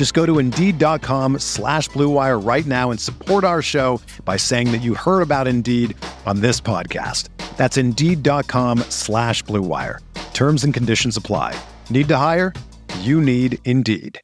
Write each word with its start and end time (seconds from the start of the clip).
Just 0.00 0.14
go 0.14 0.24
to 0.24 0.38
Indeed.com 0.38 1.40
slash 1.40 1.90
BlueWire 1.90 2.42
right 2.42 2.64
now 2.64 2.90
and 2.90 2.98
support 2.98 3.44
our 3.44 3.60
show 3.60 4.00
by 4.24 4.38
saying 4.38 4.72
that 4.72 4.78
you 4.78 4.94
heard 4.94 5.20
about 5.20 5.46
Indeed 5.46 5.94
on 6.24 6.40
this 6.40 6.58
podcast. 6.58 7.28
That's 7.58 7.76
Indeed.com 7.76 8.78
slash 8.88 9.44
BlueWire. 9.44 9.98
Terms 10.32 10.64
and 10.64 10.72
conditions 10.72 11.18
apply. 11.18 11.54
Need 11.90 12.08
to 12.08 12.16
hire? 12.16 12.54
You 13.00 13.20
need 13.20 13.58
Indeed. 13.66 14.18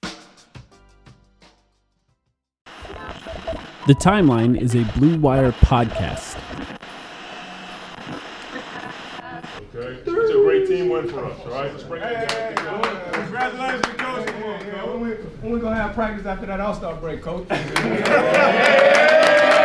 The 3.86 3.94
Timeline 4.00 4.58
is 4.58 4.74
a 4.74 4.84
Blue 4.98 5.18
Wire 5.18 5.52
podcast. 5.52 6.40
Okay, 9.74 10.00
it's 10.06 10.08
a 10.08 10.40
great 10.42 10.66
team 10.68 10.88
win 10.88 11.06
for 11.06 11.26
us, 11.26 11.38
all 11.44 11.50
right? 11.50 11.70
Let's 11.70 11.82
break 11.82 12.02
it 12.02 12.56
down. 12.56 13.15
Congratulations, 13.38 13.96
coach. 13.98 14.30
When 14.86 15.00
we, 15.00 15.10
when 15.42 15.52
we 15.52 15.60
gonna 15.60 15.76
have 15.76 15.94
practice 15.94 16.24
after 16.24 16.46
that 16.46 16.58
All-Star 16.58 16.94
break, 16.94 17.20
coach? 17.20 17.46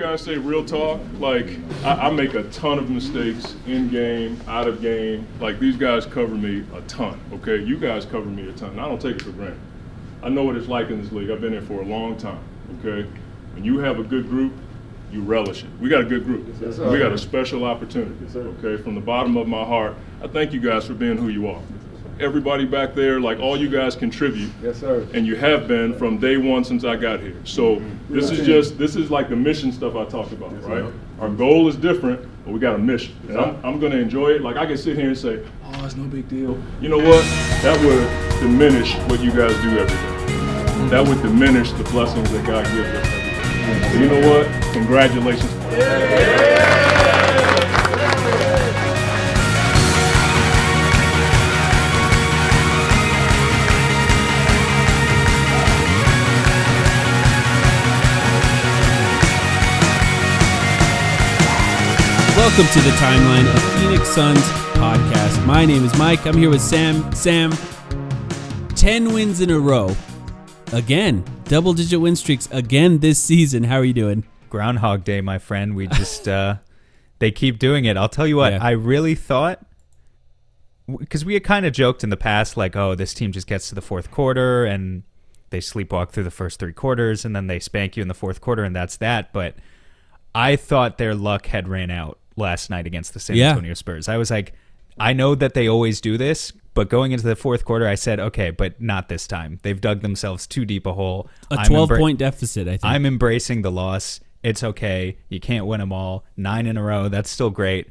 guys 0.00 0.22
say, 0.22 0.38
real 0.38 0.64
talk. 0.64 0.98
Like 1.18 1.46
I, 1.84 2.08
I 2.08 2.10
make 2.10 2.32
a 2.32 2.44
ton 2.44 2.78
of 2.78 2.88
mistakes 2.88 3.54
in 3.66 3.90
game, 3.90 4.40
out 4.48 4.66
of 4.66 4.80
game. 4.80 5.26
Like 5.40 5.60
these 5.60 5.76
guys 5.76 6.06
cover 6.06 6.34
me 6.34 6.64
a 6.74 6.80
ton. 6.82 7.20
Okay, 7.34 7.62
you 7.62 7.76
guys 7.76 8.06
cover 8.06 8.24
me 8.24 8.48
a 8.48 8.52
ton. 8.52 8.78
I 8.78 8.88
don't 8.88 9.00
take 9.00 9.16
it 9.16 9.22
for 9.22 9.32
granted. 9.32 9.60
I 10.22 10.30
know 10.30 10.44
what 10.44 10.56
it's 10.56 10.68
like 10.68 10.88
in 10.88 11.02
this 11.02 11.12
league. 11.12 11.30
I've 11.30 11.42
been 11.42 11.52
here 11.52 11.62
for 11.62 11.82
a 11.82 11.84
long 11.84 12.16
time. 12.16 12.42
Okay, 12.78 13.06
when 13.52 13.62
you 13.62 13.78
have 13.78 13.98
a 13.98 14.02
good 14.02 14.28
group, 14.28 14.54
you 15.12 15.20
relish 15.20 15.64
it. 15.64 15.70
We 15.80 15.90
got 15.90 16.00
a 16.00 16.04
good 16.04 16.24
group. 16.24 16.46
we 16.60 16.98
got 16.98 17.12
a 17.12 17.18
special 17.18 17.64
opportunity. 17.64 18.14
okay, 18.34 18.82
from 18.82 18.94
the 18.94 19.00
bottom 19.02 19.36
of 19.36 19.48
my 19.48 19.64
heart, 19.64 19.96
I 20.22 20.28
thank 20.28 20.54
you 20.54 20.60
guys 20.60 20.86
for 20.86 20.94
being 20.94 21.18
who 21.18 21.28
you 21.28 21.46
are. 21.48 21.60
Everybody 22.20 22.66
back 22.66 22.94
there, 22.94 23.18
like 23.18 23.40
all 23.40 23.56
you 23.56 23.70
guys 23.70 23.96
contribute. 23.96 24.50
Yes, 24.62 24.78
sir. 24.80 25.06
And 25.14 25.26
you 25.26 25.36
have 25.36 25.66
been 25.66 25.94
from 25.96 26.18
day 26.18 26.36
one 26.36 26.64
since 26.64 26.84
I 26.84 26.96
got 26.96 27.20
here. 27.20 27.34
So 27.44 27.82
this 28.10 28.30
is 28.30 28.44
just 28.44 28.76
this 28.76 28.94
is 28.94 29.10
like 29.10 29.30
the 29.30 29.36
mission 29.36 29.72
stuff 29.72 29.96
I 29.96 30.04
talked 30.04 30.32
about, 30.32 30.52
right? 30.64 30.84
Our 31.18 31.30
goal 31.30 31.66
is 31.66 31.76
different, 31.76 32.20
but 32.44 32.52
we 32.52 32.60
got 32.60 32.74
a 32.74 32.78
mission. 32.78 33.14
And 33.28 33.38
I'm, 33.40 33.64
I'm 33.64 33.80
gonna 33.80 33.96
enjoy 33.96 34.32
it. 34.32 34.42
Like 34.42 34.56
I 34.56 34.66
can 34.66 34.76
sit 34.76 34.98
here 34.98 35.08
and 35.08 35.16
say, 35.16 35.42
oh, 35.64 35.84
it's 35.86 35.96
no 35.96 36.04
big 36.04 36.28
deal. 36.28 36.60
You 36.82 36.90
know 36.90 36.98
what? 36.98 37.24
That 37.62 37.80
would 37.82 38.40
diminish 38.40 38.94
what 39.08 39.20
you 39.20 39.30
guys 39.30 39.54
do 39.62 39.78
every 39.78 39.86
day. 39.86 40.88
That 40.90 41.06
would 41.08 41.22
diminish 41.22 41.72
the 41.72 41.84
blessings 41.84 42.30
that 42.32 42.46
God 42.46 42.66
gives 42.66 42.88
us 42.88 43.06
every 43.06 43.30
day. 43.30 43.92
So 43.92 43.98
you 43.98 44.08
know 44.08 44.28
what? 44.28 44.72
Congratulations. 44.74 46.39
Welcome 62.56 62.82
to 62.82 62.88
the 62.90 62.96
timeline 62.96 63.54
of 63.54 63.62
Phoenix 63.80 64.08
Suns 64.08 64.40
podcast. 64.74 65.46
My 65.46 65.64
name 65.64 65.84
is 65.84 65.96
Mike. 65.96 66.26
I'm 66.26 66.36
here 66.36 66.50
with 66.50 66.60
Sam. 66.60 67.10
Sam, 67.14 67.52
10 68.74 69.12
wins 69.14 69.40
in 69.40 69.50
a 69.50 69.58
row. 69.58 69.94
Again, 70.72 71.24
double 71.44 71.72
digit 71.72 72.00
win 72.00 72.16
streaks 72.16 72.48
again 72.50 72.98
this 72.98 73.18
season. 73.18 73.64
How 73.64 73.76
are 73.76 73.84
you 73.84 73.94
doing? 73.94 74.24
Groundhog 74.50 75.04
Day, 75.04 75.20
my 75.20 75.38
friend. 75.38 75.74
We 75.76 75.86
just 75.86 76.26
uh 76.28 76.56
they 77.20 77.30
keep 77.30 77.58
doing 77.60 77.84
it. 77.86 77.96
I'll 77.96 78.08
tell 78.10 78.26
you 78.26 78.36
what, 78.36 78.52
Yeah. 78.52 78.62
I 78.64 78.70
really 78.72 79.14
thought 79.14 79.64
because 80.98 81.24
we 81.24 81.34
had 81.34 81.44
kind 81.44 81.64
of 81.64 81.72
joked 81.72 82.02
in 82.04 82.10
the 82.10 82.16
past, 82.16 82.56
like, 82.56 82.74
oh, 82.76 82.94
this 82.94 83.14
team 83.14 83.30
just 83.32 83.46
gets 83.46 83.68
to 83.68 83.74
the 83.76 83.80
fourth 83.82 84.10
quarter 84.10 84.64
and 84.64 85.04
they 85.50 85.60
sleepwalk 85.60 86.10
through 86.10 86.24
the 86.24 86.30
first 86.32 86.58
three 86.58 86.72
quarters 86.74 87.24
and 87.24 87.34
then 87.34 87.46
they 87.46 87.60
spank 87.60 87.96
you 87.96 88.02
in 88.02 88.08
the 88.08 88.14
fourth 88.14 88.40
quarter 88.40 88.64
and 88.64 88.74
that's 88.76 88.96
that. 88.98 89.32
But 89.32 89.54
I 90.34 90.56
thought 90.56 90.98
their 90.98 91.14
luck 91.14 91.46
had 91.46 91.66
ran 91.68 91.90
out 91.90 92.18
last 92.36 92.70
night 92.70 92.86
against 92.86 93.14
the 93.14 93.20
San 93.20 93.36
Yeah. 93.36 93.50
Antonio 93.50 93.74
Spurs. 93.74 94.08
I 94.08 94.16
was 94.16 94.30
like, 94.30 94.52
I 94.98 95.12
know 95.12 95.34
that 95.34 95.54
they 95.54 95.68
always 95.68 96.00
do 96.00 96.16
this, 96.18 96.52
but 96.74 96.88
going 96.88 97.12
into 97.12 97.24
the 97.26 97.36
fourth 97.36 97.64
quarter, 97.64 97.86
I 97.88 97.94
said, 97.94 98.20
okay, 98.20 98.50
but 98.50 98.80
not 98.80 99.08
this 99.08 99.26
time. 99.26 99.58
They've 99.62 99.80
dug 99.80 100.00
themselves 100.02 100.46
too 100.46 100.64
deep 100.64 100.86
a 100.86 100.92
hole. 100.92 101.28
A 101.50 101.54
I'm 101.60 101.66
12 101.66 101.88
embra- 101.90 101.98
point 101.98 102.18
deficit, 102.18 102.66
I 102.68 102.72
think. 102.72 102.84
I'm 102.84 103.06
embracing 103.06 103.62
the 103.62 103.70
loss. 103.72 104.20
It's 104.42 104.62
okay. 104.62 105.16
You 105.28 105.40
can't 105.40 105.66
win 105.66 105.80
them 105.80 105.92
all. 105.92 106.24
Nine 106.36 106.66
in 106.66 106.76
a 106.76 106.82
row. 106.82 107.08
That's 107.08 107.28
still 107.30 107.50
great. 107.50 107.88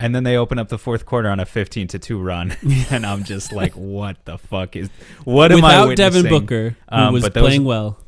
And 0.00 0.14
then 0.14 0.24
they 0.24 0.36
open 0.36 0.58
up 0.58 0.68
the 0.68 0.78
fourth 0.78 1.06
quarter 1.06 1.28
on 1.28 1.38
a 1.38 1.44
15 1.46 1.86
to 1.88 1.98
2 1.98 2.18
run. 2.20 2.56
and 2.90 3.06
I'm 3.06 3.22
just 3.24 3.52
like, 3.52 3.72
what 3.74 4.24
the 4.24 4.38
fuck 4.38 4.74
is 4.76 4.88
what 5.24 5.52
am 5.52 5.64
I 5.64 5.84
Without 5.86 5.96
Devin? 6.12 6.28
Booker, 6.28 6.70
who 6.90 6.96
Um, 6.96 7.12
was 7.12 7.22
those- 7.24 7.32
playing 7.32 7.64
well. 7.64 7.98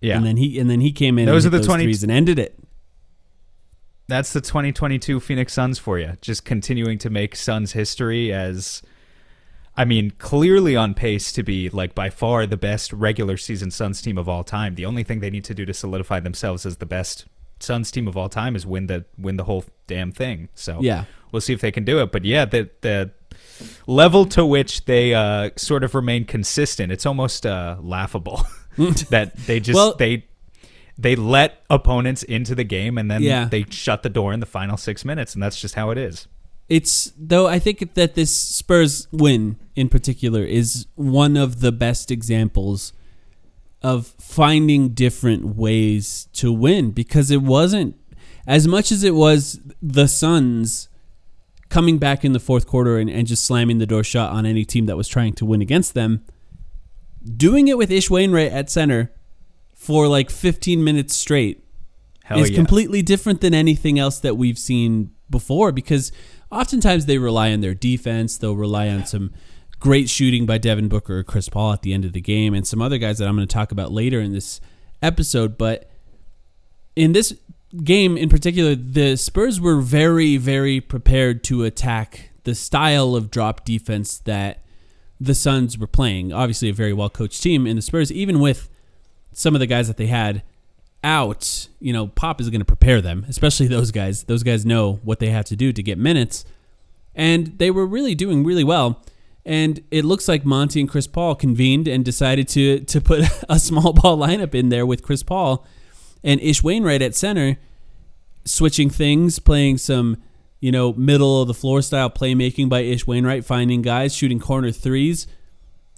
Yeah. 0.00 0.16
And 0.16 0.24
then 0.26 0.36
he 0.36 0.58
and 0.58 0.70
then 0.70 0.80
he 0.80 0.92
came 0.92 1.18
in 1.18 1.26
Those 1.26 1.44
and 1.44 1.52
are 1.54 1.58
the 1.58 1.58
those 1.58 1.66
20 1.66 1.84
threes 1.84 2.02
and 2.02 2.10
ended 2.10 2.38
it. 2.38 2.58
That's 4.10 4.32
the 4.32 4.40
2022 4.40 5.20
Phoenix 5.20 5.52
Suns 5.52 5.78
for 5.78 5.98
you. 5.98 6.12
Just 6.20 6.44
continuing 6.44 6.98
to 6.98 7.10
make 7.10 7.36
Suns 7.36 7.72
history 7.72 8.32
as 8.32 8.82
I 9.76 9.84
mean, 9.84 10.10
clearly 10.18 10.76
on 10.76 10.94
pace 10.94 11.32
to 11.32 11.42
be 11.42 11.70
like 11.70 11.94
by 11.94 12.10
far 12.10 12.44
the 12.46 12.56
best 12.56 12.92
regular 12.92 13.36
season 13.36 13.70
Suns 13.70 14.02
team 14.02 14.18
of 14.18 14.28
all 14.28 14.44
time. 14.44 14.74
The 14.74 14.84
only 14.84 15.04
thing 15.04 15.20
they 15.20 15.30
need 15.30 15.44
to 15.44 15.54
do 15.54 15.64
to 15.64 15.72
solidify 15.72 16.20
themselves 16.20 16.66
as 16.66 16.76
the 16.78 16.86
best 16.86 17.26
Suns 17.60 17.90
team 17.90 18.08
of 18.08 18.16
all 18.16 18.28
time 18.28 18.56
is 18.56 18.66
win 18.66 18.86
the 18.88 19.04
win 19.18 19.36
the 19.36 19.44
whole 19.44 19.64
damn 19.86 20.12
thing. 20.12 20.48
So 20.54 20.78
Yeah. 20.82 21.04
we'll 21.30 21.40
see 21.40 21.52
if 21.52 21.60
they 21.60 21.70
can 21.70 21.84
do 21.84 22.00
it. 22.02 22.10
But 22.12 22.24
yeah, 22.24 22.44
the 22.44 22.68
the 22.80 23.12
level 23.86 24.24
to 24.26 24.44
which 24.44 24.86
they 24.86 25.14
uh, 25.14 25.50
sort 25.56 25.84
of 25.84 25.94
remain 25.94 26.24
consistent, 26.24 26.90
it's 26.90 27.06
almost 27.06 27.46
uh, 27.46 27.76
laughable 27.80 28.44
that 29.10 29.36
they 29.46 29.60
just 29.60 29.76
Well- 29.76 29.94
they 29.94 30.26
they 31.00 31.16
let 31.16 31.62
opponents 31.70 32.22
into 32.22 32.54
the 32.54 32.64
game 32.64 32.98
and 32.98 33.10
then 33.10 33.22
Yeah. 33.22 33.46
they 33.48 33.64
shut 33.70 34.02
the 34.02 34.08
door 34.10 34.32
in 34.32 34.40
the 34.40 34.46
final 34.46 34.76
six 34.76 35.04
minutes, 35.04 35.34
and 35.34 35.42
that's 35.42 35.60
just 35.60 35.74
how 35.74 35.90
it 35.90 35.98
is. 35.98 36.26
It's 36.68 37.12
though 37.18 37.46
I 37.48 37.58
think 37.58 37.94
that 37.94 38.14
this 38.14 38.32
Spurs 38.32 39.08
win 39.10 39.56
in 39.74 39.88
particular 39.88 40.44
is 40.44 40.86
one 40.94 41.36
of 41.36 41.60
the 41.60 41.72
best 41.72 42.10
examples 42.10 42.92
of 43.82 44.08
finding 44.20 44.90
different 44.90 45.56
ways 45.56 46.28
to 46.34 46.52
win 46.52 46.90
because 46.90 47.30
it 47.30 47.42
wasn't 47.42 47.96
as 48.46 48.68
much 48.68 48.92
as 48.92 49.02
it 49.02 49.14
was 49.14 49.58
the 49.82 50.06
Suns 50.06 50.88
coming 51.70 51.98
back 51.98 52.24
in 52.24 52.32
the 52.32 52.40
fourth 52.40 52.66
quarter 52.66 52.98
and, 52.98 53.08
and 53.08 53.26
just 53.26 53.44
slamming 53.44 53.78
the 53.78 53.86
door 53.86 54.04
shut 54.04 54.30
on 54.30 54.44
any 54.44 54.64
team 54.64 54.86
that 54.86 54.96
was 54.96 55.08
trying 55.08 55.32
to 55.32 55.44
win 55.46 55.62
against 55.62 55.94
them. 55.94 56.24
Doing 57.36 57.68
it 57.68 57.78
with 57.78 57.90
Ish 57.90 58.10
Wainwright 58.10 58.52
at 58.52 58.70
center 58.70 59.12
for 59.80 60.06
like 60.06 60.28
15 60.28 60.84
minutes 60.84 61.16
straight 61.16 61.64
Hell 62.22 62.40
is 62.40 62.50
yeah. 62.50 62.56
completely 62.56 63.00
different 63.00 63.40
than 63.40 63.54
anything 63.54 63.98
else 63.98 64.20
that 64.20 64.36
we've 64.36 64.58
seen 64.58 65.10
before 65.30 65.72
because 65.72 66.12
oftentimes 66.52 67.06
they 67.06 67.16
rely 67.16 67.50
on 67.50 67.62
their 67.62 67.72
defense. 67.72 68.36
They'll 68.36 68.56
rely 68.56 68.88
on 68.88 69.06
some 69.06 69.32
great 69.78 70.10
shooting 70.10 70.44
by 70.44 70.58
Devin 70.58 70.88
Booker 70.88 71.20
or 71.20 71.24
Chris 71.24 71.48
Paul 71.48 71.72
at 71.72 71.80
the 71.80 71.94
end 71.94 72.04
of 72.04 72.12
the 72.12 72.20
game 72.20 72.52
and 72.52 72.66
some 72.66 72.82
other 72.82 72.98
guys 72.98 73.18
that 73.18 73.26
I'm 73.26 73.36
going 73.36 73.48
to 73.48 73.52
talk 73.52 73.72
about 73.72 73.90
later 73.90 74.20
in 74.20 74.34
this 74.34 74.60
episode. 75.00 75.56
But 75.56 75.90
in 76.94 77.12
this 77.12 77.32
game 77.82 78.18
in 78.18 78.28
particular, 78.28 78.74
the 78.74 79.16
Spurs 79.16 79.62
were 79.62 79.80
very, 79.80 80.36
very 80.36 80.78
prepared 80.78 81.42
to 81.44 81.64
attack 81.64 82.32
the 82.44 82.54
style 82.54 83.16
of 83.16 83.30
drop 83.30 83.64
defense 83.64 84.18
that 84.18 84.62
the 85.18 85.34
Suns 85.34 85.78
were 85.78 85.86
playing. 85.86 86.34
Obviously, 86.34 86.68
a 86.68 86.74
very 86.74 86.92
well 86.92 87.08
coached 87.08 87.42
team 87.42 87.66
in 87.66 87.76
the 87.76 87.82
Spurs, 87.82 88.12
even 88.12 88.40
with 88.40 88.68
some 89.32 89.54
of 89.54 89.60
the 89.60 89.66
guys 89.66 89.88
that 89.88 89.96
they 89.96 90.06
had 90.06 90.42
out, 91.02 91.68
you 91.80 91.92
know, 91.92 92.08
Pop 92.08 92.40
is 92.40 92.50
going 92.50 92.60
to 92.60 92.64
prepare 92.64 93.00
them, 93.00 93.24
especially 93.28 93.66
those 93.68 93.90
guys. 93.90 94.24
Those 94.24 94.42
guys 94.42 94.66
know 94.66 95.00
what 95.02 95.18
they 95.18 95.30
have 95.30 95.44
to 95.46 95.56
do 95.56 95.72
to 95.72 95.82
get 95.82 95.98
minutes. 95.98 96.44
And 97.14 97.58
they 97.58 97.70
were 97.70 97.86
really 97.86 98.14
doing 98.14 98.44
really 98.44 98.64
well. 98.64 99.02
And 99.44 99.82
it 99.90 100.04
looks 100.04 100.28
like 100.28 100.44
Monty 100.44 100.80
and 100.80 100.88
Chris 100.88 101.06
Paul 101.06 101.34
convened 101.34 101.88
and 101.88 102.04
decided 102.04 102.46
to 102.48 102.80
to 102.80 103.00
put 103.00 103.24
a 103.48 103.58
small 103.58 103.92
ball 103.92 104.18
lineup 104.18 104.54
in 104.54 104.68
there 104.68 104.84
with 104.84 105.02
Chris 105.02 105.22
Paul 105.22 105.66
and 106.22 106.40
Ish 106.40 106.62
Wainwright 106.62 107.02
at 107.02 107.14
center, 107.14 107.58
switching 108.44 108.90
things, 108.90 109.38
playing 109.38 109.78
some, 109.78 110.18
you 110.60 110.70
know, 110.70 110.92
middle 110.92 111.40
of 111.40 111.48
the 111.48 111.54
floor 111.54 111.80
style 111.80 112.10
playmaking 112.10 112.68
by 112.68 112.80
Ish 112.80 113.06
Wainwright, 113.06 113.44
finding 113.44 113.80
guys, 113.80 114.14
shooting 114.14 114.38
corner 114.38 114.70
threes. 114.70 115.26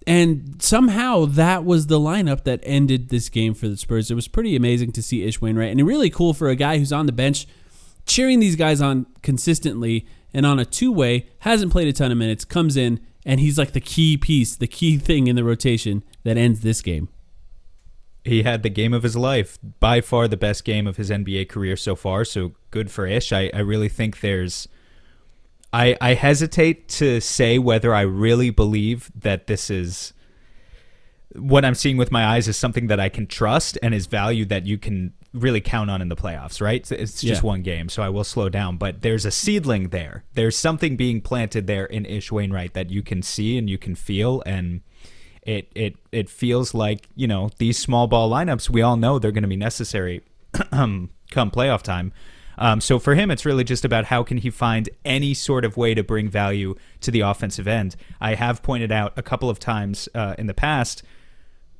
And 0.07 0.61
somehow 0.61 1.27
that 1.27 1.65
was 1.65 1.87
the 1.87 1.99
lineup 1.99 2.45
that 2.45 2.61
ended 2.63 3.09
this 3.09 3.29
game 3.29 3.55
for 3.55 3.69
the 3.69 3.77
Spurs. 3.77 4.11
It 4.11 4.15
was 4.15 4.29
pretty 4.29 4.57
amazing 4.57 4.93
to 4.93 5.03
see 5.03 5.23
Ish 5.23 5.41
Wainwright 5.41 5.71
and 5.71 5.87
really 5.87 6.11
cool 6.11 6.35
for 6.35 6.49
a 6.49 6.57
guy 6.57 6.79
who's 6.79 6.93
on 6.93 7.07
the 7.07 7.13
bench 7.13 7.47
cheering 8.07 8.41
these 8.41 8.57
guys 8.57 8.81
on 8.81 9.07
consistently 9.23 10.07
and 10.35 10.47
on 10.47 10.59
a 10.59 10.65
two 10.65 10.93
way, 10.93 11.27
hasn't 11.41 11.73
played 11.73 11.89
a 11.89 11.93
ton 11.93 12.11
of 12.11 12.19
minutes, 12.19 12.45
comes 12.45 12.77
in, 12.77 13.01
and 13.25 13.41
he's 13.41 13.59
like 13.59 13.73
the 13.73 13.81
key 13.81 14.17
piece, 14.17 14.57
the 14.57 14.67
key 14.67 14.99
thing 14.99 15.27
in 15.27 15.37
the 15.37 15.45
rotation 15.45 16.03
that 16.25 16.37
ends 16.37 16.61
this 16.61 16.81
game. 16.81 17.09
He 18.25 18.45
had 18.45 18.63
the 18.63 18.71
game 18.71 18.95
of 18.95 19.03
his 19.03 19.17
life, 19.17 19.59
by 19.81 20.01
far 20.01 20.29
the 20.29 20.37
best 20.37 20.65
game 20.65 20.87
of 20.87 20.97
his 20.97 21.11
NBA 21.11 21.49
career 21.49 21.77
so 21.77 21.97
far. 21.97 22.25
So 22.25 22.53
good 22.71 22.91
for 22.91 23.07
Ish. 23.07 23.33
I, 23.33 23.51
I 23.53 23.59
really 23.59 23.89
think 23.89 24.21
there's. 24.21 24.69
I, 25.73 25.97
I 26.01 26.15
hesitate 26.15 26.89
to 26.89 27.21
say 27.21 27.59
whether 27.59 27.95
I 27.95 28.03
really 28.03 28.51
believe 28.51 29.11
that 29.15 29.47
this 29.47 29.71
is 29.71 30.13
what 31.35 31.65
I'm 31.65 31.75
seeing 31.75 31.97
with 31.97 32.13
my 32.13 32.27
eyes 32.27 32.47
is 32.47 32.57
something 32.59 32.89
that 32.89 33.01
I 33.01 33.09
can 33.09 33.27
trust 33.27 33.79
and 33.83 33.95
is 33.95 34.07
value 34.07 34.45
that 34.47 34.67
you 34.67 34.77
can 34.77 35.15
really 35.33 35.63
count 35.63 35.91
on 35.91 36.03
in 36.03 36.11
the 36.11 36.17
playoffs, 36.17 36.61
right? 36.61 36.91
It's 36.93 37.23
just 37.23 37.43
Yeah. 37.43 37.47
one 37.47 37.63
game, 37.63 37.89
so 37.89 38.03
I 38.03 38.11
will 38.11 38.25
slow 38.25 38.51
down. 38.51 38.77
But 38.77 39.01
there's 39.01 39.25
a 39.25 39.31
seedling 39.31 39.89
there. 39.89 40.25
There's 40.35 40.59
something 40.59 40.95
being 40.95 41.23
planted 41.23 41.67
there 41.67 41.87
in 41.87 42.05
Ish 42.05 42.31
Wainwright 42.31 42.75
that 42.75 42.91
you 42.91 43.03
can 43.03 43.23
see 43.23 43.57
and 43.57 43.71
you 43.71 43.79
can 43.79 43.95
feel, 43.95 44.43
and 44.45 44.83
it 45.43 45.73
it 45.75 45.97
it 46.13 46.29
feels 46.29 46.75
like 46.75 47.09
you 47.17 47.27
know 47.27 47.49
these 47.57 47.79
small 47.79 48.07
ball 48.07 48.31
lineups. 48.31 48.69
We 48.69 48.83
all 48.83 48.99
know 48.99 49.19
they're 49.19 49.33
going 49.33 49.43
to 49.43 49.49
be 49.49 49.57
necessary 49.57 50.21
come 50.71 51.09
playoff 51.33 51.81
time. 51.81 52.13
Um, 52.59 52.81
so 52.81 52.99
for 52.99 53.15
him, 53.15 53.31
it's 53.31 53.45
really 53.45 53.65
just 53.65 53.85
about 53.85 54.07
how 54.07 54.23
can 54.23 54.39
he 54.39 54.51
find 54.51 54.89
any 55.05 55.35
sort 55.35 55.65
of 55.65 55.77
way 55.77 55.95
to 55.95 56.03
bring 56.03 56.29
value 56.29 56.75
to 57.01 57.11
the 57.11 57.21
offensive 57.21 57.67
end. 57.67 57.97
I 58.21 58.35
have 58.35 58.63
pointed 58.63 58.93
out 58.93 59.13
a 59.17 59.23
couple 59.23 59.49
of 59.51 59.59
times 59.59 60.09
uh, 60.15 60.35
in 60.39 60.47
the 60.47 60.55
past 60.55 61.03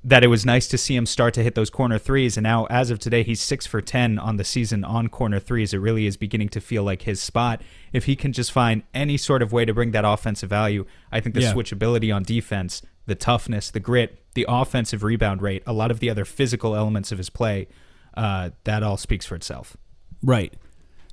that 0.05 0.25
it 0.25 0.27
was 0.27 0.45
nice 0.45 0.67
to 0.67 0.77
see 0.77 0.97
him 0.97 1.07
start 1.07 1.33
to 1.35 1.45
hit 1.45 1.55
those 1.55 1.71
corner 1.71 1.97
threes. 1.97 2.37
And 2.37 2.43
now, 2.43 2.65
as 2.67 2.91
of 2.91 2.99
today, 2.99 3.23
he's 3.23 3.41
six 3.41 3.67
for 3.69 3.81
10 3.81 4.19
on 4.19 4.37
the 4.37 4.43
season 4.43 4.83
on 4.83 5.09
corner 5.09 5.39
threes. 5.39 5.73
It 5.73 5.79
really 5.79 6.07
is 6.07 6.17
beginning 6.17 6.49
to 6.51 6.61
feel 6.61 6.83
like 6.83 7.03
his 7.03 7.21
spot. 7.23 7.63
If 7.93 8.07
he 8.07 8.17
can 8.17 8.33
just 8.33 8.51
find 8.51 8.83
any 8.93 9.17
sort 9.17 9.43
of 9.43 9.53
way 9.53 9.65
to 9.65 9.73
bring 9.73 9.93
that 9.93 10.05
offensive 10.05 10.51
value, 10.51 10.87
I 11.13 11.21
think 11.21 11.37
the 11.37 11.43
Yeah. 11.43 11.53
switchability 11.53 12.13
on 12.15 12.25
defense, 12.25 12.83
the 13.07 13.15
toughness, 13.15 13.71
the 13.71 13.79
grit, 13.79 14.19
the 14.35 14.45
offensive 14.49 15.05
rebound 15.05 15.41
rate, 15.41 15.63
a 15.67 15.73
lot 15.73 15.93
of 15.93 16.01
the 16.01 16.11
other 16.11 16.25
physical 16.25 16.75
elements 16.75 17.13
of 17.13 17.19
his 17.19 17.31
play, 17.31 17.69
uh, 18.17 18.51
that 18.65 18.83
all 18.83 18.97
speaks 18.97 19.25
for 19.25 19.37
itself. 19.37 19.77
Right. 20.23 20.53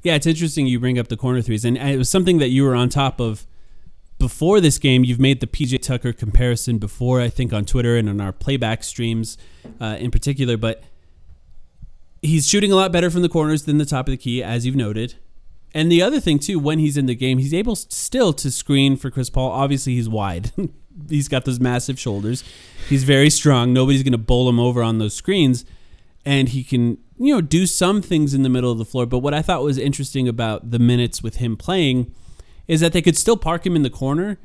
Yeah, 0.02 0.16
it's 0.16 0.28
interesting 0.28 0.68
you 0.68 0.80
bring 0.80 0.98
up 0.98 1.10
the 1.10 1.18
corner 1.18 1.42
threes, 1.42 1.66
and 1.66 1.78
it 1.78 1.98
was 1.98 2.10
something 2.10 2.38
that 2.38 2.50
you 2.50 2.64
were 2.64 2.76
on 2.76 2.90
top 2.90 3.20
of 3.20 3.46
before 4.18 4.62
this 4.62 4.78
game. 4.78 5.04
You've 5.04 5.20
made 5.20 5.40
the 5.40 5.48
PJ 5.48 5.82
Tucker 5.82 6.14
comparison 6.14 6.78
before, 6.78 7.20
I 7.20 7.30
think, 7.30 7.52
on 7.52 7.66
Twitter 7.66 7.98
and 7.98 8.10
on 8.10 8.22
our 8.22 8.32
playback 8.32 8.84
streams 8.84 9.38
uh, 9.82 9.98
in 10.00 10.12
particular. 10.12 10.58
But 10.58 10.84
he's 12.22 12.48
shooting 12.48 12.72
a 12.72 12.76
lot 12.76 12.92
better 12.92 13.10
from 13.10 13.24
the 13.24 13.30
corners 13.30 13.64
than 13.64 13.78
the 13.78 13.86
top 13.86 14.08
of 14.08 14.12
the 14.12 14.18
key, 14.18 14.44
as 14.44 14.66
you've 14.66 14.76
noted. 14.76 15.16
And 15.74 15.92
the 15.92 16.02
other 16.02 16.20
thing 16.20 16.40
too, 16.40 16.60
when 16.60 16.80
he's 16.80 16.98
in 16.98 17.06
the 17.06 17.16
game, 17.16 17.38
he's 17.38 17.54
able 17.54 17.76
still 17.76 18.34
to 18.34 18.52
screen 18.52 18.96
for 18.96 19.12
Chris 19.12 19.30
Paul. 19.30 19.52
Obviously, 19.52 19.96
he's 19.96 20.10
wide. 20.10 20.52
he's 21.10 21.28
got 21.28 21.46
those 21.46 21.60
massive 21.60 22.00
shoulders. 22.00 22.44
He's 22.88 23.04
very 23.04 23.30
strong. 23.30 23.72
Nobody's 23.72 24.04
going 24.04 24.14
to 24.14 24.18
bowl 24.18 24.50
him 24.50 24.60
over 24.60 24.82
on 24.82 24.98
those 24.98 25.14
screens, 25.14 25.66
and 26.26 26.50
he 26.50 26.64
can 26.64 26.98
you 27.18 27.34
know 27.34 27.42
do 27.42 27.66
some 27.66 28.02
things 28.02 28.34
in 28.34 28.44
the 28.44 28.50
middle 28.50 28.72
of 28.72 28.78
the 28.78 28.86
floor. 28.86 29.06
But 29.06 29.20
what 29.20 29.34
I 29.34 29.42
thought 29.42 29.64
was 29.64 29.78
interesting 29.78 30.28
about 30.28 30.72
the 30.72 30.80
minutes 30.80 31.22
with 31.22 31.38
him 31.38 31.58
playing 31.58 32.14
is 32.68 32.80
that 32.82 32.94
they 32.94 33.02
could 33.02 33.18
still 33.18 33.38
park 33.38 33.66
him 33.66 33.76
in 33.76 33.84
the 33.84 33.90
corner, 33.90 34.38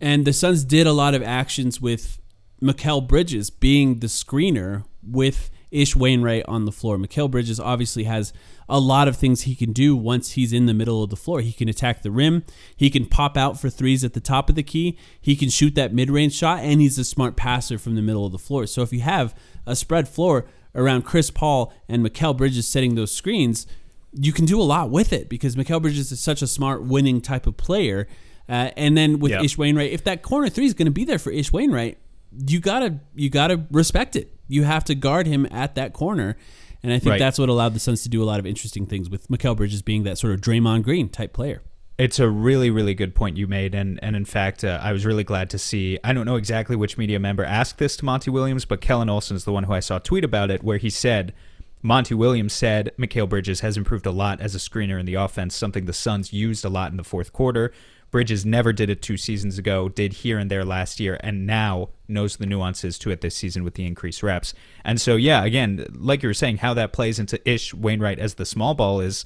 and 0.00 0.24
the 0.24 0.32
Suns 0.32 0.64
did 0.64 0.86
a 0.86 0.92
lot 0.92 1.14
of 1.14 1.22
actions 1.22 1.80
with 1.80 2.20
Mikal 2.62 3.06
Bridges 3.06 3.50
being 3.50 4.00
the 4.00 4.08
screener 4.08 4.84
with 5.02 5.50
Ish 5.70 5.94
Wainwright 5.94 6.44
on 6.46 6.64
the 6.64 6.72
floor. 6.72 6.96
Mikal 6.96 7.30
Bridges 7.30 7.60
obviously 7.60 8.04
has 8.04 8.32
a 8.68 8.80
lot 8.80 9.08
of 9.08 9.16
things 9.16 9.42
he 9.42 9.54
can 9.54 9.72
do 9.72 9.96
once 9.96 10.32
he's 10.32 10.52
in 10.52 10.66
the 10.66 10.74
middle 10.74 11.02
of 11.02 11.10
the 11.10 11.16
floor. 11.16 11.40
He 11.40 11.52
can 11.52 11.68
attack 11.68 12.02
the 12.02 12.10
rim, 12.10 12.44
he 12.76 12.90
can 12.90 13.06
pop 13.06 13.36
out 13.36 13.60
for 13.60 13.70
threes 13.70 14.04
at 14.04 14.14
the 14.14 14.20
top 14.20 14.48
of 14.48 14.56
the 14.56 14.62
key, 14.62 14.98
he 15.20 15.36
can 15.36 15.50
shoot 15.50 15.74
that 15.74 15.94
mid 15.94 16.10
range 16.10 16.34
shot, 16.34 16.60
and 16.60 16.80
he's 16.80 16.98
a 16.98 17.04
smart 17.04 17.36
passer 17.36 17.78
from 17.78 17.94
the 17.94 18.02
middle 18.02 18.26
of 18.26 18.32
the 18.32 18.38
floor. 18.38 18.66
So 18.66 18.82
if 18.82 18.92
you 18.92 19.00
have 19.00 19.34
a 19.66 19.76
spread 19.76 20.08
floor 20.08 20.46
around 20.78 21.02
Chris 21.02 21.30
Paul 21.30 21.72
and 21.88 22.02
Mikal 22.06 22.34
Bridges 22.36 22.66
setting 22.66 22.94
those 22.94 23.10
screens, 23.10 23.66
you 24.12 24.32
can 24.32 24.46
do 24.46 24.58
a 24.60 24.64
lot 24.64 24.90
with 24.90 25.12
it 25.12 25.28
because 25.28 25.56
Mikal 25.56 25.82
Bridges 25.82 26.10
is 26.10 26.20
such 26.20 26.40
a 26.40 26.46
smart, 26.46 26.82
winning 26.84 27.20
type 27.20 27.46
of 27.46 27.56
player. 27.58 28.08
Uh, 28.48 28.70
and 28.78 28.96
then 28.96 29.18
with 29.18 29.32
Yeah. 29.32 29.42
Ish 29.42 29.58
Wainwright, 29.58 29.92
if 29.92 30.04
that 30.04 30.22
corner 30.22 30.48
three 30.48 30.64
is 30.64 30.72
going 30.72 30.86
to 30.86 30.90
be 30.92 31.04
there 31.04 31.18
for 31.18 31.30
Ish 31.30 31.52
Wainwright, 31.52 31.98
you 32.46 32.60
gotta 32.60 33.00
you 33.14 33.28
gotta 33.30 33.64
respect 33.70 34.14
it. 34.16 34.32
You 34.48 34.62
have 34.64 34.84
to 34.84 34.94
guard 34.94 35.26
him 35.26 35.46
at 35.50 35.74
that 35.74 35.92
corner, 35.92 36.36
and 36.82 36.92
I 36.92 36.98
think 36.98 37.10
Right. 37.12 37.18
that's 37.18 37.38
what 37.38 37.48
allowed 37.48 37.74
the 37.74 37.80
Suns 37.80 38.02
to 38.02 38.08
do 38.08 38.22
a 38.22 38.24
lot 38.26 38.38
of 38.38 38.46
interesting 38.46 38.86
things 38.86 39.10
with 39.10 39.28
Mikael 39.28 39.54
Bridges 39.54 39.82
being 39.82 40.02
that 40.04 40.16
sort 40.18 40.32
of 40.34 40.40
Draymond 40.40 40.82
Green 40.84 41.08
type 41.08 41.32
player. 41.32 41.62
It's 41.98 42.20
a 42.20 42.28
really, 42.28 42.70
really 42.70 42.94
good 42.94 43.16
point 43.16 43.36
you 43.36 43.48
made, 43.48 43.74
and 43.74 43.98
and 44.04 44.14
in 44.14 44.24
fact, 44.24 44.62
uh, 44.62 44.78
I 44.80 44.92
was 44.92 45.04
really 45.04 45.24
glad 45.24 45.50
to 45.50 45.58
see. 45.58 45.98
I 46.04 46.12
don't 46.12 46.26
know 46.26 46.36
exactly 46.36 46.76
which 46.76 46.96
media 46.96 47.18
member 47.18 47.44
asked 47.44 47.78
this 47.78 47.96
to 47.96 48.04
Monty 48.04 48.30
Williams, 48.30 48.64
but 48.64 48.80
Kellan 48.80 49.10
Olson 49.10 49.36
is 49.36 49.44
the 49.44 49.52
one 49.52 49.64
who 49.64 49.72
I 49.72 49.80
saw 49.80 49.98
tweet 49.98 50.24
about 50.24 50.48
it, 50.48 50.62
where 50.62 50.78
he 50.78 50.90
said 50.90 51.34
Monty 51.82 52.14
Williams 52.14 52.52
said 52.52 52.92
Mikal 52.98 53.28
Bridges 53.28 53.60
has 53.60 53.76
improved 53.76 54.06
a 54.06 54.12
lot 54.12 54.40
as 54.40 54.54
a 54.54 54.58
screener 54.58 54.98
in 54.98 55.06
the 55.06 55.14
offense, 55.14 55.56
something 55.56 55.86
the 55.86 55.92
Suns 55.92 56.32
used 56.32 56.64
a 56.64 56.68
lot 56.68 56.92
in 56.92 56.96
the 56.96 57.04
fourth 57.04 57.32
quarter. 57.32 57.72
Bridges 58.10 58.46
never 58.46 58.72
did 58.72 58.88
it 58.88 59.02
two 59.02 59.16
seasons 59.16 59.58
ago, 59.58 59.88
did 59.88 60.14
here 60.14 60.38
and 60.38 60.50
there 60.50 60.64
last 60.64 60.98
year, 60.98 61.18
and 61.20 61.46
now 61.46 61.90
knows 62.08 62.36
the 62.36 62.46
nuances 62.46 62.98
to 63.00 63.10
it 63.10 63.20
this 63.20 63.34
season 63.34 63.64
with 63.64 63.74
the 63.74 63.86
increased 63.86 64.22
reps. 64.22 64.54
And 64.84 65.00
so, 65.00 65.16
yeah, 65.16 65.44
again, 65.44 65.84
like 65.92 66.22
you 66.22 66.28
were 66.28 66.34
saying, 66.34 66.58
how 66.58 66.74
that 66.74 66.92
plays 66.92 67.18
into 67.18 67.40
Ish 67.48 67.74
Wainwright 67.74 68.18
as 68.18 68.34
the 68.34 68.46
small 68.46 68.74
ball 68.74 69.00
is 69.00 69.24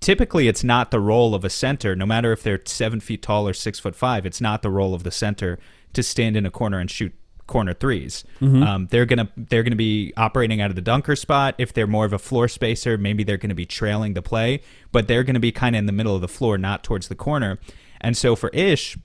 typically 0.00 0.48
it's 0.48 0.64
not 0.64 0.90
the 0.90 1.00
role 1.00 1.34
of 1.34 1.44
a 1.44 1.50
center, 1.50 1.94
no 1.94 2.06
matter 2.06 2.32
if 2.32 2.42
they're 2.42 2.60
seven 2.64 3.00
feet 3.00 3.22
tall 3.22 3.46
or 3.46 3.52
six 3.52 3.78
foot 3.78 3.94
five. 3.94 4.26
It's 4.26 4.40
not 4.40 4.62
the 4.62 4.70
role 4.70 4.94
of 4.94 5.02
the 5.02 5.10
center 5.10 5.58
to 5.92 6.02
stand 6.02 6.36
in 6.36 6.46
a 6.46 6.50
corner 6.50 6.78
and 6.78 6.90
shoot 6.90 7.12
corner 7.46 7.74
3s 7.74 8.22
Um, 8.62 8.86
they're 8.92 9.04
gonna 9.06 9.28
they're 9.36 9.64
gonna 9.64 9.74
be 9.74 10.12
operating 10.16 10.60
out 10.60 10.70
of 10.70 10.76
the 10.76 10.82
dunker 10.82 11.16
spot. 11.16 11.56
If 11.58 11.72
they're 11.72 11.88
more 11.88 12.04
of 12.04 12.12
a 12.12 12.18
floor 12.18 12.46
spacer, 12.46 12.96
maybe 12.96 13.24
they're 13.24 13.36
gonna 13.38 13.56
be 13.56 13.66
trailing 13.66 14.14
the 14.14 14.22
play, 14.22 14.62
but 14.92 15.08
they're 15.08 15.24
gonna 15.24 15.40
be 15.40 15.50
kind 15.50 15.74
of 15.74 15.80
in 15.80 15.86
the 15.86 15.92
middle 15.92 16.14
of 16.14 16.20
the 16.20 16.28
floor, 16.28 16.56
not 16.58 16.84
towards 16.84 17.08
the 17.08 17.16
corner. 17.16 17.58
And 18.00 18.16
so 18.16 18.36
for 18.36 18.50
Ish, 18.50 18.96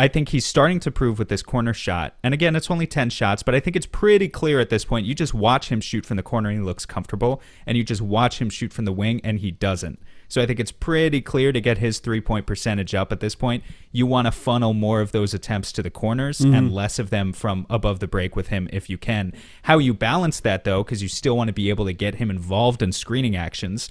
I 0.00 0.08
think 0.08 0.30
he's 0.30 0.46
starting 0.46 0.80
to 0.80 0.90
prove 0.90 1.18
with 1.18 1.28
this 1.28 1.42
corner 1.42 1.74
shot. 1.74 2.16
And 2.22 2.32
again, 2.32 2.56
it's 2.56 2.70
only 2.70 2.86
10 2.86 3.10
shots, 3.10 3.42
but 3.42 3.54
I 3.54 3.60
think 3.60 3.76
it's 3.76 3.84
pretty 3.84 4.30
clear 4.30 4.58
at 4.58 4.70
this 4.70 4.82
point. 4.82 5.04
You 5.04 5.14
just 5.14 5.34
watch 5.34 5.68
him 5.68 5.82
shoot 5.82 6.06
from 6.06 6.16
the 6.16 6.22
corner 6.22 6.48
and 6.48 6.58
he 6.58 6.64
looks 6.64 6.86
comfortable, 6.86 7.42
and 7.66 7.76
you 7.76 7.84
just 7.84 8.00
watch 8.00 8.40
him 8.40 8.48
shoot 8.48 8.72
from 8.72 8.86
the 8.86 8.94
wing 8.94 9.20
and 9.22 9.40
he 9.40 9.50
doesn't. 9.50 10.00
So 10.26 10.40
I 10.40 10.46
think 10.46 10.58
it's 10.58 10.72
pretty 10.72 11.20
clear 11.20 11.52
to 11.52 11.60
get 11.60 11.76
his 11.76 11.98
three 11.98 12.22
point 12.22 12.46
percentage 12.46 12.94
up 12.94 13.12
at 13.12 13.20
this 13.20 13.34
point. 13.34 13.62
You 13.92 14.06
want 14.06 14.26
to 14.26 14.32
funnel 14.32 14.72
more 14.72 15.02
of 15.02 15.12
those 15.12 15.34
attempts 15.34 15.70
to 15.72 15.82
the 15.82 15.90
corners 15.90 16.38
mm-hmm. 16.38 16.54
and 16.54 16.72
less 16.72 16.98
of 16.98 17.10
them 17.10 17.34
from 17.34 17.66
above 17.68 17.98
the 17.98 18.08
break 18.08 18.34
with 18.34 18.48
him 18.48 18.70
if 18.72 18.88
you 18.88 18.96
can. 18.96 19.34
How 19.64 19.76
you 19.76 19.92
balance 19.92 20.40
that, 20.40 20.64
though, 20.64 20.82
because 20.82 21.02
you 21.02 21.08
still 21.08 21.36
want 21.36 21.48
to 21.48 21.52
be 21.52 21.68
able 21.68 21.84
to 21.84 21.92
get 21.92 22.14
him 22.14 22.30
involved 22.30 22.80
in 22.80 22.92
screening 22.92 23.36
actions 23.36 23.90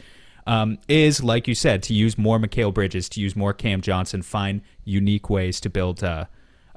um, 0.50 0.80
is, 0.88 1.24
like 1.24 1.48
you 1.48 1.54
said, 1.54 1.84
to 1.84 1.94
use 1.94 2.18
more 2.18 2.40
Mikal 2.40 2.74
Bridges, 2.74 3.08
to 3.10 3.22
use 3.22 3.36
more 3.36 3.54
Cam 3.54 3.82
Johnson, 3.82 4.24
find 4.24 4.62
unique 4.84 5.30
ways 5.30 5.60
to 5.62 5.70
build 5.70 6.04
uh, 6.04 6.26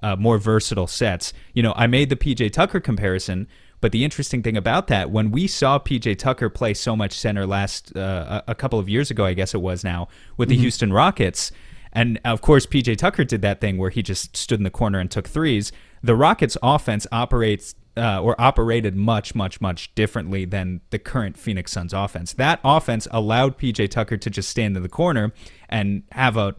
uh, 0.02 0.14
more 0.17 0.37
versatile 0.37 0.87
sets. 0.87 1.33
You 1.55 1.62
know, 1.62 1.73
I 1.75 1.87
made 1.87 2.11
the 2.11 2.17
PJ 2.17 2.52
Tucker 2.52 2.81
comparison, 2.81 3.49
but 3.81 3.91
the 3.91 4.05
interesting 4.05 4.43
thing 4.43 4.59
about 4.59 4.88
that, 4.88 5.11
when 5.11 5.31
we 5.31 5.47
saw 5.47 5.79
PJ 5.79 6.19
Tucker 6.19 6.50
play 6.50 6.75
so 6.75 6.95
much 6.95 7.12
center 7.12 7.47
last 7.47 7.97
uh, 7.97 8.43
a 8.47 8.50
a 8.52 8.55
couple 8.55 8.79
of 8.79 8.91
years 8.91 9.11
ago, 9.11 9.25
I 9.25 9.33
guess 9.33 9.55
it 9.55 9.62
was 9.62 9.83
now, 9.83 10.07
with 10.37 10.50
the 10.50 10.57
Houston 10.57 10.93
Rockets, 10.93 11.50
and 11.95 12.21
of 12.26 12.43
course 12.43 12.67
PJ 12.67 12.99
Tucker 12.99 13.25
did 13.25 13.41
that 13.41 13.62
thing 13.62 13.79
where 13.79 13.91
he 13.91 14.02
just 14.02 14.37
stood 14.37 14.61
in 14.61 14.64
the 14.64 14.71
corner 14.71 14.99
and 14.99 15.11
took 15.11 15.26
threes. 15.26 15.73
The 16.02 16.14
Rockets' 16.14 16.59
offense 16.62 17.07
operates 17.11 17.75
uh, 17.97 18.23
or 18.23 18.41
operated 18.41 18.97
much, 18.97 19.35
much, 19.35 19.61
much 19.61 19.95
differently 19.95 20.45
than 20.45 20.81
the 20.91 20.99
current 20.99 21.37
Phoenix 21.37 21.73
Suns 21.73 21.93
offense. 21.93 22.33
That 22.35 22.61
offense 22.65 23.07
allowed 23.11 23.59
PJ 23.59 23.91
Tucker 23.91 24.17
to 24.17 24.31
just 24.31 24.49
stand 24.49 24.77
in 24.77 24.83
the 24.83 24.89
corner 24.89 25.33
and 25.69 26.03
have 26.13 26.37
a 26.37 26.55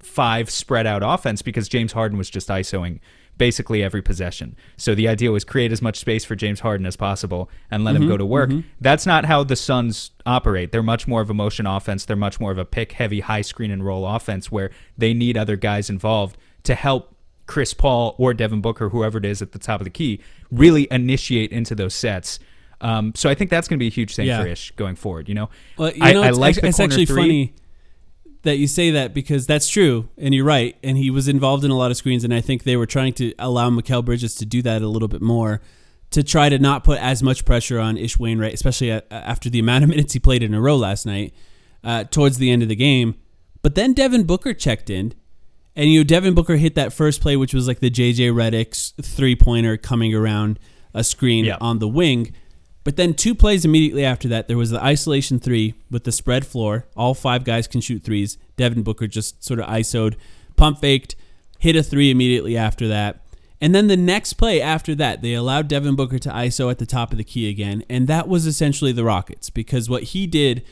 five 0.00 0.48
spread 0.48 0.86
out 0.86 1.02
offense 1.04 1.42
because 1.42 1.68
James 1.68 1.92
Harden 1.92 2.16
was 2.16 2.30
just 2.30 2.48
ISOing 2.48 3.00
basically 3.36 3.84
every 3.84 4.02
possession. 4.02 4.56
So 4.76 4.94
the 4.94 5.06
idea 5.06 5.30
was 5.30 5.44
create 5.44 5.70
as 5.70 5.80
much 5.80 5.96
space 5.98 6.24
for 6.24 6.34
James 6.34 6.60
Harden 6.60 6.84
as 6.86 6.96
possible 6.96 7.48
and 7.70 7.84
let 7.84 7.94
him 7.94 8.08
go 8.08 8.16
to 8.16 8.26
work. 8.26 8.50
That's 8.80 9.06
not 9.06 9.24
how 9.26 9.44
the 9.44 9.54
Suns 9.54 10.10
operate. 10.26 10.72
They're 10.72 10.82
much 10.82 11.06
more 11.06 11.20
of 11.20 11.30
a 11.30 11.34
motion 11.34 11.64
offense. 11.64 12.04
They're 12.04 12.16
much 12.16 12.40
more 12.40 12.50
of 12.50 12.58
a 12.58 12.64
pick 12.64 12.92
heavy, 12.92 13.20
high 13.20 13.42
screen 13.42 13.70
and 13.70 13.84
roll 13.84 14.06
offense 14.06 14.50
where 14.50 14.70
they 14.96 15.14
need 15.14 15.36
other 15.38 15.54
guys 15.54 15.88
involved 15.88 16.36
to 16.64 16.74
help 16.74 17.14
Chris 17.48 17.74
Paul 17.74 18.14
or 18.18 18.32
Devin 18.32 18.60
Booker, 18.60 18.90
whoever 18.90 19.18
it 19.18 19.24
is 19.24 19.42
at 19.42 19.50
the 19.50 19.58
top 19.58 19.80
of 19.80 19.84
the 19.84 19.90
key, 19.90 20.20
really 20.52 20.86
initiate 20.92 21.50
into 21.50 21.74
those 21.74 21.94
sets. 21.94 22.38
Um, 22.80 23.12
so 23.16 23.28
I 23.28 23.34
think 23.34 23.50
that's 23.50 23.66
going 23.66 23.78
to 23.78 23.82
be 23.82 23.88
a 23.88 23.90
huge 23.90 24.14
thing 24.14 24.28
Yeah. 24.28 24.40
for 24.40 24.46
Ish 24.46 24.70
going 24.76 24.94
forward. 24.94 25.28
You 25.28 25.34
know, 25.34 25.50
Well, 25.76 25.90
you 25.92 25.98
I, 26.00 26.12
know, 26.12 26.22
I 26.22 26.28
it's, 26.28 26.38
like 26.38 26.54
the 26.60 26.68
it's 26.68 26.78
actually 26.78 27.06
three. 27.06 27.16
funny 27.22 27.54
that 28.42 28.58
you 28.58 28.68
say 28.68 28.92
that 28.92 29.12
because 29.14 29.46
that's 29.48 29.68
true, 29.68 30.08
and 30.16 30.32
you're 30.32 30.44
right. 30.44 30.76
And 30.84 30.96
he 30.96 31.10
was 31.10 31.26
involved 31.26 31.64
in 31.64 31.72
a 31.72 31.76
lot 31.76 31.90
of 31.90 31.96
screens, 31.96 32.22
and 32.22 32.32
I 32.32 32.40
think 32.40 32.62
they 32.62 32.76
were 32.76 32.86
trying 32.86 33.14
to 33.14 33.34
allow 33.40 33.68
Mikal 33.70 34.04
Bridges 34.04 34.36
to 34.36 34.46
do 34.46 34.62
that 34.62 34.80
a 34.80 34.86
little 34.88 35.08
bit 35.08 35.20
more 35.20 35.60
to 36.10 36.22
try 36.22 36.48
to 36.48 36.58
not 36.58 36.84
put 36.84 36.98
as 37.00 37.22
much 37.22 37.44
pressure 37.44 37.80
on 37.80 37.96
Ish 37.98 38.18
Wainwright, 38.18 38.54
especially 38.54 38.90
a- 38.90 39.02
after 39.10 39.50
the 39.50 39.58
amount 39.58 39.84
of 39.84 39.90
minutes 39.94 40.12
he 40.12 40.20
played 40.20 40.42
in 40.42 40.54
a 40.54 40.60
row 40.60 40.76
last 40.76 41.04
night 41.04 41.34
uh, 41.82 42.04
towards 42.04 42.38
the 42.38 42.50
end 42.50 42.62
of 42.62 42.68
the 42.68 42.76
game. 42.76 43.16
But 43.60 43.74
then 43.74 43.92
Devin 43.92 44.22
Booker 44.22 44.54
checked 44.54 44.88
in, 44.88 45.14
and 45.78 45.90
you 45.90 46.00
know 46.00 46.04
Devin 46.04 46.34
Booker 46.34 46.56
hit 46.56 46.74
that 46.74 46.92
first 46.92 47.22
play, 47.22 47.36
which 47.36 47.54
was 47.54 47.66
like 47.66 47.80
the 47.80 47.90
JJ 47.90 48.30
Redick's 48.32 48.92
three 49.00 49.34
pointer 49.34 49.78
coming 49.78 50.14
around 50.14 50.58
a 50.92 51.02
screen 51.02 51.46
Yeah. 51.46 51.56
on 51.60 51.78
the 51.78 51.88
wing. 51.88 52.34
But 52.84 52.96
then 52.96 53.14
two 53.14 53.34
plays 53.34 53.64
immediately 53.64 54.04
after 54.04 54.28
that, 54.28 54.48
there 54.48 54.56
was 54.56 54.70
the 54.70 54.82
isolation 54.82 55.38
three 55.38 55.74
with 55.90 56.04
the 56.04 56.12
spread 56.12 56.46
floor. 56.46 56.86
All 56.96 57.14
five 57.14 57.44
guys 57.44 57.66
can 57.66 57.80
shoot 57.80 58.02
threes. 58.02 58.38
Devin 58.56 58.82
Booker 58.82 59.06
just 59.06 59.44
sort 59.44 59.60
of 59.60 59.66
ISO'd, 59.66 60.16
pump 60.56 60.80
faked, 60.80 61.14
hit 61.58 61.76
a 61.76 61.82
three 61.82 62.10
immediately 62.10 62.56
after 62.56 62.88
that. 62.88 63.22
And 63.60 63.74
then 63.74 63.88
the 63.88 63.96
next 63.96 64.34
play 64.34 64.60
after 64.62 64.94
that, 64.94 65.20
they 65.20 65.34
allowed 65.34 65.68
Devin 65.68 65.96
Booker 65.96 66.18
to 66.20 66.30
ISO 66.30 66.70
at 66.70 66.78
the 66.78 66.86
top 66.86 67.12
of 67.12 67.18
the 67.18 67.24
key 67.24 67.48
again. 67.48 67.84
And 67.90 68.06
that 68.08 68.26
was 68.28 68.46
essentially 68.46 68.92
the 68.92 69.04
Rockets 69.04 69.50
because 69.50 69.90
what 69.90 70.04
he 70.04 70.26
did 70.26 70.62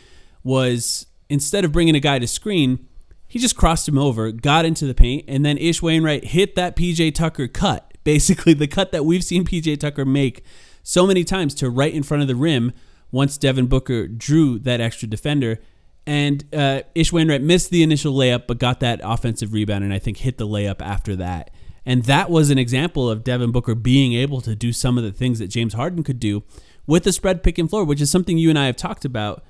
was 0.43 1.07
instead 1.29 1.65
of 1.65 1.73
bringing 1.73 1.97
a 1.97 2.01
guy 2.01 2.19
to 2.19 2.27
screen, 2.27 2.87
he 3.29 3.39
just 3.39 3.57
crossed 3.57 3.89
him 3.89 3.99
over, 3.99 4.31
got 4.33 4.65
into 4.65 4.87
the 4.87 4.95
paint, 4.95 5.25
and 5.29 5.45
then 5.45 5.59
Ish 5.59 5.83
Wainwright 5.83 6.25
hit 6.25 6.55
that 6.55 6.77
PJ 6.77 7.15
Tucker 7.15 7.49
cut. 7.49 7.93
Basically, 8.05 8.55
the 8.55 8.69
cut 8.69 8.93
that 8.93 9.05
we've 9.05 9.25
seen 9.25 9.45
PJ 9.45 9.81
Tucker 9.81 10.05
make 10.05 10.45
so 10.85 11.07
many 11.07 11.25
times 11.25 11.55
to 11.57 11.69
right 11.69 11.93
in 11.93 12.05
front 12.05 12.23
of 12.23 12.29
the 12.29 12.37
rim 12.37 12.73
once 13.11 13.37
Devin 13.37 13.67
Booker 13.67 14.07
drew 14.07 14.61
that 14.61 14.81
extra 14.81 15.09
defender. 15.09 15.59
And 16.07 16.45
uh, 16.55 16.83
Ish 16.95 17.13
Wainwright 17.13 17.43
missed 17.43 17.71
the 17.71 17.83
initial 17.83 18.15
layup, 18.15 18.47
but 18.47 18.59
got 18.59 18.79
that 18.79 19.01
offensive 19.03 19.53
rebound 19.53 19.83
and 19.83 19.93
I 19.93 19.99
think 19.99 20.19
hit 20.19 20.39
the 20.39 20.47
layup 20.47 20.81
after 20.81 21.17
that. 21.17 21.51
And 21.85 22.05
that 22.05 22.31
was 22.31 22.51
an 22.51 22.59
example 22.59 23.11
of 23.11 23.25
Devin 23.25 23.51
Booker 23.51 23.75
being 23.75 24.13
able 24.13 24.41
to 24.43 24.55
do 24.55 24.73
some 24.73 24.99
of 24.99 25.05
the 25.05 25.13
things 25.13 25.41
that 25.41 25.49
James 25.49 25.75
Harden 25.75 26.05
could 26.05 26.21
do 26.21 26.45
with 26.87 27.05
the 27.05 27.13
spread 27.13 27.43
pick 27.43 27.59
and 27.59 27.69
floor, 27.69 27.85
which 27.85 28.01
is 28.01 28.11
something 28.11 28.39
you 28.39 28.51
and 28.51 28.59
I 28.59 28.67
have 28.67 28.77
talked 28.77 29.05
about 29.05 29.45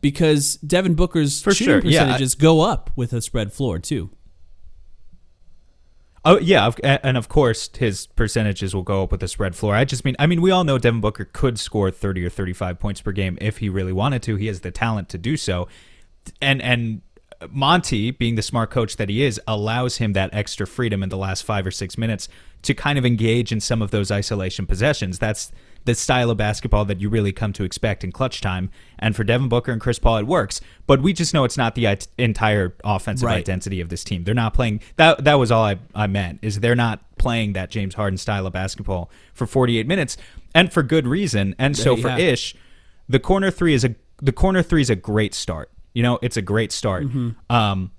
because 0.00 0.56
Devin 0.56 0.94
Booker's 0.94 1.42
For 1.42 1.52
shooting 1.52 1.82
sure, 1.82 1.90
yeah, 1.90 2.04
percentages 2.04 2.34
go 2.34 2.60
up 2.62 2.90
with 2.96 3.12
a 3.12 3.20
spread 3.20 3.52
floor 3.52 3.78
too. 3.78 4.10
Oh 6.24 6.38
yeah, 6.38 6.70
and 6.82 7.16
of 7.16 7.28
course 7.28 7.70
his 7.78 8.06
percentages 8.08 8.74
will 8.74 8.82
go 8.82 9.02
up 9.02 9.10
with 9.10 9.20
the 9.20 9.28
spread 9.28 9.56
floor. 9.56 9.74
I 9.74 9.84
just 9.84 10.04
mean, 10.04 10.16
I 10.18 10.26
mean, 10.26 10.42
we 10.42 10.50
all 10.50 10.64
know 10.64 10.76
Devin 10.76 11.00
Booker 11.00 11.24
could 11.24 11.58
score 11.58 11.90
thirty 11.90 12.24
or 12.24 12.28
thirty-five 12.28 12.78
points 12.78 13.00
per 13.00 13.12
game 13.12 13.38
if 13.40 13.58
he 13.58 13.68
really 13.70 13.92
wanted 13.92 14.22
to. 14.24 14.36
He 14.36 14.46
has 14.46 14.60
the 14.60 14.70
talent 14.70 15.08
to 15.10 15.18
do 15.18 15.38
so, 15.38 15.66
and 16.42 16.60
and 16.60 17.00
Monty, 17.48 18.10
being 18.10 18.34
the 18.34 18.42
smart 18.42 18.70
coach 18.70 18.96
that 18.96 19.08
he 19.08 19.22
is, 19.22 19.40
allows 19.46 19.96
him 19.96 20.12
that 20.12 20.28
extra 20.34 20.66
freedom 20.66 21.02
in 21.02 21.08
the 21.08 21.16
last 21.16 21.42
five 21.42 21.66
or 21.66 21.70
six 21.70 21.96
minutes 21.96 22.28
to 22.62 22.74
kind 22.74 22.98
of 22.98 23.06
engage 23.06 23.50
in 23.50 23.60
some 23.60 23.80
of 23.80 23.90
those 23.90 24.10
isolation 24.10 24.66
possessions. 24.66 25.18
That's 25.18 25.50
the 25.84 25.94
style 25.94 26.30
of 26.30 26.36
basketball 26.36 26.84
that 26.84 27.00
you 27.00 27.08
really 27.08 27.32
come 27.32 27.52
to 27.54 27.64
expect 27.64 28.04
in 28.04 28.12
clutch 28.12 28.40
time. 28.40 28.70
And 28.98 29.16
for 29.16 29.24
Devin 29.24 29.48
Booker 29.48 29.72
and 29.72 29.80
Chris 29.80 29.98
Paul, 29.98 30.18
it 30.18 30.26
works. 30.26 30.60
But 30.86 31.00
we 31.02 31.12
just 31.12 31.32
know 31.32 31.44
it's 31.44 31.56
not 31.56 31.74
the 31.74 31.98
entire 32.18 32.74
offensive 32.84 33.26
Right. 33.26 33.38
identity 33.38 33.80
of 33.80 33.88
this 33.88 34.04
team. 34.04 34.24
They're 34.24 34.34
not 34.34 34.52
playing 34.54 34.80
that. 34.96 35.24
That 35.24 35.34
was 35.34 35.50
all 35.50 35.64
I, 35.64 35.78
I 35.94 36.06
meant 36.06 36.40
is 36.42 36.60
they're 36.60 36.76
not 36.76 37.00
playing 37.18 37.54
that 37.54 37.70
James 37.70 37.94
Harden 37.94 38.18
style 38.18 38.46
of 38.46 38.52
basketball 38.52 39.10
for 39.32 39.46
48 39.46 39.86
minutes, 39.86 40.16
and 40.54 40.72
for 40.72 40.82
good 40.82 41.06
reason. 41.06 41.54
And 41.58 41.76
so 41.76 41.96
for 41.96 42.08
Yeah. 42.08 42.18
Ish, 42.18 42.54
the 43.08 43.18
corner 43.18 43.50
three 43.50 43.74
is 43.74 43.84
a 43.84 43.94
the 44.22 44.32
corner 44.32 44.62
three 44.62 44.82
is 44.82 44.90
a 44.90 44.96
great 44.96 45.32
start. 45.34 45.70
You 45.94 46.02
know, 46.02 46.18
it's 46.22 46.36
a 46.36 46.42
great 46.42 46.72
start. 46.72 47.06
Um, 47.48 47.90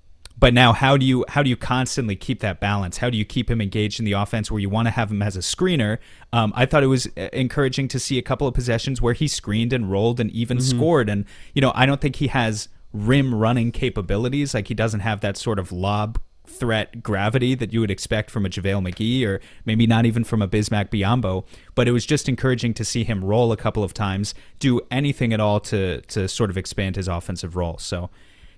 but 0.42 0.52
now, 0.52 0.72
how 0.72 0.96
do 0.96 1.06
you 1.06 1.24
how 1.28 1.44
do 1.44 1.48
you 1.48 1.56
constantly 1.56 2.16
keep 2.16 2.40
that 2.40 2.58
balance? 2.58 2.96
How 2.96 3.08
do 3.08 3.16
you 3.16 3.24
keep 3.24 3.48
him 3.48 3.60
engaged 3.60 4.00
in 4.00 4.04
the 4.04 4.14
offense 4.14 4.50
where 4.50 4.58
you 4.58 4.68
want 4.68 4.86
to 4.86 4.90
have 4.90 5.08
him 5.08 5.22
as 5.22 5.36
a 5.36 5.38
screener? 5.38 5.98
Um, 6.32 6.52
I 6.56 6.66
thought 6.66 6.82
it 6.82 6.88
was 6.88 7.06
uh, 7.16 7.28
encouraging 7.32 7.86
to 7.86 8.00
see 8.00 8.18
a 8.18 8.22
couple 8.22 8.48
of 8.48 8.52
possessions 8.52 9.00
where 9.00 9.14
he 9.14 9.28
screened 9.28 9.72
and 9.72 9.88
rolled 9.88 10.18
and 10.18 10.32
even 10.32 10.60
scored. 10.60 11.08
And 11.08 11.26
you 11.54 11.62
know, 11.62 11.70
I 11.76 11.86
don't 11.86 12.00
think 12.00 12.16
he 12.16 12.26
has 12.26 12.68
rim 12.92 13.32
running 13.32 13.70
capabilities. 13.70 14.52
Like 14.52 14.66
he 14.66 14.74
doesn't 14.74 14.98
have 14.98 15.20
that 15.20 15.36
sort 15.36 15.60
of 15.60 15.70
lob 15.70 16.18
threat 16.44 17.04
gravity 17.04 17.54
that 17.54 17.72
you 17.72 17.78
would 17.78 17.92
expect 17.92 18.28
from 18.28 18.44
a 18.44 18.48
JaVale 18.48 18.90
McGee 18.90 19.24
or 19.24 19.40
maybe 19.64 19.86
not 19.86 20.06
even 20.06 20.24
from 20.24 20.42
a 20.42 20.48
Bismack 20.48 20.90
Biyombo. 20.90 21.44
But 21.76 21.86
it 21.86 21.92
was 21.92 22.04
just 22.04 22.28
encouraging 22.28 22.74
to 22.74 22.84
see 22.84 23.04
him 23.04 23.24
roll 23.24 23.52
a 23.52 23.56
couple 23.56 23.84
of 23.84 23.94
times, 23.94 24.34
do 24.58 24.80
anything 24.90 25.32
at 25.32 25.38
all 25.38 25.60
to 25.60 26.00
to 26.00 26.26
sort 26.26 26.50
of 26.50 26.58
expand 26.58 26.96
his 26.96 27.06
offensive 27.06 27.54
role. 27.54 27.78
So 27.78 28.10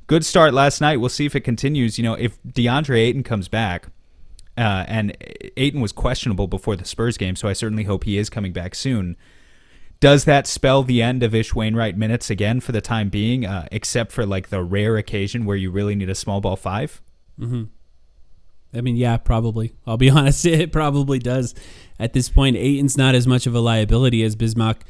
good 0.06 0.24
start 0.24 0.54
last 0.54 0.80
night. 0.80 0.98
We'll 0.98 1.08
see 1.08 1.26
if 1.26 1.34
it 1.34 1.40
continues. 1.40 1.98
You 1.98 2.04
know, 2.04 2.14
if 2.14 2.42
DeAndre 2.42 2.98
Ayton 2.98 3.22
comes 3.22 3.48
back, 3.48 3.88
uh, 4.56 4.84
and 4.86 5.16
Ayton 5.56 5.80
was 5.80 5.92
questionable 5.92 6.46
before 6.46 6.76
the 6.76 6.84
Spurs 6.84 7.16
game, 7.16 7.36
so 7.36 7.48
I 7.48 7.52
certainly 7.52 7.84
hope 7.84 8.04
he 8.04 8.18
is 8.18 8.30
coming 8.30 8.52
back 8.52 8.74
soon. 8.74 9.16
Does 10.00 10.24
that 10.26 10.46
spell 10.46 10.82
the 10.82 11.02
end 11.02 11.22
of 11.22 11.34
Ish 11.34 11.54
Wainwright 11.54 11.96
minutes 11.96 12.30
again 12.30 12.60
for 12.60 12.72
the 12.72 12.80
time 12.80 13.08
being, 13.08 13.46
uh, 13.46 13.68
except 13.72 14.12
for 14.12 14.26
like 14.26 14.50
the 14.50 14.62
rare 14.62 14.96
occasion 14.96 15.44
where 15.44 15.56
you 15.56 15.70
really 15.70 15.94
need 15.94 16.10
a 16.10 16.14
small 16.14 16.40
ball 16.40 16.56
five? 16.56 17.00
I 18.74 18.80
mean, 18.80 18.96
yeah, 18.96 19.16
probably. 19.16 19.74
I'll 19.86 19.96
be 19.96 20.10
honest, 20.18 20.44
it 20.44 20.72
probably 20.72 21.18
does. 21.18 21.54
At 21.98 22.12
this 22.12 22.28
point, 22.28 22.56
Ayton's 22.56 22.98
not 22.98 23.14
as 23.14 23.26
much 23.26 23.46
of 23.46 23.54
a 23.54 23.60
liability 23.60 24.22
as 24.22 24.36
Bismack 24.36 24.82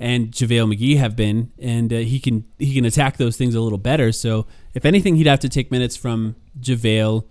and 0.00 0.32
JaVale 0.32 0.74
McGee 0.74 0.96
have 0.96 1.14
been, 1.14 1.52
and 1.58 1.92
uh, 1.92 1.98
he 1.98 2.18
can 2.18 2.46
he 2.58 2.74
can 2.74 2.86
attack 2.86 3.18
those 3.18 3.36
things 3.36 3.54
a 3.54 3.60
little 3.60 3.78
better. 3.78 4.10
So, 4.12 4.46
if 4.74 4.86
anything, 4.86 5.16
he'd 5.16 5.26
have 5.26 5.40
to 5.40 5.48
take 5.48 5.70
minutes 5.70 5.94
from 5.94 6.36
JaVale 6.58 7.24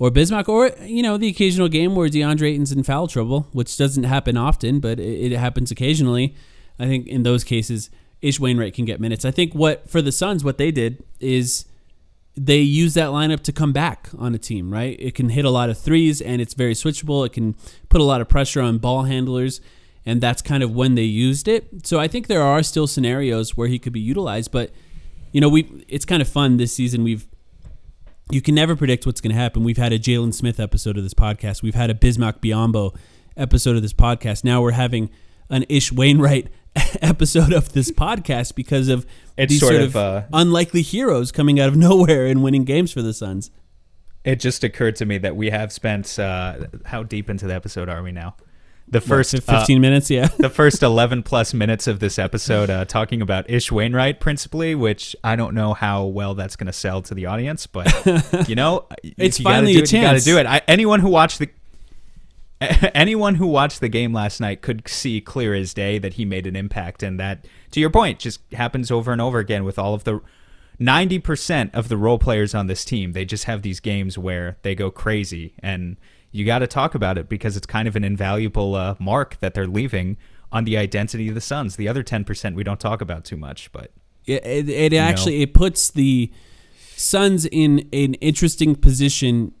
or 0.00 0.10
Bismack, 0.10 0.48
or 0.48 0.72
you 0.84 1.02
know, 1.02 1.16
the 1.16 1.28
occasional 1.28 1.68
game 1.68 1.94
where 1.94 2.08
DeAndre 2.08 2.52
Ayton's 2.52 2.72
in 2.72 2.82
foul 2.82 3.06
trouble, 3.06 3.46
which 3.52 3.76
doesn't 3.76 4.04
happen 4.04 4.36
often, 4.36 4.80
but 4.80 4.98
it, 4.98 5.32
it 5.32 5.38
happens 5.38 5.70
occasionally. 5.70 6.34
I 6.80 6.86
think 6.86 7.06
in 7.06 7.22
those 7.22 7.44
cases, 7.44 7.90
Ish 8.20 8.40
Wainwright 8.40 8.74
can 8.74 8.84
get 8.84 9.00
minutes. 9.00 9.24
I 9.24 9.30
think 9.30 9.54
what 9.54 9.88
for 9.88 10.02
the 10.02 10.12
Suns, 10.12 10.42
what 10.42 10.58
they 10.58 10.72
did 10.72 11.04
is 11.20 11.64
they 12.36 12.58
use 12.58 12.94
that 12.94 13.10
lineup 13.10 13.40
to 13.42 13.52
come 13.52 13.72
back 13.72 14.10
on 14.18 14.34
a 14.34 14.38
team, 14.38 14.72
right? 14.72 14.96
It 14.98 15.14
can 15.14 15.30
hit 15.30 15.44
a 15.44 15.50
lot 15.50 15.70
of 15.70 15.78
threes 15.78 16.20
and 16.20 16.42
it's 16.42 16.54
very 16.54 16.74
switchable. 16.74 17.24
It 17.24 17.32
can 17.32 17.54
put 17.88 18.00
a 18.00 18.04
lot 18.04 18.20
of 18.20 18.28
pressure 18.28 18.60
on 18.60 18.78
ball 18.78 19.04
handlers, 19.04 19.60
and 20.06 20.20
that's 20.20 20.40
kind 20.40 20.62
of 20.62 20.72
when 20.72 20.94
they 20.94 21.02
used 21.02 21.48
it. 21.48 21.86
So 21.86 21.98
I 21.98 22.06
think 22.06 22.28
there 22.28 22.42
are 22.42 22.62
still 22.62 22.86
scenarios 22.86 23.56
where 23.56 23.68
he 23.68 23.78
could 23.78 23.92
be 23.92 24.00
utilized, 24.00 24.52
but 24.52 24.70
you 25.32 25.40
know, 25.40 25.48
we 25.48 25.84
it's 25.88 26.04
kind 26.04 26.22
of 26.22 26.28
fun 26.28 26.56
this 26.56 26.72
season. 26.72 27.02
We've 27.02 27.26
you 28.30 28.40
can 28.40 28.54
never 28.54 28.74
predict 28.74 29.04
what's 29.04 29.20
going 29.20 29.34
to 29.34 29.40
happen. 29.40 29.64
We've 29.64 29.76
had 29.76 29.92
a 29.92 29.98
Jalen 29.98 30.32
Smith 30.32 30.58
episode 30.58 30.96
of 30.96 31.02
this 31.02 31.14
podcast. 31.14 31.62
We've 31.62 31.74
had 31.74 31.90
a 31.90 31.94
Bismack 31.94 32.40
Biyombo 32.40 32.96
episode 33.36 33.76
of 33.76 33.82
this 33.82 33.92
podcast. 33.92 34.44
Now 34.44 34.62
we're 34.62 34.72
having 34.72 35.10
an 35.50 35.64
Ish 35.68 35.92
Wainwright 35.92 36.48
episode 37.02 37.52
of 37.52 37.72
this 37.72 37.90
podcast 37.90 38.54
because 38.54 38.88
of 38.88 39.06
It's 39.36 39.50
these 39.50 39.60
sort 39.60 39.72
sort, 39.72 39.82
of, 39.82 39.96
of, 39.96 39.96
uh, 39.96 40.26
unlikely 40.32 40.82
heroes 40.82 41.30
coming 41.30 41.60
out 41.60 41.68
of 41.68 41.76
nowhere 41.76 42.26
and 42.26 42.42
winning 42.42 42.64
games 42.64 42.92
for 42.92 43.02
the 43.02 43.12
Suns. 43.12 43.50
It 44.24 44.40
just 44.40 44.64
occurred 44.64 44.96
to 44.96 45.06
me 45.06 45.18
that 45.18 45.36
we 45.36 45.50
have 45.50 45.72
spent 45.72 46.18
uh, 46.18 46.66
how 46.84 47.04
deep 47.04 47.30
into 47.30 47.46
the 47.46 47.54
episode 47.54 47.88
are 47.88 48.02
we 48.02 48.10
now? 48.10 48.34
The 48.88 49.00
first 49.00 49.34
What, 49.34 49.48
uh, 49.48 49.58
15 49.58 49.80
minutes, 49.80 50.10
yeah. 50.10 50.28
the 50.38 50.48
first 50.48 50.82
11 50.82 51.24
plus 51.24 51.52
minutes 51.52 51.88
of 51.88 51.98
this 51.98 52.18
episode 52.18 52.70
uh, 52.70 52.84
talking 52.84 53.20
about 53.20 53.50
Ish 53.50 53.72
Wainwright 53.72 54.20
principally, 54.20 54.76
which 54.76 55.16
I 55.24 55.34
don't 55.34 55.54
know 55.54 55.74
how 55.74 56.04
well 56.04 56.34
that's 56.34 56.54
going 56.54 56.68
to 56.68 56.72
sell 56.72 57.02
to 57.02 57.14
the 57.14 57.26
audience, 57.26 57.66
but 57.66 57.92
you 58.48 58.54
know, 58.54 58.86
It's 59.02 59.36
if 59.36 59.40
you 59.40 59.44
gotta 59.44 59.56
finally 59.56 59.72
do 59.72 59.78
a 59.80 59.82
it, 59.82 59.92
You 59.92 60.00
got 60.00 60.12
to 60.12 60.24
do 60.24 60.38
it. 60.38 60.46
I, 60.46 60.62
anyone 60.68 61.00
who 61.00 61.08
watched 61.08 61.40
the 61.40 61.48
anyone 62.94 63.34
who 63.34 63.46
watched 63.46 63.80
the 63.80 63.88
game 63.88 64.12
last 64.12 64.40
night 64.40 64.62
could 64.62 64.88
see 64.88 65.20
clear 65.20 65.54
as 65.54 65.74
day 65.74 65.98
that 65.98 66.14
he 66.14 66.24
made 66.24 66.46
an 66.46 66.56
impact, 66.56 67.02
and 67.02 67.20
that, 67.20 67.46
to 67.72 67.80
your 67.80 67.90
point, 67.90 68.18
just 68.18 68.40
happens 68.52 68.90
over 68.90 69.12
and 69.12 69.20
over 69.20 69.38
again 69.38 69.64
with 69.64 69.78
all 69.78 69.94
of 69.94 70.04
the. 70.04 70.20
90% 70.78 71.74
of 71.74 71.88
the 71.88 71.96
role 71.96 72.18
players 72.18 72.54
on 72.54 72.66
this 72.66 72.84
team, 72.84 73.12
they 73.12 73.24
just 73.24 73.44
have 73.44 73.62
these 73.62 73.80
games 73.80 74.18
where 74.18 74.58
they 74.60 74.74
go 74.74 74.90
crazy. 74.90 75.54
And, 75.60 75.96
you 76.32 76.44
got 76.44 76.60
to 76.60 76.66
talk 76.66 76.94
about 76.94 77.18
it 77.18 77.28
because 77.28 77.56
it's 77.56 77.66
kind 77.66 77.88
of 77.88 77.96
an 77.96 78.04
invaluable 78.04 78.74
uh, 78.74 78.94
mark 78.98 79.38
that 79.40 79.54
they're 79.54 79.66
leaving 79.66 80.16
on 80.52 80.64
the 80.64 80.76
identity 80.76 81.28
of 81.28 81.34
the 81.34 81.40
Suns. 81.40 81.76
The 81.76 81.88
other 81.88 82.02
10% 82.02 82.54
we 82.54 82.64
don't 82.64 82.80
talk 82.80 83.00
about 83.00 83.24
too 83.24 83.36
much, 83.36 83.70
but 83.72 83.92
it, 84.26 84.44
it, 84.44 84.68
it 84.68 84.92
actually 84.94 85.42
it 85.42 85.54
puts 85.54 85.90
the 85.90 86.32
Suns 86.96 87.46
in 87.46 87.88
an 87.92 88.14
interesting 88.14 88.74
position 88.74 89.52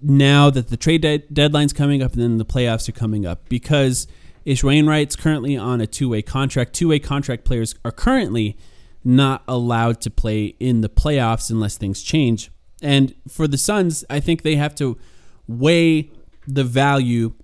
now 0.00 0.50
that 0.50 0.68
the 0.68 0.76
trade 0.76 1.02
de- 1.02 1.18
deadline's 1.18 1.72
coming 1.72 2.02
up 2.02 2.12
and 2.14 2.22
then 2.22 2.38
the 2.38 2.44
playoffs 2.44 2.88
are 2.88 2.92
coming 2.92 3.24
up 3.24 3.48
because 3.48 4.06
Ish 4.44 4.64
Wainwright's 4.64 5.14
currently 5.14 5.56
on 5.56 5.80
a 5.80 5.86
two-way 5.86 6.22
contract. 6.22 6.72
Two-way 6.72 6.98
contract 6.98 7.44
players 7.44 7.74
are 7.84 7.92
currently 7.92 8.56
not 9.04 9.42
allowed 9.46 10.00
to 10.00 10.10
play 10.10 10.56
in 10.58 10.80
the 10.80 10.88
playoffs 10.88 11.50
unless 11.50 11.76
things 11.76 12.02
change. 12.02 12.50
And 12.80 13.14
for 13.28 13.46
the 13.46 13.58
Suns, 13.58 14.04
I 14.10 14.18
think 14.20 14.42
they 14.42 14.56
have 14.56 14.74
to 14.76 14.98
weigh 15.58 16.10
the 16.46 16.64
value 16.64 17.34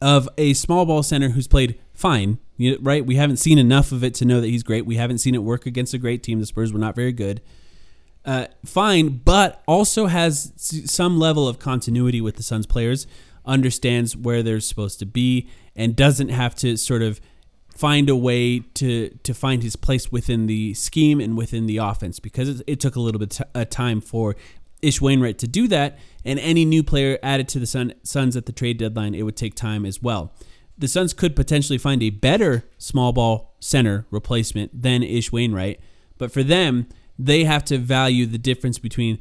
of 0.00 0.28
a 0.36 0.52
small 0.54 0.86
ball 0.86 1.02
center 1.02 1.30
who's 1.30 1.48
played 1.48 1.78
fine, 1.94 2.38
right? 2.80 3.04
We 3.04 3.16
haven't 3.16 3.38
seen 3.38 3.58
enough 3.58 3.92
of 3.92 4.04
it 4.04 4.14
to 4.14 4.24
know 4.24 4.40
that 4.40 4.48
he's 4.48 4.62
great. 4.62 4.86
We 4.86 4.96
haven't 4.96 5.18
seen 5.18 5.34
it 5.34 5.42
work 5.42 5.66
against 5.66 5.94
a 5.94 5.98
great 5.98 6.22
team. 6.22 6.40
The 6.40 6.46
Spurs 6.46 6.72
were 6.72 6.78
not 6.78 6.94
very 6.94 7.12
good. 7.12 7.40
Uh, 8.24 8.46
fine, 8.64 9.20
but 9.24 9.62
also 9.66 10.06
has 10.06 10.52
some 10.56 11.18
level 11.18 11.46
of 11.46 11.58
continuity 11.58 12.20
with 12.20 12.36
the 12.36 12.42
Suns 12.42 12.66
players, 12.66 13.06
understands 13.44 14.16
where 14.16 14.42
they're 14.42 14.60
supposed 14.60 14.98
to 14.98 15.06
be, 15.06 15.48
and 15.76 15.94
doesn't 15.94 16.30
have 16.30 16.54
to 16.56 16.76
sort 16.76 17.02
of 17.02 17.20
find 17.76 18.08
a 18.08 18.16
way 18.16 18.60
to 18.74 19.10
to 19.22 19.34
find 19.34 19.62
his 19.62 19.76
place 19.76 20.10
within 20.10 20.46
the 20.46 20.72
scheme 20.74 21.20
and 21.20 21.36
within 21.36 21.66
the 21.66 21.76
offense 21.76 22.18
because 22.18 22.48
it, 22.48 22.62
it 22.66 22.80
took 22.80 22.96
a 22.96 23.00
little 23.00 23.18
bit 23.18 23.38
of 23.54 23.68
time 23.68 24.00
for 24.00 24.34
Ish 24.82 25.00
Wainwright 25.00 25.38
to 25.38 25.46
do 25.46 25.68
that, 25.68 25.98
and 26.24 26.38
any 26.38 26.64
new 26.64 26.82
player 26.82 27.18
added 27.22 27.48
to 27.48 27.58
the 27.58 27.66
Sun, 27.66 27.94
Suns 28.02 28.36
at 28.36 28.46
the 28.46 28.52
trade 28.52 28.78
deadline, 28.78 29.14
it 29.14 29.22
would 29.22 29.36
take 29.36 29.54
time 29.54 29.86
as 29.86 30.02
well. 30.02 30.34
The 30.78 30.88
Suns 30.88 31.14
could 31.14 31.34
potentially 31.34 31.78
find 31.78 32.02
a 32.02 32.10
better 32.10 32.64
small 32.76 33.12
ball 33.12 33.56
center 33.60 34.06
replacement 34.10 34.82
than 34.82 35.02
Ish 35.02 35.32
Wainwright, 35.32 35.80
but 36.18 36.30
for 36.30 36.42
them, 36.42 36.88
they 37.18 37.44
have 37.44 37.64
to 37.66 37.78
value 37.78 38.26
the 38.26 38.38
difference 38.38 38.78
between 38.78 39.18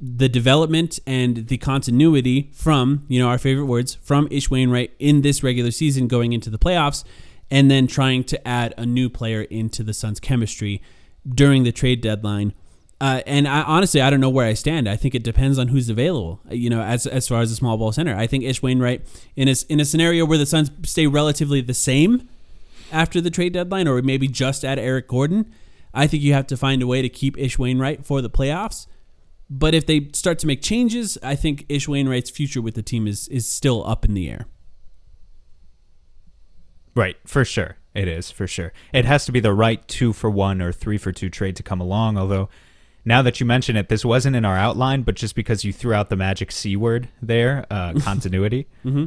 the 0.00 0.28
development 0.28 1.00
and 1.06 1.48
the 1.48 1.58
continuity 1.58 2.50
from, 2.52 3.04
you 3.08 3.18
know, 3.18 3.28
our 3.28 3.38
favorite 3.38 3.66
words, 3.66 3.94
from 3.94 4.28
Ish 4.30 4.50
Wainwright 4.50 4.92
in 4.98 5.22
this 5.22 5.42
regular 5.42 5.70
season 5.70 6.06
going 6.06 6.32
into 6.32 6.50
the 6.50 6.58
playoffs, 6.58 7.04
and 7.50 7.70
then 7.70 7.86
trying 7.86 8.22
to 8.24 8.46
add 8.46 8.74
a 8.76 8.84
new 8.84 9.08
player 9.08 9.42
into 9.42 9.82
the 9.82 9.94
Suns' 9.94 10.20
chemistry 10.20 10.82
during 11.26 11.64
the 11.64 11.72
trade 11.72 12.00
deadline. 12.00 12.52
Uh, 13.00 13.22
and 13.26 13.46
I, 13.46 13.62
honestly, 13.62 14.00
I 14.00 14.10
don't 14.10 14.20
know 14.20 14.30
where 14.30 14.46
I 14.46 14.54
stand. 14.54 14.88
I 14.88 14.96
think 14.96 15.14
it 15.14 15.22
depends 15.22 15.56
on 15.58 15.68
who's 15.68 15.88
available. 15.88 16.40
You 16.50 16.68
know, 16.68 16.82
as 16.82 17.06
as 17.06 17.28
far 17.28 17.40
as 17.40 17.52
a 17.52 17.54
small 17.54 17.76
ball 17.76 17.92
center, 17.92 18.16
I 18.16 18.26
think 18.26 18.44
Ish 18.44 18.60
Wainwright 18.60 19.06
in 19.36 19.48
a 19.48 19.54
in 19.68 19.78
a 19.78 19.84
scenario 19.84 20.24
where 20.24 20.38
the 20.38 20.46
Suns 20.46 20.70
stay 20.84 21.06
relatively 21.06 21.60
the 21.60 21.74
same 21.74 22.28
after 22.90 23.20
the 23.20 23.30
trade 23.30 23.52
deadline, 23.52 23.86
or 23.86 24.02
maybe 24.02 24.26
just 24.26 24.64
add 24.64 24.78
Eric 24.78 25.08
Gordon, 25.08 25.52
I 25.94 26.06
think 26.06 26.22
you 26.22 26.32
have 26.32 26.46
to 26.48 26.56
find 26.56 26.82
a 26.82 26.86
way 26.86 27.02
to 27.02 27.08
keep 27.08 27.38
Ish 27.38 27.58
Wainwright 27.58 28.04
for 28.04 28.20
the 28.20 28.30
playoffs. 28.30 28.86
But 29.50 29.74
if 29.74 29.86
they 29.86 30.08
start 30.12 30.38
to 30.40 30.46
make 30.46 30.60
changes, 30.60 31.16
I 31.22 31.34
think 31.34 31.64
Ish 31.68 31.88
Wainwright's 31.88 32.30
future 32.30 32.60
with 32.60 32.74
the 32.74 32.82
team 32.82 33.06
is 33.06 33.28
is 33.28 33.46
still 33.46 33.86
up 33.86 34.04
in 34.04 34.14
the 34.14 34.28
air. 34.28 34.46
Right, 36.94 37.16
for 37.24 37.44
sure. 37.44 37.76
It 37.94 38.08
is, 38.08 38.30
for 38.30 38.46
sure. 38.46 38.72
It 38.92 39.04
has 39.04 39.24
to 39.26 39.32
be 39.32 39.40
the 39.40 39.52
right 39.52 39.86
two 39.88 40.12
for 40.12 40.30
one 40.30 40.60
or 40.60 40.72
three 40.72 40.98
for 40.98 41.12
two 41.12 41.30
trade 41.30 41.56
to 41.56 41.62
come 41.62 41.80
along. 41.80 42.18
Although, 42.18 42.48
now 43.08 43.22
that 43.22 43.40
you 43.40 43.46
mention 43.46 43.76
it, 43.76 43.88
this 43.88 44.04
wasn't 44.04 44.36
in 44.36 44.44
our 44.44 44.56
outline, 44.56 45.02
but 45.02 45.14
just 45.14 45.34
because 45.34 45.64
you 45.64 45.72
threw 45.72 45.94
out 45.94 46.10
the 46.10 46.16
magic 46.16 46.52
C 46.52 46.76
word 46.76 47.08
there, 47.22 47.66
uh, 47.70 47.94
continuity. 48.00 48.66
mm-hmm. 48.84 49.06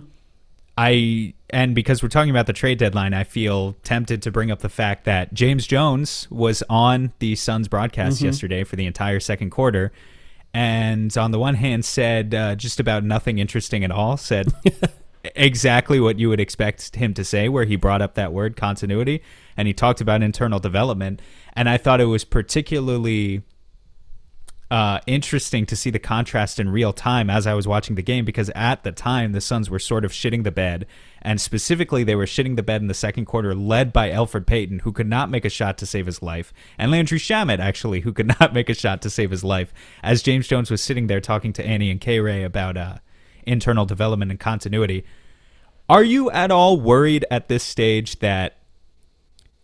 I 0.78 1.34
and 1.50 1.76
because 1.76 2.02
we're 2.02 2.10
talking 2.10 2.32
about 2.32 2.48
the 2.48 2.54
trade 2.54 2.80
deadline, 2.80 3.14
I 3.14 3.26
feel 3.26 3.74
tempted 3.84 4.22
to 4.24 4.32
bring 4.32 4.50
up 4.50 4.60
the 4.60 4.70
fact 4.70 5.04
that 5.04 5.34
James 5.34 5.68
Jones 5.68 6.28
was 6.32 6.64
on 6.70 7.12
the 7.20 7.36
Suns 7.36 7.68
broadcast 7.68 8.18
mm-hmm. 8.18 8.28
yesterday 8.28 8.64
for 8.64 8.78
the 8.78 8.86
entire 8.86 9.20
second 9.20 9.50
quarter, 9.50 9.92
and 10.54 11.16
on 11.18 11.32
the 11.32 11.40
one 11.40 11.56
hand 11.56 11.84
said 11.84 12.34
uh, 12.34 12.56
just 12.56 12.80
about 12.80 13.04
nothing 13.04 13.38
interesting 13.38 13.84
at 13.84 13.92
all. 13.92 14.16
Said 14.16 14.48
exactly 15.36 16.00
what 16.00 16.18
you 16.18 16.30
would 16.30 16.40
expect 16.40 16.96
him 16.96 17.14
to 17.16 17.24
say, 17.26 17.50
where 17.50 17.66
he 17.66 17.76
brought 17.76 18.02
up 18.02 18.16
that 18.16 18.32
word 18.32 18.56
continuity, 18.56 19.22
and 19.58 19.68
he 19.68 19.74
talked 19.74 20.00
about 20.00 20.24
internal 20.24 20.60
development. 20.60 21.22
And 21.54 21.68
I 21.68 21.78
thought 21.78 22.00
it 22.00 22.06
was 22.06 22.24
particularly 22.24 23.44
uh, 24.72 25.02
interesting 25.06 25.66
to 25.66 25.76
see 25.76 25.90
the 25.90 26.00
contrast 26.00 26.58
in 26.58 26.70
real 26.70 26.94
time 26.94 27.30
as 27.30 27.46
I 27.46 27.54
was 27.54 27.68
watching 27.68 27.98
the 27.98 28.02
game 28.02 28.24
because 28.24 28.50
at 28.56 28.84
the 28.84 28.94
time 28.94 29.34
the 29.34 29.42
Suns 29.42 29.70
were 29.70 29.80
sort 29.80 30.06
of 30.06 30.14
shitting 30.14 30.46
the 30.46 30.52
bed, 30.52 30.88
and 31.22 31.42
specifically 31.42 32.06
they 32.06 32.16
were 32.16 32.26
shitting 32.26 32.56
the 32.56 32.64
bed 32.64 32.80
in 32.82 32.88
the 32.88 32.94
second 32.94 33.26
quarter, 33.26 33.54
led 33.54 33.92
by 33.92 34.10
Elfrid 34.10 34.46
Payton, 34.46 34.80
who 34.80 34.94
could 34.94 35.10
not 35.10 35.30
make 35.30 35.44
a 35.44 35.50
shot 35.50 35.78
to 35.80 35.86
save 35.86 36.06
his 36.06 36.22
life, 36.22 36.54
and 36.78 36.90
Landry 36.90 37.20
Shamet 37.20 37.60
actually, 37.60 38.00
who 38.00 38.14
could 38.14 38.28
not 38.40 38.54
make 38.54 38.70
a 38.70 38.74
shot 38.74 39.02
to 39.02 39.10
save 39.10 39.32
his 39.32 39.44
life, 39.44 39.74
as 40.02 40.24
James 40.24 40.48
Jones 40.48 40.72
was 40.72 40.82
sitting 40.82 41.08
there 41.08 41.20
talking 41.20 41.52
to 41.52 41.66
Annie 41.66 41.92
and 41.92 42.00
K 42.00 42.22
Ray 42.22 42.42
about 42.42 42.78
uh, 42.78 43.00
internal 43.46 43.86
development 43.86 44.32
and 44.32 44.40
continuity. 44.40 45.04
Are 45.90 46.04
you 46.04 46.32
at 46.32 46.50
all 46.50 46.80
worried 46.80 47.26
at 47.30 47.50
this 47.50 47.64
stage 47.66 48.20
that? 48.20 48.56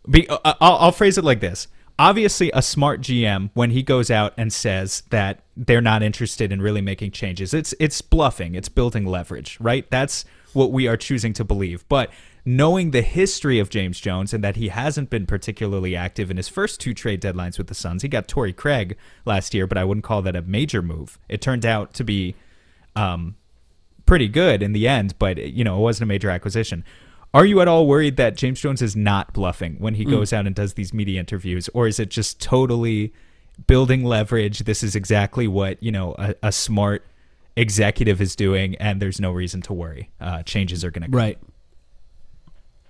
Be, 0.10 0.28
uh, 0.28 0.38
I'll, 0.44 0.78
I'll 0.78 0.92
phrase 0.92 1.18
it 1.18 1.24
like 1.24 1.40
this 1.40 1.70
obviously 2.00 2.52
a 2.54 2.62
smart 2.62 3.02
GM 3.02 3.50
when 3.54 3.72
he 3.72 3.84
goes 3.84 4.12
out 4.12 4.34
and 4.38 4.52
says 4.52 5.04
that 5.10 5.44
they're 5.56 5.82
not 5.82 6.04
interested 6.04 6.52
in 6.52 6.62
really 6.62 6.82
making 6.82 7.12
changes. 7.12 7.54
It's 7.54 7.74
it's 7.80 8.02
bluffing, 8.02 8.56
it's 8.56 8.70
building 8.70 9.06
leverage, 9.06 9.58
right? 9.60 9.90
That's 9.90 10.26
what 10.54 10.72
we 10.72 10.88
are 10.88 10.98
choosing 10.98 11.34
to 11.34 11.44
believe. 11.44 11.88
But 11.90 12.10
knowing 12.46 12.92
the 12.92 13.02
history 13.02 13.60
of 13.60 13.70
James 13.70 14.00
Jones 14.00 14.34
and 14.34 14.42
that 14.42 14.56
he 14.56 14.70
hasn't 14.70 15.10
been 15.10 15.26
particularly 15.26 15.98
active 15.98 16.32
in 16.32 16.38
his 16.38 16.48
first 16.48 16.80
two 16.80 16.94
trade 16.94 17.22
deadlines 17.22 17.58
with 17.58 17.68
the 17.68 17.76
Suns. 17.76 18.04
He 18.04 18.08
got 18.08 18.30
Torrey 18.30 18.54
Craig 18.54 18.96
last 19.26 19.54
year, 19.54 19.68
but 19.68 19.78
I 19.78 19.84
wouldn't 19.84 20.06
call 20.06 20.22
that 20.22 20.36
a 20.36 20.42
major 20.42 20.82
move. 20.82 21.20
It 21.28 21.42
turned 21.42 21.66
out 21.66 21.94
to 21.96 22.06
be 22.06 22.36
um, 22.96 23.36
pretty 24.06 24.30
good 24.30 24.64
in 24.64 24.72
the 24.72 24.88
end, 24.88 25.20
but 25.20 25.38
you 25.38 25.66
know, 25.66 25.78
it 25.78 25.82
wasn't 25.82 26.04
a 26.04 26.08
major 26.08 26.30
acquisition. 26.30 26.86
Are 27.34 27.46
you 27.46 27.62
at 27.62 27.68
all 27.68 27.88
worried 27.88 28.18
that 28.18 28.36
James 28.36 28.60
Jones 28.60 28.82
is 28.82 28.96
not 28.96 29.34
bluffing 29.34 29.76
when 29.80 29.96
he 29.96 30.06
mm. 30.06 30.12
goes 30.12 30.34
out 30.34 30.48
and 30.48 30.56
does 30.56 30.74
these 30.74 30.94
media 30.94 31.20
interviews, 31.20 31.70
or 31.74 31.88
is 31.88 32.00
it 32.00 32.10
just 32.10 32.42
totally 32.42 33.14
building 33.68 34.04
leverage? 34.04 34.60
This 34.60 34.84
is 34.84 34.96
exactly 34.96 35.48
what 35.48 35.82
you 35.82 35.92
know 35.92 36.16
a, 36.18 36.36
a 36.44 36.52
smart 36.52 37.06
executive 37.56 38.22
is 38.22 38.36
doing, 38.36 38.76
and 38.76 39.02
there's 39.02 39.20
no 39.20 39.32
reason 39.32 39.62
to 39.64 39.74
worry. 39.74 40.10
Uh, 40.22 40.44
changes 40.44 40.86
are 40.86 40.92
going 40.92 41.04
to 41.04 41.10
come. 41.10 41.18
Right. 41.18 41.38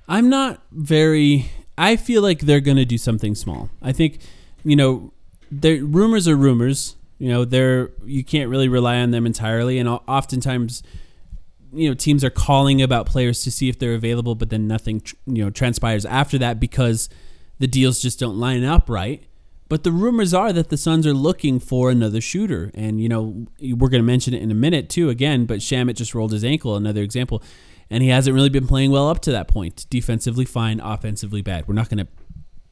I'm 0.07 0.29
not 0.29 0.61
very. 0.71 1.51
I 1.77 1.95
feel 1.95 2.21
like 2.21 2.39
they're 2.39 2.61
going 2.61 2.77
to 2.77 2.85
do 2.85 2.97
something 2.97 3.35
small. 3.35 3.69
I 3.81 3.91
think, 3.91 4.19
you 4.63 4.75
know, 4.75 5.11
the 5.51 5.81
rumors 5.81 6.27
are 6.27 6.35
rumors. 6.35 6.95
You 7.17 7.29
know, 7.29 7.45
they're 7.45 7.89
you 8.05 8.23
can't 8.23 8.49
really 8.49 8.67
rely 8.67 8.97
on 8.97 9.11
them 9.11 9.25
entirely, 9.25 9.79
and 9.79 9.89
oftentimes 9.89 10.83
you 11.73 11.87
know 11.87 11.93
teams 11.93 12.23
are 12.23 12.29
calling 12.29 12.81
about 12.81 13.05
players 13.05 13.43
to 13.43 13.51
see 13.51 13.69
if 13.69 13.79
they're 13.79 13.93
available, 13.93 14.35
but 14.35 14.49
then 14.49 14.67
nothing 14.67 15.01
you 15.25 15.43
know 15.43 15.49
transpires 15.49 16.05
after 16.05 16.37
that 16.37 16.59
because 16.59 17.09
the 17.59 17.67
deals 17.67 18.01
just 18.01 18.19
don't 18.19 18.39
line 18.39 18.63
up 18.63 18.89
right. 18.89 19.23
But 19.69 19.83
the 19.83 19.91
rumors 19.91 20.33
are 20.33 20.53
that 20.53 20.69
the 20.69 20.77
Suns 20.77 21.05
are 21.05 21.13
looking 21.13 21.59
for 21.59 21.91
another 21.91 22.21
shooter, 22.21 22.71
and 22.73 23.01
you 23.01 23.09
know 23.09 23.47
we're 23.59 23.89
going 23.89 24.01
to 24.01 24.07
mention 24.07 24.33
it 24.33 24.41
in 24.41 24.51
a 24.51 24.55
minute 24.55 24.89
too 24.89 25.09
again. 25.09 25.45
But 25.45 25.59
Shamet 25.59 25.95
just 25.95 26.15
rolled 26.15 26.31
his 26.31 26.43
ankle, 26.43 26.75
another 26.75 27.01
example, 27.01 27.43
and 27.89 28.01
he 28.01 28.09
hasn't 28.09 28.33
really 28.33 28.49
been 28.49 28.67
playing 28.67 28.91
well 28.91 29.09
up 29.09 29.19
to 29.21 29.31
that 29.31 29.47
point. 29.47 29.85
Defensively 29.89 30.45
fine, 30.45 30.79
offensively 30.79 31.41
bad. 31.41 31.67
We're 31.67 31.73
not 31.73 31.89
going 31.89 32.05
to 32.05 32.07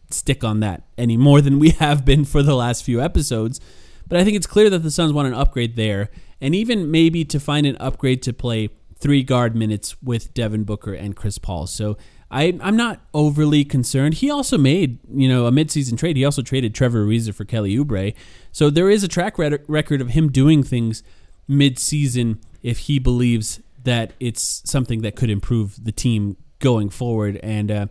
stick 0.10 0.44
on 0.44 0.62
that 0.62 0.84
any 0.98 1.18
more 1.18 1.42
than 1.42 1.60
we 1.60 1.70
have 1.80 2.06
been 2.06 2.24
for 2.24 2.42
the 2.42 2.56
last 2.56 2.84
few 2.84 3.02
episodes. 3.02 3.60
But 4.08 4.20
I 4.20 4.24
think 4.24 4.38
it's 4.38 4.48
clear 4.48 4.70
that 4.70 4.80
the 4.80 4.92
Suns 4.92 5.12
want 5.12 5.28
an 5.28 5.34
upgrade 5.34 5.76
there, 5.76 6.10
and 6.40 6.56
even 6.56 6.92
maybe 6.92 7.26
to 7.26 7.40
find 7.40 7.66
an 7.66 7.76
upgrade 7.78 8.22
to 8.24 8.34
play 8.34 8.70
three 8.98 9.24
guard 9.24 9.56
minutes 9.56 10.02
with 10.02 10.34
Devin 10.34 10.64
Booker 10.64 10.94
and 10.94 11.16
Chris 11.16 11.38
Paul. 11.38 11.68
So 11.68 11.98
I, 12.32 12.58
I'm 12.62 12.76
not 12.76 13.02
overly 13.14 13.64
concerned. 13.64 14.16
He 14.16 14.32
also 14.32 14.58
made, 14.58 15.00
you 15.14 15.30
know, 15.30 15.46
a 15.46 15.52
midseason 15.52 15.98
trade. 15.98 16.18
He 16.18 16.26
also 16.26 16.42
traded 16.42 16.74
Trevor 16.74 17.06
Ariza 17.06 17.34
for 17.34 17.46
Kelly 17.46 17.76
Oubre. 17.76 18.16
So 18.52 18.70
there 18.70 18.90
is 18.90 19.04
a 19.04 19.08
track 19.08 19.38
record 19.38 20.02
of 20.02 20.10
him 20.10 20.32
doing 20.32 20.64
things 20.64 21.04
midseason 21.50 22.40
if 22.64 22.80
he 22.80 23.00
believes 23.00 23.62
that 23.84 24.14
it's 24.20 24.62
something 24.66 25.02
that 25.02 25.16
could 25.16 25.30
improve 25.30 25.84
the 25.84 25.92
team 25.92 26.38
going 26.60 26.90
forward. 26.90 27.40
And 27.44 27.70
uh, 27.70 27.88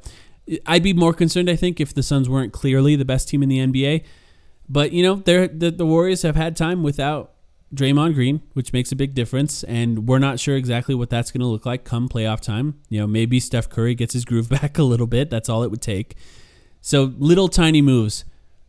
I'd 0.66 0.82
be 0.82 0.92
more 0.92 1.14
concerned, 1.14 1.48
I 1.48 1.56
think, 1.56 1.80
if 1.80 1.94
the 1.94 2.02
Suns 2.02 2.28
weren't 2.28 2.52
clearly 2.52 2.96
the 2.96 3.04
best 3.04 3.28
team 3.28 3.42
in 3.42 3.48
the 3.48 3.58
NBA. 3.58 4.04
But 4.68 4.92
you 4.92 5.02
know, 5.02 5.16
the 5.16 5.72
the 5.74 5.86
Warriors 5.86 6.22
have 6.22 6.36
had 6.36 6.56
time 6.56 6.82
without 6.82 7.33
Draymond 7.74 8.14
Green, 8.14 8.42
which 8.52 8.72
makes 8.72 8.92
a 8.92 8.96
big 8.96 9.14
difference, 9.14 9.64
and 9.64 10.08
we're 10.08 10.18
not 10.18 10.40
sure 10.40 10.56
exactly 10.56 10.94
what 10.94 11.10
that's 11.10 11.30
going 11.30 11.40
to 11.40 11.46
look 11.46 11.66
like 11.66 11.84
come 11.84 12.08
playoff 12.08 12.40
time. 12.40 12.80
You 12.88 13.00
know, 13.00 13.06
maybe 13.06 13.40
Steph 13.40 13.68
Curry 13.68 13.94
gets 13.94 14.14
his 14.14 14.24
groove 14.24 14.48
back 14.60 14.78
a 14.78 14.82
little 14.82 15.06
bit. 15.06 15.30
That's 15.30 15.48
all 15.48 15.62
it 15.62 15.70
would 15.70 15.82
take. 15.82 16.16
So 16.80 17.14
little 17.18 17.48
tiny 17.48 17.82
moves 17.82 18.24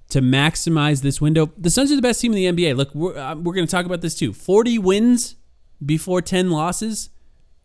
to 0.09 0.21
maximize 0.21 1.01
this 1.01 1.19
window. 1.19 1.51
The 1.57 1.69
Suns 1.69 1.91
are 1.91 1.95
the 1.95 2.01
best 2.01 2.21
team 2.21 2.33
in 2.33 2.55
the 2.55 2.63
NBA. 2.63 2.75
Look, 2.75 2.93
we're, 2.93 3.17
uh, 3.17 3.35
we're 3.35 3.53
going 3.53 3.67
to 3.67 3.71
talk 3.71 3.85
about 3.85 4.01
this 4.01 4.15
too. 4.15 4.33
40 4.33 4.77
wins 4.79 5.35
before 5.83 6.21
10 6.21 6.51
losses, 6.51 7.09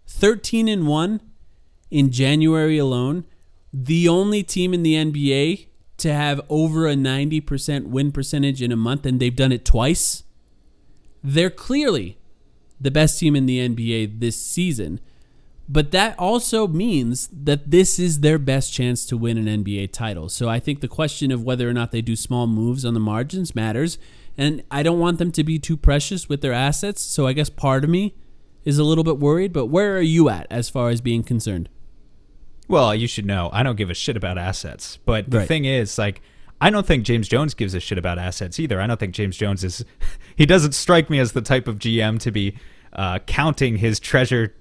13 0.07 0.69
and 0.69 0.87
1 0.87 1.21
in 1.91 2.11
January 2.11 2.79
alone. 2.79 3.25
The 3.73 4.09
only 4.09 4.43
team 4.43 4.75
in 4.75 4.83
the 4.83 4.95
NBA 4.95 5.69
to 5.99 6.13
have 6.13 6.41
over 6.49 6.89
a 6.89 6.95
90% 6.95 7.87
win 7.87 8.11
percentage 8.11 8.63
in 8.63 8.73
a 8.73 8.77
month, 8.77 9.07
and 9.07 9.21
they've 9.21 9.37
done 9.37 9.53
it 9.53 9.65
twice. 9.65 10.25
They're 11.23 11.51
clearly 11.51 12.19
the 12.81 12.91
best 12.91 13.19
team 13.19 13.37
in 13.37 13.47
the 13.47 13.59
NBA 13.69 14.21
this 14.21 14.41
season. 14.41 15.01
But 15.69 15.93
that 15.93 16.19
also 16.19 16.67
means 16.67 17.29
that 17.33 17.71
this 17.71 17.99
is 18.01 18.21
their 18.21 18.39
best 18.39 18.73
chance 18.73 19.07
to 19.07 19.17
win 19.17 19.39
an 19.39 19.63
NBA 19.65 19.93
title. 19.93 20.29
So 20.29 20.49
I 20.49 20.59
think 20.59 20.81
the 20.81 20.89
question 20.89 21.31
of 21.31 21.45
whether 21.45 21.69
or 21.69 21.73
not 21.73 21.93
they 21.93 22.03
do 22.03 22.17
small 22.17 22.49
moves 22.49 22.85
on 22.85 22.95
the 22.95 23.01
margins 23.01 23.55
matters. 23.55 23.97
And 24.37 24.65
I 24.71 24.83
don't 24.83 24.99
want 24.99 25.19
them 25.19 25.31
to 25.33 25.45
be 25.45 25.59
too 25.61 25.77
precious 25.77 26.29
with 26.29 26.41
their 26.41 26.53
assets. 26.53 27.03
So 27.03 27.27
I 27.29 27.35
guess 27.35 27.51
part 27.51 27.85
of 27.85 27.91
me 27.91 28.15
is 28.65 28.79
a 28.79 28.85
little 28.85 29.05
bit 29.05 29.19
worried. 29.19 29.53
But 29.53 29.67
where 29.67 29.97
are 29.97 30.03
you 30.03 30.29
at 30.29 30.49
as 30.51 30.69
far 30.69 30.89
as 30.89 31.01
being 31.01 31.23
concerned? 31.23 31.69
Well, 32.67 32.93
you 32.95 33.07
should 33.07 33.27
know 33.27 33.51
I 33.53 33.63
don't 33.63 33.77
give 33.77 33.91
a 33.91 33.95
shit 33.95 34.17
about 34.17 34.39
assets. 34.39 34.99
But 35.05 35.31
the 35.31 35.39
Right. 35.39 35.49
thing 35.49 35.67
is, 35.67 35.99
like, 35.99 36.21
I 36.61 36.71
don't 36.71 36.87
think 36.87 37.05
James 37.05 37.29
Jones 37.29 37.55
gives 37.55 37.75
a 37.75 37.81
shit 37.81 37.99
about 37.99 38.19
assets 38.19 38.61
either. 38.61 38.81
I 38.81 38.87
don't 38.87 39.01
think 39.01 39.15
James 39.15 39.37
Jones 39.37 39.65
is. 39.65 39.85
He 40.37 40.47
doesn't 40.47 40.73
strike 40.73 41.11
me 41.11 41.19
as 41.19 41.33
the 41.33 41.43
type 41.43 41.69
of 41.69 41.79
GM 41.79 42.19
to 42.21 42.31
be 42.31 42.57
uh, 42.95 43.19
counting 43.27 43.77
his 43.77 44.01
treasure 44.01 44.55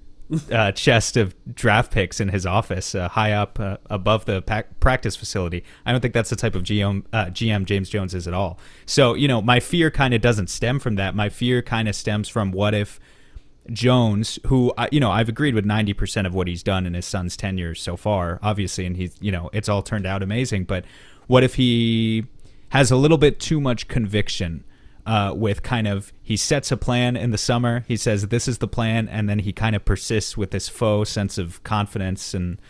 uh, 0.52 0.72
chest 0.72 1.16
of 1.16 1.34
draft 1.54 1.90
picks 1.90 2.20
in 2.20 2.28
his 2.28 2.44
office 2.44 2.94
uh, 2.94 3.08
high 3.08 3.32
up 3.32 3.58
uh, 3.58 3.78
above 3.88 4.26
the 4.26 4.42
pac- 4.42 4.78
practice 4.78 5.16
facility. 5.16 5.64
I 5.86 5.92
don't 5.92 6.02
think 6.02 6.12
that's 6.12 6.28
the 6.28 6.36
type 6.36 6.54
of 6.54 6.62
GM, 6.62 7.04
uh, 7.14 7.26
GM 7.26 7.64
James 7.64 7.88
Jones 7.88 8.14
is 8.14 8.28
at 8.28 8.34
all. 8.34 8.58
So, 8.84 9.14
you 9.14 9.26
know, 9.26 9.40
my 9.40 9.58
fear 9.58 9.90
kind 9.90 10.12
of 10.12 10.20
doesn't 10.20 10.50
stem 10.50 10.78
from 10.80 10.96
that. 10.96 11.14
My 11.14 11.30
fear 11.30 11.62
kind 11.62 11.88
of 11.88 11.94
stems 11.94 12.28
from 12.28 12.52
what 12.52 12.74
if 12.74 13.00
Jones, 13.72 14.38
who 14.46 14.72
you 14.90 15.00
know 15.00 15.10
I've 15.10 15.28
agreed 15.28 15.54
with 15.54 15.64
ninety 15.64 15.92
percent 15.92 16.26
of 16.26 16.34
what 16.34 16.48
he's 16.48 16.62
done 16.62 16.86
in 16.86 16.94
his 16.94 17.06
Suns 17.06 17.36
tenure 17.36 17.74
so 17.74 17.96
far, 17.96 18.38
obviously, 18.42 18.86
and 18.86 18.96
he's 18.96 19.14
you 19.20 19.30
know 19.30 19.50
it's 19.52 19.68
all 19.68 19.82
turned 19.82 20.06
out 20.06 20.22
amazing. 20.22 20.64
But 20.64 20.84
what 21.30 21.44
if 21.44 21.54
he 21.54 22.24
has 22.70 22.90
a 22.90 22.96
little 22.96 23.18
bit 23.18 23.38
too 23.38 23.60
much 23.60 23.86
conviction 23.86 24.64
uh, 25.06 25.32
with 25.36 25.62
kind 25.62 25.86
of 25.86 26.12
he 26.22 26.36
sets 26.36 26.72
a 26.72 26.76
plan 26.76 27.16
in 27.16 27.30
the 27.30 27.38
summer, 27.38 27.84
he 27.86 27.96
says 27.96 28.28
this 28.28 28.48
is 28.48 28.58
the 28.58 28.66
plan, 28.68 29.08
and 29.08 29.28
then 29.28 29.38
he 29.40 29.52
kind 29.52 29.76
of 29.76 29.84
persists 29.84 30.36
with 30.36 30.50
this 30.50 30.68
faux 30.68 31.08
sense 31.08 31.38
of 31.38 31.62
confidence 31.62 32.34
and 32.34 32.60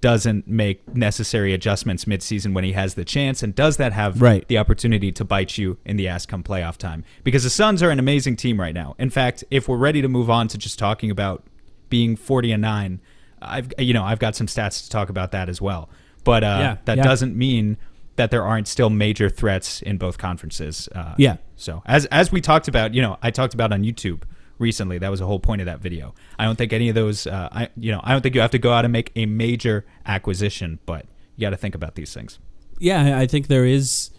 doesn't 0.00 0.48
make 0.48 0.78
necessary 0.96 1.54
adjustments 1.54 2.04
midseason 2.06 2.52
when 2.54 2.64
he 2.64 2.72
has 2.72 2.94
the 2.94 3.04
chance, 3.04 3.40
and 3.40 3.54
does 3.54 3.76
that 3.76 3.92
have 3.92 4.20
Right. 4.20 4.46
the 4.48 4.58
opportunity 4.58 5.12
to 5.12 5.24
bite 5.24 5.56
you 5.56 5.78
in 5.84 5.96
the 5.96 6.08
ass 6.08 6.26
come 6.26 6.42
playoff 6.42 6.76
time? 6.76 7.04
Because 7.22 7.44
the 7.44 7.50
Suns 7.50 7.84
are 7.84 7.90
an 7.90 8.00
amazing 8.00 8.34
team 8.34 8.60
right 8.60 8.74
now. 8.74 8.96
In 8.98 9.10
fact, 9.10 9.44
if 9.50 9.68
we're 9.68 9.76
ready 9.76 10.02
to 10.02 10.08
move 10.08 10.28
on 10.28 10.48
to 10.48 10.58
just 10.58 10.76
talking 10.76 11.08
about 11.10 11.44
being 11.88 12.16
forty 12.16 12.50
and 12.50 12.62
nine, 12.62 13.00
I've 13.40 13.72
you 13.78 13.94
know 13.94 14.02
I've 14.02 14.18
got 14.18 14.34
some 14.34 14.48
stats 14.48 14.82
to 14.84 14.90
talk 14.90 15.08
about 15.08 15.30
that 15.30 15.48
as 15.48 15.60
well. 15.62 15.88
But 16.24 16.42
uh, 16.44 16.58
Yeah, 16.60 16.76
that 16.84 16.96
yeah. 16.98 17.02
doesn't 17.04 17.36
mean 17.36 17.76
that 18.16 18.30
there 18.30 18.44
aren't 18.44 18.68
still 18.68 18.90
major 18.90 19.28
threats 19.28 19.82
in 19.82 19.96
both 19.98 20.18
conferences. 20.18 20.88
Uh, 20.94 21.14
Yeah. 21.16 21.36
So 21.56 21.82
as 21.86 22.06
as 22.06 22.32
we 22.32 22.40
talked 22.40 22.68
about, 22.68 22.94
you 22.94 23.02
know, 23.02 23.18
I 23.22 23.30
talked 23.30 23.54
about 23.54 23.72
on 23.72 23.82
YouTube 23.82 24.22
recently. 24.58 24.98
That 24.98 25.10
was 25.10 25.20
the 25.20 25.26
whole 25.26 25.40
point 25.40 25.60
of 25.60 25.66
that 25.66 25.80
video. 25.80 26.14
I 26.38 26.44
don't 26.44 26.56
think 26.56 26.72
any 26.72 26.88
of 26.88 26.94
those. 26.94 27.26
Uh, 27.26 27.48
I 27.52 27.68
you 27.76 27.92
know 27.92 28.00
I 28.02 28.12
don't 28.12 28.22
think 28.22 28.34
you 28.34 28.40
have 28.40 28.50
to 28.52 28.58
go 28.58 28.72
out 28.72 28.84
and 28.84 28.92
make 28.92 29.12
a 29.16 29.26
major 29.26 29.84
acquisition, 30.06 30.78
but 30.86 31.06
you 31.36 31.42
got 31.42 31.50
to 31.50 31.56
think 31.56 31.74
about 31.74 31.94
these 31.94 32.12
things. 32.12 32.38
Yeah, 32.78 33.18
I 33.18 33.26
think 33.26 33.46
there 33.46 33.64
is 33.64 34.10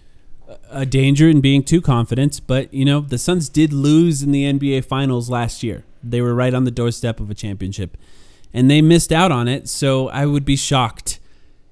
a 0.69 0.85
danger 0.85 1.27
in 1.29 1.41
being 1.41 1.63
too 1.63 1.81
confident, 1.81 2.41
but 2.47 2.73
you 2.73 2.85
know, 2.85 3.01
the 3.01 3.17
Suns 3.17 3.49
did 3.49 3.73
lose 3.73 4.21
in 4.21 4.31
the 4.31 4.43
NBA 4.43 4.85
finals 4.85 5.29
last 5.29 5.63
year. 5.63 5.83
They 6.03 6.21
were 6.21 6.35
right 6.35 6.53
on 6.53 6.63
the 6.65 6.71
doorstep 6.71 7.19
of 7.19 7.29
a 7.29 7.33
championship 7.33 7.97
and 8.53 8.69
they 8.69 8.81
missed 8.81 9.11
out 9.11 9.31
on 9.31 9.47
it, 9.47 9.67
so 9.67 10.09
I 10.09 10.25
would 10.25 10.45
be 10.45 10.55
shocked 10.55 11.19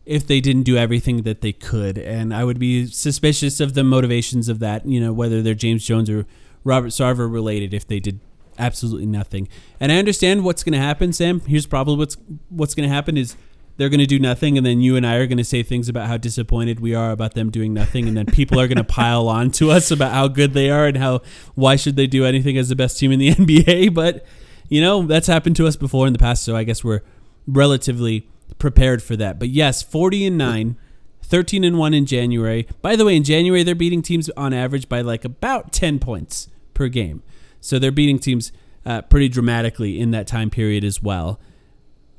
if 0.05 0.25
they 0.25 0.41
didn't 0.41 0.63
do 0.63 0.77
everything 0.77 1.23
that 1.23 1.41
they 1.41 1.53
could 1.53 1.97
and 1.97 2.33
I 2.33 2.43
would 2.43 2.59
be 2.59 2.87
suspicious 2.87 3.59
of 3.59 3.73
the 3.73 3.83
motivations 3.83 4.49
of 4.49 4.59
that, 4.59 4.85
you 4.85 4.99
know, 4.99 5.13
whether 5.13 5.41
they're 5.41 5.53
James 5.53 5.85
Jones 5.85 6.09
or 6.09 6.25
Robert 6.63 6.89
Sarver 6.89 7.31
related 7.31 7.73
if 7.73 7.87
they 7.87 7.99
did 7.99 8.19
absolutely 8.57 9.05
nothing. 9.05 9.47
And 9.79 9.91
I 9.91 9.97
understand 9.97 10.43
what's 10.43 10.63
going 10.63 10.73
to 10.73 10.79
happen, 10.79 11.13
Sam. 11.13 11.41
Here's 11.41 11.65
probably 11.65 11.97
what's 11.97 12.17
what's 12.49 12.75
going 12.75 12.87
to 12.87 12.93
happen 12.93 13.17
is 13.17 13.35
they're 13.77 13.89
going 13.89 13.99
to 13.99 14.05
do 14.05 14.19
nothing 14.19 14.57
and 14.57 14.65
then 14.65 14.81
you 14.81 14.95
and 14.95 15.07
I 15.07 15.15
are 15.15 15.25
going 15.25 15.37
to 15.37 15.43
say 15.43 15.63
things 15.63 15.89
about 15.89 16.07
how 16.07 16.17
disappointed 16.17 16.79
we 16.79 16.93
are 16.93 17.11
about 17.11 17.33
them 17.33 17.49
doing 17.49 17.73
nothing 17.73 18.07
and 18.07 18.15
then 18.15 18.25
people 18.25 18.59
are 18.59 18.67
going 18.67 18.77
to 18.77 18.83
pile 18.83 19.27
on 19.27 19.49
to 19.51 19.71
us 19.71 19.91
about 19.91 20.11
how 20.11 20.27
good 20.27 20.53
they 20.53 20.69
are 20.69 20.85
and 20.85 20.97
how 20.97 21.21
why 21.55 21.77
should 21.77 21.95
they 21.95 22.05
do 22.05 22.25
anything 22.25 22.57
as 22.57 22.69
the 22.69 22.75
best 22.75 22.99
team 22.99 23.11
in 23.11 23.19
the 23.19 23.29
NBA 23.31 23.93
but 23.93 24.25
you 24.69 24.81
know 24.81 25.03
that's 25.07 25.27
happened 25.27 25.55
to 25.55 25.67
us 25.67 25.75
before 25.75 26.05
in 26.05 26.13
the 26.13 26.19
past 26.19 26.43
so 26.43 26.55
I 26.55 26.63
guess 26.63 26.83
we're 26.83 27.01
relatively 27.47 28.27
prepared 28.59 29.01
for 29.01 29.15
that 29.15 29.39
but 29.39 29.49
yes 29.49 29.81
40 29.81 30.27
and 30.27 30.37
9 30.37 30.77
13 31.23 31.63
and 31.63 31.77
1 31.77 31.93
in 31.93 32.05
January 32.05 32.67
by 32.81 32.95
the 32.95 33.05
way 33.05 33.15
in 33.15 33.23
January 33.23 33.63
they're 33.63 33.75
beating 33.75 34.01
teams 34.01 34.29
on 34.31 34.53
average 34.53 34.89
by 34.89 35.01
like 35.01 35.25
about 35.25 35.71
10 35.71 35.99
points 35.99 36.47
per 36.73 36.87
game 36.87 37.23
so 37.59 37.79
they're 37.79 37.91
beating 37.91 38.19
teams 38.19 38.51
uh, 38.85 39.01
pretty 39.03 39.29
dramatically 39.29 39.99
in 39.99 40.11
that 40.11 40.27
time 40.27 40.49
period 40.49 40.83
as 40.83 41.01
well 41.01 41.39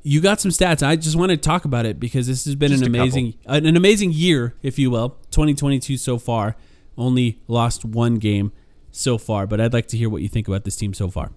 you 0.03 0.19
got 0.19 0.41
some 0.41 0.51
stats. 0.51 0.85
I 0.85 0.97
just 0.97 1.15
want 1.15 1.31
to 1.31 1.37
talk 1.37 1.65
about 1.65 1.85
it 1.85 1.99
because 1.99 2.27
this 2.27 2.45
has 2.45 2.55
been 2.55 2.71
Just 2.71 2.83
an 2.83 2.93
amazing 2.93 3.35
an, 3.45 3.65
an 3.65 3.77
amazing 3.77 4.11
year, 4.11 4.53
if 4.61 4.77
you 4.77 4.91
will. 4.91 5.17
2022 5.31 5.97
so 5.97 6.19
far. 6.19 6.55
Only 6.97 7.39
lost 7.47 7.83
one 7.85 8.15
game 8.15 8.51
so 8.91 9.17
far, 9.17 9.47
but 9.47 9.59
I'd 9.59 9.73
like 9.73 9.87
to 9.87 9.97
hear 9.97 10.09
what 10.09 10.21
you 10.21 10.27
think 10.27 10.47
about 10.47 10.65
this 10.65 10.75
team 10.75 10.93
so 10.93 11.09
far. 11.09 11.31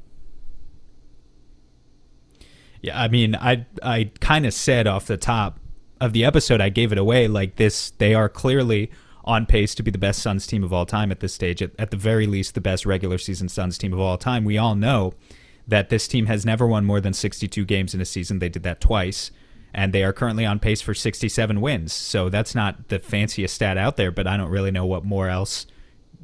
Yeah, 2.86 3.02
I 3.02 3.08
mean, 3.08 3.34
I 3.34 3.66
I 3.82 4.12
kind 4.20 4.46
of 4.46 4.54
said 4.54 4.86
off 4.86 5.06
the 5.06 5.16
top 5.16 5.58
of 6.00 6.12
the 6.12 6.24
episode, 6.24 6.60
I 6.60 6.68
gave 6.68 6.92
it 6.92 6.98
away 6.98 7.26
like 7.26 7.56
this. 7.56 7.90
They 7.90 8.14
are 8.14 8.28
clearly 8.28 8.92
on 9.24 9.44
pace 9.44 9.74
to 9.74 9.82
be 9.82 9.90
the 9.90 9.98
best 9.98 10.22
Suns 10.22 10.46
team 10.46 10.62
of 10.62 10.72
all 10.72 10.86
time 10.86 11.10
at 11.10 11.18
this 11.18 11.34
stage. 11.34 11.60
At, 11.60 11.72
at 11.80 11.90
the 11.90 11.96
very 11.96 12.28
least, 12.28 12.54
the 12.54 12.60
best 12.60 12.86
regular 12.86 13.18
season 13.18 13.48
Suns 13.48 13.76
team 13.76 13.92
of 13.92 13.98
all 13.98 14.16
time. 14.16 14.44
We 14.44 14.56
all 14.56 14.76
know 14.76 15.14
that 15.66 15.88
this 15.88 16.06
team 16.06 16.26
has 16.26 16.46
never 16.46 16.64
won 16.64 16.84
more 16.84 17.00
than 17.00 17.12
62 17.12 17.64
games 17.64 17.92
in 17.92 18.00
a 18.00 18.04
season. 18.04 18.38
They 18.38 18.48
did 18.48 18.62
that 18.62 18.80
twice, 18.80 19.32
and 19.74 19.92
they 19.92 20.04
are 20.04 20.12
currently 20.12 20.46
on 20.46 20.60
pace 20.60 20.80
for 20.80 20.94
67 20.94 21.60
wins. 21.60 21.92
So 21.92 22.28
that's 22.28 22.54
not 22.54 22.86
the 22.86 23.00
fanciest 23.00 23.56
stat 23.56 23.76
out 23.76 23.96
there, 23.96 24.12
but 24.12 24.28
I 24.28 24.36
don't 24.36 24.50
really 24.50 24.70
know 24.70 24.86
what 24.86 25.04
more 25.04 25.28
else 25.28 25.66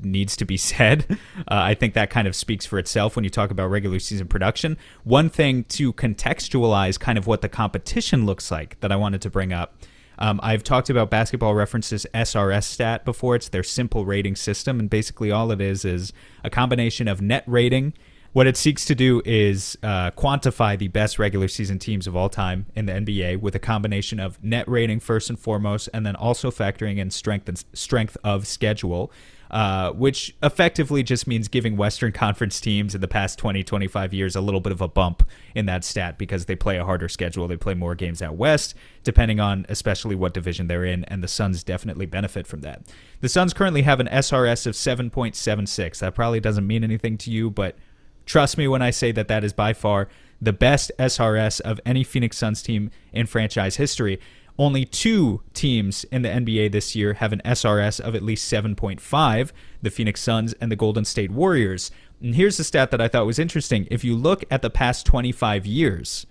needs 0.03 0.37
to 0.37 0.45
be 0.45 0.57
said. 0.73 1.07
Uh, 1.39 1.45
I 1.49 1.75
think 1.75 1.95
that 1.95 2.11
kind 2.11 2.29
of 2.29 2.37
speaks 2.37 2.67
for 2.67 2.79
itself 2.79 3.17
when 3.17 3.25
you 3.25 3.31
talk 3.31 3.51
about 3.51 3.69
regular 3.69 3.99
season 3.99 4.29
production. 4.29 4.77
One 5.05 5.29
thing 5.29 5.65
to 5.65 5.93
contextualize 5.93 6.99
kind 6.99 7.19
of 7.19 7.27
what 7.27 7.41
the 7.41 7.49
competition 7.49 8.27
looks 8.27 8.51
like 8.51 8.79
that 8.81 8.93
I 8.93 8.97
wanted 8.97 9.23
to 9.23 9.31
bring 9.31 9.53
up. 9.53 9.75
Um, 10.19 10.39
I've 10.43 10.63
talked 10.63 10.91
about 10.91 11.11
basketball 11.11 11.55
references 11.55 12.07
SRS 12.15 12.65
stat 12.65 13.05
before. 13.05 13.35
It's 13.35 13.49
their 13.49 13.63
simple 13.63 14.05
rating 14.05 14.37
system, 14.37 14.79
and 14.79 14.89
basically 14.89 15.31
all 15.31 15.51
it 15.51 15.61
is 15.61 15.85
is 15.85 16.13
a 16.45 16.51
combination 16.51 17.09
of 17.09 17.21
net 17.21 17.45
rating. 17.47 17.95
What 18.33 18.47
it 18.47 18.57
seeks 18.57 18.87
to 18.87 18.95
do 18.95 19.21
is 19.27 19.77
uh, 19.83 20.11
quantify 20.13 20.79
the 20.79 20.89
best 20.89 21.19
regular 21.19 21.49
season 21.49 21.79
teams 21.79 22.07
of 22.07 22.17
all 22.17 22.31
time 22.31 22.65
in 22.75 22.87
the 22.87 22.93
NBA 22.93 23.41
with 23.41 23.55
a 23.55 23.59
combination 23.59 24.19
of 24.19 24.43
net 24.43 24.67
rating 24.67 25.01
first 25.01 25.29
and 25.29 25.39
foremost, 25.39 25.91
and 25.93 26.07
then 26.07 26.17
also 26.17 26.51
factoring 26.51 26.97
in 26.97 27.11
strength 27.11 27.47
and 27.49 27.63
strength 27.75 28.17
of 28.25 28.47
schedule 28.47 29.13
uh, 29.53 29.93
which 29.93 30.35
effectively 30.43 31.03
just 31.03 31.27
means 31.27 31.47
giving 31.47 31.77
Western 31.77 32.11
Conference 32.11 32.59
teams 32.59 32.95
in 32.95 33.03
the 33.03 33.09
past 33.09 33.39
20, 33.39 33.63
25 33.63 34.15
years 34.15 34.35
a 34.35 34.41
little 34.41 34.61
bit 34.61 34.73
of 34.73 34.81
a 34.81 34.89
bump 34.89 35.29
in 35.55 35.67
that 35.67 35.85
stat 35.85 36.17
because 36.17 36.47
they 36.47 36.57
play 36.57 36.79
a 36.79 36.85
harder 36.87 37.07
schedule. 37.09 37.47
They 37.47 37.59
play 37.59 37.75
more 37.75 37.95
games 37.95 38.23
out 38.23 38.37
West, 38.37 38.75
depending 39.05 39.41
on 39.41 39.67
especially 39.69 40.15
what 40.15 40.33
division 40.33 40.69
they're 40.69 40.87
in, 40.87 41.05
and 41.05 41.23
the 41.23 41.29
Suns 41.29 41.63
definitely 41.63 42.07
benefit 42.07 42.47
from 42.47 42.63
that. 42.63 42.83
The 43.21 43.29
Suns 43.29 43.53
currently 43.53 43.83
have 43.83 44.01
an 44.01 44.07
SRS 44.07 44.67
of 44.67 44.75
7.76. 44.75 45.99
That 45.99 46.15
probably 46.15 46.41
doesn't 46.41 46.67
mean 46.67 46.83
anything 46.83 47.19
to 47.19 47.31
you, 47.31 47.51
but 47.51 47.77
trust 48.25 48.57
me 48.57 48.67
when 48.67 48.81
I 48.81 48.91
say 48.91 49.13
that 49.13 49.29
that 49.29 49.45
is 49.45 49.53
by 49.53 49.75
far 49.75 50.09
the 50.41 50.53
best 50.53 50.91
SRS 50.99 51.61
of 51.61 51.79
any 51.87 52.03
Phoenix 52.03 52.37
Suns 52.37 52.63
team 52.63 52.91
in 53.13 53.27
franchise 53.27 53.77
history. 53.77 54.19
Only 54.59 54.85
two 54.85 55.43
teams 55.55 56.05
in 56.05 56.23
the 56.23 56.29
NBA 56.29 56.73
this 56.73 56.95
year 56.95 57.15
have 57.15 57.33
an 57.33 57.43
SRS 57.45 58.01
of 58.01 58.15
at 58.15 58.23
least 58.23 58.53
7.5 58.53 59.53
the 59.81 59.91
Phoenix 59.91 60.21
Suns 60.21 60.53
and 60.55 60.71
the 60.71 60.77
Golden 60.77 61.05
State 61.05 61.31
Warriors. 61.31 61.91
And 62.21 62.35
here's 62.35 62.57
the 62.57 62.65
stat 62.65 62.91
that 62.91 63.01
I 63.01 63.09
thought 63.09 63.27
was 63.27 63.39
interesting. 63.39 63.89
If 63.91 64.05
you 64.05 64.15
look 64.15 64.45
at 64.51 64.63
the 64.63 64.71
past 64.71 65.07
25 65.07 65.67
years, 65.67 66.27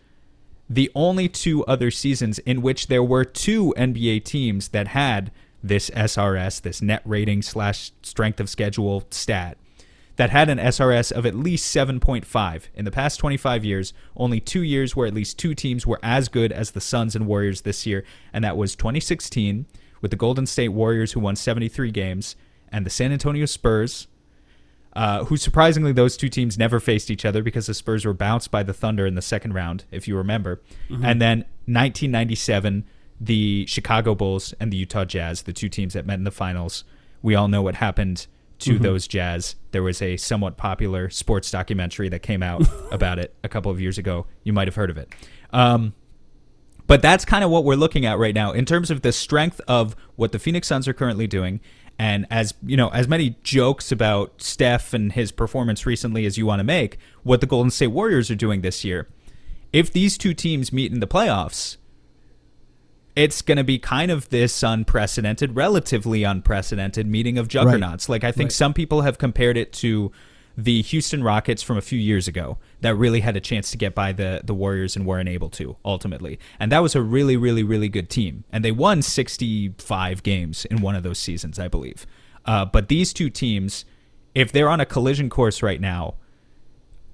the 0.70 0.90
only 0.96 1.28
two 1.28 1.66
other 1.66 1.92
seasons 1.92 2.40
in 2.40 2.62
which 2.62 2.88
there 2.88 3.04
were 3.04 3.26
two 3.26 3.74
NBA 3.78 4.24
teams 4.24 4.70
that 4.70 4.88
had 4.88 5.32
this 5.62 5.90
SRS, 5.90 6.62
this 6.62 6.82
net 6.82 7.02
rating 7.06 7.42
slash 7.42 7.92
strength 8.02 8.40
of 8.40 8.50
schedule 8.50 9.04
stat, 9.12 9.58
that 10.22 10.30
had 10.30 10.50
an 10.50 10.60
SRS 10.60 11.12
of 11.12 11.26
at 11.26 11.34
least 11.34 11.76
7.5. 11.76 12.68
In 12.76 12.86
the 12.86 12.92
past 12.92 13.20
25 13.20 13.66
years, 13.66 13.92
only 14.16 14.40
two 14.40 14.62
years 14.62 14.96
where 14.96 15.08
at 15.08 15.16
least 15.16 15.40
two 15.40 15.56
teams 15.56 15.88
were 15.88 16.00
as 16.04 16.30
good 16.30 16.52
as 16.52 16.70
the 16.70 16.80
Suns 16.80 17.16
and 17.16 17.26
Warriors 17.26 17.62
this 17.62 17.88
year, 17.88 18.06
and 18.32 18.44
that 18.44 18.56
was 18.56 18.76
2016 18.76 19.66
with 20.00 20.12
the 20.12 20.18
Golden 20.18 20.46
State 20.46 20.70
Warriors, 20.70 21.14
who 21.14 21.20
won 21.20 21.36
73 21.36 21.90
games, 21.90 22.36
and 22.72 22.86
the 22.86 22.92
San 22.92 23.12
Antonio 23.12 23.48
Spurs, 23.48 24.06
uh, 24.94 25.24
who 25.24 25.38
surprisingly 25.38 25.92
those 25.92 26.16
two 26.16 26.30
teams 26.30 26.56
never 26.56 26.80
faced 26.80 27.10
each 27.10 27.26
other 27.26 27.42
because 27.42 27.66
the 27.66 27.74
Spurs 27.74 28.06
were 28.06 28.14
bounced 28.14 28.52
by 28.52 28.62
the 28.62 28.76
Thunder 28.76 29.08
in 29.08 29.16
the 29.16 29.24
second 29.24 29.56
round, 29.56 29.86
if 29.90 30.08
you 30.08 30.16
remember. 30.16 30.62
And 31.04 31.20
then 31.20 31.40
1997, 31.66 32.86
the 33.20 33.66
Chicago 33.66 34.14
Bulls 34.14 34.54
and 34.60 34.72
the 34.72 34.78
Utah 34.78 35.04
Jazz, 35.04 35.42
the 35.42 35.54
two 35.54 35.68
teams 35.68 35.96
that 35.96 36.06
met 36.06 36.20
in 36.20 36.26
the 36.26 36.30
finals. 36.30 36.84
We 37.24 37.34
all 37.34 37.48
know 37.48 37.64
what 37.64 37.74
happened 37.74 38.28
to 38.62 38.80
those 38.80 39.08
Jazz. 39.08 39.56
There 39.72 39.84
was 39.84 40.02
a 40.02 40.18
somewhat 40.18 40.58
popular 40.58 41.10
sports 41.10 41.52
documentary 41.52 42.10
that 42.10 42.20
came 42.20 42.44
out 42.44 42.64
about 42.92 43.20
it 43.20 43.36
a 43.44 43.50
couple 43.50 43.72
of 43.72 43.82
years 43.82 43.98
ago. 43.98 44.26
You 44.44 44.54
might 44.54 44.68
have 44.68 44.76
heard 44.76 44.90
of 44.90 44.98
it. 44.98 45.14
Um, 45.52 45.94
but 46.88 47.02
that's 47.02 47.24
kind 47.24 47.44
of 47.44 47.50
what 47.50 47.64
we're 47.64 47.76
looking 47.76 48.06
at 48.06 48.18
right 48.18 48.36
now 48.36 48.52
in 48.52 48.66
terms 48.66 48.92
of 48.92 49.02
the 49.02 49.12
strength 49.12 49.62
of 49.68 49.96
what 50.16 50.32
the 50.32 50.40
Phoenix 50.40 50.68
Suns 50.68 50.88
are 50.88 50.94
currently 50.94 51.28
doing. 51.28 51.62
And 51.98 52.26
as 52.30 52.54
you 52.66 52.76
know, 52.76 52.90
as 52.90 53.08
many 53.08 53.36
jokes 53.44 53.92
about 53.92 54.42
Steph 54.42 54.94
and 54.94 55.12
his 55.12 55.32
performance 55.32 55.86
recently 55.86 56.26
as 56.26 56.38
you 56.38 56.46
want 56.46 56.60
to 56.60 56.64
make, 56.64 56.98
what 57.24 57.42
the 57.42 57.48
Golden 57.48 57.72
State 57.72 57.88
Warriors 57.88 58.32
are 58.32 58.36
doing 58.36 58.62
this 58.62 58.84
year. 58.84 59.08
If 59.72 59.94
these 59.94 60.18
two 60.18 60.34
teams 60.34 60.74
meet 60.74 60.92
in 60.92 61.00
the 61.00 61.08
playoffs, 61.08 61.78
it's 63.16 63.42
going 63.42 63.58
to 63.58 63.64
be 63.64 63.78
kind 63.78 64.10
of 64.12 64.30
this 64.30 64.64
unprecedented, 64.64 65.56
relatively 65.56 66.24
unprecedented 66.24 67.08
meeting 67.08 67.38
of 67.38 67.48
juggernauts. 67.48 68.08
Like 68.10 68.24
I 68.24 68.32
think 68.32 68.48
Right. 68.48 68.54
some 68.54 68.74
people 68.74 69.02
have 69.02 69.18
compared 69.18 69.58
it 69.58 69.74
to 69.74 70.12
the 70.58 70.82
Houston 70.82 71.24
Rockets 71.24 71.64
from 71.64 71.78
a 71.78 71.82
few 71.82 71.98
years 72.00 72.28
ago 72.28 72.58
that 72.82 72.96
really 72.96 73.22
had 73.22 73.36
a 73.38 73.40
chance 73.40 73.72
to 73.72 73.78
get 73.78 73.96
by 73.96 74.12
the 74.12 74.42
the 74.44 74.54
Warriors 74.54 74.96
and 74.96 75.06
weren't 75.06 75.30
able 75.30 75.50
to 75.52 75.78
ultimately. 75.86 76.40
And 76.60 76.72
that 76.72 76.80
was 76.80 76.96
a 76.96 77.02
really 77.02 77.38
really 77.38 77.64
really 77.64 77.90
good 77.90 78.10
team. 78.10 78.44
And 78.52 78.64
they 78.64 78.72
won 78.72 79.02
65 79.02 80.24
games 80.24 80.66
in 80.66 80.82
one 80.82 80.96
of 80.96 81.04
those 81.04 81.20
seasons, 81.20 81.58
I 81.60 81.68
believe. 81.68 82.06
Uh, 82.46 82.66
but 82.66 82.88
these 82.90 83.14
two 83.14 83.30
teams 83.30 83.86
if 84.34 84.52
they're 84.52 84.70
on 84.70 84.80
a 84.80 84.86
collision 84.86 85.30
course 85.30 85.62
right 85.62 85.82
now, 85.82 86.16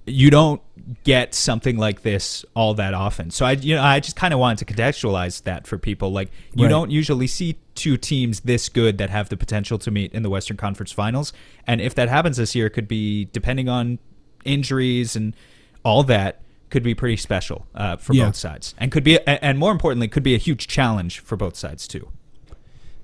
you 0.07 0.29
don't 0.29 0.61
get 1.03 1.35
something 1.35 1.77
like 1.77 2.01
this 2.03 2.45
all 2.55 2.73
that 2.75 2.93
often. 2.93 3.29
So 3.29 3.45
I 3.45 3.51
you 3.51 3.75
know 3.75 3.83
I 3.83 3.99
just 3.99 4.15
kind 4.15 4.33
of 4.33 4.39
wanted 4.39 4.65
to 4.65 4.73
contextualize 4.73 5.43
that 5.43 5.67
for 5.67 5.77
people 5.77 6.11
like 6.11 6.31
you 6.55 6.63
Right. 6.63 6.69
don't 6.69 6.89
usually 6.91 7.27
see 7.27 7.57
two 7.75 7.97
teams 7.97 8.39
this 8.41 8.69
good 8.69 8.97
that 8.99 9.09
have 9.09 9.27
the 9.29 9.35
potential 9.37 9.77
to 9.79 9.91
meet 9.91 10.13
in 10.13 10.23
the 10.23 10.29
Western 10.29 10.55
Conference 10.57 10.91
Finals 10.93 11.33
and 11.67 11.81
if 11.81 11.93
that 11.95 12.07
happens 12.09 12.37
this 12.37 12.55
year 12.55 12.67
it 12.67 12.69
could 12.71 12.87
be 12.87 13.25
depending 13.33 13.67
on 13.67 13.99
injuries 14.45 15.15
and 15.15 15.35
all 15.83 16.03
that 16.03 16.41
could 16.69 16.83
be 16.83 16.95
pretty 16.95 17.17
special 17.17 17.67
uh, 17.75 17.97
for 17.97 18.13
Yeah. 18.13 18.25
both 18.27 18.35
sides 18.37 18.73
and 18.77 18.91
could 18.91 19.03
be 19.03 19.19
and 19.27 19.59
more 19.59 19.71
importantly 19.73 20.07
could 20.07 20.23
be 20.23 20.35
a 20.35 20.39
huge 20.39 20.67
challenge 20.67 21.19
for 21.19 21.35
both 21.35 21.55
sides 21.57 21.85
too. 21.87 22.07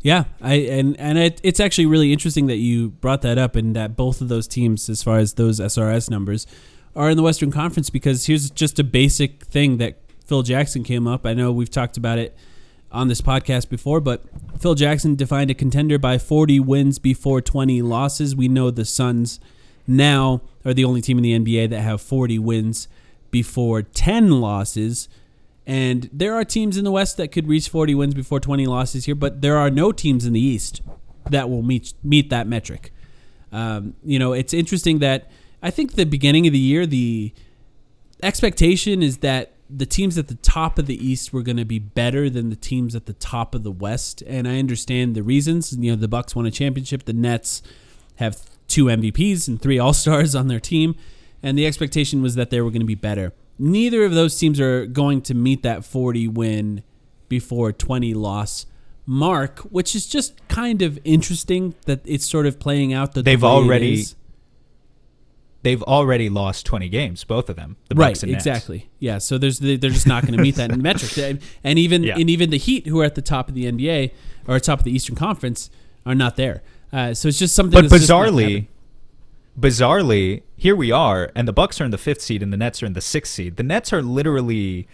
Yeah, 0.02 0.26
I 0.42 0.56
and 0.56 1.00
and 1.00 1.18
it, 1.18 1.40
it's 1.44 1.62
actually 1.62 1.86
really 1.86 2.12
interesting 2.12 2.48
that 2.48 2.58
you 2.58 2.90
brought 2.90 3.22
that 3.22 3.38
up 3.38 3.56
and 3.56 3.74
that 3.78 3.96
both 3.96 4.20
of 4.20 4.28
those 4.28 4.50
teams, 4.50 4.90
as 4.90 5.02
far 5.02 5.18
as 5.18 5.36
those 5.36 5.62
SRS 5.62 6.10
numbers, 6.10 6.46
are 6.96 7.10
in 7.10 7.18
the 7.18 7.24
Western 7.24 7.52
Conference 7.52 7.90
because 7.90 8.26
here's 8.26 8.50
just 8.50 8.80
a 8.80 8.84
basic 8.84 9.44
thing 9.46 9.78
that 9.78 9.98
Phil 10.26 10.44
Jackson 10.44 10.84
came 10.84 11.08
up. 11.08 11.26
I 11.26 11.34
know 11.34 11.52
we've 11.52 11.70
talked 11.70 11.98
about 11.98 12.18
it 12.18 12.36
on 12.92 13.08
this 13.08 13.22
podcast 13.22 13.70
before, 13.70 14.00
but 14.00 14.24
Phil 14.60 14.76
Jackson 14.76 15.16
defined 15.16 15.50
a 15.50 15.56
contender 15.56 15.98
by 15.98 16.18
40 16.18 16.60
wins 16.60 17.00
before 17.00 17.42
20 17.42 17.82
losses. 17.82 18.36
We 18.36 18.48
know 18.48 18.70
the 18.70 18.86
Suns 18.86 19.40
now 19.88 20.42
are 20.64 20.74
the 20.74 20.86
only 20.86 21.02
team 21.02 21.18
in 21.18 21.24
the 21.24 21.38
NBA 21.40 21.70
that 21.72 21.82
have 21.82 22.02
40 22.02 22.40
wins 22.40 22.88
before 23.32 23.82
10 23.82 24.40
losses. 24.40 25.10
And 25.66 26.10
there 26.14 26.36
are 26.36 26.46
teams 26.46 26.78
in 26.78 26.84
the 26.84 26.92
West 26.92 27.18
that 27.18 27.32
could 27.32 27.48
reach 27.48 27.68
40 27.70 27.96
wins 27.96 28.14
before 28.14 28.40
20 28.40 28.68
losses 28.68 29.06
here, 29.06 29.16
but 29.16 29.42
there 29.42 29.58
are 29.58 29.70
no 29.70 29.92
teams 29.92 30.26
in 30.26 30.34
the 30.34 30.40
East 30.40 30.82
that 31.30 31.50
will 31.50 31.64
meet 31.64 31.94
meet 32.04 32.30
that 32.30 32.48
metric. 32.48 32.94
Um, 33.52 33.96
you 34.04 34.20
know, 34.20 34.34
it's 34.34 34.54
interesting 34.54 35.00
that 35.00 35.32
I 35.64 35.72
think 35.72 35.94
the 35.94 36.06
beginning 36.06 36.46
of 36.46 36.54
the 36.54 36.60
year, 36.60 36.86
the 36.86 37.34
expectation 38.22 39.02
is 39.02 39.20
that 39.20 39.54
the 39.70 39.86
teams 39.86 40.18
at 40.18 40.28
the 40.28 40.36
top 40.36 40.78
of 40.78 40.86
the 40.86 41.06
East 41.06 41.32
were 41.34 41.42
going 41.42 41.58
to 41.58 41.66
be 41.66 41.80
better 41.80 42.30
than 42.30 42.50
the 42.50 42.56
teams 42.56 42.96
at 42.96 43.06
the 43.06 43.14
top 43.14 43.56
of 43.56 43.64
the 43.64 43.72
West, 43.72 44.22
and 44.28 44.48
I 44.48 44.60
understand 44.60 45.16
the 45.16 45.24
reasons. 45.24 45.76
You 45.76 45.92
know, 45.92 45.96
the 45.96 46.10
Bucks 46.10 46.36
won 46.36 46.46
a 46.46 46.52
championship, 46.52 47.06
the 47.06 47.14
Nets 47.14 47.64
have 48.16 48.42
two 48.68 48.86
MVPs 48.86 49.48
and 49.48 49.60
three 49.60 49.80
All 49.80 49.94
Stars 49.94 50.36
on 50.36 50.50
their 50.50 50.60
team, 50.60 50.96
and 51.42 51.58
the 51.58 51.66
expectation 51.66 52.22
was 52.22 52.36
that 52.36 52.50
they 52.50 52.62
were 52.62 52.70
going 52.70 52.82
to 52.82 52.86
be 52.86 52.96
better. 52.96 53.34
Neither 53.58 54.04
of 54.04 54.14
those 54.14 54.38
teams 54.38 54.60
are 54.60 54.86
going 54.86 55.22
to 55.24 55.34
meet 55.34 55.64
that 55.64 55.86
40 55.86 56.28
win 56.28 56.84
before 57.30 57.72
20 57.72 58.14
loss 58.14 58.66
mark, 59.06 59.60
which 59.60 59.96
is 59.96 60.08
just 60.08 60.46
kind 60.50 60.82
of 60.82 61.00
interesting 61.04 61.76
that 61.86 62.02
it's 62.04 62.30
sort 62.30 62.46
of 62.46 62.60
playing 62.60 62.94
out 62.94 63.14
that 63.14 63.24
They've 63.26 63.44
already 63.44 64.06
they've 65.64 65.82
already 65.84 66.30
lost 66.30 66.66
20 66.66 66.88
games 66.90 67.24
both 67.24 67.50
of 67.50 67.56
them. 67.56 67.76
The 67.90 67.96
right 67.96 68.22
and 68.24 68.32
Nets. 68.32 68.46
exactly 68.46 68.90
yeah 69.00 69.18
so 69.18 69.38
there's 69.38 69.60
they're 69.60 69.78
just 69.78 70.06
not 70.08 70.24
going 70.24 70.36
to 70.38 70.42
meet 70.42 70.56
that 70.56 70.78
metric 70.78 71.18
and, 71.18 71.42
and 71.64 71.80
even 71.80 72.04
Yeah. 72.04 72.18
and 72.18 72.30
even 72.30 72.50
the 72.52 72.58
heat 72.58 72.86
who 72.88 73.00
are 73.02 73.06
at 73.06 73.16
the 73.16 73.22
top 73.22 73.50
of 73.50 73.56
the 73.56 73.66
nba 73.72 74.12
or 74.48 74.60
top 74.60 74.80
of 74.80 74.86
the 74.86 74.92
eastern 74.92 75.16
conference 75.16 75.70
are 76.06 76.16
not 76.16 76.36
there 76.36 76.62
uh, 76.92 77.14
so 77.14 77.28
it's 77.28 77.40
just 77.40 77.56
something 77.56 77.82
But 77.82 77.90
that's 77.90 78.04
bizarrely, 78.06 78.68
bizarrely, 79.60 80.44
here 80.56 80.76
we 80.76 80.92
are, 80.92 81.32
and 81.36 81.48
the 81.48 81.54
Bucks 81.54 81.82
are 81.82 81.86
in 81.86 81.92
the 81.92 81.98
fifth 81.98 82.22
seed, 82.22 82.44
and 82.44 82.54
the 82.54 82.58
Nets 82.58 82.84
are 82.84 82.86
in 82.86 82.94
the 82.94 83.02
sixth 83.02 83.34
seed. 83.34 83.56
The 83.58 83.64
Nets 83.64 83.92
are 83.92 84.02
literally 84.04 84.88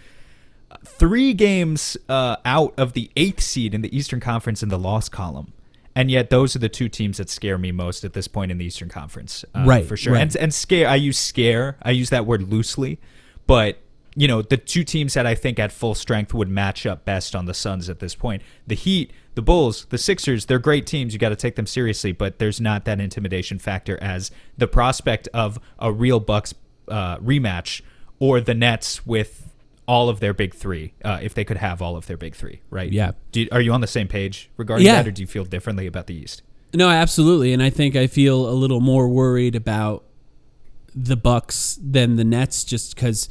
three 0.84 1.34
games 1.34 1.96
uh, 2.08 2.36
out 2.46 2.72
of 2.78 2.94
the 2.94 3.10
eighth 3.16 3.42
seed 3.42 3.74
in 3.74 3.82
the 3.82 3.94
Eastern 3.94 4.18
Conference 4.20 4.62
in 4.62 4.70
the 4.70 4.78
loss 4.78 5.08
column, 5.10 5.52
and 5.96 6.10
yet 6.10 6.30
those 6.30 6.54
are 6.54 6.58
the 6.60 6.68
two 6.68 6.88
teams 6.88 7.18
that 7.18 7.28
scare 7.28 7.58
me 7.58 7.72
most 7.72 8.04
at 8.04 8.12
this 8.12 8.28
point 8.28 8.50
in 8.50 8.58
the 8.58 8.64
Eastern 8.64 8.88
Conference, 8.88 9.44
uh, 9.54 9.64
Right, 9.66 9.84
For 9.84 9.96
sure, 9.96 10.12
right. 10.14 10.22
and 10.22 10.36
and 10.36 10.54
scare. 10.54 10.88
I 10.88 10.94
use 10.96 11.18
scare. 11.18 11.76
I 11.82 11.90
use 11.90 12.10
that 12.10 12.26
word 12.26 12.42
loosely, 12.50 12.98
but. 13.46 13.78
You 14.16 14.26
know, 14.26 14.42
the 14.42 14.56
two 14.56 14.82
teams 14.82 15.14
that 15.14 15.24
I 15.24 15.36
think 15.36 15.60
at 15.60 15.70
full 15.70 15.94
strength 15.94 16.34
would 16.34 16.48
match 16.48 16.84
up 16.84 17.04
best 17.04 17.36
on 17.36 17.44
the 17.44 17.54
Suns 17.54 17.88
at 17.88 18.00
this 18.00 18.16
point. 18.16 18.42
The 18.66 18.74
Heat, 18.74 19.12
the 19.36 19.40
Bulls, 19.40 19.86
the 19.90 19.98
Sixers, 19.98 20.46
they're 20.46 20.58
great 20.58 20.84
teams. 20.84 21.12
You 21.12 21.20
got 21.20 21.28
to 21.28 21.36
take 21.36 21.54
them 21.54 21.64
seriously, 21.64 22.10
but 22.10 22.40
there's 22.40 22.60
not 22.60 22.84
that 22.86 23.00
intimidation 23.00 23.60
factor 23.60 23.96
as 24.02 24.32
the 24.58 24.66
prospect 24.66 25.28
of 25.32 25.60
a 25.78 25.92
real 25.92 26.18
Bucks 26.18 26.52
uh, 26.88 27.18
rematch 27.18 27.82
or 28.18 28.40
the 28.40 28.52
Nets 28.52 29.06
with 29.06 29.49
all 29.90 30.08
of 30.08 30.20
their 30.20 30.32
big 30.32 30.54
three, 30.54 30.94
uh, 31.04 31.18
if 31.20 31.32
they 31.34 31.44
could 31.44 31.56
have 31.56 31.82
all 31.82 31.96
of 31.96 32.06
their 32.06 32.16
big 32.16 32.34
three, 32.34 32.60
right? 32.70 32.92
Yeah. 32.92 33.12
Do 33.32 33.40
you, 33.40 33.48
are 33.50 33.60
you 33.60 33.72
on 33.72 33.80
the 33.80 33.86
same 33.98 34.06
page 34.08 34.48
regarding 34.56 34.86
Yeah. 34.86 34.96
that, 35.02 35.08
or 35.08 35.10
do 35.10 35.20
you 35.22 35.26
feel 35.26 35.44
differently 35.44 35.86
about 35.86 36.06
the 36.06 36.14
East? 36.14 36.42
no 36.72 36.88
absolutely 36.88 37.52
and 37.52 37.60
i 37.60 37.68
think 37.68 37.96
i 37.96 38.06
feel 38.06 38.48
a 38.48 38.54
little 38.62 38.78
more 38.78 39.08
worried 39.08 39.56
about 39.56 40.04
the 40.94 41.16
bucks 41.16 41.76
than 41.82 42.14
the 42.14 42.22
nets 42.22 42.62
just 42.62 42.94
because 42.94 43.28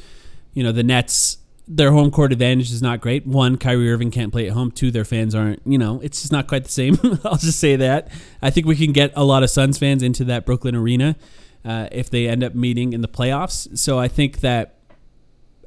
you 0.54 0.62
know 0.62 0.74
the 0.74 0.84
nets 0.84 1.38
their 1.66 1.94
home 1.94 2.12
court 2.12 2.34
advantage 2.34 2.72
is 2.72 2.82
not 2.82 3.00
great. 3.00 3.28
One, 3.28 3.56
Kyrie 3.56 3.92
Irving 3.92 4.10
can't 4.10 4.32
play 4.32 4.48
at 4.48 4.54
home. 4.54 4.72
Two, 4.72 4.90
their 4.90 5.06
fans 5.06 5.36
aren't, 5.36 5.62
you 5.68 5.78
know, 5.78 6.00
it's 6.02 6.20
just 6.22 6.32
not 6.32 6.48
quite 6.48 6.64
the 6.64 6.72
same. 6.72 6.98
I'll 7.24 7.38
just 7.38 7.60
say 7.60 7.76
that. 7.76 8.08
I 8.42 8.50
think 8.50 8.66
we 8.66 8.76
can 8.76 8.92
get 8.92 9.14
a 9.16 9.24
lot 9.24 9.44
of 9.44 9.52
Suns 9.52 9.78
fans 9.78 10.02
into 10.02 10.24
that 10.26 10.48
Brooklyn 10.48 10.76
arena 10.76 11.16
uh, 11.64 11.88
if 11.92 12.10
they 12.10 12.28
end 12.28 12.44
up 12.44 12.56
meeting 12.56 12.92
in 12.92 13.02
the 13.02 13.08
playoffs. 13.08 13.78
So 13.78 14.00
I 14.00 14.08
think 14.08 14.40
that 14.40 14.79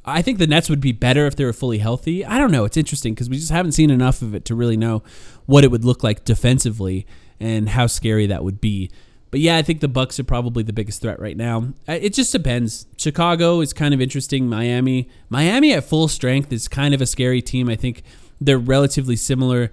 I 0.05 0.23
think 0.23 0.39
the 0.39 0.47
Nets 0.47 0.69
would 0.69 0.81
be 0.81 0.93
better 0.93 1.27
if 1.27 1.37
they 1.37 1.45
were 1.45 1.53
fully 1.53 1.79
healthy. 1.79 2.25
I 2.25 2.39
don't 2.39 2.51
know. 2.51 2.65
It's 2.65 2.77
interesting 2.77 3.15
because 3.15 3.31
we 3.31 3.37
just 3.37 3.51
haven't 3.51 3.73
seen 3.73 3.91
enough 3.91 4.21
of 4.23 4.35
it 4.35 4.45
to 4.47 4.55
really 4.55 4.77
know 4.77 5.03
what 5.47 5.65
it 5.65 5.71
would 5.71 5.85
look 5.85 6.03
like 6.03 6.25
defensively 6.25 7.07
and 7.39 7.69
how 7.69 7.87
scary 7.87 8.27
that 8.27 8.43
would 8.43 8.61
be. 8.61 8.91
But 9.31 9.41
yeah, 9.41 9.57
I 9.57 9.63
think 9.63 9.81
the 9.81 9.89
Bucks 9.89 10.21
are 10.21 10.25
probably 10.25 10.63
the 10.63 10.73
biggest 10.75 11.01
threat 11.01 11.19
right 11.19 11.37
now. 11.37 11.73
It 11.89 12.13
just 12.13 12.33
depends. 12.33 12.87
Chicago 12.99 13.61
is 13.61 13.73
kind 13.73 13.95
of 13.95 14.01
interesting. 14.01 14.47
Miami, 14.49 15.09
Miami 15.31 15.73
at 15.73 15.85
full 15.85 16.09
strength 16.09 16.53
is 16.53 16.69
kind 16.69 16.93
of 16.93 17.01
a 17.01 17.07
scary 17.07 17.41
team. 17.41 17.69
I 17.69 17.77
think 17.77 18.03
they're 18.41 18.59
relatively 18.59 19.17
similar 19.17 19.73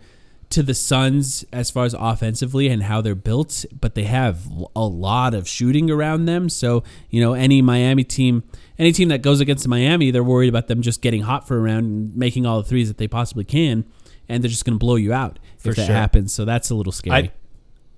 to 0.52 0.63
the 0.63 0.74
Suns 0.74 1.44
as 1.52 1.70
far 1.70 1.86
as 1.86 1.94
offensively 1.94 2.70
and 2.70 2.84
how 2.84 3.02
they're 3.02 3.15
built, 3.15 3.65
but 3.80 3.96
they 3.96 4.06
have 4.06 4.48
a 4.76 4.86
lot 4.86 5.34
of 5.34 5.48
shooting 5.48 5.92
around 5.92 6.26
them. 6.26 6.50
So, 6.50 6.84
you 7.10 7.22
know, 7.22 7.34
any 7.34 7.62
Miami 7.62 8.04
team, 8.04 8.44
any 8.80 8.92
team 8.94 9.10
that 9.10 9.22
goes 9.22 9.39
against 9.42 9.68
Miami, 9.68 10.10
they're 10.10 10.24
worried 10.24 10.48
about 10.50 10.68
them 10.68 10.82
just 10.82 11.02
getting 11.02 11.22
hot 11.22 11.48
for 11.48 11.58
a 11.58 11.60
round 11.62 11.86
and 11.86 12.15
making 12.15 12.46
all 12.46 12.62
the 12.62 12.68
threes 12.68 12.88
that 12.88 12.98
they 12.98 13.08
possibly 13.08 13.44
can, 13.44 13.86
and 14.28 14.42
they're 14.44 14.50
just 14.50 14.65
going 14.65 14.76
to 14.76 14.80
blow 14.80 14.96
you 14.96 15.12
out 15.13 15.38
For 15.58 15.72
if 15.72 15.76
that 15.76 15.88
sure. 15.88 15.96
happens. 15.96 16.34
So 16.34 16.46
that's 16.46 16.70
a 16.70 16.76
little 16.76 16.94
scary. 16.94 17.32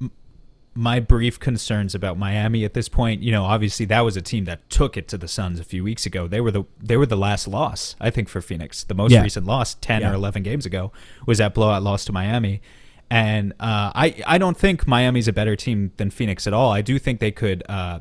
I, 0.02 0.10
my 0.74 1.02
brief 1.02 1.38
concerns 1.40 1.94
about 1.94 2.18
Miami 2.18 2.64
at 2.64 2.74
this 2.74 2.88
point, 2.88 3.22
you 3.22 3.32
know, 3.32 3.44
obviously 3.44 3.86
that 3.88 4.02
was 4.02 4.16
a 4.16 4.22
team 4.22 4.46
that 4.46 4.70
took 4.70 4.96
it 4.96 5.08
to 5.10 5.18
the 5.18 5.28
Suns 5.28 5.60
a 5.60 5.66
few 5.66 5.84
weeks 5.84 6.06
ago. 6.06 6.28
They 6.28 6.40
were 6.40 6.52
the 6.52 6.64
they 6.82 6.96
were 6.96 7.06
the 7.06 7.18
last 7.18 7.46
loss, 7.48 7.96
I 8.00 8.10
think, 8.10 8.30
for 8.30 8.40
Phoenix. 8.42 8.84
The 8.86 8.94
most 8.94 9.12
Yeah. 9.12 9.22
recent 9.22 9.46
loss, 9.46 9.76
ten 9.76 10.02
Yeah. 10.02 10.12
or 10.12 10.14
eleven 10.14 10.44
games 10.44 10.66
ago, 10.66 10.94
was 11.28 11.40
that 11.40 11.54
blowout 11.54 11.84
loss 11.84 12.06
to 12.06 12.14
Miami. 12.14 12.62
And 13.10 13.52
uh, 13.60 13.92
I 13.94 14.24
I 14.26 14.38
don't 14.38 14.58
think 14.58 14.88
Miami's 14.88 15.28
a 15.28 15.34
better 15.34 15.58
team 15.58 15.92
than 15.98 16.10
Phoenix 16.10 16.48
at 16.48 16.54
all. 16.54 16.72
I 16.72 16.82
do 16.82 16.98
think 16.98 17.20
they 17.20 17.32
could 17.32 17.64
uh, 17.68 18.00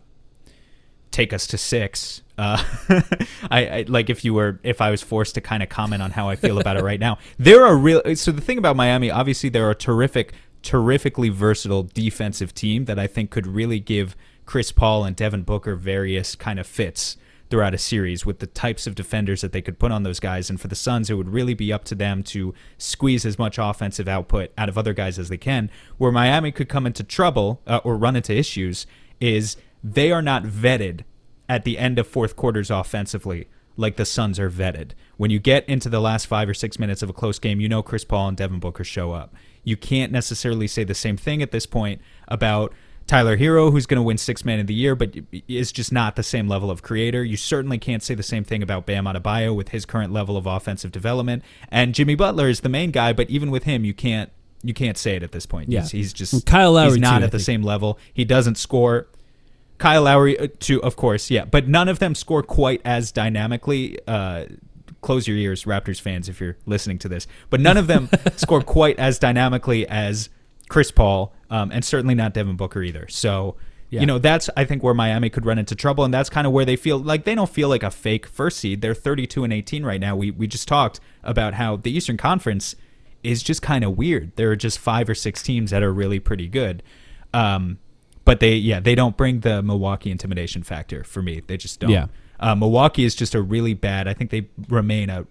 take 1.11 1.33
us 1.33 1.49
to 1.49 1.59
six. 1.59 2.23
Uh, 2.40 2.64
I, 3.50 3.66
I 3.66 3.85
like 3.87 4.09
if 4.09 4.24
you 4.24 4.33
were 4.33 4.59
if 4.62 4.81
I 4.81 4.90
was 4.90 5.03
forced 5.03 5.35
to 5.35 5.42
kind 5.42 5.62
of 5.62 5.68
comment 5.68 6.00
on 6.00 6.11
how 6.11 6.31
I 6.31 6.37
feel 6.37 6.59
about 6.59 6.79
it 6.79 6.83
right 6.83 6.98
now. 6.98 7.18
There 7.38 7.66
are 7.66 7.76
real 7.76 8.16
so 8.16 8.33
the 8.33 8.40
thing 8.40 8.59
about 8.59 8.76
Miami, 8.76 9.11
obviously 9.11 9.50
they're 9.50 9.70
a 9.70 9.74
terrific, 9.74 10.33
terrifically 10.62 11.29
versatile 11.29 11.83
defensive 11.83 12.55
team 12.55 12.87
that 12.87 12.98
I 12.98 13.07
think 13.07 13.31
could 13.31 13.46
really 13.46 13.79
give 13.79 14.16
Chris 14.46 14.72
Paul 14.72 15.05
and 15.05 15.14
Devin 15.14 15.42
Booker 15.42 15.76
various 15.76 16.35
kind 16.35 16.59
of 16.59 16.66
fits 16.66 17.16
throughout 17.50 17.74
a 17.74 17.79
series 17.79 18.24
with 18.24 18.38
the 18.38 18.46
types 18.46 18.87
of 18.87 18.94
defenders 18.94 19.42
that 19.42 19.53
they 19.53 19.61
could 19.61 19.79
put 19.79 19.92
on 19.92 20.03
those 20.03 20.20
guys. 20.20 20.48
And 20.48 20.61
for 20.61 20.68
the 20.68 20.76
Suns, 20.76 21.11
it 21.11 21.14
would 21.14 21.29
really 21.29 21.55
be 21.55 21.72
up 21.72 21.85
to 21.87 21.94
them 21.94 22.22
to 22.24 22.55
squeeze 22.79 23.26
as 23.26 23.38
much 23.38 23.59
offensive 23.59 24.09
output 24.09 24.53
out 24.57 24.68
of 24.68 24.79
other 24.79 24.94
guys 24.94 25.18
as 25.18 25.29
they 25.29 25.37
can. 25.37 25.70
Where 25.98 26.12
Miami 26.12 26.53
could 26.53 26.68
come 26.68 26.87
into 26.87 27.03
trouble 27.03 27.61
uh, 27.66 27.81
or 27.85 27.96
run 27.96 28.16
into 28.16 28.35
issues 28.35 28.87
is 29.20 29.57
they 29.83 30.12
are 30.12 30.22
not 30.22 30.44
vetted 30.44 31.03
at 31.51 31.65
the 31.65 31.79
end 31.79 31.99
of 31.99 32.07
fourth 32.07 32.37
quarters 32.37 32.71
offensively 32.71 33.49
like 33.77 33.97
the 33.97 34.05
Suns 34.05 34.39
are 34.39 34.49
vetted. 34.49 34.93
When 35.17 35.33
you 35.33 35.41
get 35.41 35.69
into 35.69 35.89
the 35.89 36.01
last 36.01 36.27
five 36.27 36.49
or 36.49 36.55
six 36.55 36.79
minutes 36.79 37.03
of 37.03 37.11
a 37.11 37.13
close 37.13 37.41
game, 37.41 37.61
you 37.61 37.69
know 37.69 37.83
Chris 37.83 38.05
Paul 38.05 38.29
and 38.29 38.37
Devin 38.37 38.61
Booker 38.61 38.85
show 38.85 39.11
up. 39.11 39.35
You 39.65 39.77
can't 39.77 40.13
necessarily 40.13 40.69
say 40.69 40.85
the 40.85 40.95
same 40.95 41.17
thing 41.17 41.43
at 41.43 41.51
this 41.51 41.67
point 41.67 42.01
about 42.29 42.73
Tyler 43.09 43.37
Herro, 43.37 43.73
who's 43.73 43.87
going 43.87 43.97
to 43.97 44.03
win 44.03 44.17
Six 44.17 44.45
Man 44.45 44.61
of 44.61 44.69
the 44.69 44.75
Year, 44.75 44.95
but 44.95 45.17
is 45.49 45.73
just 45.73 45.91
not 45.91 46.15
the 46.15 46.23
same 46.23 46.47
level 46.47 46.71
of 46.71 46.83
creator. 46.83 47.25
You 47.25 47.37
certainly 47.37 47.79
can't 47.79 48.05
say 48.05 48.15
the 48.15 48.23
same 48.23 48.45
thing 48.45 48.63
about 48.63 48.87
Bam 48.87 49.07
Adebayo 49.07 49.53
with 49.53 49.71
his 49.71 49.85
current 49.85 50.13
level 50.13 50.37
of 50.37 50.47
offensive 50.47 50.93
development. 50.93 51.43
And 51.69 51.97
Jimmy 51.97 52.15
Butler 52.15 52.49
is 52.49 52.61
the 52.61 52.69
main 52.69 52.93
guy, 52.93 53.13
but 53.13 53.29
even 53.29 53.51
with 53.51 53.65
him, 53.65 53.85
you 53.85 53.93
can't 53.93 54.31
you 54.63 54.75
can't 54.75 54.97
say 54.97 55.17
it 55.17 55.25
at 55.25 55.33
this 55.33 55.47
point. 55.47 55.71
Yeah. 55.71 55.81
He's, 55.81 55.91
he's 55.91 56.13
just 56.13 56.33
And 56.33 56.47
Kyle 56.47 56.73
Lowry, 56.73 56.91
he's 56.91 57.01
not 57.01 57.19
too, 57.19 57.25
at 57.25 57.33
the 57.33 57.41
same 57.41 57.63
level. 57.63 57.99
He 58.15 58.25
doesn't 58.25 58.57
score. 58.57 59.09
Kyle 59.81 60.03
Lowry, 60.03 60.38
uh, 60.38 60.47
too, 60.61 60.81
of 60.85 60.95
course, 60.95 61.31
yeah, 61.31 61.45
but 61.45 61.66
none 61.66 61.88
of 61.88 61.99
them 61.99 62.14
score 62.14 62.43
quite 62.45 62.81
as 62.85 63.11
dynamically. 63.11 63.99
Uh, 64.07 64.45
close 65.01 65.27
your 65.27 65.37
ears, 65.38 65.64
Raptors 65.64 66.01
fans, 66.01 66.29
if 66.29 66.40
you're 66.40 66.57
listening 66.66 66.99
to 66.99 67.09
this. 67.09 67.27
But 67.49 67.61
none 67.61 67.77
of 67.79 67.87
them 67.87 68.09
score 68.37 68.61
quite 68.61 68.99
as 68.99 69.19
dynamically 69.19 69.88
as 69.88 70.29
Chris 70.69 70.90
Paul, 70.90 71.33
um, 71.49 71.73
and 71.73 71.83
certainly 71.85 72.14
not 72.14 72.35
Devin 72.35 72.57
Booker 72.57 72.83
either. 72.83 73.09
So, 73.09 73.57
Yeah. 73.88 74.01
you 74.03 74.07
know, 74.07 74.19
that's 74.19 74.51
I 74.57 74.66
think 74.66 74.83
where 74.83 74.93
Miami 74.95 75.31
could 75.31 75.47
run 75.47 75.59
into 75.59 75.75
trouble, 75.75 76.05
and 76.05 76.12
that's 76.12 76.29
kind 76.29 76.47
of 76.47 76.53
where 76.53 76.66
they 76.66 76.77
feel 76.77 76.99
like 76.99 77.25
they 77.25 77.35
don't 77.35 77.49
feel 77.51 77.69
like 77.71 77.83
a 77.83 77.90
fake 77.90 78.27
first 78.27 78.59
seed. 78.59 78.83
They're 78.83 78.95
32 78.95 79.43
and 79.43 79.53
18 79.53 79.85
right 79.85 80.01
now. 80.01 80.14
We 80.14 80.31
we 80.31 80.47
just 80.47 80.69
talked 80.69 81.01
about 81.25 81.55
how 81.55 81.77
the 81.77 81.90
Eastern 81.90 82.19
Conference 82.19 82.77
is 83.25 83.43
just 83.43 83.62
kind 83.62 83.83
of 83.85 83.97
weird. 83.97 84.37
There 84.37 84.51
are 84.51 84.57
just 84.57 84.79
five 84.79 85.09
or 85.09 85.14
six 85.14 85.43
teams 85.43 85.71
that 85.71 85.83
are 85.83 85.93
really 85.93 86.21
pretty 86.21 86.47
good. 86.49 86.83
Um, 87.35 87.79
but 88.31 88.38
they, 88.38 88.55
yeah, 88.55 88.79
they 88.79 88.95
don't 88.95 89.16
bring 89.16 89.40
the 89.40 89.61
Milwaukee 89.61 90.09
intimidation 90.09 90.62
factor 90.62 91.03
for 91.03 91.21
me. 91.21 91.43
They 91.45 91.57
just 91.57 91.81
don't. 91.81 91.90
Yeah. 91.90 92.07
Uh, 92.38 92.55
Milwaukee 92.55 93.03
is 93.03 93.16
just 93.16 93.35
a 93.35 93.43
really 93.43 93.75
bad. 93.75 94.07
I 94.07 94.14
think 94.14 94.31
they 94.31 94.47
remain 94.69 95.11
a 95.11 95.27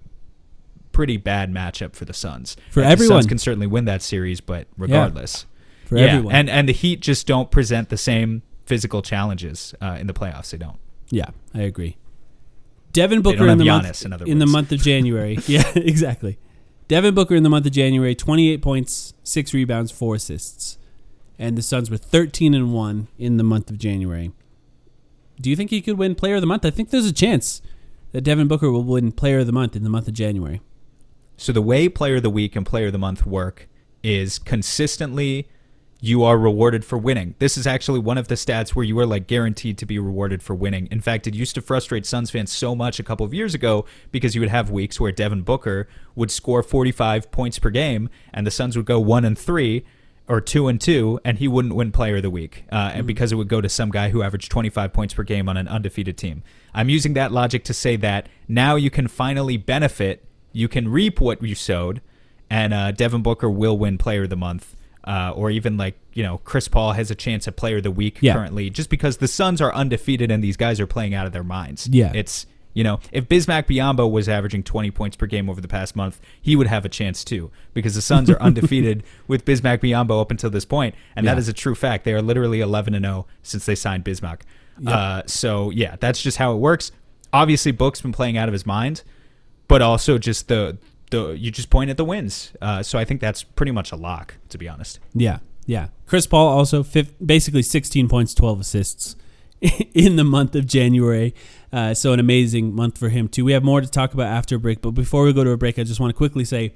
pretty 0.92 1.16
bad 1.16 1.50
matchup 1.50 1.96
for 1.96 2.04
the 2.04 2.14
Suns. 2.14 2.58
For 2.70 2.82
And 2.82 2.92
everyone. 2.92 3.16
the 3.16 3.22
Suns 3.22 3.28
can 3.28 3.38
certainly 3.38 3.68
win 3.68 3.86
that 3.86 4.02
series, 4.02 4.42
but 4.42 4.68
regardless, 4.78 5.46
For 5.86 5.98
yeah. 5.98 6.08
everyone. 6.08 6.36
And 6.36 6.50
and 6.50 6.68
the 6.68 6.74
Heat 6.74 7.00
just 7.00 7.26
don't 7.26 7.50
present 7.50 7.88
the 7.88 7.96
same 7.96 8.42
physical 8.66 9.02
challenges 9.02 9.74
uh, 9.80 9.96
in 9.98 10.08
the 10.08 10.14
playoffs. 10.14 10.50
They 10.50 10.58
don't. 10.58 10.78
Yeah, 11.10 11.30
I 11.54 11.62
agree. 11.62 11.96
Devin 12.92 13.22
Booker 13.22 13.48
in 13.48 13.60
the 13.60 13.66
have 13.66 13.84
month 13.84 14.06
in 14.06 14.28
in 14.28 14.40
the 14.40 14.46
month 14.46 14.74
of 14.74 14.80
January. 14.82 15.38
yeah, 15.48 15.72
exactly. 15.76 16.38
Devin 16.90 17.16
Booker 17.16 17.36
in 17.36 17.44
the 17.44 17.50
month 17.50 17.66
of 17.66 17.72
January, 17.72 18.14
28 18.14 18.62
points, 18.62 19.14
6 19.24 19.54
rebounds, 19.54 19.90
4 19.90 20.16
assists. 20.16 20.79
And 21.40 21.58
the 21.58 21.62
Suns 21.62 21.90
were 21.90 21.98
13 21.98 22.54
and 22.54 22.74
1 22.74 23.08
in 23.18 23.38
the 23.38 23.44
month 23.44 23.72
of 23.72 23.80
January. 23.80 24.32
Do 25.42 25.50
you 25.50 25.56
think 25.56 25.70
he 25.70 25.82
could 25.82 25.98
win 25.98 26.14
player 26.14 26.36
of 26.36 26.42
the 26.42 26.48
month? 26.48 26.66
I 26.66 26.70
think 26.70 26.90
there's 26.90 27.06
a 27.06 27.14
chance 27.14 27.62
that 28.12 28.22
Devin 28.22 28.50
Booker 28.50 28.70
will 28.70 28.84
win 28.84 29.14
player 29.14 29.40
of 29.40 29.46
the 29.46 29.54
month 29.54 29.76
in 29.76 29.84
the 29.84 29.90
month 29.90 30.08
of 30.08 30.14
January. 30.14 30.62
So 31.38 31.54
the 31.54 31.62
way 31.62 31.88
player 31.88 32.18
of 32.18 32.24
the 32.24 32.30
week 32.30 32.58
and 32.58 32.66
player 32.66 32.88
of 32.88 32.92
the 32.92 33.00
month 33.00 33.26
work 33.26 33.70
is 34.04 34.38
consistently 34.38 35.48
you 36.02 36.24
are 36.24 36.38
rewarded 36.38 36.86
for 36.86 36.98
winning. 36.98 37.36
This 37.40 37.58
is 37.58 37.68
actually 37.68 38.00
one 38.00 38.18
of 38.18 38.30
the 38.30 38.36
stats 38.36 38.70
where 38.70 38.86
you 38.86 38.98
are 39.00 39.06
like 39.06 39.28
guaranteed 39.28 39.78
to 39.80 39.86
be 39.86 40.00
rewarded 40.00 40.42
for 40.42 40.56
winning. 40.56 40.88
In 40.88 41.02
fact, 41.02 41.28
it 41.28 41.36
used 41.36 41.56
to 41.56 41.62
frustrate 41.62 42.06
Suns 42.06 42.32
fans 42.32 42.52
so 42.52 42.74
much 42.74 43.00
a 43.00 43.04
couple 43.04 43.26
of 43.26 43.34
years 43.34 43.54
ago 43.54 43.86
because 44.12 44.34
you 44.34 44.42
would 44.42 44.50
have 44.50 44.70
weeks 44.70 45.00
where 45.00 45.12
Devin 45.12 45.42
Booker 45.42 45.90
would 46.16 46.32
score 46.32 46.64
45 46.64 47.32
points 47.32 47.60
per 47.60 47.70
game 47.70 48.10
and 48.34 48.48
the 48.48 48.52
Suns 48.52 48.78
would 48.78 48.86
go 48.86 49.00
1 49.00 49.26
and 49.26 49.38
3 49.38 49.86
or 50.30 50.40
2 50.40 50.68
and 50.68 50.80
2 50.80 51.20
and 51.26 51.40
he 51.40 51.48
wouldn't 51.48 51.74
win 51.76 51.92
player 51.92 52.18
of 52.18 52.22
the 52.22 52.30
week. 52.30 52.64
Uh, 52.72 52.92
and 52.94 53.08
because 53.08 53.32
it 53.32 53.36
would 53.36 53.48
go 53.50 53.60
to 53.60 53.68
some 53.68 53.90
guy 53.90 54.10
who 54.10 54.22
averaged 54.22 54.50
25 54.52 54.94
points 54.94 55.14
per 55.14 55.24
game 55.24 55.50
on 55.50 55.58
an 55.58 55.68
undefeated 55.68 56.18
team. 56.18 56.44
I'm 56.74 56.88
using 56.88 57.14
that 57.16 57.32
logic 57.32 57.64
to 57.66 57.74
say 57.74 57.96
that 57.98 58.30
now 58.48 58.76
you 58.76 58.90
can 58.92 59.08
finally 59.08 59.58
benefit 59.58 60.24
you 60.54 60.68
can 60.68 60.88
reap 60.90 61.20
what 61.20 61.42
you 61.44 61.54
sowed, 61.56 62.02
and 62.50 62.74
uh, 62.74 62.92
Devin 62.92 63.22
Booker 63.22 63.50
will 63.50 63.78
win 63.78 63.98
Player 64.00 64.24
of 64.24 64.30
the 64.32 64.36
Month, 64.36 64.76
uh, 65.04 65.32
or 65.36 65.52
even 65.52 65.78
like 65.78 65.96
you 66.14 66.24
know 66.24 66.40
Chris 66.40 66.68
Paul 66.68 66.94
has 66.94 67.12
a 67.12 67.16
chance 67.16 67.48
at 67.48 67.56
Player 67.56 67.78
of 67.78 67.84
the 67.84 67.92
Week 67.92 68.18
Yeah. 68.22 68.34
currently, 68.34 68.70
just 68.72 68.90
because 68.90 69.18
the 69.18 69.28
Suns 69.28 69.62
are 69.62 69.72
undefeated 69.74 70.32
and 70.32 70.44
these 70.44 70.58
guys 70.58 70.80
are 70.80 70.88
playing 70.88 71.14
out 71.14 71.28
of 71.28 71.34
their 71.34 71.44
minds. 71.44 71.88
Yeah. 71.92 72.12
it's 72.16 72.48
you 72.74 72.84
know 72.84 73.00
if 73.12 73.28
Bismack 73.28 73.66
Biyombo 73.68 74.10
was 74.12 74.30
averaging 74.30 74.64
20 74.64 74.92
points 74.92 75.18
per 75.18 75.26
game 75.26 75.50
over 75.50 75.60
the 75.62 75.68
past 75.68 75.96
month, 75.96 76.20
he 76.42 76.56
would 76.56 76.68
have 76.68 76.86
a 76.86 76.90
chance 76.90 77.24
too, 77.24 77.52
because 77.74 77.96
the 77.96 78.02
Suns 78.02 78.30
are 78.30 78.40
undefeated 78.42 79.04
with 79.28 79.46
Bismack 79.46 79.80
Biyombo 79.80 80.22
up 80.22 80.32
until 80.32 80.50
this 80.50 80.66
point, 80.66 80.96
and 81.16 81.26
that 81.28 81.34
Yeah. 81.34 81.40
is 81.40 81.48
a 81.48 81.54
true 81.54 81.76
fact. 81.76 82.04
They 82.06 82.14
are 82.14 82.22
literally 82.22 82.62
11 82.62 82.94
and 82.94 83.06
0 83.06 83.26
since 83.44 83.66
they 83.66 83.76
signed 83.76 84.06
Bismack. 84.06 84.42
Uh, 84.88 85.24
so 85.26 85.70
yeah, 85.72 85.96
that's 86.00 86.22
just 86.22 86.38
how 86.38 86.54
it 86.54 86.58
works. 86.58 86.92
Obviously, 87.34 87.72
Book's 87.72 88.02
been 88.02 88.12
playing 88.14 88.38
out 88.38 88.48
of 88.48 88.54
his 88.54 88.66
mind 88.66 89.04
but 89.68 89.84
also 89.84 90.18
just 90.18 90.48
the 90.48 90.78
the 91.12 91.32
you 91.38 91.52
just 91.52 91.70
point 91.70 91.90
at 91.92 91.98
the 91.98 92.04
wins. 92.06 92.54
Uh, 92.62 92.82
so 92.82 92.98
I 92.98 93.06
think 93.06 93.22
that's 93.22 93.44
pretty 93.44 93.72
much 93.72 93.92
a 93.92 93.96
lock, 93.96 94.34
to 94.50 94.58
be 94.58 94.68
honest. 94.68 95.00
Yeah, 95.14 95.40
yeah. 95.68 95.90
Chris 96.08 96.26
Paul 96.26 96.48
also 96.48 96.82
fif- 96.82 97.14
basically 97.24 97.62
16 97.62 98.08
points, 98.10 98.34
12 98.34 98.62
assists 98.62 99.16
in 99.94 100.16
the 100.16 100.24
month 100.24 100.56
of 100.56 100.66
January. 100.66 101.36
Uh, 101.72 101.94
so 101.94 102.14
an 102.14 102.20
amazing 102.20 102.74
month 102.74 102.98
for 102.98 103.10
him 103.10 103.28
too. 103.28 103.46
We 103.46 103.52
have 103.52 103.64
more 103.64 103.82
to 103.82 103.88
talk 103.88 104.14
about 104.14 104.28
after 104.28 104.56
a 104.56 104.60
break, 104.60 104.82
but 104.82 104.92
before 104.92 105.24
we 105.24 105.34
go 105.34 105.44
to 105.44 105.52
a 105.52 105.58
break, 105.58 105.78
I 105.78 105.84
just 105.84 106.00
want 106.00 106.10
to 106.10 106.18
quickly 106.18 106.44
say, 106.44 106.74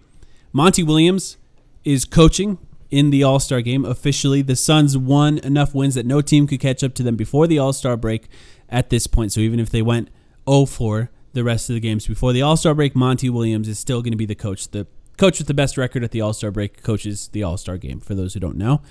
Monty 0.52 0.84
Williams 0.84 1.38
is 1.84 2.06
coaching 2.06 2.60
in 2.92 3.10
the 3.10 3.24
All 3.24 3.40
Star 3.40 3.62
game 3.62 3.86
officially. 3.86 4.44
The 4.44 4.56
Suns 4.56 4.96
won 4.96 5.40
enough 5.40 5.74
wins 5.74 5.96
that 5.96 6.06
no 6.06 6.22
team 6.22 6.46
could 6.46 6.60
catch 6.60 6.84
up 6.84 6.94
to 6.96 7.04
them 7.04 7.16
before 7.16 7.48
the 7.48 7.58
All 7.58 7.74
Star 7.74 7.98
break. 7.98 8.28
At 8.70 8.90
this 8.90 9.06
point, 9.06 9.32
so 9.32 9.40
even 9.40 9.60
if 9.60 9.70
they 9.70 9.84
went 9.84 10.10
0-4 10.48 11.10
the 11.34 11.44
rest 11.44 11.70
of 11.70 11.76
the 11.76 11.80
games 11.80 12.08
before 12.08 12.34
the 12.34 12.42
All 12.42 12.58
Star 12.58 12.74
break, 12.74 12.96
Monty 12.96 13.30
Williams 13.30 13.68
is 13.68 13.78
still 13.78 14.02
going 14.02 14.14
to 14.14 14.18
be 14.18 14.26
the 14.26 14.36
coach. 14.36 14.70
The 14.70 14.88
coach 15.18 15.38
with 15.40 15.48
the 15.48 15.54
best 15.54 15.78
record 15.78 16.04
at 16.04 16.12
the 16.12 16.22
All 16.22 16.34
Star 16.34 16.50
break 16.50 16.82
coaches 16.82 17.30
the 17.30 17.44
All 17.44 17.58
Star 17.58 17.78
game. 17.78 18.00
For 18.00 18.16
those 18.16 18.34
who 18.34 18.40
don't 18.40 18.58
know, 18.58 18.82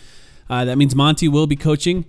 uh, 0.50 0.64
that 0.64 0.78
means 0.78 0.94
Monty 0.94 1.28
will 1.28 1.46
be 1.46 1.56
coaching 1.56 2.04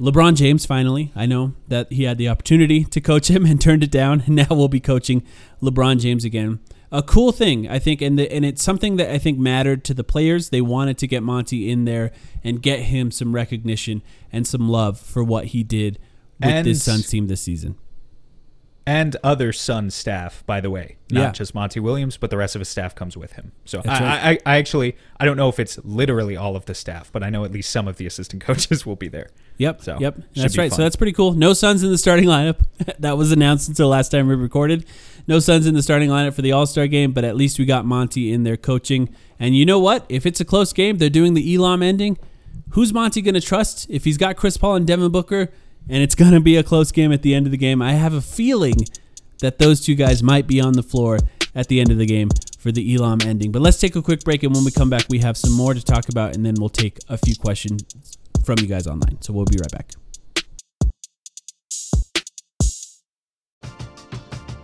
LeBron 0.00 0.34
James. 0.34 0.64
Finally, 0.64 1.12
I 1.14 1.26
know 1.26 1.52
that 1.68 1.92
he 1.92 2.04
had 2.04 2.16
the 2.18 2.28
opportunity 2.28 2.84
to 2.84 3.00
coach 3.00 3.28
him 3.28 3.44
and 3.44 3.60
turned 3.60 3.84
it 3.84 3.90
down, 3.90 4.22
and 4.26 4.34
now 4.36 4.46
we'll 4.50 4.68
be 4.68 4.80
coaching 4.80 5.22
LeBron 5.62 6.00
James 6.00 6.24
again. 6.24 6.60
A 6.92 7.02
cool 7.02 7.30
thing, 7.30 7.68
I 7.68 7.78
think, 7.78 8.02
and 8.02 8.18
the, 8.18 8.32
and 8.32 8.44
it's 8.44 8.62
something 8.62 8.96
that 8.96 9.12
I 9.12 9.18
think 9.18 9.38
mattered 9.38 9.84
to 9.84 9.94
the 9.94 10.02
players. 10.02 10.48
They 10.48 10.60
wanted 10.60 10.98
to 10.98 11.06
get 11.06 11.22
Monty 11.22 11.70
in 11.70 11.84
there 11.84 12.10
and 12.42 12.60
get 12.60 12.80
him 12.80 13.12
some 13.12 13.32
recognition 13.32 14.02
and 14.32 14.44
some 14.46 14.68
love 14.68 14.98
for 14.98 15.22
what 15.22 15.46
he 15.46 15.62
did 15.62 15.98
with 16.40 16.48
And- 16.50 16.66
this 16.66 16.82
Suns 16.82 17.06
team 17.08 17.28
this 17.28 17.42
season. 17.42 17.76
And 18.90 19.16
other 19.22 19.52
Sun 19.52 19.90
staff, 19.90 20.42
by 20.46 20.60
the 20.60 20.68
way, 20.68 20.96
not 21.12 21.20
Yeah. 21.20 21.30
just 21.30 21.54
Monty 21.54 21.78
Williams, 21.78 22.16
but 22.16 22.28
the 22.30 22.36
rest 22.36 22.56
of 22.56 22.60
his 22.60 22.68
staff 22.68 22.92
comes 22.92 23.16
with 23.16 23.34
him. 23.34 23.52
So 23.64 23.80
I, 23.84 23.88
right. 23.88 24.40
I, 24.46 24.54
I 24.54 24.56
actually 24.58 24.96
I 25.20 25.24
don't 25.26 25.36
know 25.36 25.48
if 25.48 25.60
it's 25.60 25.78
literally 25.84 26.36
all 26.36 26.56
of 26.56 26.64
the 26.66 26.74
staff, 26.74 27.08
but 27.12 27.22
I 27.22 27.30
know 27.30 27.44
at 27.44 27.52
least 27.52 27.70
some 27.70 27.86
of 27.86 27.98
the 27.98 28.06
assistant 28.06 28.42
coaches 28.48 28.84
will 28.84 28.96
be 28.96 29.06
there. 29.06 29.30
Yep. 29.58 29.82
So, 29.82 29.98
yep. 30.00 30.16
That's 30.34 30.58
right. 30.58 30.72
So 30.72 30.82
that's 30.82 30.96
pretty 30.96 31.12
cool. 31.12 31.34
No 31.34 31.52
Suns 31.52 31.84
in 31.84 31.90
the 31.90 31.98
starting 31.98 32.24
lineup. 32.24 32.64
that 32.98 33.16
was 33.16 33.30
announced 33.30 33.68
until 33.68 33.88
last 33.88 34.08
time 34.08 34.26
we 34.26 34.34
recorded. 34.34 34.86
No 35.28 35.38
Suns 35.38 35.68
in 35.68 35.74
the 35.74 35.82
starting 35.84 36.10
lineup 36.10 36.34
for 36.34 36.42
the 36.42 36.50
All 36.50 36.66
Star 36.66 36.88
game, 36.88 37.12
but 37.12 37.22
at 37.24 37.36
least 37.36 37.60
we 37.60 37.66
got 37.66 37.84
Monty 37.86 38.32
in 38.32 38.42
there 38.42 38.56
coaching. 38.56 39.14
And 39.38 39.56
you 39.56 39.64
know 39.64 39.78
what? 39.78 40.04
If 40.08 40.26
it's 40.26 40.40
a 40.40 40.44
close 40.44 40.72
game, 40.72 40.98
they're 40.98 41.10
doing 41.10 41.34
the 41.34 41.54
Elam 41.54 41.82
ending. 41.82 42.18
Who's 42.70 42.92
Monty 42.92 43.22
going 43.22 43.34
to 43.34 43.40
trust 43.40 43.86
if 43.88 44.04
he's 44.04 44.16
got 44.18 44.36
Chris 44.36 44.56
Paul 44.56 44.74
and 44.76 44.86
Devin 44.86 45.12
Booker, 45.12 45.50
and 45.88 46.02
it's 46.02 46.14
going 46.14 46.32
to 46.32 46.40
be 46.40 46.56
a 46.56 46.62
close 46.62 46.92
game 46.92 47.12
at 47.12 47.22
the 47.22 47.34
end 47.34 47.46
of 47.46 47.52
the 47.52 47.58
game? 47.58 47.80
I 47.82 47.92
have 47.92 48.14
a 48.14 48.20
feeling 48.20 48.76
that 49.40 49.58
those 49.58 49.80
two 49.80 49.94
guys 49.94 50.22
might 50.22 50.46
be 50.46 50.60
on 50.60 50.74
the 50.74 50.82
floor 50.82 51.18
at 51.54 51.68
the 51.68 51.80
end 51.80 51.90
of 51.90 51.98
the 51.98 52.06
game 52.06 52.28
for 52.58 52.70
the 52.70 52.94
Elam 52.94 53.20
ending. 53.22 53.50
But 53.52 53.62
let's 53.62 53.78
take 53.78 53.96
a 53.96 54.02
quick 54.02 54.22
break, 54.22 54.42
and 54.42 54.54
when 54.54 54.64
we 54.64 54.70
come 54.70 54.90
back, 54.90 55.06
we 55.08 55.18
have 55.20 55.36
some 55.36 55.52
more 55.52 55.74
to 55.74 55.82
talk 55.82 56.08
about, 56.08 56.36
and 56.36 56.44
then 56.44 56.54
we'll 56.58 56.68
take 56.68 56.98
a 57.08 57.16
few 57.16 57.34
questions 57.34 57.82
from 58.44 58.58
you 58.58 58.66
guys 58.66 58.86
online. 58.86 59.20
So 59.20 59.32
we'll 59.32 59.46
be 59.46 59.56
right 59.56 59.72
back. 59.72 59.92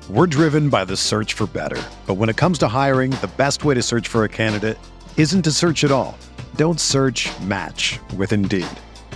We're 0.09 0.29
driven 0.29 0.69
by 0.69 0.85
the 0.85 0.97
search 0.97 1.33
for 1.33 1.49
better. 1.49 1.83
But 2.07 2.15
when 2.15 2.29
it 2.29 2.37
comes 2.37 2.59
to 2.59 2.69
hiring, 2.69 3.11
the 3.11 3.31
best 3.37 3.65
way 3.65 3.75
to 3.75 3.83
search 3.83 4.07
for 4.07 4.23
a 4.23 4.29
candidate 4.29 4.79
isn't 5.17 5.43
to 5.43 5.51
search 5.51 5.83
at 5.83 5.91
all. 5.91 6.17
Don't 6.55 6.79
search 6.79 7.29
match 7.41 7.99
with 8.17 8.33
Indeed. 8.33 8.69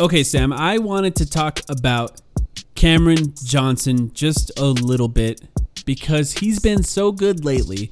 Okay, 0.00 0.22
Sam, 0.22 0.52
I 0.52 0.78
wanted 0.78 1.16
to 1.16 1.28
talk 1.28 1.58
about 1.68 2.20
Cameron 2.76 3.34
Johnson 3.42 4.12
just 4.14 4.56
a 4.56 4.66
little 4.66 5.08
bit 5.08 5.40
because 5.84 6.34
he's 6.34 6.60
been 6.60 6.84
so 6.84 7.10
good 7.10 7.44
lately. 7.44 7.90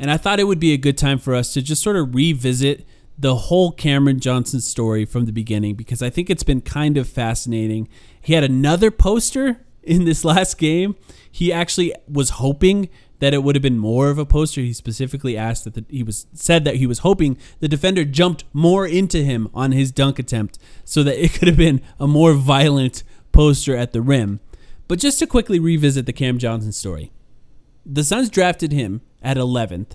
And 0.00 0.10
I 0.10 0.16
thought 0.16 0.40
it 0.40 0.48
would 0.48 0.58
be 0.58 0.72
a 0.72 0.76
good 0.76 0.98
time 0.98 1.20
for 1.20 1.32
us 1.32 1.52
to 1.52 1.62
just 1.62 1.80
sort 1.80 1.94
of 1.94 2.12
revisit 2.12 2.84
the 3.16 3.36
whole 3.36 3.70
Cameron 3.70 4.18
Johnson 4.18 4.60
story 4.60 5.04
from 5.04 5.26
the 5.26 5.32
beginning 5.32 5.76
because 5.76 6.02
I 6.02 6.10
think 6.10 6.28
it's 6.28 6.42
been 6.42 6.60
kind 6.60 6.96
of 6.96 7.08
fascinating. 7.08 7.88
He 8.20 8.32
had 8.32 8.42
another 8.42 8.90
poster 8.90 9.60
in 9.80 10.06
this 10.06 10.24
last 10.24 10.58
game. 10.58 10.96
He 11.30 11.52
actually 11.52 11.94
was 12.08 12.30
hoping 12.30 12.88
that 13.24 13.32
it 13.32 13.42
would 13.42 13.54
have 13.54 13.62
been 13.62 13.78
more 13.78 14.10
of 14.10 14.18
a 14.18 14.26
poster. 14.26 14.60
He 14.60 14.74
specifically 14.74 15.34
asked 15.34 15.64
that 15.64 15.72
the, 15.72 15.84
he 15.88 16.02
was 16.02 16.26
said 16.34 16.66
that 16.66 16.76
he 16.76 16.86
was 16.86 16.98
hoping 16.98 17.38
the 17.60 17.68
defender 17.68 18.04
jumped 18.04 18.44
more 18.52 18.86
into 18.86 19.24
him 19.24 19.48
on 19.54 19.72
his 19.72 19.90
dunk 19.90 20.18
attempt 20.18 20.58
so 20.84 21.02
that 21.02 21.16
it 21.24 21.32
could 21.32 21.48
have 21.48 21.56
been 21.56 21.80
a 21.98 22.06
more 22.06 22.34
violent 22.34 23.02
poster 23.32 23.74
at 23.74 23.94
the 23.94 24.02
rim. 24.02 24.40
But 24.88 24.98
just 24.98 25.18
to 25.20 25.26
quickly 25.26 25.58
revisit 25.58 26.04
the 26.04 26.12
Cam 26.12 26.36
Johnson 26.36 26.72
story. 26.72 27.12
The 27.86 28.04
Suns 28.04 28.28
drafted 28.28 28.72
him 28.72 29.00
at 29.22 29.38
11th 29.38 29.92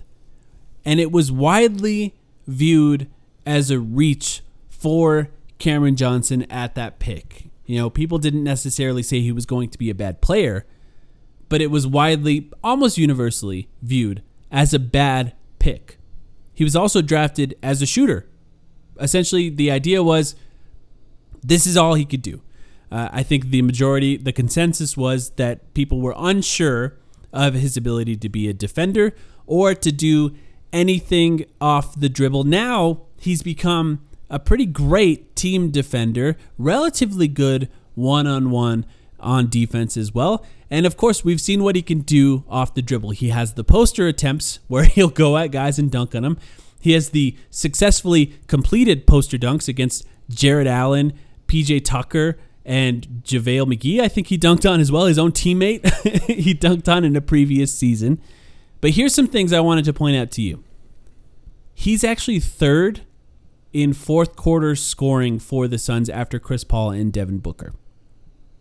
and 0.84 0.98
it 0.98 1.12
was 1.12 1.30
widely 1.30 2.16
viewed 2.48 3.08
as 3.46 3.70
a 3.70 3.78
reach 3.78 4.42
for 4.68 5.30
Cameron 5.60 5.94
Johnson 5.94 6.50
at 6.50 6.74
that 6.74 6.98
pick. 6.98 7.48
You 7.64 7.78
know, 7.78 7.90
people 7.90 8.18
didn't 8.18 8.42
necessarily 8.42 9.04
say 9.04 9.20
he 9.20 9.30
was 9.30 9.46
going 9.46 9.68
to 9.68 9.78
be 9.78 9.88
a 9.88 9.94
bad 9.94 10.20
player, 10.20 10.66
but 11.50 11.60
it 11.60 11.70
was 11.70 11.86
widely, 11.86 12.48
almost 12.64 12.96
universally, 12.96 13.68
viewed 13.82 14.22
as 14.50 14.72
a 14.72 14.78
bad 14.78 15.34
pick. 15.58 15.98
He 16.54 16.64
was 16.64 16.74
also 16.74 17.02
drafted 17.02 17.56
as 17.62 17.82
a 17.82 17.86
shooter. 17.86 18.26
Essentially, 18.98 19.50
the 19.50 19.70
idea 19.70 20.02
was 20.02 20.36
this 21.42 21.66
is 21.66 21.76
all 21.76 21.94
he 21.94 22.06
could 22.06 22.22
do. 22.22 22.40
Uh, 22.90 23.08
I 23.12 23.22
think 23.22 23.46
the 23.46 23.62
majority, 23.62 24.16
the 24.16 24.32
consensus 24.32 24.96
was 24.96 25.30
that 25.30 25.74
people 25.74 26.00
were 26.00 26.14
unsure 26.16 26.96
of 27.32 27.54
his 27.54 27.76
ability 27.76 28.16
to 28.16 28.28
be 28.28 28.48
a 28.48 28.52
defender 28.52 29.14
or 29.46 29.74
to 29.74 29.92
do 29.92 30.34
anything 30.72 31.44
off 31.60 31.98
the 31.98 32.08
dribble. 32.08 32.44
Now 32.44 33.02
he's 33.18 33.42
become 33.42 34.06
a 34.28 34.38
pretty 34.38 34.66
great 34.66 35.34
team 35.34 35.70
defender, 35.70 36.36
relatively 36.58 37.26
good 37.26 37.68
one 37.94 38.26
on 38.26 38.50
one 38.50 38.86
on 39.20 39.48
defense 39.48 39.96
as 39.96 40.14
well. 40.14 40.44
And 40.70 40.86
of 40.86 40.96
course, 40.96 41.24
we've 41.24 41.40
seen 41.40 41.62
what 41.62 41.76
he 41.76 41.82
can 41.82 42.00
do 42.00 42.44
off 42.48 42.74
the 42.74 42.82
dribble. 42.82 43.10
He 43.10 43.30
has 43.30 43.54
the 43.54 43.64
poster 43.64 44.06
attempts 44.06 44.60
where 44.68 44.84
he'll 44.84 45.08
go 45.08 45.36
at 45.36 45.48
guys 45.48 45.78
and 45.78 45.90
dunk 45.90 46.14
on 46.14 46.22
them. 46.22 46.38
He 46.80 46.92
has 46.92 47.10
the 47.10 47.36
successfully 47.50 48.38
completed 48.46 49.06
poster 49.06 49.36
dunks 49.36 49.68
against 49.68 50.06
Jarrett 50.28 50.66
Allen, 50.66 51.12
PJ 51.46 51.84
Tucker, 51.84 52.38
and 52.64 53.06
JaVale 53.24 53.74
McGee. 53.74 54.00
I 54.00 54.08
think 54.08 54.28
he 54.28 54.38
dunked 54.38 54.70
on 54.70 54.80
as 54.80 54.92
well, 54.92 55.06
his 55.06 55.18
own 55.18 55.32
teammate. 55.32 55.84
he 56.26 56.54
dunked 56.54 56.88
on 56.88 57.04
in 57.04 57.16
a 57.16 57.20
previous 57.20 57.74
season. 57.74 58.20
But 58.80 58.92
here's 58.92 59.14
some 59.14 59.26
things 59.26 59.52
I 59.52 59.60
wanted 59.60 59.84
to 59.86 59.92
point 59.92 60.16
out 60.16 60.30
to 60.32 60.42
you. 60.42 60.64
He's 61.74 62.04
actually 62.04 62.40
third 62.40 63.02
in 63.72 63.92
fourth 63.92 64.36
quarter 64.36 64.74
scoring 64.74 65.38
for 65.38 65.68
the 65.68 65.78
Suns 65.78 66.08
after 66.08 66.38
Chris 66.38 66.64
Paul 66.64 66.90
and 66.90 67.12
Devin 67.12 67.38
Booker. 67.38 67.74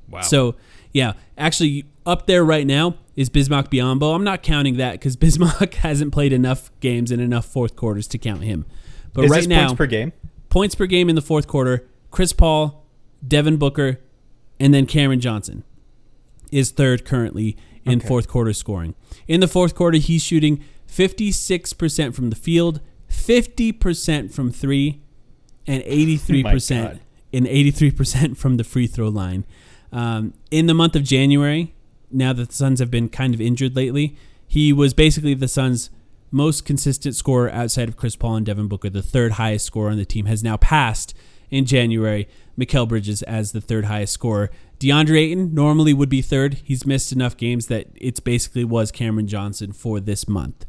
Wow. 0.09 0.21
So, 0.21 0.55
yeah, 0.93 1.13
actually 1.37 1.85
up 2.05 2.25
there 2.27 2.43
right 2.43 2.65
now 2.65 2.95
is 3.15 3.29
Bismack 3.29 3.67
Biyombo. 3.69 4.15
I'm 4.15 4.23
not 4.23 4.41
counting 4.43 4.77
that 4.77 4.93
because 4.93 5.15
Bismack 5.23 5.73
hasn't 5.75 6.11
played 6.13 6.33
enough 6.33 6.71
games 6.79 7.11
and 7.11 7.21
enough 7.21 7.45
fourth 7.45 7.75
quarters 7.75 8.07
to 8.09 8.17
count 8.17 8.43
him. 8.43 8.65
But 9.13 9.25
Is 9.25 9.31
right 9.31 9.47
now, 9.47 9.67
points 9.67 9.77
per 9.77 9.85
game? 9.87 10.13
points 10.49 10.75
per 10.75 10.85
game 10.85 11.09
in 11.09 11.15
the 11.15 11.21
fourth 11.21 11.47
quarter, 11.47 11.87
Chris 12.11 12.33
Paul, 12.33 12.85
Devin 13.27 13.57
Booker, 13.57 13.99
and 14.59 14.73
then 14.73 14.85
Cameron 14.85 15.19
Johnson 15.19 15.63
is 16.51 16.71
third 16.71 17.05
currently 17.05 17.55
in 17.85 17.99
Okay. 17.99 18.07
fourth 18.07 18.27
quarter 18.27 18.53
scoring. 18.53 18.95
In 19.27 19.39
the 19.39 19.47
fourth 19.47 19.75
quarter, 19.75 19.97
he's 19.97 20.23
shooting 20.23 20.63
56% 20.87 22.13
from 22.15 22.29
the 22.29 22.35
field, 22.35 22.81
50% 23.09 24.31
from 24.31 24.51
three, 24.51 25.01
and 25.67 25.83
83% 25.85 26.81
God. 26.83 26.99
and 27.33 27.45
83% 27.45 28.37
from 28.37 28.57
the 28.57 28.63
free 28.63 28.87
throw 28.87 29.09
line. 29.09 29.45
Um, 29.91 30.33
in 30.51 30.67
the 30.67 30.73
month 30.73 30.95
of 30.95 31.03
January, 31.03 31.73
now 32.11 32.33
that 32.33 32.49
the 32.49 32.53
Suns 32.55 32.79
have 32.79 32.91
been 32.91 33.09
kind 33.09 33.33
of 33.33 33.41
injured 33.41 33.75
lately, 33.75 34.17
he 34.47 34.73
was 34.73 34.93
basically 34.93 35.33
the 35.33 35.47
Suns' 35.47 35.89
most 36.31 36.65
consistent 36.65 37.15
scorer 37.15 37.49
outside 37.51 37.87
of 37.87 37.97
Chris 37.97 38.15
Paul 38.15 38.35
and 38.35 38.45
Devin 38.45 38.67
Booker. 38.67 38.89
The 38.89 39.01
third 39.01 39.33
highest 39.33 39.65
scorer 39.65 39.89
on 39.89 39.97
the 39.97 40.05
team 40.05 40.25
has 40.25 40.43
now 40.43 40.57
passed 40.57 41.13
in 41.49 41.65
January 41.65 42.27
Mikal 42.57 42.87
Bridges 42.87 43.23
as 43.23 43.51
the 43.51 43.61
third 43.61 43.85
highest 43.85 44.13
scorer. 44.13 44.51
DeAndre 44.79 45.19
Ayton 45.19 45.53
normally 45.53 45.93
would 45.93 46.09
be 46.09 46.21
third. 46.21 46.61
He's 46.63 46.85
missed 46.85 47.11
enough 47.11 47.35
games 47.37 47.67
that 47.67 47.87
it's 47.95 48.19
basically 48.19 48.63
was 48.63 48.91
Cameron 48.91 49.27
Johnson 49.27 49.71
for 49.73 49.99
this 49.99 50.27
month. 50.27 50.65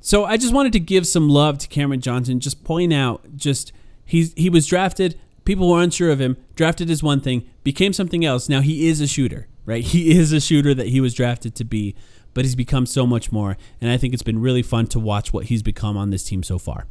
So 0.00 0.24
I 0.24 0.36
just 0.36 0.52
wanted 0.52 0.72
to 0.72 0.80
give 0.80 1.06
some 1.06 1.28
love 1.28 1.58
to 1.58 1.68
Cameron 1.68 2.00
Johnson. 2.00 2.40
Just 2.40 2.64
point 2.64 2.92
out, 2.92 3.36
just 3.36 3.72
he's 4.04 4.32
he 4.34 4.50
was 4.50 4.66
drafted. 4.66 5.18
People 5.44 5.68
were 5.68 5.82
unsure 5.82 6.10
of 6.10 6.20
him. 6.20 6.36
Drafted 6.54 6.90
as 6.90 7.02
one 7.02 7.20
thing, 7.20 7.48
became 7.64 7.92
something 7.92 8.24
else. 8.24 8.48
Now 8.48 8.60
he 8.60 8.88
is 8.88 9.00
a 9.00 9.06
shooter, 9.06 9.48
right? 9.64 9.82
He 9.84 10.16
is 10.16 10.32
a 10.32 10.40
shooter 10.40 10.74
that 10.74 10.88
he 10.88 11.00
was 11.00 11.14
drafted 11.14 11.54
to 11.56 11.64
be, 11.64 11.94
but 12.34 12.44
he's 12.44 12.54
become 12.54 12.86
so 12.86 13.06
much 13.06 13.32
more. 13.32 13.56
And 13.80 13.90
I 13.90 13.96
think 13.96 14.14
it's 14.14 14.22
been 14.22 14.40
really 14.40 14.62
fun 14.62 14.86
to 14.88 15.00
watch 15.00 15.32
what 15.32 15.46
he's 15.46 15.62
become 15.62 15.96
on 15.96 16.10
this 16.10 16.24
team 16.24 16.42
so 16.42 16.58
far. 16.58 16.86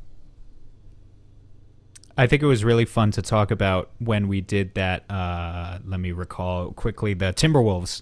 I 2.17 2.27
think 2.27 2.43
it 2.43 2.45
was 2.45 2.63
really 2.63 2.85
fun 2.85 3.11
to 3.11 3.21
talk 3.21 3.51
about 3.51 3.89
when 3.99 4.27
we 4.27 4.41
did 4.41 4.75
that. 4.75 5.09
Uh, 5.09 5.79
let 5.85 5.99
me 5.99 6.11
recall 6.11 6.71
quickly 6.71 7.13
the 7.13 7.33
Timberwolves 7.33 8.01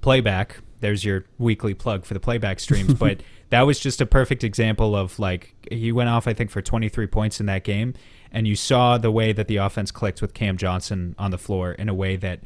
playback. 0.00 0.60
There's 0.80 1.04
your 1.04 1.26
weekly 1.38 1.74
plug 1.74 2.06
for 2.06 2.14
the 2.14 2.20
playback 2.20 2.58
streams, 2.58 2.94
but 2.98 3.20
that 3.50 3.62
was 3.62 3.78
just 3.78 4.00
a 4.00 4.06
perfect 4.06 4.44
example 4.44 4.96
of 4.96 5.18
like 5.18 5.54
he 5.70 5.92
went 5.92 6.08
off 6.08 6.26
I 6.26 6.32
think 6.32 6.50
for 6.50 6.62
23 6.62 7.06
points 7.06 7.38
in 7.38 7.46
that 7.46 7.64
game, 7.64 7.94
and 8.32 8.46
you 8.46 8.56
saw 8.56 8.98
the 8.98 9.10
way 9.10 9.32
that 9.32 9.48
the 9.48 9.56
offense 9.56 9.90
clicked 9.90 10.22
with 10.22 10.34
Cam 10.34 10.56
Johnson 10.56 11.14
on 11.18 11.30
the 11.30 11.38
floor 11.38 11.72
in 11.72 11.88
a 11.88 11.94
way 11.94 12.16
that 12.16 12.40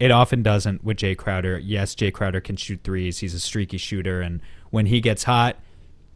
it 0.00 0.10
often 0.10 0.42
doesn't 0.42 0.84
with 0.84 0.96
Jay 0.96 1.14
Crowder. 1.14 1.58
Yes, 1.58 1.94
Jay 1.94 2.10
Crowder 2.10 2.40
can 2.40 2.56
shoot 2.56 2.80
threes. 2.84 3.18
He's 3.18 3.34
a 3.34 3.40
streaky 3.40 3.78
shooter, 3.78 4.20
and 4.20 4.40
when 4.70 4.86
he 4.86 5.00
gets 5.00 5.24
hot, 5.24 5.56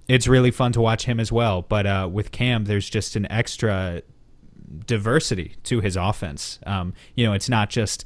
it's 0.08 0.28
really 0.28 0.50
fun 0.50 0.72
to 0.72 0.80
watch 0.80 1.04
him 1.04 1.18
as 1.18 1.32
well. 1.32 1.62
But 1.62 1.86
uh, 1.86 2.08
with 2.10 2.32
Cam, 2.32 2.64
there's 2.64 2.88
just 2.88 3.16
an 3.16 3.30
extra 3.30 4.02
diversity 4.86 5.56
to 5.64 5.80
his 5.80 5.96
offense. 5.96 6.58
Um, 6.66 6.94
you 7.14 7.26
know, 7.26 7.32
it's 7.32 7.48
not 7.48 7.70
just 7.70 8.04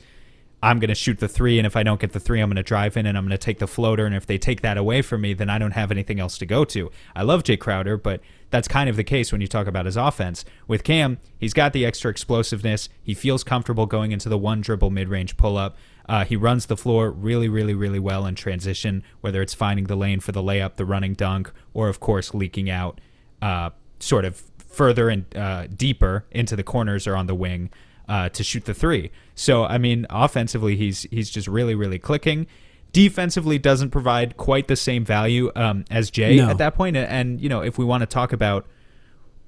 I'm 0.62 0.78
going 0.78 0.88
to 0.88 0.94
shoot 0.94 1.18
the 1.18 1.28
three, 1.28 1.58
and 1.58 1.66
if 1.66 1.76
I 1.76 1.82
don't 1.82 2.00
get 2.00 2.12
the 2.12 2.20
three, 2.20 2.40
I'm 2.40 2.48
going 2.48 2.56
to 2.56 2.62
drive 2.62 2.96
in 2.96 3.04
and 3.04 3.16
I'm 3.16 3.24
going 3.24 3.38
to 3.38 3.38
take 3.38 3.58
the 3.58 3.66
floater. 3.66 4.06
And 4.06 4.14
if 4.14 4.26
they 4.26 4.38
take 4.38 4.62
that 4.62 4.78
away 4.78 5.02
from 5.02 5.20
me, 5.20 5.34
then 5.34 5.50
I 5.50 5.58
don't 5.58 5.72
have 5.72 5.90
anything 5.90 6.18
else 6.18 6.38
to 6.38 6.46
go 6.46 6.64
to. 6.64 6.90
I 7.14 7.22
love 7.22 7.44
Jay 7.44 7.58
Crowder, 7.58 7.98
but 7.98 8.20
that's 8.50 8.66
kind 8.66 8.88
of 8.88 8.96
the 8.96 9.04
case 9.04 9.32
when 9.32 9.40
you 9.40 9.48
talk 9.48 9.66
about 9.66 9.84
his 9.84 9.96
offense. 9.96 10.44
With 10.66 10.82
Cam, 10.82 11.18
he's 11.38 11.52
got 11.52 11.72
the 11.72 11.84
extra 11.84 12.10
explosiveness. 12.10 12.88
He 13.02 13.12
feels 13.12 13.44
comfortable 13.44 13.86
going 13.86 14.12
into 14.12 14.28
the 14.28 14.38
one 14.38 14.62
dribble 14.62 14.90
mid 14.90 15.08
range 15.08 15.36
pull 15.36 15.58
up. 15.58 15.76
Uh, 16.08 16.24
he 16.24 16.36
runs 16.36 16.66
the 16.66 16.76
floor 16.76 17.10
really, 17.10 17.48
really, 17.48 17.74
really 17.74 17.98
well 17.98 18.24
in 18.26 18.34
transition, 18.34 19.02
whether 19.20 19.42
it's 19.42 19.54
finding 19.54 19.86
the 19.86 19.96
lane 19.96 20.20
for 20.20 20.32
the 20.32 20.42
layup, 20.42 20.76
the 20.76 20.86
running 20.86 21.14
dunk, 21.14 21.52
or 21.74 21.88
of 21.88 22.00
course 22.00 22.32
leaking 22.32 22.70
out 22.70 23.00
uh, 23.42 23.70
sort 23.98 24.24
of 24.24 24.42
further 24.58 25.08
and 25.08 25.36
uh, 25.36 25.66
deeper 25.66 26.24
into 26.30 26.56
the 26.56 26.62
corners 26.62 27.06
or 27.06 27.16
on 27.16 27.26
the 27.26 27.34
wing 27.34 27.70
uh, 28.08 28.28
to 28.30 28.44
shoot 28.44 28.64
the 28.64 28.74
three. 28.74 29.10
So 29.34 29.64
I 29.64 29.78
mean, 29.78 30.06
offensively, 30.10 30.76
he's 30.76 31.02
he's 31.10 31.30
just 31.30 31.48
really, 31.48 31.74
really 31.74 31.98
clicking. 31.98 32.46
Defensively, 32.92 33.58
doesn't 33.58 33.90
provide 33.90 34.36
quite 34.36 34.68
the 34.68 34.76
same 34.76 35.04
value 35.04 35.50
um, 35.54 35.84
as 35.90 36.10
Jay 36.10 36.36
No. 36.36 36.48
at 36.48 36.58
that 36.58 36.74
point. 36.74 36.96
And 36.96 37.40
you 37.40 37.48
know, 37.48 37.60
if 37.60 37.76
we 37.78 37.84
want 37.84 38.00
to 38.02 38.06
talk 38.06 38.32
about 38.32 38.66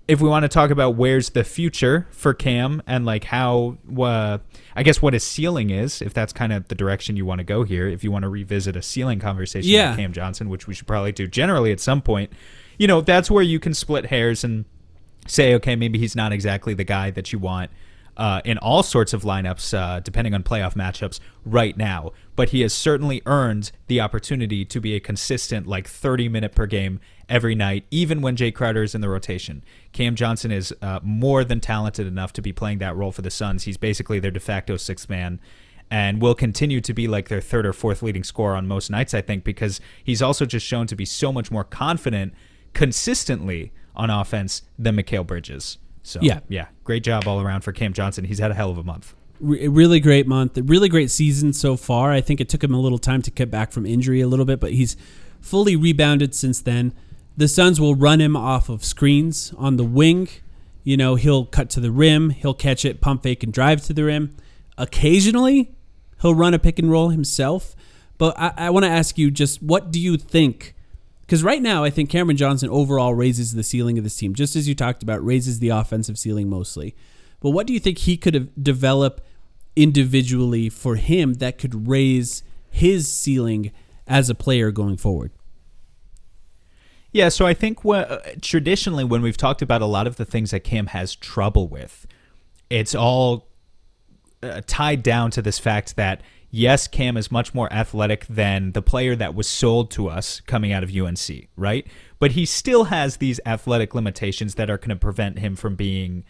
if 0.06 0.22
we 0.22 0.28
want 0.28 0.42
to 0.42 0.48
talk 0.48 0.70
about 0.70 0.96
where's 0.96 1.30
the 1.30 1.44
future 1.44 2.06
for 2.10 2.32
Cam 2.32 2.82
and 2.86 3.04
like 3.04 3.24
how, 3.24 3.76
uh, 4.00 4.38
I 4.74 4.82
guess 4.82 5.02
what 5.02 5.12
his 5.12 5.22
ceiling 5.22 5.68
is, 5.68 6.00
if 6.00 6.14
that's 6.14 6.32
kind 6.32 6.50
of 6.50 6.66
the 6.68 6.74
direction 6.74 7.14
you 7.18 7.26
want 7.26 7.40
to 7.40 7.44
go 7.44 7.62
here, 7.62 7.86
if 7.86 8.02
you 8.02 8.10
want 8.10 8.22
to 8.22 8.30
revisit 8.30 8.74
a 8.74 8.80
ceiling 8.80 9.18
conversation 9.18 9.70
Yeah. 9.70 9.90
with 9.90 9.98
Cam 9.98 10.14
Johnson, 10.14 10.48
which 10.48 10.66
we 10.66 10.72
should 10.72 10.86
probably 10.86 11.12
do 11.12 11.26
generally 11.26 11.72
at 11.72 11.78
some 11.80 12.00
point, 12.00 12.32
you 12.78 12.86
know, 12.86 13.02
that's 13.02 13.30
where 13.30 13.42
you 13.42 13.60
can 13.60 13.74
split 13.74 14.06
hairs 14.06 14.44
and 14.44 14.64
say, 15.26 15.54
okay, 15.56 15.76
maybe 15.76 15.98
he's 15.98 16.16
not 16.16 16.32
exactly 16.32 16.72
the 16.72 16.84
guy 16.84 17.10
that 17.10 17.30
you 17.34 17.38
want 17.38 17.70
uh, 18.18 18.40
in 18.44 18.58
all 18.58 18.82
sorts 18.82 19.12
of 19.12 19.22
lineups, 19.22 19.72
uh, 19.72 20.00
depending 20.00 20.34
on 20.34 20.42
playoff 20.42 20.74
matchups 20.74 21.20
right 21.44 21.76
now. 21.76 22.12
But 22.34 22.50
he 22.50 22.60
has 22.62 22.74
certainly 22.74 23.22
earned 23.24 23.70
the 23.86 24.00
opportunity 24.00 24.64
to 24.64 24.80
be 24.80 24.94
a 24.94 25.00
consistent, 25.00 25.66
like 25.66 25.88
30 25.88 26.28
minute 26.28 26.54
per 26.54 26.66
game 26.66 27.00
every 27.28 27.54
night, 27.54 27.84
even 27.90 28.20
when 28.20 28.36
Jay 28.36 28.50
Crowder 28.50 28.82
is 28.82 28.94
in 28.94 29.00
the 29.00 29.08
rotation. 29.08 29.62
Cam 29.92 30.16
Johnson 30.16 30.50
is 30.50 30.74
uh, 30.82 30.98
more 31.02 31.44
than 31.44 31.60
talented 31.60 32.06
enough 32.06 32.32
to 32.34 32.42
be 32.42 32.52
playing 32.52 32.78
that 32.78 32.96
role 32.96 33.12
for 33.12 33.22
the 33.22 33.30
Suns. 33.30 33.64
He's 33.64 33.76
basically 33.76 34.18
their 34.18 34.30
de 34.30 34.40
facto 34.40 34.76
sixth 34.76 35.08
man 35.08 35.40
and 35.90 36.20
will 36.20 36.34
continue 36.34 36.80
to 36.80 36.92
be 36.92 37.06
like 37.08 37.28
their 37.28 37.40
third 37.40 37.64
or 37.64 37.72
fourth 37.72 38.02
leading 38.02 38.24
scorer 38.24 38.56
on 38.56 38.66
most 38.66 38.90
nights, 38.90 39.14
I 39.14 39.20
think, 39.20 39.44
because 39.44 39.80
he's 40.02 40.20
also 40.20 40.44
just 40.44 40.66
shown 40.66 40.86
to 40.88 40.96
be 40.96 41.04
so 41.04 41.32
much 41.32 41.50
more 41.50 41.64
confident 41.64 42.34
consistently 42.74 43.72
on 43.96 44.10
offense 44.10 44.62
than 44.78 44.96
Mikal 44.96 45.26
Bridges. 45.26 45.78
So 46.08 46.20
Yeah. 46.22 46.40
yeah, 46.48 46.66
great 46.84 47.04
job 47.04 47.28
all 47.28 47.40
around 47.40 47.60
for 47.60 47.72
Cam 47.72 47.92
Johnson. 47.92 48.24
He's 48.24 48.38
had 48.38 48.50
a 48.50 48.54
hell 48.54 48.70
of 48.70 48.78
a 48.78 48.82
month. 48.82 49.14
Re- 49.40 49.68
really 49.68 50.00
great 50.00 50.26
month, 50.26 50.58
really 50.64 50.88
great 50.88 51.10
season 51.10 51.52
so 51.52 51.76
far. 51.76 52.10
I 52.12 52.20
think 52.22 52.40
it 52.40 52.48
took 52.48 52.64
him 52.64 52.72
a 52.74 52.80
little 52.80 52.98
time 52.98 53.20
to 53.22 53.30
get 53.30 53.50
back 53.50 53.72
from 53.72 53.84
injury 53.84 54.20
a 54.20 54.26
little 54.26 54.46
bit, 54.46 54.58
but 54.58 54.72
he's 54.72 54.96
fully 55.40 55.76
rebounded 55.76 56.34
since 56.34 56.60
then. 56.62 56.92
The 57.36 57.46
Suns 57.46 57.78
will 57.80 57.94
run 57.94 58.20
him 58.20 58.36
off 58.36 58.68
of 58.68 58.84
screens 58.84 59.52
on 59.58 59.76
the 59.76 59.84
wing. 59.84 60.28
You 60.82 60.96
know, 60.96 61.14
he'll 61.16 61.44
cut 61.44 61.68
to 61.70 61.80
the 61.80 61.90
rim, 61.92 62.30
he'll 62.30 62.54
catch 62.54 62.84
it, 62.84 63.00
pump 63.02 63.22
fake, 63.22 63.42
and 63.42 63.52
drive 63.52 63.82
to 63.84 63.92
the 63.92 64.04
rim. 64.04 64.34
Occasionally, 64.78 65.70
he'll 66.22 66.34
run 66.34 66.54
a 66.54 66.58
pick 66.58 66.78
and 66.78 66.90
roll 66.90 67.10
himself. 67.10 67.76
But 68.16 68.36
I, 68.38 68.52
I 68.56 68.70
want 68.70 68.84
to 68.86 68.90
ask 68.90 69.18
you 69.18 69.30
just 69.30 69.62
what 69.62 69.90
do 69.92 70.00
you 70.00 70.16
think? 70.16 70.74
Because 71.28 71.44
right 71.44 71.60
now, 71.60 71.84
I 71.84 71.90
think 71.90 72.08
Cameron 72.08 72.38
Johnson 72.38 72.70
overall 72.70 73.12
raises 73.12 73.52
the 73.52 73.62
ceiling 73.62 73.98
of 73.98 74.04
this 74.04 74.16
team, 74.16 74.32
just 74.32 74.56
as 74.56 74.66
you 74.66 74.74
talked 74.74 75.02
about, 75.02 75.22
raises 75.22 75.58
the 75.58 75.68
offensive 75.68 76.18
ceiling 76.18 76.48
mostly. 76.48 76.96
But 77.40 77.50
what 77.50 77.66
do 77.66 77.74
you 77.74 77.80
think 77.80 77.98
he 77.98 78.16
could 78.16 78.50
develop 78.60 79.20
individually 79.76 80.70
for 80.70 80.96
him 80.96 81.34
that 81.34 81.58
could 81.58 81.86
raise 81.86 82.42
his 82.70 83.12
ceiling 83.12 83.72
as 84.06 84.30
a 84.30 84.34
player 84.34 84.70
going 84.70 84.96
forward? 84.96 85.30
Yeah, 87.12 87.28
so 87.28 87.44
I 87.44 87.52
think 87.52 87.84
what, 87.84 88.10
uh, 88.10 88.20
traditionally 88.40 89.04
when 89.04 89.20
we've 89.20 89.36
talked 89.36 89.60
about 89.60 89.82
a 89.82 89.86
lot 89.86 90.06
of 90.06 90.16
the 90.16 90.24
things 90.24 90.52
that 90.52 90.60
Cam 90.60 90.86
has 90.86 91.14
trouble 91.14 91.68
with, 91.68 92.06
it's 92.70 92.94
all 92.94 93.48
uh, 94.42 94.62
tied 94.66 95.02
down 95.02 95.30
to 95.32 95.42
this 95.42 95.58
fact 95.58 95.96
that 95.96 96.22
yes, 96.50 96.88
Cam 96.88 97.16
is 97.16 97.30
much 97.30 97.54
more 97.54 97.72
athletic 97.72 98.26
than 98.26 98.72
the 98.72 98.82
player 98.82 99.14
that 99.16 99.34
was 99.34 99.48
sold 99.48 99.90
to 99.92 100.08
us 100.08 100.40
coming 100.40 100.72
out 100.72 100.82
of 100.82 100.94
UNC, 100.94 101.48
right? 101.56 101.86
But 102.18 102.32
he 102.32 102.46
still 102.46 102.84
has 102.84 103.18
these 103.18 103.40
athletic 103.46 103.94
limitations 103.94 104.54
that 104.56 104.70
are 104.70 104.78
going 104.78 104.90
to 104.90 104.96
prevent 104.96 105.38
him 105.38 105.56
from 105.56 105.76
being, 105.76 106.24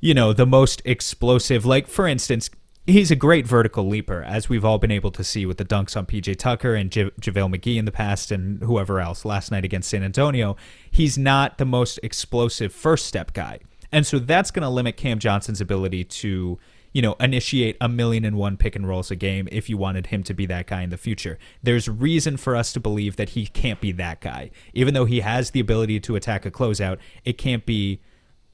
you 0.00 0.14
know, 0.14 0.32
the 0.32 0.46
most 0.46 0.82
explosive. 0.84 1.64
Like, 1.64 1.86
for 1.86 2.06
instance, 2.06 2.50
he's 2.86 3.10
a 3.10 3.16
great 3.16 3.46
vertical 3.46 3.86
leaper, 3.86 4.22
as 4.22 4.48
we've 4.48 4.64
all 4.64 4.78
been 4.78 4.90
able 4.90 5.10
to 5.12 5.24
see 5.24 5.46
with 5.46 5.58
the 5.58 5.64
dunks 5.64 5.96
on 5.96 6.06
PJ 6.06 6.38
Tucker 6.38 6.74
and 6.74 6.90
J- 6.90 7.10
JaVale 7.20 7.56
McGee 7.56 7.76
in 7.76 7.84
the 7.84 7.92
past 7.92 8.30
and 8.30 8.62
whoever 8.62 9.00
else 9.00 9.24
last 9.24 9.50
night 9.50 9.64
against 9.64 9.90
San 9.90 10.02
Antonio. 10.02 10.56
He's 10.90 11.16
not 11.16 11.58
the 11.58 11.64
most 11.64 11.98
explosive 12.02 12.72
first 12.72 13.06
step 13.06 13.32
guy. 13.32 13.60
And 13.92 14.06
so 14.06 14.18
that's 14.18 14.50
going 14.50 14.62
to 14.62 14.68
limit 14.68 14.96
Cam 14.96 15.18
Johnson's 15.18 15.60
ability 15.60 16.04
to, 16.04 16.58
you 16.92 17.02
know, 17.02 17.14
initiate 17.20 17.76
a 17.80 17.88
million 17.88 18.24
and 18.24 18.36
one 18.36 18.56
pick 18.56 18.74
and 18.74 18.88
rolls 18.88 19.10
a 19.10 19.16
game 19.16 19.48
if 19.52 19.68
you 19.68 19.76
wanted 19.76 20.08
him 20.08 20.22
to 20.24 20.34
be 20.34 20.46
that 20.46 20.66
guy 20.66 20.82
in 20.82 20.90
the 20.90 20.96
future. 20.96 21.38
There's 21.62 21.88
reason 21.88 22.36
for 22.36 22.56
us 22.56 22.72
to 22.72 22.80
believe 22.80 23.16
that 23.16 23.30
he 23.30 23.46
can't 23.46 23.80
be 23.80 23.92
that 23.92 24.20
guy. 24.20 24.50
Even 24.74 24.94
though 24.94 25.04
he 25.04 25.20
has 25.20 25.50
the 25.50 25.60
ability 25.60 26.00
to 26.00 26.16
attack 26.16 26.44
a 26.44 26.50
closeout, 26.50 26.98
it 27.24 27.38
can't 27.38 27.64
be 27.64 28.00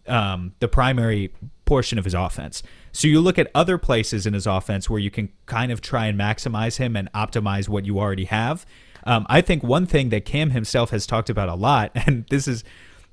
um, 0.07 0.53
the 0.61 0.69
primary 0.69 1.33
portion 1.65 1.99
of 1.99 2.05
his 2.05 2.15
offense. 2.15 2.63
So 2.93 3.09
you 3.09 3.21
look 3.21 3.39
at 3.39 3.51
other 3.55 3.79
places 3.79 4.27
in 4.27 4.35
his 4.35 4.47
offense 4.47 4.89
where 4.89 5.01
you 5.01 5.11
can 5.11 5.31
kind 5.47 5.73
of 5.73 5.81
try 5.81 6.07
and 6.07 6.19
maximize 6.19 6.77
him 6.77 6.97
and 6.97 7.13
optimize 7.13 7.69
what 7.69 7.85
you 7.85 7.99
already 7.99 8.27
have. 8.27 8.65
Um, 9.05 9.25
I 9.29 9.41
think 9.41 9.63
one 9.63 9.87
thing 9.87 10.09
that 10.11 10.25
Cam 10.25 10.51
himself 10.51 10.91
has 10.91 11.07
talked 11.07 11.31
about 11.31 11.49
a 11.49 11.55
lot, 11.55 11.93
and 12.07 12.27
this 12.31 12.49
is 12.49 12.65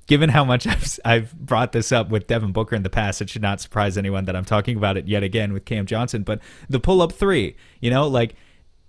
given 0.06 0.30
how 0.30 0.44
much 0.44 0.66
I've, 0.66 0.98
I've 1.04 1.32
brought 1.34 1.72
this 1.72 1.92
up 1.92 2.10
with 2.10 2.26
Devin 2.26 2.52
Booker 2.52 2.76
in 2.76 2.82
the 2.82 2.90
past, 2.90 3.20
it 3.22 3.30
should 3.30 3.42
not 3.42 3.60
surprise 3.60 3.96
anyone 3.98 4.24
that 4.26 4.36
I'm 4.36 4.44
talking 4.44 4.76
about 4.76 4.96
it 4.96 5.06
yet 5.08 5.22
again 5.22 5.52
with 5.52 5.64
Cam 5.64 5.86
Johnson. 5.86 6.22
But 6.22 6.40
the 6.68 6.80
pull 6.80 7.02
up 7.02 7.12
three, 7.12 7.56
you 7.80 7.90
know, 7.90 8.06
like 8.06 8.34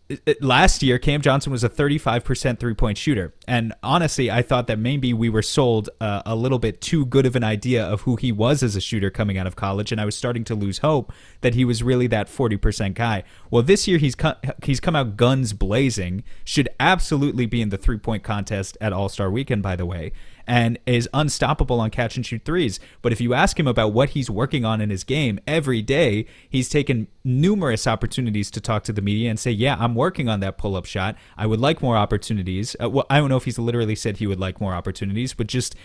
it- 0.07 0.22
it- 0.28 0.43
last 0.43 0.84
year 0.84 0.99
Cam 0.99 1.20
Johnson 1.20 1.51
was 1.51 1.63
a 1.63 1.70
35% 1.70 2.59
three-point 2.59 2.95
shooter 2.95 3.34
and 3.47 3.74
honestly 3.82 4.30
I 4.30 4.43
thought 4.43 4.68
that 4.68 4.78
maybe 4.78 5.13
we 5.16 5.30
were 5.30 5.41
sold 5.41 5.89
uh, 5.99 6.22
a 6.28 6.36
little 6.36 6.59
bit 6.59 6.80
too 6.80 7.07
good 7.07 7.26
of 7.26 7.36
an 7.36 7.43
idea 7.43 7.84
of 7.84 8.01
who 8.01 8.16
he 8.16 8.32
was 8.32 8.61
as 8.61 8.76
a 8.76 8.82
shooter 8.82 9.09
coming 9.09 9.39
out 9.39 9.47
of 9.47 9.55
college 9.55 9.91
and 9.91 9.99
I 9.99 10.05
was 10.05 10.16
starting 10.16 10.43
to 10.43 10.53
lose 10.53 10.78
hope 10.78 11.11
that 11.41 11.55
he 11.55 11.66
was 11.66 11.82
really 11.82 12.05
that 12.05 12.28
40% 12.28 12.93
guy. 12.93 13.24
Well, 13.49 13.63
this 13.63 13.88
year 13.88 13.97
he's 13.97 14.13
co- 14.13 14.36
he's 14.63 14.80
come 14.80 14.95
out 14.95 15.18
guns 15.18 15.53
blazing, 15.53 16.24
should 16.43 16.70
absolutely 16.80 17.47
be 17.47 17.63
in 17.63 17.70
the 17.70 17.78
three-point 17.78 18.22
contest 18.22 18.78
at 18.80 18.93
All-Star 18.93 19.32
weekend 19.32 19.63
by 19.63 19.76
the 19.76 19.88
way 19.88 20.11
and 20.47 20.77
is 20.85 21.09
unstoppable 21.13 21.79
on 21.79 21.89
catch 21.89 22.15
and 22.15 22.25
shoot 22.25 22.43
threes. 22.45 22.79
But 23.01 23.11
if 23.11 23.21
you 23.21 23.33
ask 23.33 23.59
him 23.59 23.67
about 23.67 23.93
what 23.93 24.09
he's 24.09 24.29
working 24.29 24.65
on 24.65 24.81
in 24.81 24.89
his 24.89 25.03
game 25.03 25.39
every 25.47 25.81
day, 25.81 26.25
he's 26.49 26.69
taken 26.69 27.07
numerous 27.23 27.87
opportunities 27.87 28.51
to 28.51 28.61
talk 28.61 28.83
to 28.83 28.93
the 28.93 29.01
media 29.01 29.29
and 29.29 29.39
say, 29.39 29.51
"Yeah, 29.51 29.77
I'm 29.79 29.95
working 29.95 30.29
on 30.29 30.39
that 30.41 30.57
pull-up 30.57 30.85
shot. 30.85 31.15
I 31.37 31.47
would 31.47 31.59
like 31.59 31.81
more 31.81 31.97
opportunities." 31.97 32.75
Uh, 32.81 32.89
well, 32.89 33.05
I 33.09 33.19
don't 33.19 33.29
know 33.29 33.37
if 33.37 33.45
he's 33.45 33.59
literally 33.59 33.95
said 33.95 34.17
he 34.17 34.27
would 34.27 34.39
like 34.39 34.61
more 34.61 34.73
opportunities, 34.73 35.33
but 35.33 35.47
just 35.47 35.75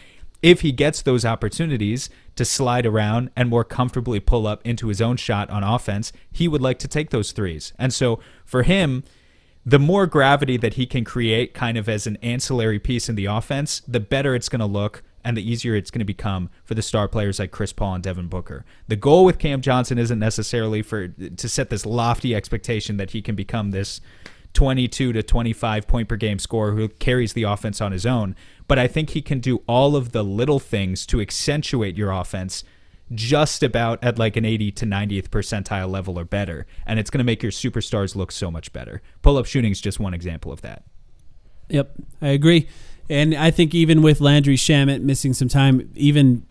if 0.42 0.62
he 0.62 0.72
gets 0.72 1.02
those 1.02 1.24
opportunities 1.24 2.08
to 2.36 2.44
slide 2.44 2.86
around 2.86 3.30
and 3.36 3.48
more 3.48 3.64
comfortably 3.64 4.20
pull 4.20 4.46
up 4.46 4.66
into 4.66 4.88
his 4.88 5.00
own 5.00 5.16
shot 5.16 5.50
on 5.50 5.62
offense, 5.62 6.12
he 6.32 6.48
would 6.48 6.62
like 6.62 6.78
to 6.78 6.88
take 6.88 7.10
those 7.10 7.32
threes. 7.32 7.72
And 7.78 7.92
so 7.92 8.20
for 8.44 8.62
him, 8.62 9.04
the 9.64 9.78
more 9.78 10.06
gravity 10.06 10.56
that 10.56 10.74
he 10.74 10.86
can 10.86 11.04
create 11.04 11.54
kind 11.54 11.76
of 11.76 11.88
as 11.88 12.06
an 12.06 12.16
ancillary 12.22 12.78
piece 12.78 13.08
in 13.08 13.14
the 13.14 13.26
offense, 13.26 13.82
the 13.86 14.00
better 14.00 14.34
it's 14.34 14.48
going 14.48 14.60
to 14.60 14.66
look 14.66 15.02
and 15.22 15.36
the 15.36 15.50
easier 15.50 15.74
it's 15.74 15.90
going 15.90 15.98
to 16.00 16.04
become 16.04 16.48
for 16.64 16.74
the 16.74 16.82
star 16.82 17.06
players 17.06 17.38
like 17.38 17.50
Chris 17.50 17.72
Paul 17.72 17.94
and 17.94 18.02
Devin 18.02 18.28
Booker. 18.28 18.64
The 18.88 18.96
goal 18.96 19.24
with 19.24 19.38
Cam 19.38 19.60
Johnson 19.60 19.98
isn't 19.98 20.18
necessarily 20.18 20.82
for 20.82 21.08
to 21.08 21.48
set 21.48 21.68
this 21.70 21.84
lofty 21.84 22.34
expectation 22.34 22.96
that 22.96 23.10
he 23.10 23.20
can 23.20 23.34
become 23.34 23.70
this 23.70 24.00
22 24.54 25.12
to 25.12 25.22
25 25.22 25.86
point 25.86 26.08
per 26.08 26.16
game 26.16 26.38
scorer 26.38 26.72
who 26.72 26.88
carries 26.88 27.34
the 27.34 27.44
offense 27.44 27.80
on 27.80 27.92
his 27.92 28.06
own, 28.06 28.34
but 28.66 28.78
I 28.78 28.86
think 28.86 29.10
he 29.10 29.22
can 29.22 29.40
do 29.40 29.62
all 29.66 29.94
of 29.94 30.12
the 30.12 30.24
little 30.24 30.58
things 30.58 31.06
to 31.06 31.20
accentuate 31.20 31.96
your 31.96 32.10
offense 32.10 32.64
just 33.12 33.62
about 33.62 34.02
at 34.02 34.18
like 34.18 34.36
an 34.36 34.44
80 34.44 34.72
to 34.72 34.86
90th 34.86 35.28
percentile 35.28 35.90
level 35.90 36.18
or 36.18 36.24
better. 36.24 36.66
And 36.86 36.98
it's 36.98 37.10
going 37.10 37.18
to 37.18 37.24
make 37.24 37.42
your 37.42 37.52
superstars 37.52 38.14
look 38.14 38.30
so 38.30 38.50
much 38.50 38.72
better. 38.72 39.02
Pull 39.22 39.36
up 39.36 39.46
shooting 39.46 39.72
is 39.72 39.80
just 39.80 39.98
one 39.98 40.14
example 40.14 40.52
of 40.52 40.62
that. 40.62 40.84
Yep, 41.68 41.92
I 42.22 42.28
agree. 42.28 42.68
And 43.08 43.34
I 43.34 43.50
think 43.50 43.74
even 43.74 44.02
with 44.02 44.20
Landry 44.20 44.56
Shamet 44.56 45.02
missing 45.02 45.32
some 45.32 45.48
time, 45.48 45.90
even 45.96 46.46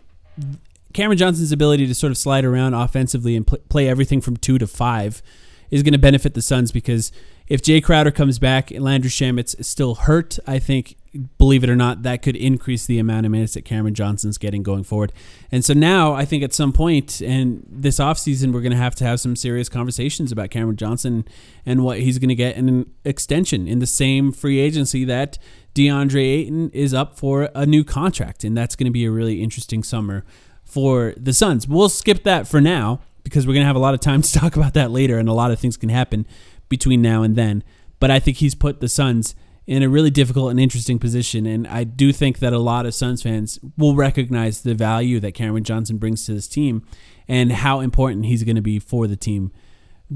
Cameron 0.92 1.18
Johnson's 1.18 1.52
ability 1.52 1.86
to 1.86 1.94
sort 1.94 2.10
of 2.10 2.18
slide 2.18 2.44
around 2.44 2.74
offensively 2.74 3.36
and 3.36 3.46
pl- 3.46 3.58
play 3.68 3.88
everything 3.88 4.20
from 4.20 4.36
two 4.36 4.58
to 4.58 4.66
five 4.66 5.22
is 5.70 5.82
going 5.82 5.92
to 5.92 5.98
benefit 5.98 6.34
the 6.34 6.42
Suns 6.42 6.72
because 6.72 7.12
if 7.46 7.62
Jay 7.62 7.80
Crowder 7.80 8.10
comes 8.10 8.38
back 8.38 8.70
and 8.70 8.84
Landry 8.84 9.10
Shamet's 9.10 9.66
still 9.66 9.94
hurt, 9.94 10.38
I 10.46 10.58
think 10.58 10.96
believe 11.38 11.64
it 11.64 11.70
or 11.70 11.76
not, 11.76 12.02
that 12.04 12.22
could 12.22 12.36
increase 12.36 12.86
the 12.86 12.98
amount 12.98 13.26
of 13.26 13.32
minutes 13.32 13.54
that 13.54 13.64
Cameron 13.64 13.94
Johnson's 13.94 14.38
getting 14.38 14.62
going 14.62 14.84
forward. 14.84 15.12
And 15.50 15.64
so 15.64 15.74
now 15.74 16.12
I 16.12 16.24
think 16.24 16.44
at 16.44 16.52
some 16.52 16.72
point 16.72 17.20
in 17.20 17.66
this 17.68 17.98
offseason, 17.98 18.52
we're 18.52 18.60
going 18.60 18.72
to 18.72 18.78
have 18.78 18.94
to 18.96 19.04
have 19.04 19.20
some 19.20 19.34
serious 19.34 19.68
conversations 19.68 20.30
about 20.30 20.50
Cameron 20.50 20.76
Johnson 20.76 21.24
and 21.66 21.82
what 21.82 22.00
he's 22.00 22.18
going 22.18 22.28
to 22.28 22.34
get 22.34 22.56
in 22.56 22.68
an 22.68 22.90
extension 23.04 23.66
in 23.66 23.80
the 23.80 23.86
same 23.86 24.32
free 24.32 24.60
agency 24.60 25.04
that 25.04 25.38
DeAndre 25.74 26.22
Ayton 26.22 26.70
is 26.70 26.94
up 26.94 27.18
for 27.18 27.50
a 27.54 27.66
new 27.66 27.82
contract. 27.82 28.44
And 28.44 28.56
that's 28.56 28.76
going 28.76 28.86
to 28.86 28.92
be 28.92 29.04
a 29.04 29.10
really 29.10 29.42
interesting 29.42 29.82
summer 29.82 30.24
for 30.64 31.14
the 31.16 31.32
Suns. 31.32 31.66
We'll 31.66 31.88
skip 31.88 32.22
that 32.22 32.46
for 32.46 32.60
now 32.60 33.00
because 33.24 33.46
we're 33.46 33.54
going 33.54 33.64
to 33.64 33.68
have 33.68 33.76
a 33.76 33.80
lot 33.80 33.94
of 33.94 34.00
time 34.00 34.22
to 34.22 34.32
talk 34.32 34.54
about 34.56 34.74
that 34.74 34.92
later 34.92 35.18
and 35.18 35.28
a 35.28 35.32
lot 35.32 35.50
of 35.50 35.58
things 35.58 35.76
can 35.76 35.88
happen 35.88 36.26
between 36.68 37.02
now 37.02 37.22
and 37.22 37.34
then. 37.34 37.64
But 37.98 38.10
I 38.10 38.20
think 38.20 38.38
he's 38.38 38.54
put 38.54 38.80
the 38.80 38.88
Suns 38.88 39.34
in 39.66 39.82
a 39.82 39.88
really 39.88 40.10
difficult 40.10 40.50
and 40.50 40.58
interesting 40.58 40.98
position. 40.98 41.46
And 41.46 41.66
I 41.66 41.84
do 41.84 42.12
think 42.12 42.38
that 42.40 42.52
a 42.52 42.58
lot 42.58 42.86
of 42.86 42.94
Suns 42.94 43.22
fans 43.22 43.58
will 43.76 43.94
recognize 43.94 44.62
the 44.62 44.74
value 44.74 45.20
that 45.20 45.32
Cameron 45.32 45.64
Johnson 45.64 45.98
brings 45.98 46.26
to 46.26 46.34
this 46.34 46.48
team 46.48 46.84
and 47.28 47.52
how 47.52 47.80
important 47.80 48.26
he's 48.26 48.42
going 48.42 48.56
to 48.56 48.62
be 48.62 48.78
for 48.78 49.06
the 49.06 49.16
team 49.16 49.52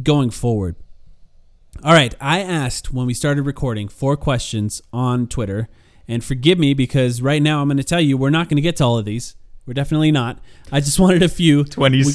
going 0.03 0.31
forward. 0.31 0.77
All 1.83 1.93
right, 1.93 2.15
I 2.21 2.41
asked 2.41 2.93
when 2.93 3.07
we 3.07 3.15
started 3.15 3.43
recording 3.43 3.89
four 3.89 4.17
questions 4.17 4.81
on 4.93 5.27
Twitter. 5.27 5.69
And 6.07 6.23
forgive 6.23 6.59
me 6.59 6.75
because 6.75 7.23
right 7.23 7.43
now 7.43 7.61
I'm 7.61 7.69
going 7.69 7.79
to 7.79 7.85
tell 7.85 8.01
you 8.01 8.17
we're 8.17 8.31
not 8.31 8.49
going 8.49 8.57
to 8.57 8.63
get 8.63 8.77
to 8.77 8.85
all 8.85 8.99
of 8.99 9.05
these. 9.05 9.37
We're 9.67 9.75
definitely 9.75 10.13
not. 10.13 10.39
I 10.71 10.81
just 10.81 10.99
wanted 11.01 11.23
a 11.23 11.29
few. 11.29 11.65
20, 11.65 11.99
we, 11.99 12.13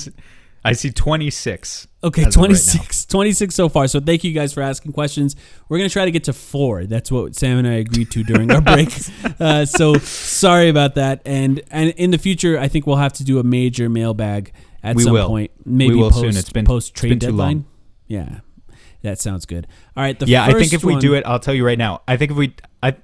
I 0.63 0.73
see 0.73 0.91
26. 0.91 1.87
Okay, 2.01 2.25
26, 2.25 2.77
right 2.77 3.05
26 3.09 3.55
so 3.55 3.69
far. 3.69 3.87
So 3.87 3.99
thank 3.99 4.23
you 4.23 4.31
guys 4.31 4.53
for 4.53 4.61
asking 4.61 4.93
questions. 4.93 5.35
We're 5.67 5.77
going 5.77 5.89
to 5.89 5.93
try 5.93 6.05
to 6.05 6.11
get 6.11 6.25
to 6.25 6.33
four. 6.33 6.85
That's 6.85 7.11
what 7.11 7.35
Sam 7.35 7.57
and 7.57 7.67
I 7.67 7.73
agreed 7.73 8.11
to 8.11 8.23
during 8.23 8.51
our 8.51 8.61
break. 8.61 8.89
Uh, 9.39 9.65
so 9.65 9.95
sorry 9.95 10.69
about 10.69 10.95
that. 10.95 11.21
And 11.25 11.61
and 11.71 11.91
in 11.91 12.11
the 12.11 12.17
future, 12.17 12.57
I 12.57 12.67
think 12.67 12.87
we'll 12.87 12.97
have 12.97 13.13
to 13.13 13.23
do 13.23 13.39
a 13.39 13.43
major 13.43 13.89
mailbag 13.89 14.53
at 14.83 14.95
we 14.95 15.03
some 15.03 15.13
will. 15.13 15.27
point. 15.27 15.51
Maybe 15.65 15.95
we 15.95 16.01
will 16.01 16.11
post, 16.11 16.21
soon. 16.21 16.37
It's 16.37 16.51
been 16.51 16.65
post 16.65 16.93
trade 16.93 17.09
been 17.09 17.19
deadline. 17.19 17.65
Yeah, 18.07 18.39
that 19.01 19.19
sounds 19.19 19.45
good. 19.45 19.67
All 19.95 20.03
right. 20.03 20.21
yeah, 20.27 20.45
I 20.45 20.53
think 20.53 20.73
if 20.73 20.83
one, 20.83 20.95
we 20.95 20.99
do 20.99 21.13
it, 21.13 21.25
I'll 21.25 21.39
tell 21.39 21.53
you 21.53 21.65
right 21.65 21.77
now. 21.77 22.01
I 22.07 22.17
think 22.17 22.31
if 22.31 22.37
we, 22.37 22.55
I, 22.81 22.95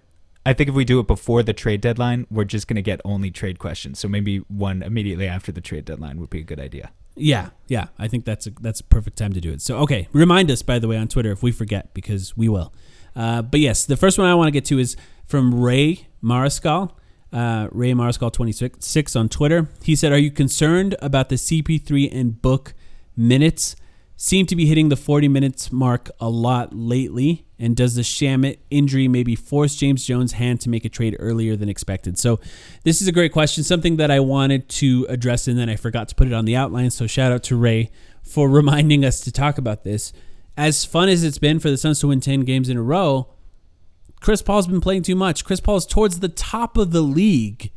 I 0.46 0.54
think 0.54 0.70
if 0.70 0.76
we 0.76 0.84
do 0.84 1.00
it 1.00 1.08
before 1.08 1.44
the 1.44 1.54
trade 1.54 1.82
deadline, 1.82 2.28
we're 2.30 2.46
just 2.46 2.68
going 2.68 2.76
to 2.76 2.82
get 2.82 3.02
only 3.06 3.32
trade 3.32 3.60
questions. 3.60 4.00
So 4.00 4.08
maybe 4.08 4.40
one 4.40 4.82
immediately 4.82 5.28
after 5.28 5.52
the 5.52 5.62
trade 5.62 5.86
deadline 5.86 6.20
would 6.20 6.30
be 6.30 6.40
a 6.40 6.44
good 6.44 6.60
idea. 6.60 6.92
Yeah, 7.16 7.50
yeah, 7.68 7.88
I 7.98 8.08
think 8.08 8.26
that's 8.26 8.46
a 8.48 8.52
that's 8.62 8.82
a 8.82 8.84
perfect 8.84 9.18
time 9.18 9.34
to 9.34 9.42
do 9.42 9.52
it. 9.52 9.62
So 9.62 9.78
okay, 9.80 10.08
remind 10.12 10.52
us 10.52 10.62
by 10.62 10.80
the 10.80 10.88
way 10.88 10.98
on 10.98 11.08
Twitter 11.08 11.32
if 11.32 11.42
we 11.42 11.52
forget 11.52 11.94
because 11.94 12.36
we 12.36 12.50
will. 12.50 12.74
Uh, 13.16 13.42
but 13.42 13.62
yes, 13.62 13.86
the 13.86 13.96
first 13.96 14.18
one 14.18 14.28
I 14.28 14.36
want 14.36 14.48
to 14.48 14.52
get 14.52 14.66
to 14.66 14.80
is 14.80 14.98
from 15.26 15.60
Ray 15.60 16.08
Mariscal. 16.22 16.92
Uh, 17.32 17.70
Ray 17.72 17.94
Mariscal 17.94 18.32
twenty 18.32 18.52
six 18.52 19.16
on 19.16 19.30
Twitter. 19.30 19.70
He 19.82 19.96
said, 19.96 20.12
"Are 20.12 20.18
you 20.18 20.32
concerned 20.32 20.96
about 21.02 21.30
the 21.30 21.36
CP3 21.36 22.10
and 22.12 22.42
Book 22.42 22.74
minutes? 23.16 23.76
Seem 24.18 24.46
to 24.48 24.56
be 24.56 24.66
hitting 24.66 24.90
the 24.90 24.96
forty 24.96 25.28
minutes 25.28 25.72
mark 25.72 26.10
a 26.20 26.30
lot 26.30 26.76
lately." 26.76 27.46
And 27.58 27.76
does 27.76 27.96
the 27.96 28.02
Shamet 28.02 28.58
injury 28.70 29.08
maybe 29.08 29.34
force 29.36 29.76
James 29.76 30.06
Jones' 30.06 30.34
hand 30.34 30.60
to 30.62 30.70
make 30.70 30.84
a 30.84 30.90
trade 30.90 31.16
earlier 31.20 31.56
than 31.56 31.70
expected? 31.70 32.18
So, 32.18 32.40
this 32.84 33.02
is 33.02 33.08
a 33.08 33.14
great 33.14 33.32
question, 33.32 33.64
something 33.64 33.96
that 33.96 34.12
I 34.12 34.20
wanted 34.20 34.68
to 34.70 35.06
address, 35.08 35.48
and 35.48 35.58
then 35.58 35.70
I 35.70 35.78
forgot 35.78 36.10
to 36.10 36.16
put 36.16 36.28
it 36.28 36.34
on 36.34 36.46
the 36.46 36.56
outline. 36.56 36.92
So, 36.92 37.08
shout 37.08 37.32
out 37.32 37.44
to 37.44 37.56
Ray 37.56 37.92
for 38.24 38.50
reminding 38.62 39.06
us 39.06 39.22
to 39.22 39.32
talk 39.32 39.58
about 39.58 39.84
this. 39.84 40.12
As 40.58 40.86
fun 40.86 41.10
as 41.10 41.24
it's 41.24 41.38
been 41.38 41.60
for 41.60 41.70
the 41.70 41.78
Suns 41.78 42.00
to 42.00 42.08
win 42.08 42.20
10 42.20 42.42
games 42.42 42.70
in 42.70 42.78
a 42.78 42.82
row, 42.82 43.30
Chris 44.22 44.42
Paul's 44.42 44.68
been 44.68 44.82
playing 44.82 45.04
too 45.04 45.16
much. 45.16 45.46
Chris 45.46 45.60
Paul's 45.60 45.86
towards 45.86 46.20
the 46.20 46.30
top 46.30 46.78
of 46.78 46.92
the 46.92 47.02
league 47.02 47.72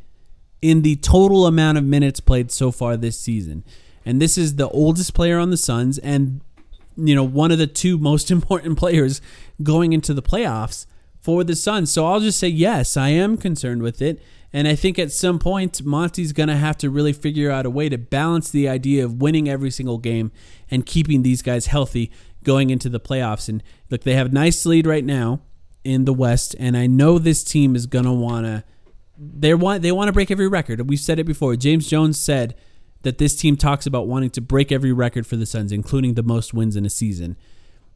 in 0.63 0.83
the 0.83 0.97
total 0.97 1.47
amount 1.47 1.79
of 1.79 1.85
minutes 1.85 2.21
played 2.21 2.51
so 2.51 2.71
far 2.71 2.97
this 2.97 3.19
season. 3.19 3.65
And 4.05 4.21
this 4.21 4.39
is 4.39 4.57
the 4.57 4.69
oldest 4.69 5.15
player 5.15 5.39
on 5.39 5.51
the 5.51 5.57
Suns 5.57 5.99
and 5.99 6.41
you 6.97 7.15
know, 7.15 7.23
one 7.23 7.53
of 7.53 7.59
the 7.59 7.67
two 7.67 7.97
most 7.97 8.31
important 8.31 8.79
players 8.79 9.21
going 9.63 9.93
into 9.93 10.13
the 10.13 10.23
playoffs 10.23 10.87
for 11.21 11.45
the 11.45 11.57
Suns. 11.57 11.93
So 11.93 12.07
I'll 12.07 12.21
just 12.21 12.39
say 12.39 12.49
yes, 12.49 12.97
I 12.97 13.11
am 13.11 13.37
concerned 13.37 13.83
with 13.83 14.03
it. 14.03 14.23
And 14.53 14.67
I 14.67 14.75
think 14.75 14.99
at 14.99 15.13
some 15.13 15.39
point, 15.39 15.85
Monty's 15.85 16.33
going 16.33 16.49
to 16.49 16.57
have 16.57 16.79
to 16.79 16.89
really 16.89 17.13
figure 17.13 17.51
out 17.51 17.67
a 17.67 17.71
way 17.71 17.91
to 17.91 17.99
balance 17.99 18.51
the 18.51 18.67
idea 18.67 19.05
of 19.05 19.21
winning 19.21 19.49
every 19.49 19.71
single 19.71 19.99
game 19.99 20.33
and 20.71 20.87
keeping 20.87 21.23
these 21.23 21.43
guys 21.43 21.67
healthy 21.67 22.11
going 22.45 22.71
into 22.71 22.89
the 22.89 23.01
playoffs. 23.01 23.49
And 23.49 23.63
look, 23.91 24.05
they 24.05 24.15
have 24.15 24.29
a 24.29 24.33
nice 24.33 24.65
lead 24.65 24.87
right 24.87 25.05
now 25.05 25.43
in 25.85 26.07
the 26.07 26.15
West, 26.15 26.57
and 26.59 26.77
I 26.77 26.87
know 26.87 27.19
this 27.19 27.45
team 27.45 27.77
is 27.77 27.87
going 27.87 28.05
to 28.07 28.13
want 28.13 28.47
to. 28.47 28.65
They 29.19 29.53
want 29.53 29.83
they 29.83 29.93
want 29.93 30.09
to 30.09 30.13
break 30.13 30.31
every 30.31 30.49
record. 30.49 30.89
We've 30.89 30.99
said 30.99 31.19
it 31.19 31.25
before. 31.25 31.57
James 31.57 31.89
Jones 31.89 32.19
said 32.19 32.55
that 33.03 33.19
this 33.19 33.37
team 33.37 33.57
talks 33.57 33.87
about 33.87 34.07
wanting 34.07 34.31
to 34.31 34.41
break 34.41 34.73
every 34.73 34.93
record 34.93 35.27
for 35.27 35.37
the 35.37 35.47
Suns, 35.47 35.73
including 35.73 36.15
the 36.15 36.23
most 36.23 36.53
wins 36.53 36.77
in 36.77 36.85
a 36.85 36.91
season. 36.91 37.37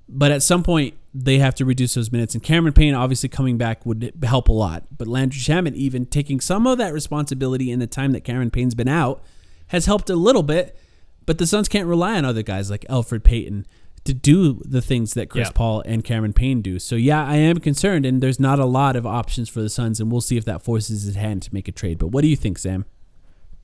But 0.08 0.30
at 0.30 0.42
some 0.42 0.62
point, 0.62 0.94
they 1.14 1.38
have 1.38 1.54
to 1.56 1.64
reduce 1.64 1.94
those 1.94 2.12
minutes. 2.12 2.34
And 2.34 2.42
Cameron 2.42 2.74
Payne, 2.74 2.94
obviously, 2.94 3.28
coming 3.28 3.56
back 3.56 3.86
would 3.86 4.12
help 4.22 4.48
a 4.48 4.52
lot. 4.52 4.84
But 4.96 5.08
Landry 5.08 5.40
Shamet, 5.40 5.74
even 5.74 6.06
taking 6.06 6.40
some 6.40 6.66
of 6.66 6.78
that 6.78 6.92
responsibility 6.92 7.70
in 7.70 7.78
the 7.78 7.86
time 7.86 8.12
that 8.12 8.22
Cameron 8.24 8.50
Payne's 8.50 8.74
been 8.74 8.88
out, 8.88 9.22
has 9.68 9.86
helped 9.86 10.10
a 10.10 10.16
little 10.16 10.42
bit. 10.42 10.76
But 11.24 11.38
the 11.38 11.46
Suns 11.46 11.68
can't 11.68 11.86
rely 11.86 12.16
on 12.16 12.24
other 12.24 12.42
guys 12.42 12.70
like 12.70 12.84
Alfred 12.88 13.24
Payton 13.24 13.66
to 14.04 14.12
do 14.12 14.60
the 14.64 14.82
things 14.82 15.14
that 15.14 15.30
Chris 15.30 15.48
yeah. 15.48 15.52
Paul 15.52 15.82
and 15.86 16.02
Cameron 16.02 16.32
Payne 16.32 16.60
do. 16.60 16.78
So, 16.78 16.96
yeah, 16.96 17.24
I 17.24 17.36
am 17.36 17.58
concerned. 17.58 18.04
And 18.04 18.20
there's 18.20 18.40
not 18.40 18.58
a 18.58 18.64
lot 18.64 18.96
of 18.96 19.06
options 19.06 19.48
for 19.48 19.62
the 19.62 19.70
Suns. 19.70 20.00
And 20.00 20.10
we'll 20.10 20.20
see 20.20 20.36
if 20.36 20.44
that 20.44 20.62
forces 20.62 21.04
his 21.04 21.14
hand 21.14 21.42
to 21.42 21.54
make 21.54 21.68
a 21.68 21.72
trade. 21.72 21.98
But 21.98 22.08
what 22.08 22.22
do 22.22 22.28
you 22.28 22.36
think, 22.36 22.58
Sam? 22.58 22.84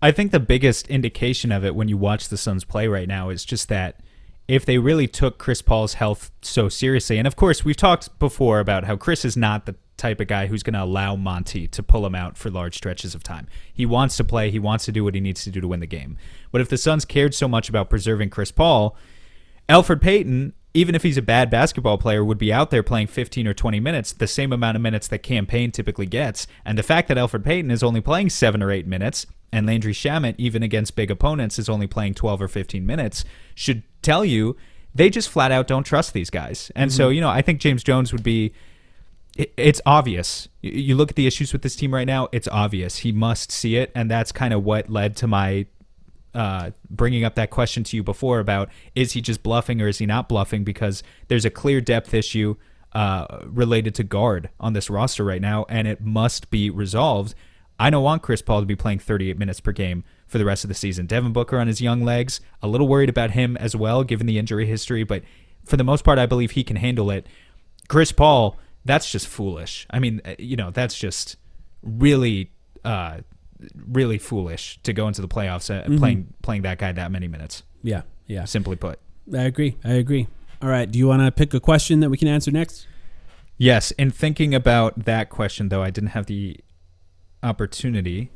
I 0.01 0.13
think 0.13 0.31
the 0.31 0.41
biggest 0.41 0.89
indication 0.89 1.51
of 1.51 1.65
it 1.65 1.75
when 1.75 1.89
you 1.89 1.97
watch 1.97 2.29
the 2.29 2.37
Suns 2.37 2.65
play 2.65 2.87
right 2.87 3.09
now 3.09 3.31
is 3.31 3.45
just 3.45 3.69
that 3.69 4.01
if 4.47 4.65
they 4.65 4.79
really 4.79 5.09
took 5.09 5.39
Chris 5.39 5.61
Paul's 5.61 5.95
health 5.95 6.31
so 6.41 6.69
seriously, 6.69 7.19
and 7.19 7.27
of 7.27 7.37
course 7.37 7.65
we've 7.65 7.77
talked 7.77 8.17
before 8.19 8.61
about 8.61 8.85
how 8.85 8.97
Chris 8.97 9.25
is 9.25 9.37
not 9.37 9.67
the 9.67 9.75
type 9.97 10.21
of 10.21 10.29
guy 10.29 10.47
who's 10.47 10.63
going 10.63 10.75
to 10.75 10.83
allow 10.83 11.17
Monty 11.17 11.67
to 11.67 11.83
pull 11.83 12.07
him 12.07 12.15
out 12.15 12.39
for 12.39 12.49
large 12.49 12.77
stretches 12.77 13.15
of 13.15 13.25
time. 13.25 13.49
He 13.75 13.85
wants 13.85 14.17
to 14.17 14.25
play, 14.25 14.51
he 14.51 14.61
wants 14.61 14.85
to 14.85 14.93
do 14.93 15.03
what 15.03 15.15
he 15.15 15.21
needs 15.21 15.43
to 15.45 15.51
do 15.51 15.61
to 15.61 15.69
win 15.69 15.81
the 15.81 15.87
game. 15.87 16.17
But 16.53 16.61
if 16.61 16.69
the 16.69 16.79
Suns 16.79 17.05
cared 17.05 17.35
so 17.35 17.49
much 17.49 17.69
about 17.69 17.91
preserving 17.91 18.31
Chris 18.31 18.53
Paul, 18.53 18.97
Alfred 19.69 20.01
Payton, 20.01 20.55
even 20.73 20.95
if 20.95 21.03
he's 21.03 21.19
a 21.19 21.23
bad 21.23 21.51
basketball 21.51 21.99
player, 21.99 22.25
would 22.25 22.39
be 22.39 22.53
out 22.53 22.71
there 22.71 22.85
playing 22.85 23.09
15 23.09 23.49
or 23.49 23.55
20 23.55 23.81
minutes, 23.81 24.13
the 24.13 24.29
same 24.29 24.53
amount 24.53 24.77
of 24.77 24.83
minutes 24.83 25.09
that 25.09 25.25
Cam 25.25 25.45
Payne 25.45 25.73
typically 25.73 26.07
gets. 26.07 26.47
And 26.65 26.79
the 26.79 26.83
fact 26.83 27.09
that 27.09 27.19
Alfred 27.19 27.45
Payton 27.45 27.71
is 27.71 27.83
only 27.83 28.01
playing 28.01 28.31
seven 28.31 28.63
or 28.63 28.71
eight 28.71 28.87
minutes 28.87 29.27
and 29.53 29.67
Landry 29.67 29.93
Shamet, 29.93 30.35
even 30.39 30.63
against 30.63 30.97
big 30.97 31.11
opponents, 31.11 31.59
is 31.59 31.69
only 31.69 31.87
playing 31.87 32.15
12 32.15 32.43
or 32.43 32.49
15 32.49 32.85
minutes, 32.85 33.25
should 33.55 33.83
tell 34.03 34.25
you 34.25 34.57
they 34.95 35.11
just 35.11 35.29
flat 35.29 35.53
out 35.53 35.67
don't 35.67 35.85
trust 35.85 36.13
these 36.13 36.31
guys. 36.31 36.71
And 36.75 36.91
mm-hmm. 36.91 36.97
so, 36.97 37.09
you 37.09 37.21
know, 37.21 37.29
I 37.29 37.43
think 37.43 37.61
James 37.61 37.83
Jones 37.83 38.13
would 38.13 38.23
be. 38.23 38.53
it's 39.37 39.81
obvious. 39.87 40.49
You 40.61 40.97
look 40.97 41.11
at 41.11 41.17
the 41.17 41.27
issues 41.27 41.53
with 41.53 41.63
this 41.63 41.77
team 41.77 41.95
right 41.95 42.07
now, 42.07 42.29
it's 42.33 42.49
obvious. 42.49 42.99
He 42.99 43.13
must 43.13 43.53
see 43.53 43.77
it. 43.77 43.93
And 43.95 44.11
that's 44.11 44.33
kind 44.33 44.53
of 44.53 44.65
what 44.65 44.91
led 44.91 45.17
to 45.17 45.27
my 45.27 45.67
uh, 46.35 46.71
bringing 46.91 47.25
up 47.25 47.35
that 47.37 47.51
question 47.51 47.85
to 47.85 47.97
you 47.97 48.03
before 48.03 48.39
about 48.39 48.71
is 48.95 49.13
he 49.13 49.21
just 49.21 49.43
bluffing 49.43 49.81
or 49.81 49.89
is 49.89 49.99
he 49.99 50.07
not 50.07 50.29
bluffing? 50.29 50.65
Because 50.65 51.03
there's 51.29 51.45
a 51.45 51.51
clear 51.51 51.81
depth 51.81 52.13
issue 52.13 52.57
uh, 52.93 53.41
related 53.45 53.95
to 53.97 54.03
guard 54.03 54.51
on 54.59 54.73
this 54.73 54.89
roster 54.91 55.25
right 55.25 55.43
now, 55.43 55.67
and 55.69 55.87
it 55.87 56.01
must 56.01 56.51
be 56.51 56.71
resolved. 56.71 57.35
I 57.79 57.91
don't 57.91 58.03
want 58.03 58.23
Chris 58.23 58.43
Paul 58.43 58.61
to 58.61 58.67
be 58.67 58.77
playing 58.77 58.99
38 58.99 59.39
minutes 59.39 59.61
per 59.61 59.73
game 59.73 60.05
for 60.27 60.39
the 60.39 60.45
rest 60.45 60.65
of 60.65 60.69
the 60.69 60.75
season. 60.75 61.07
Devin 61.07 61.33
Booker 61.33 61.59
on 61.59 61.69
his 61.69 61.81
young 61.81 62.03
legs, 62.05 62.41
a 62.63 62.69
little 62.69 62.89
worried 62.89 63.09
about 63.09 63.33
him 63.33 63.57
as 63.57 63.77
well, 63.77 64.05
given 64.05 64.27
the 64.27 64.39
injury 64.39 64.67
history, 64.67 65.05
but 65.05 65.23
for 65.65 65.77
the 65.77 65.85
most 65.85 66.05
part, 66.05 66.19
I 66.19 66.27
believe 66.27 66.53
he 66.53 66.65
can 66.65 66.77
handle 66.77 67.11
it. 67.11 67.27
Chris 67.89 68.11
Paul, 68.11 68.57
that's 68.85 69.11
just 69.11 69.27
foolish. 69.27 69.87
I 69.91 69.99
mean, 69.99 70.21
uh, 70.25 70.35
you 70.39 70.57
know, 70.57 70.71
that's 70.71 70.99
just 70.99 71.37
really, 71.83 72.51
uh, 72.85 73.19
really 73.89 74.19
foolish 74.19 74.79
to 74.83 74.93
go 74.93 75.09
into 75.09 75.21
the 75.21 75.29
playoffs 75.29 75.71
uh, 75.71 75.85
mm-hmm. 75.85 75.99
playing 75.99 76.35
playing 76.43 76.63
that 76.63 76.79
guy 76.79 76.93
that 76.93 77.11
many 77.11 77.29
minutes. 77.29 77.63
Yeah, 77.83 78.03
yeah. 78.27 78.45
Simply 78.45 78.77
put, 78.77 78.99
I 79.35 79.43
agree. 79.43 79.77
I 79.85 79.93
agree. 79.93 80.29
All 80.61 80.69
right. 80.69 80.91
Do 80.91 80.99
you 80.99 81.07
want 81.07 81.23
to 81.23 81.31
pick 81.31 81.55
a 81.55 81.61
question 81.61 82.01
that 82.01 82.11
we 82.11 82.17
can 82.17 82.29
answer 82.29 82.51
next? 82.51 82.87
Yes. 83.57 83.91
In 83.93 84.11
thinking 84.11 84.55
about 84.55 85.05
that 85.05 85.31
question, 85.31 85.69
though, 85.69 85.83
I 85.83 85.91
didn't 85.91 86.11
have 86.11 86.27
the 86.27 86.59
opportunity 87.43 88.31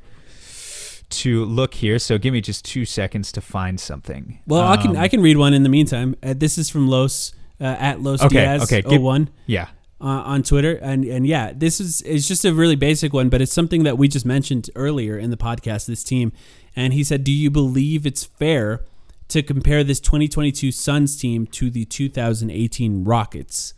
to 1.12 1.44
look 1.44 1.74
here. 1.74 1.98
So 1.98 2.18
give 2.18 2.32
me 2.32 2.40
just 2.40 2.64
two 2.64 2.84
seconds 2.84 3.32
to 3.32 3.40
find 3.40 3.78
something. 3.78 4.40
Well, 4.46 4.62
um, 4.62 4.78
I 4.78 4.82
can 4.82 4.96
I 4.96 5.05
um, 5.05 5.09
can 5.09 5.20
read 5.22 5.36
one 5.36 5.55
in 5.55 5.62
the 5.62 5.68
meantime. 5.68 6.16
Uh, 6.22 6.34
this 6.36 6.59
is 6.59 6.70
from 6.70 6.88
Los 6.88 7.32
uh, 7.61 7.64
at 7.64 8.00
Los 8.00 8.22
okay, 8.22 8.40
Diaz 8.40 8.62
okay, 8.64 8.82
give, 8.82 9.03
01. 9.03 9.30
Yeah. 9.46 9.68
Uh, 10.00 10.07
on 10.07 10.42
Twitter 10.42 10.74
and 10.82 11.05
and 11.05 11.26
yeah, 11.26 11.53
this 11.55 11.80
is 11.80 12.00
it's 12.03 12.26
just 12.26 12.44
a 12.44 12.53
really 12.53 12.74
basic 12.74 13.12
one, 13.12 13.28
but 13.28 13.40
it's 13.40 13.53
something 13.53 13.84
that 13.84 13.96
we 13.96 14.09
just 14.09 14.26
mentioned 14.26 14.68
earlier 14.74 15.16
in 15.16 15.30
the 15.30 15.36
podcast. 15.36 15.86
This 15.86 16.03
team, 16.03 16.32
and 16.74 16.92
he 16.92 17.05
said, 17.05 17.22
"Do 17.22 17.30
you 17.30 17.50
believe 17.50 18.05
it's 18.05 18.24
fair 18.24 18.80
to 19.28 19.44
compare 19.44 19.84
this 19.84 20.00
2022 20.00 20.72
Suns 20.72 21.16
team 21.16 21.46
to 21.48 21.70
the 21.70 21.84
2018 21.84 23.05
Rockets?" 23.05 23.74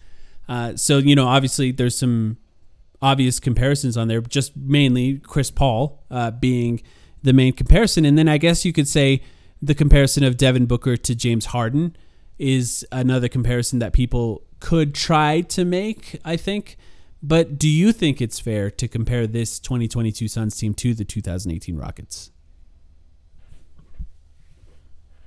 Uh, 0.48 0.76
so 0.76 0.96
you 0.96 1.14
know, 1.14 1.26
obviously, 1.26 1.72
there's 1.72 1.98
some 1.98 2.38
obvious 3.02 3.40
comparisons 3.40 3.96
on 3.96 4.08
there, 4.08 4.20
just 4.20 4.56
mainly 4.56 5.18
Chris 5.18 5.50
Paul 5.50 6.04
uh, 6.10 6.30
being 6.30 6.82
the 7.22 7.32
main 7.32 7.52
comparison. 7.52 8.04
And 8.04 8.16
then 8.16 8.28
I 8.28 8.38
guess 8.38 8.64
you 8.64 8.72
could 8.72 8.88
say 8.88 9.22
the 9.60 9.74
comparison 9.74 10.24
of 10.24 10.36
Devin 10.36 10.66
Booker 10.66 10.96
to 10.96 11.14
James 11.14 11.46
Harden 11.46 11.96
is 12.38 12.86
another 12.92 13.28
comparison 13.28 13.78
that 13.78 13.92
people 13.92 14.42
could 14.60 14.94
try 14.94 15.40
to 15.42 15.64
make, 15.64 16.18
I 16.24 16.36
think. 16.36 16.76
But 17.22 17.58
do 17.58 17.68
you 17.68 17.92
think 17.92 18.20
it's 18.20 18.38
fair 18.38 18.70
to 18.70 18.86
compare 18.86 19.26
this 19.26 19.58
2022 19.58 20.28
Suns 20.28 20.56
team 20.56 20.74
to 20.74 20.92
the 20.92 21.04
2018 21.04 21.76
Rockets? 21.76 22.30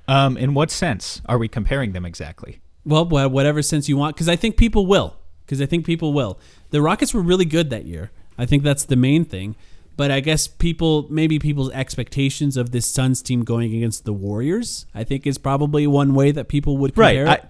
Um, 0.08 0.38
in 0.38 0.54
what 0.54 0.72
sense 0.72 1.22
are 1.26 1.38
we 1.38 1.48
comparing 1.48 1.92
them 1.92 2.06
exactly? 2.06 2.62
Well, 2.86 3.06
whatever 3.06 3.62
sense 3.62 3.90
you 3.90 3.98
want, 3.98 4.16
because 4.16 4.30
I 4.30 4.36
think 4.36 4.56
people 4.56 4.86
will. 4.86 5.18
Because 5.46 5.62
I 5.62 5.66
think 5.66 5.86
people 5.86 6.14
will. 6.14 6.40
The 6.70 6.82
Rockets 6.82 7.14
were 7.14 7.22
really 7.22 7.46
good 7.46 7.70
that 7.70 7.86
year. 7.86 8.12
I 8.38 8.46
think 8.46 8.64
that's 8.64 8.86
the 8.86 8.96
main 8.96 9.26
thing. 9.26 9.56
But 9.96 10.12
I 10.12 10.20
guess 10.20 10.48
people, 10.48 11.08
maybe 11.10 11.40
people's 11.40 11.72
expectations 11.72 12.56
of 12.56 12.70
this 12.72 12.86
Suns 12.86 13.24
team 13.24 13.44
going 13.44 13.76
against 13.76 14.06
the 14.06 14.14
Warriors, 14.14 14.86
I 14.94 15.04
think 15.04 15.26
is 15.26 15.40
probably 15.40 15.88
one 15.88 16.14
way 16.14 16.32
that 16.32 16.48
people 16.48 16.78
would 16.78 16.94
compare 16.94 17.26
right. 17.26 17.44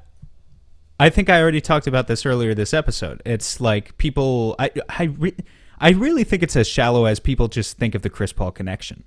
I, 1.00 1.08
I 1.08 1.10
think 1.10 1.30
I 1.30 1.42
already 1.42 1.60
talked 1.60 1.88
about 1.88 2.08
this 2.08 2.26
earlier 2.26 2.56
this 2.56 2.74
episode. 2.74 3.22
It's 3.26 3.60
like 3.60 3.98
people, 3.98 4.56
I, 4.60 4.72
I, 4.88 5.04
re, 5.04 5.36
I 5.80 5.90
really 5.90 6.24
think 6.24 6.42
it's 6.42 6.56
as 6.56 6.70
shallow 6.70 7.04
as 7.04 7.20
people 7.20 7.50
just 7.50 7.78
think 7.78 7.96
of 7.96 8.02
the 8.02 8.10
Chris 8.10 8.32
Paul 8.32 8.52
connection. 8.52 9.04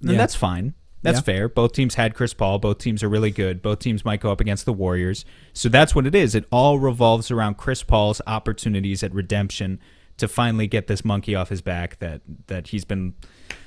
And 0.00 0.10
Yeah. 0.10 0.18
that's 0.18 0.34
fine. 0.34 0.74
That's 1.04 1.18
Yeah. 1.18 1.22
fair. 1.22 1.48
Both 1.48 1.72
teams 1.74 1.94
had 1.94 2.14
Chris 2.14 2.34
Paul. 2.34 2.58
Both 2.58 2.78
teams 2.78 3.02
are 3.04 3.08
really 3.08 3.30
good. 3.30 3.62
Both 3.62 3.78
teams 3.78 4.04
might 4.04 4.20
go 4.20 4.32
up 4.32 4.40
against 4.40 4.64
the 4.64 4.72
Warriors. 4.72 5.24
So 5.52 5.68
that's 5.68 5.94
what 5.94 6.06
it 6.06 6.14
is. 6.16 6.34
It 6.34 6.46
all 6.50 6.80
revolves 6.80 7.30
around 7.30 7.56
Chris 7.58 7.82
Paul's 7.84 8.20
opportunities 8.26 9.02
at 9.04 9.14
redemption 9.14 9.78
to 10.16 10.26
finally 10.26 10.66
get 10.66 10.86
this 10.88 11.04
monkey 11.04 11.34
off 11.36 11.50
his 11.50 11.60
back 11.60 11.98
that 12.00 12.22
that 12.48 12.68
he's 12.68 12.84
been 12.84 13.14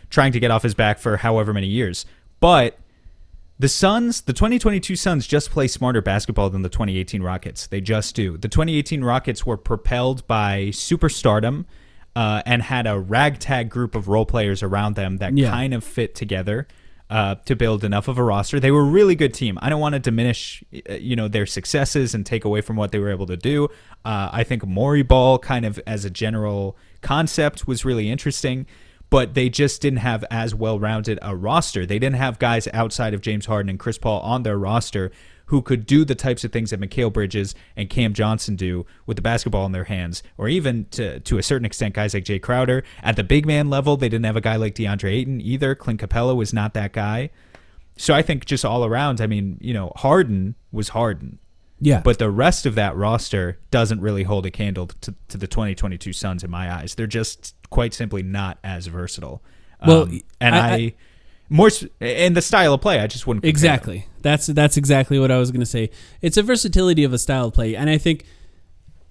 trying 0.10 0.32
to 0.34 0.40
get 0.40 0.50
off 0.52 0.64
his 0.64 0.74
back 0.74 0.98
for 1.00 1.18
however 1.18 1.54
many 1.54 1.68
years. 1.68 2.06
But 2.40 2.78
the 3.60 3.68
Suns, 3.68 4.22
the 4.22 4.34
2022 4.34 4.96
Suns 4.96 5.26
just 5.28 5.50
play 5.52 5.68
smarter 5.68 6.02
basketball 6.02 6.50
than 6.50 6.62
the 6.62 6.70
2018 6.70 7.22
Rockets. 7.24 7.68
They 7.68 7.82
just 7.82 8.16
do. 8.16 8.38
The 8.38 8.48
2018 8.48 9.04
Rockets 9.04 9.46
were 9.46 9.58
propelled 9.58 10.26
by 10.28 10.68
superstardom 10.72 11.66
uh, 12.16 12.42
and 12.46 12.62
had 12.64 12.88
a 12.88 13.00
ragtag 13.00 13.70
group 13.70 13.94
of 13.96 14.08
role 14.08 14.26
players 14.26 14.62
around 14.64 14.96
them 14.96 15.18
that 15.18 15.36
Yeah. 15.38 15.50
kind 15.52 15.74
of 15.74 15.84
fit 15.84 16.16
together 16.16 16.68
uh, 17.10 17.36
to 17.46 17.56
build 17.56 17.84
enough 17.84 18.08
of 18.08 18.18
a 18.18 18.24
roster. 18.24 18.60
They 18.60 18.72
were 18.72 18.82
a 18.82 18.90
really 18.90 19.16
good 19.16 19.34
team. 19.34 19.58
I 19.62 19.70
don't 19.70 19.80
want 19.80 19.94
to 19.94 20.00
diminish, 20.00 20.64
uh, 20.90 20.94
you 20.94 21.16
know, 21.16 21.28
their 21.28 21.46
successes 21.46 22.14
and 22.14 22.26
take 22.26 22.44
away 22.44 22.62
from 22.62 22.76
what 22.76 22.92
they 22.92 23.00
were 23.00 23.12
able 23.12 23.28
to 23.28 23.38
do. 23.38 23.66
Uh, 24.04 24.30
I 24.32 24.44
think 24.44 24.66
Morey 24.66 25.04
Ball, 25.04 25.40
kind 25.40 25.66
of 25.66 25.80
as 25.88 26.06
a 26.06 26.10
general 26.10 26.78
concept, 27.02 27.68
was 27.68 27.86
really 27.86 28.10
interesting 28.10 28.66
but 29.10 29.34
they 29.36 29.50
just 29.50 29.82
didn't 29.82 30.00
have 30.00 30.26
as 30.30 30.54
well 30.54 30.80
rounded 30.80 31.18
a 31.22 31.36
roster. 31.36 31.86
They 31.86 32.00
didn't 32.00 32.18
have 32.18 32.40
guys 32.40 32.68
outside 32.74 33.14
of 33.14 33.22
James 33.22 33.46
Harden 33.46 33.70
and 33.70 33.80
Chris 33.80 33.98
Paul 33.98 34.20
on 34.20 34.44
their 34.44 34.58
roster 34.58 35.12
who 35.48 35.62
could 35.62 35.86
do 35.86 36.06
the 36.06 36.16
types 36.16 36.44
of 36.44 36.52
things 36.52 36.70
that 36.70 36.80
Mikal 36.80 37.12
Bridges 37.12 37.56
and 37.76 37.90
Cam 37.90 38.14
Johnson 38.14 38.56
do 38.56 38.86
with 39.06 39.16
the 39.18 39.22
basketball 39.22 39.66
in 39.66 39.72
their 39.74 39.86
hands, 39.86 40.24
or 40.38 40.48
even 40.48 40.86
to 40.92 41.20
to 41.22 41.38
a 41.38 41.44
certain 41.44 41.66
extent, 41.66 41.96
guys 41.96 42.14
like 42.14 42.24
Jay 42.26 42.40
Crowder. 42.40 42.84
At 43.04 43.16
the 43.18 43.24
big 43.24 43.46
man 43.46 43.70
level, 43.70 43.98
they 43.98 44.10
didn't 44.10 44.26
have 44.26 44.36
a 44.38 44.42
guy 44.42 44.56
like 44.56 44.76
DeAndre 44.76 45.12
Ayton 45.12 45.42
either. 45.42 45.76
Clint 45.76 46.00
Capela 46.02 46.36
was 46.36 46.54
not 46.54 46.74
that 46.76 46.94
guy. 46.94 47.30
So 47.98 48.14
I 48.14 48.22
think 48.22 48.46
just 48.46 48.64
all 48.64 48.86
around, 48.86 49.20
I 49.22 49.28
mean, 49.28 49.58
you 49.60 49.74
know, 49.74 49.92
Harden 49.96 50.56
was 50.72 50.90
Harden. 50.90 51.40
Yeah. 51.80 52.02
But 52.02 52.20
the 52.20 52.30
rest 52.30 52.66
of 52.66 52.76
that 52.76 52.96
roster 52.96 53.60
doesn't 53.72 54.02
really 54.02 54.24
hold 54.24 54.46
a 54.46 54.52
candle 54.52 54.88
to, 54.88 55.16
to 55.30 55.38
the 55.38 55.48
2022 55.48 56.12
Suns 56.14 56.44
in 56.44 56.50
my 56.52 56.72
eyes. 56.74 56.96
They're 56.96 57.08
just 57.08 57.56
quite 57.70 57.94
simply 57.94 58.22
not 58.24 58.58
as 58.64 58.88
versatile. 58.88 59.44
Well, 59.86 60.04
Um, 60.04 60.22
and 60.42 60.56
I- 60.56 60.60
I, 60.70 60.74
I- 60.74 60.94
more 61.50 61.70
in 62.00 62.34
the 62.34 62.42
style 62.42 62.74
of 62.74 62.82
play, 62.82 63.00
I 63.00 63.08
just 63.08 63.26
wouldn't 63.26 63.44
compare 63.44 63.52
them. 63.52 63.56
Exactly. 63.56 64.08
That's 64.22 64.48
that's 64.48 64.78
exactly 64.78 65.20
what 65.20 65.32
I 65.32 65.38
was 65.38 65.52
going 65.52 65.62
to 65.62 65.66
say. 65.66 65.90
It's 66.22 66.38
a 66.38 66.44
versatility 66.44 67.04
of 67.04 67.14
a 67.14 67.18
style 67.18 67.48
of 67.48 67.54
play, 67.54 67.76
and 67.76 67.90
I 67.90 67.98
think 67.98 68.26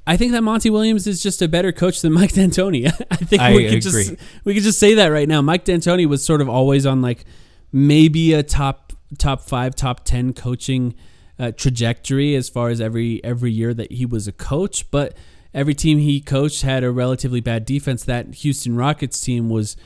I 0.07 0.17
think 0.17 0.33
that 0.33 0.43
Monty 0.43 0.71
Williams 0.71 1.07
is 1.07 1.23
just 1.23 1.43
a 1.43 1.49
better 1.49 1.73
coach 1.73 2.01
than 2.01 2.13
Mike 2.15 2.33
D'Antoni. 2.33 2.87
I 3.11 3.17
think 3.17 3.43
I 3.43 3.55
we 3.55 3.69
could 3.69 3.83
just 3.83 4.15
we 4.45 4.55
could 4.55 4.63
just 4.63 4.79
say 4.79 4.95
that 4.95 5.09
right 5.09 5.29
now. 5.29 5.43
Mike 5.43 5.65
D'Antoni 5.65 6.07
was 6.07 6.25
sort 6.25 6.41
of 6.41 6.49
always 6.49 6.87
on 6.87 7.03
like 7.03 7.25
maybe 7.73 8.33
a 8.33 8.43
top 8.43 8.93
top 9.19 9.43
five, 9.43 9.75
top 9.75 10.05
ten 10.05 10.33
coaching 10.33 10.95
uh, 11.39 11.53
trajectory 11.53 12.35
as 12.35 12.49
far 12.49 12.69
as 12.69 12.81
every 12.81 13.23
every 13.25 13.53
year 13.53 13.75
that 13.75 13.93
he 13.93 14.07
was 14.07 14.29
a 14.29 14.33
coach, 14.33 14.91
but 14.91 15.17
every 15.53 15.75
team 15.75 15.99
he 15.99 16.21
coached 16.21 16.63
had 16.63 16.85
a 16.85 16.91
relatively 16.91 17.41
bad 17.41 17.65
defense. 17.65 18.05
That 18.05 18.35
Houston 18.37 18.77
Rockets 18.77 19.21
team 19.21 19.49
was 19.49 19.77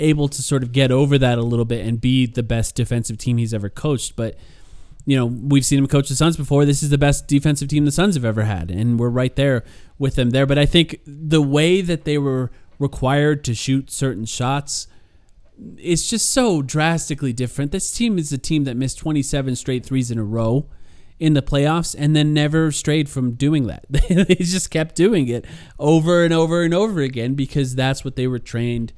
able 0.00 0.28
to 0.28 0.42
sort 0.42 0.62
of 0.62 0.72
get 0.72 0.90
over 0.90 1.18
that 1.18 1.38
a 1.38 1.42
little 1.42 1.64
bit 1.64 1.86
and 1.86 2.00
be 2.00 2.26
the 2.26 2.42
best 2.42 2.74
defensive 2.74 3.18
team 3.18 3.38
he's 3.38 3.54
ever 3.54 3.68
coached, 3.68 4.16
but 4.16 4.36
you 5.06 5.16
know, 5.16 5.26
we've 5.26 5.64
seen 5.64 5.78
him 5.78 5.86
coach 5.86 6.08
the 6.08 6.14
Suns 6.14 6.36
before. 6.36 6.64
This 6.64 6.82
is 6.82 6.90
the 6.90 6.98
best 6.98 7.26
defensive 7.26 7.68
team 7.68 7.84
the 7.84 7.92
Suns 7.92 8.14
have 8.14 8.24
ever 8.24 8.42
had, 8.42 8.70
and 8.70 8.98
we're 8.98 9.08
right 9.08 9.34
there 9.34 9.64
with 9.98 10.14
them 10.14 10.30
there. 10.30 10.46
But 10.46 10.58
I 10.58 10.66
think 10.66 11.00
the 11.06 11.42
way 11.42 11.80
that 11.80 12.04
they 12.04 12.18
were 12.18 12.50
required 12.78 13.44
to 13.44 13.54
shoot 13.54 13.90
certain 13.90 14.24
shots, 14.24 14.86
it's 15.78 16.08
just 16.08 16.30
so 16.30 16.62
drastically 16.62 17.32
different. 17.32 17.72
This 17.72 17.92
team 17.92 18.18
is 18.18 18.32
a 18.32 18.38
team 18.38 18.64
that 18.64 18.76
missed 18.76 18.98
27 18.98 19.56
straight 19.56 19.84
threes 19.84 20.10
in 20.10 20.18
a 20.18 20.24
row 20.24 20.66
in 21.18 21.34
the 21.34 21.42
playoffs 21.42 21.94
and 21.98 22.16
then 22.16 22.32
never 22.32 22.72
strayed 22.72 23.08
from 23.08 23.32
doing 23.32 23.66
that. 23.66 23.84
they 23.90 24.36
just 24.36 24.70
kept 24.70 24.94
doing 24.94 25.28
it 25.28 25.44
over 25.78 26.24
and 26.24 26.32
over 26.32 26.62
and 26.62 26.72
over 26.72 27.00
again 27.00 27.34
because 27.34 27.74
that's 27.74 28.04
what 28.04 28.16
they 28.16 28.26
were 28.26 28.38
trained 28.38 28.92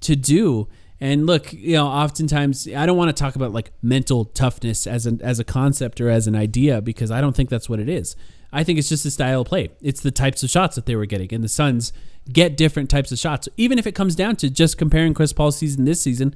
to 0.00 0.16
do. 0.16 0.68
And 1.00 1.26
look, 1.26 1.52
you 1.52 1.74
know, 1.74 1.86
oftentimes 1.86 2.66
I 2.68 2.86
don't 2.86 2.96
want 2.96 3.14
to 3.14 3.20
talk 3.20 3.36
about 3.36 3.52
like 3.52 3.70
mental 3.82 4.24
toughness 4.24 4.86
as 4.86 5.06
an 5.06 5.20
as 5.22 5.38
a 5.38 5.44
concept 5.44 6.00
or 6.00 6.08
as 6.08 6.26
an 6.26 6.34
idea 6.34 6.80
because 6.80 7.10
I 7.10 7.20
don't 7.20 7.36
think 7.36 7.50
that's 7.50 7.68
what 7.68 7.80
it 7.80 7.88
is. 7.88 8.16
I 8.52 8.64
think 8.64 8.78
it's 8.78 8.88
just 8.88 9.04
a 9.04 9.10
style 9.10 9.42
of 9.42 9.48
play. 9.48 9.70
It's 9.82 10.00
the 10.00 10.10
types 10.10 10.42
of 10.42 10.50
shots 10.50 10.76
that 10.76 10.86
they 10.86 10.96
were 10.96 11.06
getting, 11.06 11.32
and 11.34 11.44
the 11.44 11.48
Suns 11.48 11.92
get 12.32 12.56
different 12.56 12.88
types 12.88 13.12
of 13.12 13.18
shots. 13.18 13.48
Even 13.56 13.78
if 13.78 13.86
it 13.86 13.92
comes 13.92 14.14
down 14.14 14.36
to 14.36 14.48
just 14.48 14.78
comparing 14.78 15.14
Chris 15.14 15.32
Paul's 15.32 15.58
season 15.58 15.84
this 15.84 16.00
season 16.00 16.34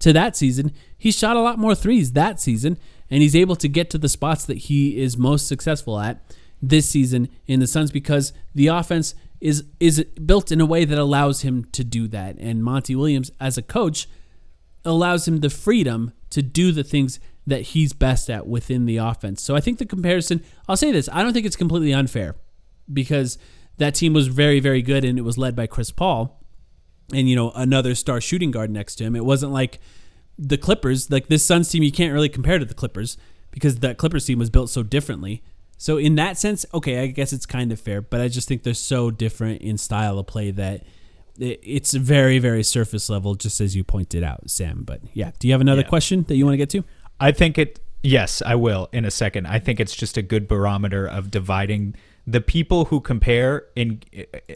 to 0.00 0.12
that 0.12 0.36
season, 0.36 0.72
he 0.98 1.10
shot 1.10 1.36
a 1.36 1.40
lot 1.40 1.58
more 1.58 1.74
threes 1.74 2.12
that 2.12 2.40
season, 2.40 2.78
and 3.10 3.22
he's 3.22 3.36
able 3.36 3.56
to 3.56 3.68
get 3.68 3.88
to 3.90 3.98
the 3.98 4.08
spots 4.08 4.44
that 4.44 4.58
he 4.58 5.00
is 5.00 5.16
most 5.16 5.48
successful 5.48 5.98
at 5.98 6.20
this 6.60 6.88
season 6.88 7.28
in 7.46 7.60
the 7.60 7.66
Suns 7.66 7.90
because 7.90 8.32
the 8.54 8.66
offense 8.68 9.14
is 9.42 9.64
is 9.80 10.04
built 10.24 10.52
in 10.52 10.60
a 10.60 10.66
way 10.66 10.84
that 10.84 10.96
allows 10.96 11.42
him 11.42 11.64
to 11.72 11.82
do 11.82 12.06
that. 12.08 12.36
And 12.38 12.62
Monty 12.62 12.94
Williams, 12.94 13.32
as 13.40 13.58
a 13.58 13.62
coach, 13.62 14.08
allows 14.84 15.26
him 15.26 15.40
the 15.40 15.50
freedom 15.50 16.12
to 16.30 16.42
do 16.42 16.70
the 16.70 16.84
things 16.84 17.18
that 17.44 17.62
he's 17.62 17.92
best 17.92 18.30
at 18.30 18.46
within 18.46 18.86
the 18.86 18.98
offense. 18.98 19.42
So 19.42 19.56
I 19.56 19.60
think 19.60 19.78
the 19.78 19.84
comparison, 19.84 20.44
I'll 20.68 20.76
say 20.76 20.92
this, 20.92 21.08
I 21.12 21.22
don't 21.22 21.32
think 21.32 21.44
it's 21.44 21.56
completely 21.56 21.92
unfair 21.92 22.36
because 22.90 23.36
that 23.78 23.96
team 23.96 24.12
was 24.12 24.28
very, 24.28 24.60
very 24.60 24.80
good 24.80 25.04
and 25.04 25.18
it 25.18 25.22
was 25.22 25.36
led 25.36 25.56
by 25.56 25.66
Chris 25.66 25.90
Paul 25.90 26.40
and, 27.12 27.28
you 27.28 27.34
know, 27.34 27.50
another 27.50 27.96
star 27.96 28.20
shooting 28.20 28.52
guard 28.52 28.70
next 28.70 28.94
to 28.96 29.04
him. 29.04 29.16
It 29.16 29.24
wasn't 29.24 29.52
like 29.52 29.80
the 30.38 30.56
Clippers, 30.56 31.10
like 31.10 31.26
this 31.26 31.44
Suns 31.44 31.68
team, 31.68 31.82
you 31.82 31.90
can't 31.90 32.12
really 32.12 32.28
compare 32.28 32.60
to 32.60 32.64
the 32.64 32.74
Clippers 32.74 33.16
because 33.50 33.80
that 33.80 33.98
Clippers 33.98 34.24
team 34.24 34.38
was 34.38 34.50
built 34.50 34.70
so 34.70 34.84
differently. 34.84 35.42
So 35.82 35.96
in 35.96 36.14
that 36.14 36.38
sense, 36.38 36.64
okay, 36.72 37.00
I 37.00 37.08
guess 37.08 37.32
it's 37.32 37.44
kind 37.44 37.72
of 37.72 37.80
fair, 37.80 38.00
but 38.00 38.20
I 38.20 38.28
just 38.28 38.46
think 38.46 38.62
they're 38.62 38.72
so 38.72 39.10
different 39.10 39.62
in 39.62 39.76
style 39.78 40.16
of 40.16 40.28
play 40.28 40.52
that 40.52 40.84
it's 41.40 41.92
very, 41.92 42.38
very 42.38 42.62
surface 42.62 43.10
level, 43.10 43.34
just 43.34 43.60
as 43.60 43.74
you 43.74 43.82
pointed 43.82 44.22
out, 44.22 44.48
Sam. 44.48 44.84
But 44.84 45.00
yeah, 45.12 45.32
do 45.40 45.48
you 45.48 45.54
have 45.54 45.60
another 45.60 45.80
Yeah. 45.80 45.88
question 45.88 46.24
that 46.28 46.36
you 46.36 46.44
want 46.44 46.52
to 46.52 46.58
get 46.58 46.70
to? 46.70 46.84
I 47.18 47.32
think 47.32 47.58
it. 47.58 47.80
Yes, 48.00 48.42
I 48.46 48.54
will 48.54 48.90
in 48.92 49.04
a 49.04 49.10
second. 49.10 49.46
I 49.48 49.58
think 49.58 49.80
it's 49.80 49.96
just 49.96 50.16
a 50.16 50.22
good 50.22 50.46
barometer 50.46 51.04
of 51.04 51.32
dividing 51.32 51.96
the 52.28 52.40
people 52.40 52.84
who 52.84 53.00
compare 53.00 53.64
in 53.74 54.02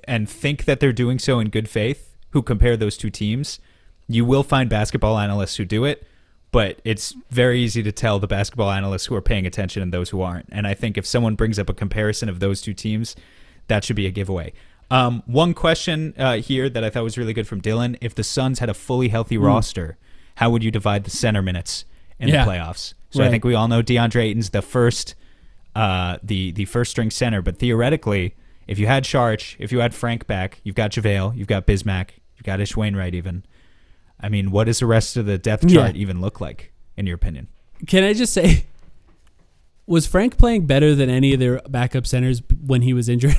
and 0.04 0.30
think 0.30 0.64
that 0.66 0.78
they're 0.78 0.92
doing 0.92 1.18
so 1.18 1.40
in 1.40 1.48
good 1.48 1.68
faith. 1.68 2.16
Who 2.30 2.42
compare 2.42 2.76
those 2.76 2.96
two 2.96 3.10
teams? 3.10 3.58
You 4.06 4.24
will 4.24 4.44
find 4.44 4.70
basketball 4.70 5.18
analysts 5.18 5.56
who 5.56 5.64
do 5.64 5.84
it, 5.84 6.06
but 6.52 6.80
it's 6.84 7.14
very 7.30 7.60
easy 7.60 7.82
to 7.82 7.92
tell 7.92 8.18
the 8.18 8.26
basketball 8.26 8.70
analysts 8.70 9.06
who 9.06 9.14
are 9.14 9.20
paying 9.22 9.46
attention 9.46 9.82
and 9.82 9.92
those 9.92 10.10
who 10.10 10.22
aren't. 10.22 10.48
And 10.52 10.66
I 10.66 10.74
think 10.74 10.96
if 10.96 11.04
someone 11.06 11.34
brings 11.34 11.58
up 11.58 11.68
a 11.68 11.74
comparison 11.74 12.28
of 12.28 12.40
those 12.40 12.62
two 12.62 12.72
teams, 12.74 13.14
that 13.68 13.84
should 13.84 13.96
be 13.96 14.06
a 14.06 14.10
giveaway. 14.10 14.52
Um, 14.90 15.22
one 15.26 15.52
question 15.54 16.14
uh, 16.16 16.36
here 16.36 16.68
that 16.70 16.84
I 16.84 16.90
thought 16.90 17.02
was 17.02 17.18
really 17.18 17.32
good 17.32 17.48
from 17.48 17.60
Dylan: 17.60 17.96
If 18.00 18.14
the 18.14 18.22
Suns 18.24 18.60
had 18.60 18.68
a 18.70 18.74
fully 18.74 19.08
healthy 19.08 19.36
roster, 19.36 19.98
how 20.36 20.50
would 20.50 20.62
you 20.62 20.70
divide 20.70 21.04
the 21.04 21.10
center 21.10 21.42
minutes 21.42 21.84
in 22.20 22.28
Yeah. 22.28 22.44
the 22.44 22.50
playoffs? 22.52 22.94
So 23.10 23.24
I 23.24 23.30
think 23.30 23.44
we 23.44 23.54
all 23.54 23.66
know 23.66 23.82
DeAndre 23.82 24.22
Ayton's 24.24 24.50
the 24.50 24.60
first, 24.62 25.14
uh, 25.74 26.18
the 26.22 26.52
the 26.52 26.66
first 26.66 26.90
string 26.92 27.10
center. 27.10 27.42
But 27.42 27.58
theoretically, 27.58 28.34
if 28.68 28.78
you 28.78 28.86
had 28.86 29.04
Sharch, 29.06 29.56
if 29.58 29.72
you 29.72 29.80
had 29.80 29.94
Frank 29.94 30.26
back, 30.26 30.60
you've 30.62 30.76
got 30.76 30.92
JaVale, 30.92 31.36
you've 31.36 31.48
got 31.48 31.66
Bismack, 31.66 32.10
you've 32.36 32.44
got 32.44 32.60
Ish 32.60 32.76
Wainwright. 32.76 33.14
Even, 33.14 33.44
I 34.20 34.28
mean, 34.28 34.50
what 34.50 34.64
does 34.64 34.78
the 34.80 34.86
rest 34.86 35.16
of 35.16 35.26
the 35.26 35.38
depth 35.38 35.64
Yeah. 35.70 35.82
chart 35.86 35.96
even 35.96 36.20
look 36.20 36.40
like 36.40 36.72
in 36.96 37.06
your 37.06 37.14
opinion? 37.16 37.48
Can 37.86 38.02
I 38.04 38.12
just 38.14 38.32
say, 38.32 38.64
was 39.86 40.06
Frank 40.06 40.36
playing 40.38 40.66
better 40.66 40.94
than 40.94 41.10
any 41.10 41.32
of 41.34 41.40
their 41.40 41.60
backup 41.68 42.06
centers 42.06 42.42
when 42.64 42.82
he 42.82 42.92
was 42.92 43.08
injured? 43.08 43.36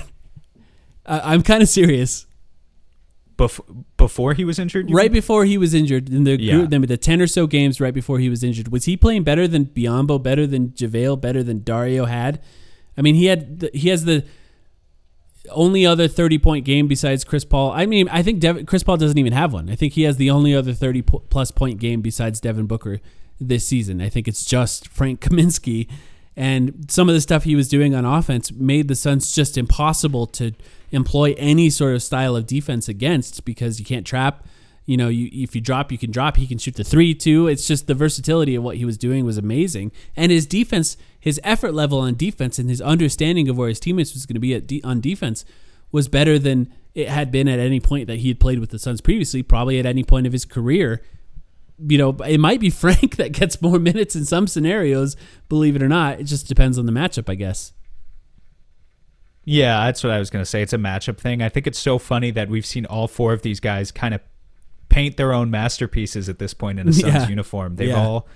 I 1.05 1.34
I'm 1.34 1.41
kind 1.43 1.63
of 1.63 1.69
serious. 1.69 2.25
Bef- 3.38 3.86
before 3.97 4.34
he 4.34 4.43
was 4.43 4.57
injured, 4.57 4.89
right 4.91 5.11
mean? 5.11 5.19
before 5.19 5.45
he 5.45 5.59
was 5.59 5.75
injured 5.75 6.09
in 6.09 6.23
the 6.23 6.41
Yeah. 6.41 6.55
group, 6.55 6.69
the, 6.71 6.80
the 6.80 6.97
ten 6.97 7.21
or 7.21 7.28
so 7.28 7.45
games 7.45 7.80
right 7.80 7.93
before 7.93 8.17
he 8.17 8.30
was 8.30 8.43
injured, 8.43 8.69
was 8.69 8.86
he 8.86 8.97
playing 8.97 9.23
better 9.23 9.47
than 9.47 9.65
Biyombo, 9.67 10.21
better 10.23 10.47
than 10.47 10.69
JaVale, 10.69 11.21
better 11.21 11.43
than 11.43 11.61
Dario 11.63 12.05
had? 12.05 12.41
I 12.97 13.01
mean, 13.03 13.13
he 13.13 13.25
had 13.25 13.59
the, 13.59 13.69
he 13.75 13.89
has 13.89 14.05
the 14.05 14.25
only 15.51 15.85
other 15.85 16.07
thirty 16.07 16.37
point 16.37 16.65
game 16.65 16.87
besides 16.87 17.23
Chris 17.23 17.45
Paul. 17.45 17.71
I 17.71 17.85
mean, 17.85 18.07
I 18.09 18.23
think 18.23 18.39
Dev- 18.39 18.65
Chris 18.65 18.83
Paul 18.83 18.97
doesn't 18.97 19.17
even 19.17 19.33
have 19.33 19.53
one. 19.53 19.69
I 19.69 19.75
think 19.75 19.93
he 19.93 20.03
has 20.03 20.17
the 20.17 20.29
only 20.29 20.55
other 20.55 20.73
thirty 20.73 21.01
plus 21.01 21.51
point 21.51 21.79
game 21.79 22.01
besides 22.01 22.39
Devin 22.39 22.65
Booker 22.65 22.99
this 23.39 23.65
season. 23.65 24.01
I 24.01 24.09
think 24.09 24.27
it's 24.27 24.45
just 24.45 24.87
Frank 24.87 25.21
Kaminsky. 25.21 25.87
And 26.35 26.85
some 26.87 27.09
of 27.09 27.15
the 27.15 27.21
stuff 27.21 27.45
he 27.45 27.55
was 27.55 27.67
doing 27.67 27.95
on 27.95 28.05
offense 28.05 28.51
made 28.51 28.87
the 28.87 28.95
Suns 28.95 29.33
just 29.33 29.57
impossible 29.57 30.27
to 30.27 30.51
employ 30.91 31.33
any 31.35 31.71
sort 31.71 31.95
of 31.95 32.03
style 32.03 32.35
of 32.35 32.45
defense 32.45 32.87
against 32.87 33.43
because 33.43 33.79
you 33.79 33.85
can't 33.85 34.05
trap. 34.05 34.45
You 34.85 34.97
know, 34.97 35.09
you, 35.09 35.29
if 35.33 35.55
you 35.55 35.61
drop, 35.61 35.91
you 35.91 35.97
can 35.97 36.11
drop. 36.11 36.37
He 36.37 36.47
can 36.47 36.59
shoot 36.59 36.75
the 36.75 36.83
three 36.83 37.15
too. 37.15 37.47
It's 37.47 37.67
just 37.67 37.87
the 37.87 37.95
versatility 37.95 38.55
of 38.55 38.63
what 38.63 38.77
he 38.77 38.85
was 38.85 38.97
doing 38.97 39.25
was 39.25 39.37
amazing, 39.37 39.91
and 40.15 40.31
his 40.31 40.45
defense, 40.45 40.95
his 41.28 41.39
effort 41.43 41.73
level 41.73 41.99
on 41.99 42.15
defense, 42.15 42.57
and 42.59 42.69
his 42.69 42.82
understanding 42.82 43.49
of 43.49 43.57
where 43.57 43.69
his 43.69 43.80
teammates 43.80 44.13
was 44.13 44.25
going 44.25 44.36
to 44.36 44.39
be 44.39 44.53
at 44.53 44.65
de- 44.67 44.84
on 44.84 45.01
defense 45.01 45.45
was 45.91 46.07
better 46.07 46.39
than 46.39 46.73
it 46.95 47.07
had 47.09 47.32
been 47.32 47.47
at 47.47 47.59
any 47.59 47.80
point 47.80 48.07
that 48.07 48.19
he 48.19 48.28
had 48.30 48.39
played 48.39 48.59
with 48.59 48.69
the 48.71 48.80
Suns 48.80 49.01
previously. 49.01 49.43
Probably 49.43 49.78
at 49.80 49.86
any 49.86 50.03
point 50.03 50.25
of 50.28 50.34
his 50.34 50.45
career 50.45 51.01
you 51.88 51.95
know, 51.99 52.09
it 52.25 52.39
might 52.39 52.59
be 52.59 52.69
Frank 52.84 53.17
that 53.17 53.34
gets 53.34 53.61
more 53.61 53.78
minutes 53.78 54.15
in 54.15 54.25
some 54.25 54.47
scenarios, 54.47 55.15
believe 55.47 55.75
it 55.75 55.84
or 55.84 55.88
not. 55.88 56.19
It 56.19 56.23
just 56.23 56.47
depends 56.47 56.80
on 56.80 56.88
the 56.88 56.91
matchup, 56.91 57.30
I 57.30 57.36
guess. 57.36 57.71
Yeah, 59.43 59.86
that's 59.86 60.03
what 60.03 60.11
I 60.11 60.19
was 60.19 60.30
going 60.30 60.41
to 60.41 60.45
say. 60.49 60.61
It's 60.61 60.73
a 60.73 60.78
matchup 60.78 61.17
thing. 61.19 61.41
I 61.41 61.49
think 61.49 61.67
it's 61.67 61.80
so 61.80 61.97
funny 61.99 62.32
that 62.32 62.49
we've 62.49 62.65
seen 62.65 62.86
all 62.86 63.07
four 63.07 63.32
of 63.32 63.43
these 63.43 63.59
guys 63.59 63.91
kind 63.91 64.13
of 64.13 64.21
paint 64.89 65.17
their 65.17 65.32
own 65.34 65.51
masterpieces 65.51 66.28
at 66.30 66.39
this 66.39 66.53
point 66.53 66.80
in 66.80 66.88
a 66.89 66.93
Suns 66.93 67.13
Yeah. 67.13 67.28
uniform. 67.30 67.75
They've 67.75 67.89
Yeah. 67.89 68.03
all 68.03 68.28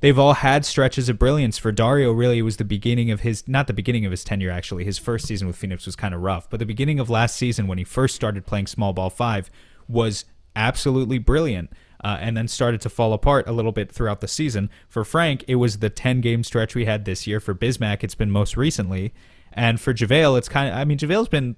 they've 0.00 0.18
all 0.18 0.34
had 0.34 0.64
stretches 0.64 1.08
of 1.08 1.18
brilliance. 1.18 1.58
For 1.58 1.72
Dario, 1.72 2.12
really, 2.12 2.38
it 2.38 2.42
was 2.42 2.56
the 2.56 2.64
beginning 2.64 3.10
of 3.10 3.20
his 3.20 3.46
not 3.46 3.66
the 3.66 3.72
beginning 3.72 4.04
of 4.04 4.10
his 4.10 4.24
tenure 4.24 4.50
actually. 4.50 4.84
His 4.84 4.98
first 4.98 5.26
season 5.26 5.46
with 5.46 5.56
Phoenix 5.56 5.86
was 5.86 5.96
kind 5.96 6.14
of 6.14 6.20
rough, 6.22 6.48
but 6.50 6.58
the 6.58 6.66
beginning 6.66 7.00
of 7.00 7.08
last 7.08 7.36
season 7.36 7.66
when 7.66 7.78
he 7.78 7.84
first 7.84 8.14
started 8.14 8.46
playing 8.46 8.66
small 8.66 8.92
ball 8.92 9.10
five 9.10 9.50
was 9.88 10.24
absolutely 10.56 11.18
brilliant. 11.18 11.70
Uh, 12.02 12.16
and 12.18 12.34
then 12.34 12.48
started 12.48 12.80
to 12.80 12.88
fall 12.88 13.12
apart 13.12 13.46
a 13.46 13.52
little 13.52 13.72
bit 13.72 13.92
throughout 13.92 14.22
the 14.22 14.26
season. 14.26 14.70
For 14.88 15.04
Frank, 15.04 15.44
it 15.46 15.56
was 15.56 15.80
the 15.80 15.90
10 15.90 16.22
game 16.22 16.42
stretch 16.42 16.74
we 16.74 16.86
had 16.86 17.04
this 17.04 17.26
year. 17.26 17.40
For 17.40 17.54
Bismack, 17.54 18.02
it's 18.02 18.14
been 18.14 18.30
most 18.30 18.56
recently. 18.56 19.12
And 19.52 19.78
for 19.78 19.92
JaVale, 19.92 20.38
it's 20.38 20.48
kind 20.48 20.70
of, 20.70 20.76
I 20.76 20.86
mean, 20.86 20.96
JaVale's 20.96 21.28
been 21.28 21.56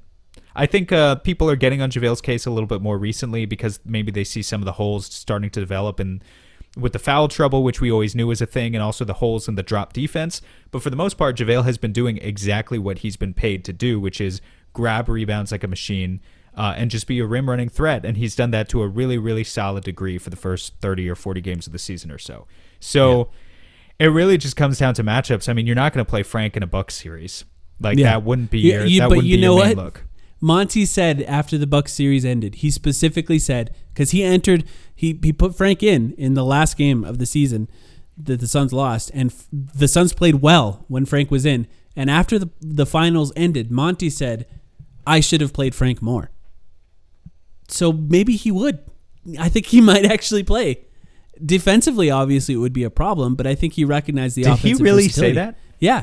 I 0.55 0.66
think 0.66 0.93
uh, 0.93 1.16
people 1.16 1.49
are 1.49 1.57
getting 1.57 1.80
on 1.80 1.90
JaVale's 1.90 2.20
case 2.20 2.47
a 2.47 2.51
little 2.51 2.66
bit 2.66 2.82
more 2.82 2.99
recently 2.99 3.47
because 3.47 3.80
maybe 3.84 4.11
they 4.11 4.24
see 4.24 4.43
some 4.43 4.61
of 4.61 4.64
the 4.64 4.72
holes 4.72 5.07
starting 5.07 5.51
to 5.51 5.61
develop 5.61 6.01
and 6.01 6.22
with 6.77 6.93
the 6.93 6.99
foul 6.99 7.29
trouble, 7.29 7.62
which 7.62 7.81
we 7.81 7.91
always 7.93 8.14
knew 8.14 8.27
was 8.27 8.41
a 8.41 8.47
thing, 8.47 8.75
and 8.75 8.83
also 8.83 9.05
the 9.05 9.14
holes 9.14 9.47
in 9.49 9.57
the 9.57 9.62
drop 9.62 9.93
defense. 9.93 10.41
But 10.70 10.83
for 10.83 10.91
the 10.91 10.97
most 10.97 11.14
part, 11.18 11.37
JaVale 11.37 11.64
has 11.64 11.77
been 11.79 11.93
doing 11.93 12.16
exactly 12.18 12.79
what 12.79 12.99
he's 12.99 13.16
been 13.16 13.35
paid 13.35 13.64
to 13.66 13.73
do, 13.73 14.01
which 14.01 14.20
is 14.20 14.41
grab 14.73 15.09
rebounds 15.09 15.53
like 15.53 15.62
a 15.62 15.68
machine 15.68 16.20
uh, 16.57 16.75
and 16.77 16.91
just 16.91 17.07
be 17.07 17.18
a 17.18 17.27
rim 17.27 17.49
running 17.51 17.68
threat. 17.68 18.05
And 18.07 18.16
he's 18.16 18.35
done 18.35 18.51
that 18.53 18.68
to 18.70 18.83
a 18.83 18.89
really, 18.89 19.18
really 19.18 19.45
solid 19.45 19.85
degree 19.85 20.16
for 20.18 20.31
the 20.31 20.37
first 20.37 20.75
30 20.81 21.09
or 21.11 21.14
40 21.14 21.41
games 21.43 21.66
of 21.66 21.73
the 21.75 21.79
season 21.79 22.11
or 22.11 22.18
so. 22.18 22.47
So 22.81 23.29
it 23.99 24.07
really 24.07 24.39
just 24.39 24.57
comes 24.57 24.79
down 24.79 24.95
to 24.95 25.05
matchups. 25.05 25.49
I 25.49 25.53
mean, 25.53 25.66
you're 25.66 25.77
not 25.77 25.93
going 25.93 26.05
to 26.05 26.09
play 26.09 26.23
Frank 26.23 26.57
in 26.57 26.62
a 26.62 26.66
Bucks 26.66 26.95
series. 26.95 27.45
Like 27.81 27.99
Yeah. 27.99 28.11
that 28.12 28.23
wouldn't 28.25 28.51
be 28.51 28.61
You- 28.61 28.73
your, 28.73 28.85
you- 28.87 29.01
that 29.01 29.09
but 29.09 29.16
wouldn't 29.16 29.27
you 29.29 29.37
be 29.37 29.43
know 29.43 29.57
your 29.57 29.66
main 29.66 29.77
what? 29.77 29.85
look. 29.85 30.05
Monty 30.45 30.84
said 30.84 31.22
after 31.22 31.57
the 31.57 31.68
Bucks 31.68 31.93
series 31.93 32.24
ended, 32.24 32.57
he 32.57 32.70
specifically 32.72 33.38
said 33.38 33.72
because 33.95 34.11
he 34.11 34.24
entered, 34.24 34.64
he 34.93 35.18
he 35.22 35.32
put 35.32 35.57
Frank 35.57 35.84
in 35.84 36.14
in 36.18 36.34
the 36.34 36.45
last 36.45 36.76
game 36.76 37.05
of 37.05 37.18
the 37.18 37.26
season 37.26 37.68
that 38.20 38.40
the 38.40 38.49
Suns 38.49 38.72
lost, 38.72 39.12
and 39.14 39.30
f- 39.30 39.47
the 39.53 39.86
Suns 39.86 40.12
played 40.12 40.36
well 40.43 40.84
when 40.88 41.07
Frank 41.07 41.30
was 41.30 41.47
in. 41.47 41.68
And 41.95 42.11
after 42.11 42.40
the 42.40 42.51
the 42.61 42.84
finals 42.86 43.32
ended, 43.36 43.70
Monty 43.70 44.11
said, 44.11 44.47
"I 45.07 45.20
should 45.20 45.40
have 45.40 45.53
played 45.53 45.76
Frank 45.76 46.03
more." 46.03 46.32
So 47.68 47.93
maybe 47.93 48.34
he 48.34 48.51
would. 48.51 48.80
I 49.38 49.49
think 49.49 49.66
he 49.66 49.80
might 49.93 50.05
actually 50.05 50.43
play. 50.43 50.86
Defensively, 51.45 52.11
obviously, 52.11 52.55
it 52.55 52.59
would 52.59 52.72
be 52.72 52.84
a 52.84 52.90
problem, 52.90 53.36
but 53.36 53.47
I 53.47 53.55
think 53.55 53.74
he 53.74 53.84
recognized 53.84 54.34
the 54.34 54.43
Did 54.43 54.59
he 54.59 54.74
really 54.74 55.09
say 55.09 55.32
that? 55.32 55.57
Yeah, 55.78 56.03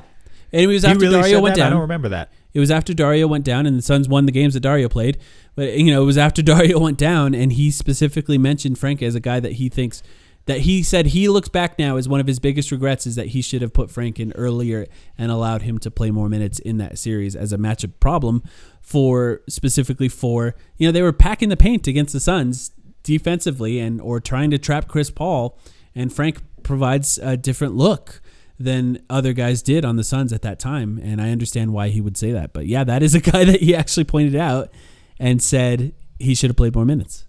and 0.53 0.61
it 0.61 0.67
was 0.67 0.83
He 0.83 0.87
after 0.87 1.01
really 1.01 1.21
Dario 1.21 1.41
went 1.41 1.57
that? 1.57 1.67
I 1.67 1.69
don't 1.69 1.81
remember 1.81 2.09
that. 2.09 2.31
It 2.53 2.59
was 2.59 2.71
after 2.71 2.93
Dario 2.93 3.27
went 3.27 3.45
down, 3.45 3.65
and 3.65 3.77
the 3.77 3.81
Suns 3.81 4.09
won 4.09 4.25
the 4.25 4.31
games 4.31 4.53
that 4.53 4.61
Dario 4.61 4.89
played. 4.89 5.17
But 5.55 5.77
you 5.77 5.91
know, 5.91 6.01
it 6.01 6.05
was 6.05 6.17
after 6.17 6.41
Dario 6.43 6.79
went 6.79 6.97
down, 6.97 7.35
and 7.35 7.53
he 7.53 7.71
specifically 7.71 8.37
mentioned 8.37 8.79
Frank 8.79 9.01
as 9.01 9.15
a 9.15 9.19
guy 9.19 9.39
that 9.39 9.53
he 9.53 9.69
thinks 9.69 10.01
that 10.45 10.61
he 10.61 10.81
said 10.81 11.07
he 11.07 11.29
looks 11.29 11.47
back 11.47 11.77
now 11.77 11.95
as 11.97 12.09
one 12.09 12.19
of 12.19 12.25
his 12.25 12.39
biggest 12.39 12.71
regrets 12.71 13.05
is 13.05 13.15
that 13.15 13.27
he 13.27 13.41
should 13.41 13.61
have 13.61 13.71
put 13.71 13.91
Frank 13.91 14.19
in 14.19 14.31
earlier 14.33 14.87
and 15.15 15.31
allowed 15.31 15.61
him 15.61 15.77
to 15.77 15.91
play 15.91 16.09
more 16.09 16.27
minutes 16.27 16.57
in 16.57 16.77
that 16.77 16.97
series 16.97 17.35
as 17.35 17.53
a 17.53 17.57
matchup 17.57 17.91
problem 17.99 18.41
for 18.81 19.41
specifically 19.47 20.09
for 20.09 20.55
you 20.77 20.87
know 20.87 20.91
they 20.91 21.03
were 21.03 21.13
packing 21.13 21.49
the 21.49 21.57
paint 21.57 21.87
against 21.87 22.13
the 22.13 22.19
Suns 22.19 22.71
defensively 23.03 23.79
and 23.79 24.01
or 24.01 24.19
trying 24.19 24.49
to 24.49 24.57
trap 24.57 24.87
Chris 24.87 25.11
Paul, 25.11 25.57
and 25.93 26.11
Frank 26.11 26.41
provides 26.63 27.19
a 27.19 27.37
different 27.37 27.75
look 27.75 28.21
than 28.59 29.01
other 29.09 29.31
guys 29.33 29.61
did 29.63 29.85
on 29.85 29.95
the 29.95 30.03
Suns 30.03 30.33
at 30.33 30.41
that 30.41 30.59
time, 30.59 30.99
and 31.01 31.21
I 31.21 31.31
understand 31.31 31.71
why 31.73 31.89
he 31.89 32.01
would 32.01 32.17
say 32.17 32.31
that. 32.33 32.51
But 32.53 32.67
yeah, 32.67 32.83
that 32.83 33.01
is 33.01 33.15
a 33.15 33.19
guy 33.31 33.45
that 33.45 33.61
he 33.61 33.73
actually 33.75 34.03
pointed 34.03 34.35
out 34.35 34.69
and 35.17 35.41
said 35.41 35.93
he 36.19 36.35
should 36.35 36.49
have 36.49 36.57
played 36.57 36.75
more 36.75 36.85
minutes. 36.85 37.25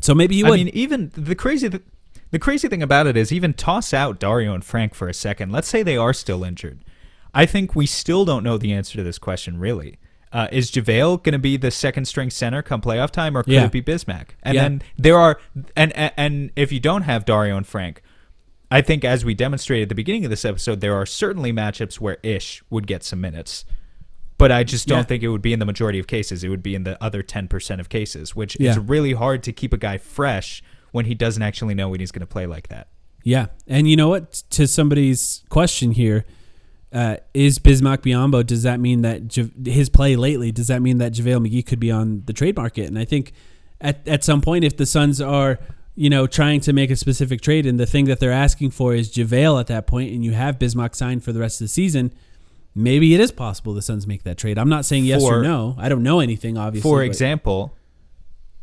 So 0.00 0.14
maybe 0.14 0.34
he 0.36 0.42
would. 0.44 0.52
I 0.52 0.56
mean, 0.56 0.68
even 0.68 1.10
the 1.16 1.34
crazy 1.34 1.70
th- 1.70 1.82
the 2.30 2.38
crazy 2.38 2.68
thing 2.68 2.82
about 2.82 3.06
it 3.06 3.16
is 3.16 3.32
even 3.32 3.54
toss 3.54 3.94
out 3.94 4.18
Dario 4.18 4.54
and 4.54 4.64
Frank 4.64 4.94
for 4.94 5.08
a 5.08 5.14
second. 5.14 5.50
Let's 5.52 5.68
say 5.68 5.82
they 5.82 5.96
are 5.96 6.12
still 6.12 6.44
injured. 6.44 6.80
I 7.32 7.46
think 7.46 7.74
we 7.74 7.86
still 7.86 8.24
don't 8.24 8.44
know 8.44 8.58
the 8.58 8.72
answer 8.72 8.96
to 8.98 9.02
this 9.04 9.18
question. 9.18 9.58
Really, 9.58 9.98
uh, 10.32 10.48
is 10.52 10.70
JaVale 10.70 11.22
going 11.22 11.32
to 11.32 11.38
be 11.38 11.56
the 11.56 11.70
second 11.70 12.04
string 12.06 12.28
center 12.30 12.60
come 12.60 12.80
playoff 12.82 13.10
time, 13.10 13.36
or 13.36 13.42
could 13.42 13.52
Yeah. 13.54 13.64
it 13.64 13.72
be 13.72 13.80
Bismack? 13.82 14.30
And 14.42 14.54
Yeah. 14.56 14.62
then 14.62 14.82
there 14.98 15.16
are 15.18 15.38
and, 15.76 15.92
and 15.96 16.12
and 16.16 16.50
if 16.56 16.70
you 16.72 16.80
don't 16.80 17.02
have 17.02 17.24
Dario 17.24 17.56
and 17.56 17.66
Frank. 17.66 18.02
I 18.74 18.82
think, 18.82 19.04
as 19.04 19.24
we 19.24 19.34
demonstrated 19.34 19.84
at 19.84 19.88
the 19.90 19.94
beginning 19.94 20.24
of 20.24 20.30
this 20.30 20.44
episode, 20.44 20.80
there 20.80 20.94
are 20.94 21.06
certainly 21.06 21.52
matchups 21.52 22.00
where 22.00 22.18
Ish 22.22 22.62
would 22.70 22.86
get 22.86 23.04
some 23.04 23.20
minutes, 23.20 23.64
but 24.36 24.50
I 24.50 24.64
just 24.64 24.88
don't 24.88 24.98
Yeah. 24.98 25.02
think 25.04 25.22
it 25.22 25.28
would 25.28 25.42
be 25.42 25.52
in 25.52 25.60
the 25.60 25.64
majority 25.66 25.98
of 26.00 26.06
cases. 26.06 26.42
It 26.42 26.48
would 26.48 26.62
be 26.62 26.74
in 26.74 26.82
the 26.84 27.02
other 27.02 27.22
10% 27.22 27.80
of 27.80 27.88
cases, 27.88 28.34
which 28.34 28.56
Yeah. 28.58 28.72
is 28.72 28.78
really 28.78 29.12
hard 29.12 29.42
to 29.44 29.52
keep 29.52 29.72
a 29.72 29.76
guy 29.76 29.96
fresh 29.98 30.62
when 30.90 31.04
he 31.06 31.14
doesn't 31.14 31.42
actually 31.42 31.74
know 31.74 31.88
when 31.88 32.00
he's 32.00 32.10
going 32.10 32.20
to 32.20 32.26
play 32.26 32.46
like 32.46 32.68
that. 32.68 32.88
Yeah, 33.22 33.46
and 33.68 33.88
you 33.88 33.96
know 33.96 34.08
what? 34.08 34.42
To 34.50 34.66
somebody's 34.66 35.44
question 35.48 35.92
here, 35.92 36.24
uh, 36.92 37.16
is 37.32 37.58
Bismack 37.58 37.98
Biyombo? 37.98 38.44
Does 38.44 38.64
that 38.64 38.80
mean 38.80 39.02
that 39.02 39.34
Ja- 39.36 39.44
his 39.64 39.88
play 39.88 40.14
lately? 40.16 40.52
Does 40.52 40.66
that 40.66 40.82
mean 40.82 40.98
that 40.98 41.12
JaVale 41.14 41.46
McGee 41.48 41.64
could 41.64 41.80
be 41.80 41.90
on 41.90 42.22
the 42.26 42.32
trade 42.32 42.56
market? 42.56 42.86
And 42.86 42.98
I 42.98 43.04
think 43.04 43.32
at 43.80 44.06
at 44.06 44.24
some 44.24 44.40
point, 44.40 44.64
if 44.64 44.76
the 44.76 44.84
Suns 44.86 45.20
are 45.20 45.58
you 45.94 46.10
know 46.10 46.26
trying 46.26 46.60
to 46.60 46.72
make 46.72 46.90
a 46.90 46.96
specific 46.96 47.40
trade, 47.40 47.66
and 47.66 47.78
the 47.78 47.86
thing 47.86 48.06
that 48.06 48.20
they're 48.20 48.32
asking 48.32 48.70
for 48.70 48.94
is 48.94 49.12
JaVale 49.12 49.60
at 49.60 49.66
that 49.68 49.86
point, 49.86 50.12
and 50.12 50.24
you 50.24 50.32
have 50.32 50.58
Bismack 50.58 50.94
signed 50.94 51.22
for 51.24 51.32
the 51.32 51.40
rest 51.40 51.60
of 51.60 51.64
the 51.66 51.68
season. 51.68 52.12
Maybe 52.74 53.14
it 53.14 53.20
is 53.20 53.30
possible 53.30 53.72
the 53.72 53.82
Suns 53.82 54.04
make 54.06 54.24
that 54.24 54.36
trade. 54.36 54.58
I'm 54.58 54.68
not 54.68 54.84
saying 54.84 55.04
yes 55.04 55.22
For- 55.22 55.38
or 55.38 55.42
no. 55.42 55.76
I 55.78 55.88
don't 55.88 56.02
know 56.02 56.18
anything, 56.18 56.58
obviously. 56.58 56.88
For 56.90 56.98
but- 56.98 57.06
example, 57.06 57.76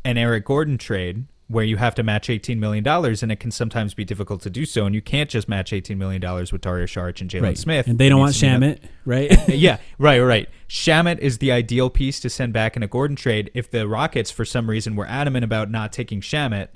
an 0.03 0.17
Eric 0.17 0.45
Gordon 0.45 0.77
trade 0.77 1.25
where 1.47 1.65
you 1.65 1.75
have 1.75 1.93
to 1.95 2.01
match 2.03 2.27
$18 2.29 2.57
million, 2.59 2.87
and 2.87 3.31
it 3.31 3.39
can 3.41 3.51
sometimes 3.51 3.93
be 3.93 4.05
difficult 4.05 4.41
to 4.41 4.49
do 4.49 4.63
so, 4.65 4.85
and 4.85 4.95
you 4.95 5.01
can't 5.01 5.29
just 5.29 5.49
match 5.49 5.71
$18 5.71 5.97
million 5.97 6.21
with 6.21 6.61
Dario 6.61 6.85
Saric 6.85 7.19
and 7.19 7.29
Jalen 7.29 7.41
right? 7.43 7.57
Smith. 7.57 7.87
and 7.87 7.99
they 7.99 8.07
don't 8.07 8.19
want 8.21 8.29
needs 8.29 8.39
to 8.39 8.59
be 8.59 8.65
Shamet, 8.65 8.79
right? 9.03 9.49
yeah, 9.57 9.77
right, 9.97 10.19
right. 10.19 10.47
Shamet 10.69 11.19
is 11.19 11.39
the 11.39 11.51
ideal 11.51 11.89
piece 11.89 12.21
to 12.21 12.29
send 12.29 12.53
back 12.53 12.77
in 12.77 12.83
a 12.83 12.87
Gordon 12.87 13.17
trade. 13.17 13.51
If 13.53 13.69
the 13.69 13.85
Rockets, 13.85 14.31
for 14.31 14.45
some 14.45 14.69
reason, 14.69 14.95
were 14.95 15.05
adamant 15.07 15.43
about 15.43 15.69
not 15.69 15.91
taking 15.91 16.21
Shamet, 16.21 16.69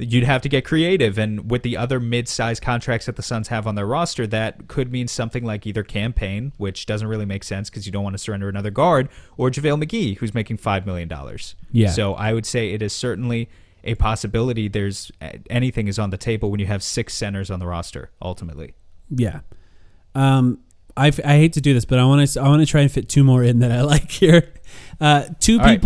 you'd 0.00 0.24
have 0.24 0.42
to 0.42 0.48
get 0.48 0.64
creative. 0.64 1.18
And 1.18 1.50
with 1.50 1.62
the 1.62 1.76
other 1.76 2.00
mid-sized 2.00 2.62
contracts 2.62 3.06
that 3.06 3.16
the 3.16 3.22
Suns 3.22 3.48
have 3.48 3.66
on 3.66 3.74
their 3.74 3.86
roster, 3.86 4.26
that 4.28 4.68
could 4.68 4.90
mean 4.90 5.08
something 5.08 5.44
like 5.44 5.66
either 5.66 5.82
Cam 5.82 6.12
Payne, 6.12 6.52
which 6.56 6.86
doesn't 6.86 7.08
really 7.08 7.26
make 7.26 7.44
sense 7.44 7.70
because 7.70 7.86
you 7.86 7.92
don't 7.92 8.04
want 8.04 8.14
to 8.14 8.18
surrender 8.18 8.48
another 8.48 8.70
guard, 8.70 9.08
or 9.36 9.50
JaVale 9.50 9.82
McGee, 9.84 10.16
who's 10.18 10.34
making 10.34 10.58
$5 10.58 10.86
million. 10.86 11.10
Yeah. 11.72 11.90
So 11.90 12.14
I 12.14 12.32
would 12.32 12.46
say 12.46 12.72
it 12.72 12.82
is 12.82 12.92
certainly 12.92 13.48
a 13.84 13.94
possibility. 13.94 14.68
There's 14.68 15.10
anything 15.48 15.88
is 15.88 15.98
on 15.98 16.10
the 16.10 16.18
table 16.18 16.50
when 16.50 16.60
you 16.60 16.66
have 16.66 16.82
six 16.82 17.14
centers 17.14 17.50
on 17.50 17.60
the 17.60 17.66
roster, 17.66 18.10
ultimately. 18.20 18.74
Yeah. 19.10 19.40
Um, 20.14 20.60
I, 20.96 21.06
I 21.06 21.36
hate 21.36 21.52
to 21.54 21.60
do 21.60 21.72
this, 21.72 21.84
but 21.84 21.98
I 21.98 22.04
want 22.04 22.28
to 22.28 22.40
I 22.40 22.48
want 22.48 22.60
to 22.60 22.66
try 22.66 22.80
and 22.80 22.90
fit 22.90 23.08
two 23.08 23.24
more 23.24 23.42
in 23.42 23.60
that 23.60 23.72
I 23.72 23.82
like 23.82 24.10
here. 24.10 24.52
Uh, 25.00 25.26
two 25.40 25.58
All 25.58 25.64
right. 25.64 25.80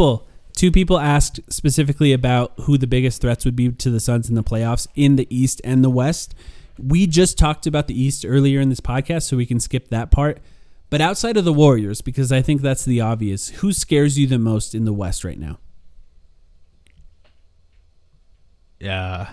Two 0.57 0.71
people 0.71 0.99
asked 0.99 1.41
specifically 1.49 2.13
about 2.13 2.53
who 2.63 2.79
the 2.79 2.87
biggest 2.87 3.21
threats 3.21 3.45
would 3.45 3.57
be 3.57 3.71
to 3.71 3.91
the 3.91 4.01
Suns 4.01 4.29
in 4.29 4.35
the 4.35 4.43
playoffs 4.43 4.87
in 4.95 5.17
the 5.17 5.27
East 5.35 5.61
and 5.65 5.85
the 5.85 5.91
West. 5.91 6.35
We 6.79 7.07
just 7.07 7.39
talked 7.39 7.67
about 7.67 7.87
the 7.87 8.01
East 8.01 8.25
earlier 8.27 8.61
in 8.61 8.69
this 8.69 8.81
podcast, 8.81 9.23
so 9.23 9.37
we 9.37 9.47
can 9.47 9.61
skip 9.61 9.89
that 9.89 10.11
part. 10.11 10.41
But 10.91 11.01
outside 11.01 11.37
of 11.37 11.45
the 11.45 11.53
Warriors, 11.53 12.01
because 12.01 12.31
I 12.31 12.43
think 12.43 12.61
that's 12.63 12.85
the 12.85 13.01
obvious, 13.01 13.49
who 13.49 13.73
scares 13.73 14.19
you 14.19 14.27
the 14.27 14.39
most 14.39 14.75
in 14.75 14.85
the 14.85 14.93
West 14.93 15.25
right 15.25 15.39
now? 15.39 15.59
Uh, 18.85 19.27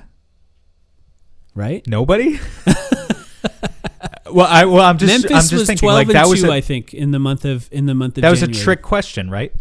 right? 1.55 1.85
nobody. 1.87 2.39
well, 4.31 4.47
I 4.47 4.65
well, 4.65 4.81
I'm 4.81 4.97
just 4.97 5.11
Memphis 5.11 5.31
I'm 5.31 5.41
just 5.41 5.53
was 5.53 5.67
thinking 5.67 5.87
twelve 5.87 5.97
like 5.97 6.07
and 6.07 6.15
that 6.15 6.27
was 6.27 6.41
two, 6.41 6.49
a, 6.49 6.53
I 6.53 6.61
think, 6.61 6.93
in 6.93 7.11
the 7.11 7.19
month 7.19 7.45
of 7.45 7.67
in 7.71 7.85
the 7.85 7.95
month 7.95 8.17
of 8.17 8.21
that 8.21 8.29
was 8.29 8.43
a 8.43 8.47
trick 8.47 8.81
question, 8.81 9.29
right? 9.29 9.53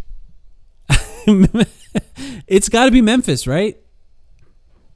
it's 2.47 2.68
got 2.68 2.87
to 2.87 2.91
be 2.91 3.01
Memphis, 3.03 3.47
right? 3.47 3.77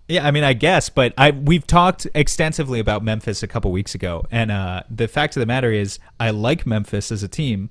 Yeah, 0.09 0.27
I 0.27 0.31
mean, 0.33 0.45
I 0.45 0.53
guess, 0.53 0.91
but 0.91 1.15
I 1.17 1.31
we've 1.31 1.67
talked 1.67 2.07
extensively 2.15 2.79
about 2.79 3.03
Memphis 3.03 3.43
a 3.43 3.47
couple 3.47 3.73
weeks 3.73 3.95
ago, 3.95 4.25
and 4.31 4.51
uh, 4.51 4.83
the 4.91 5.09
fact 5.09 5.35
of 5.37 5.41
the 5.41 5.47
matter 5.47 5.73
is, 5.73 5.99
I 6.21 6.31
like 6.31 6.67
Memphis 6.67 7.11
as 7.11 7.23
a 7.23 7.29
team. 7.29 7.71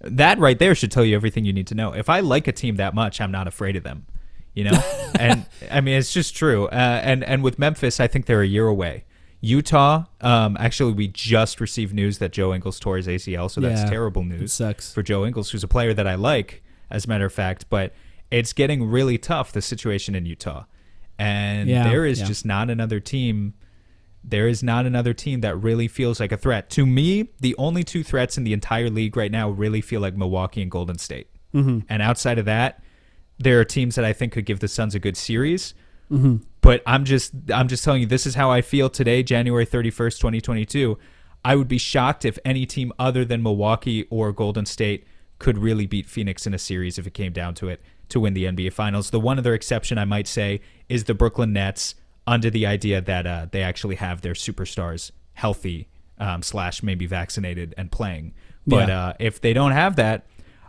That 0.00 0.38
right 0.38 0.58
there 0.58 0.74
should 0.74 0.90
tell 0.90 1.04
you 1.04 1.14
everything 1.14 1.44
you 1.44 1.52
need 1.52 1.66
to 1.68 1.74
know. 1.74 1.92
If 1.92 2.08
I 2.08 2.20
like 2.20 2.48
a 2.48 2.52
team 2.52 2.76
that 2.76 2.94
much, 2.94 3.20
I'm 3.20 3.30
not 3.30 3.46
afraid 3.46 3.76
of 3.76 3.82
them, 3.84 4.06
you 4.54 4.64
know. 4.64 4.82
and 5.18 5.44
I 5.70 5.82
mean, 5.82 5.96
it's 5.98 6.12
just 6.14 6.34
true. 6.34 6.66
Uh, 6.68 7.00
and 7.04 7.22
and 7.24 7.42
with 7.42 7.58
Memphis, 7.58 8.00
I 8.00 8.06
think 8.06 8.24
they're 8.24 8.42
a 8.42 8.46
year 8.46 8.66
away. 8.66 9.04
Utah, 9.42 10.04
um, 10.22 10.56
actually, 10.58 10.94
we 10.94 11.08
just 11.08 11.60
received 11.60 11.92
news 11.92 12.16
that 12.18 12.32
Joe 12.32 12.54
Ingles 12.54 12.80
tore 12.80 12.96
his 12.96 13.06
ACL, 13.06 13.50
so 13.50 13.60
that's 13.60 13.82
Yeah, 13.82 13.90
terrible 13.90 14.24
news 14.24 14.54
sucks. 14.54 14.94
for 14.94 15.02
Joe 15.02 15.26
Ingles, 15.26 15.50
who's 15.50 15.62
a 15.62 15.68
player 15.68 15.92
that 15.92 16.06
I 16.06 16.14
like, 16.14 16.62
as 16.94 17.04
a 17.04 17.08
matter 17.08 17.26
of 17.26 17.32
fact. 17.32 17.66
But 17.68 17.92
it's 18.30 18.52
getting 18.52 18.84
really 18.86 19.18
tough 19.18 19.52
the 19.52 19.62
situation 19.62 20.14
in 20.14 20.26
Utah, 20.26 20.64
and 21.18 21.68
Yeah, 21.68 21.84
there 21.88 22.06
is 22.06 22.20
yeah. 22.20 22.26
just 22.26 22.46
not 22.46 22.70
another 22.70 23.00
team. 23.00 23.54
There 24.22 24.48
is 24.48 24.62
not 24.62 24.86
another 24.86 25.12
team 25.12 25.42
that 25.42 25.56
really 25.56 25.86
feels 25.86 26.18
like 26.18 26.32
a 26.32 26.38
threat. 26.38 26.70
To 26.70 26.86
me, 26.86 27.28
the 27.40 27.54
only 27.58 27.84
two 27.84 28.02
threats 28.02 28.38
in 28.38 28.44
the 28.44 28.54
entire 28.54 28.88
league 28.88 29.16
right 29.16 29.30
now 29.30 29.50
really 29.50 29.82
feel 29.82 30.00
like 30.00 30.16
Milwaukee 30.16 30.62
and 30.62 30.70
Golden 30.70 30.96
State. 30.96 31.28
Mm-hmm. 31.54 31.80
And 31.90 32.00
outside 32.00 32.38
of 32.38 32.46
that, 32.46 32.82
there 33.38 33.60
are 33.60 33.64
teams 33.64 33.96
that 33.96 34.04
I 34.04 34.14
think 34.14 34.32
could 34.32 34.46
give 34.46 34.60
the 34.60 34.68
Suns 34.68 34.94
a 34.94 34.98
good 34.98 35.16
series. 35.16 35.74
Mm-hmm. 36.10 36.36
But 36.62 36.82
I'm 36.86 37.04
just 37.04 37.34
I'm 37.52 37.68
just 37.68 37.84
telling 37.84 38.00
you 38.00 38.06
this 38.06 38.26
is 38.26 38.34
how 38.34 38.50
I 38.50 38.62
feel 38.62 38.88
today, 38.88 39.22
January 39.22 39.66
31st, 39.66 40.18
2022. 40.18 40.98
I 41.44 41.56
would 41.56 41.68
be 41.68 41.78
shocked 41.78 42.24
if 42.24 42.38
any 42.44 42.64
team 42.64 42.92
other 42.98 43.24
than 43.24 43.42
Milwaukee 43.42 44.06
or 44.08 44.32
Golden 44.32 44.64
State 44.64 45.06
could 45.44 45.58
really 45.58 45.86
beat 45.86 46.06
Phoenix 46.06 46.46
in 46.46 46.54
a 46.54 46.58
series 46.58 46.98
if 46.98 47.06
it 47.06 47.14
came 47.14 47.32
down 47.32 47.54
to 47.54 47.68
it 47.68 47.80
to 48.08 48.18
win 48.20 48.32
the 48.34 48.44
NBA 48.44 48.72
Finals. 48.72 49.10
The 49.10 49.20
one 49.20 49.38
other 49.38 49.54
exception 49.54 49.98
I 49.98 50.04
might 50.06 50.26
say 50.26 50.60
is 50.88 51.04
the 51.04 51.14
Brooklyn 51.14 51.52
Nets, 51.52 51.94
under 52.26 52.48
the 52.50 52.64
idea 52.66 53.00
that 53.02 53.26
uh, 53.26 53.46
they 53.50 53.62
actually 53.62 53.96
have 53.96 54.22
their 54.22 54.32
superstars 54.32 55.10
healthy 55.34 55.88
um, 56.18 56.42
slash 56.42 56.82
maybe 56.82 57.06
vaccinated 57.06 57.74
and 57.76 57.92
playing. 57.92 58.32
But 58.66 58.88
Yeah. 58.88 59.04
uh, 59.08 59.12
if 59.20 59.40
they 59.42 59.52
don't 59.52 59.72
have 59.72 59.96
that, 59.96 60.24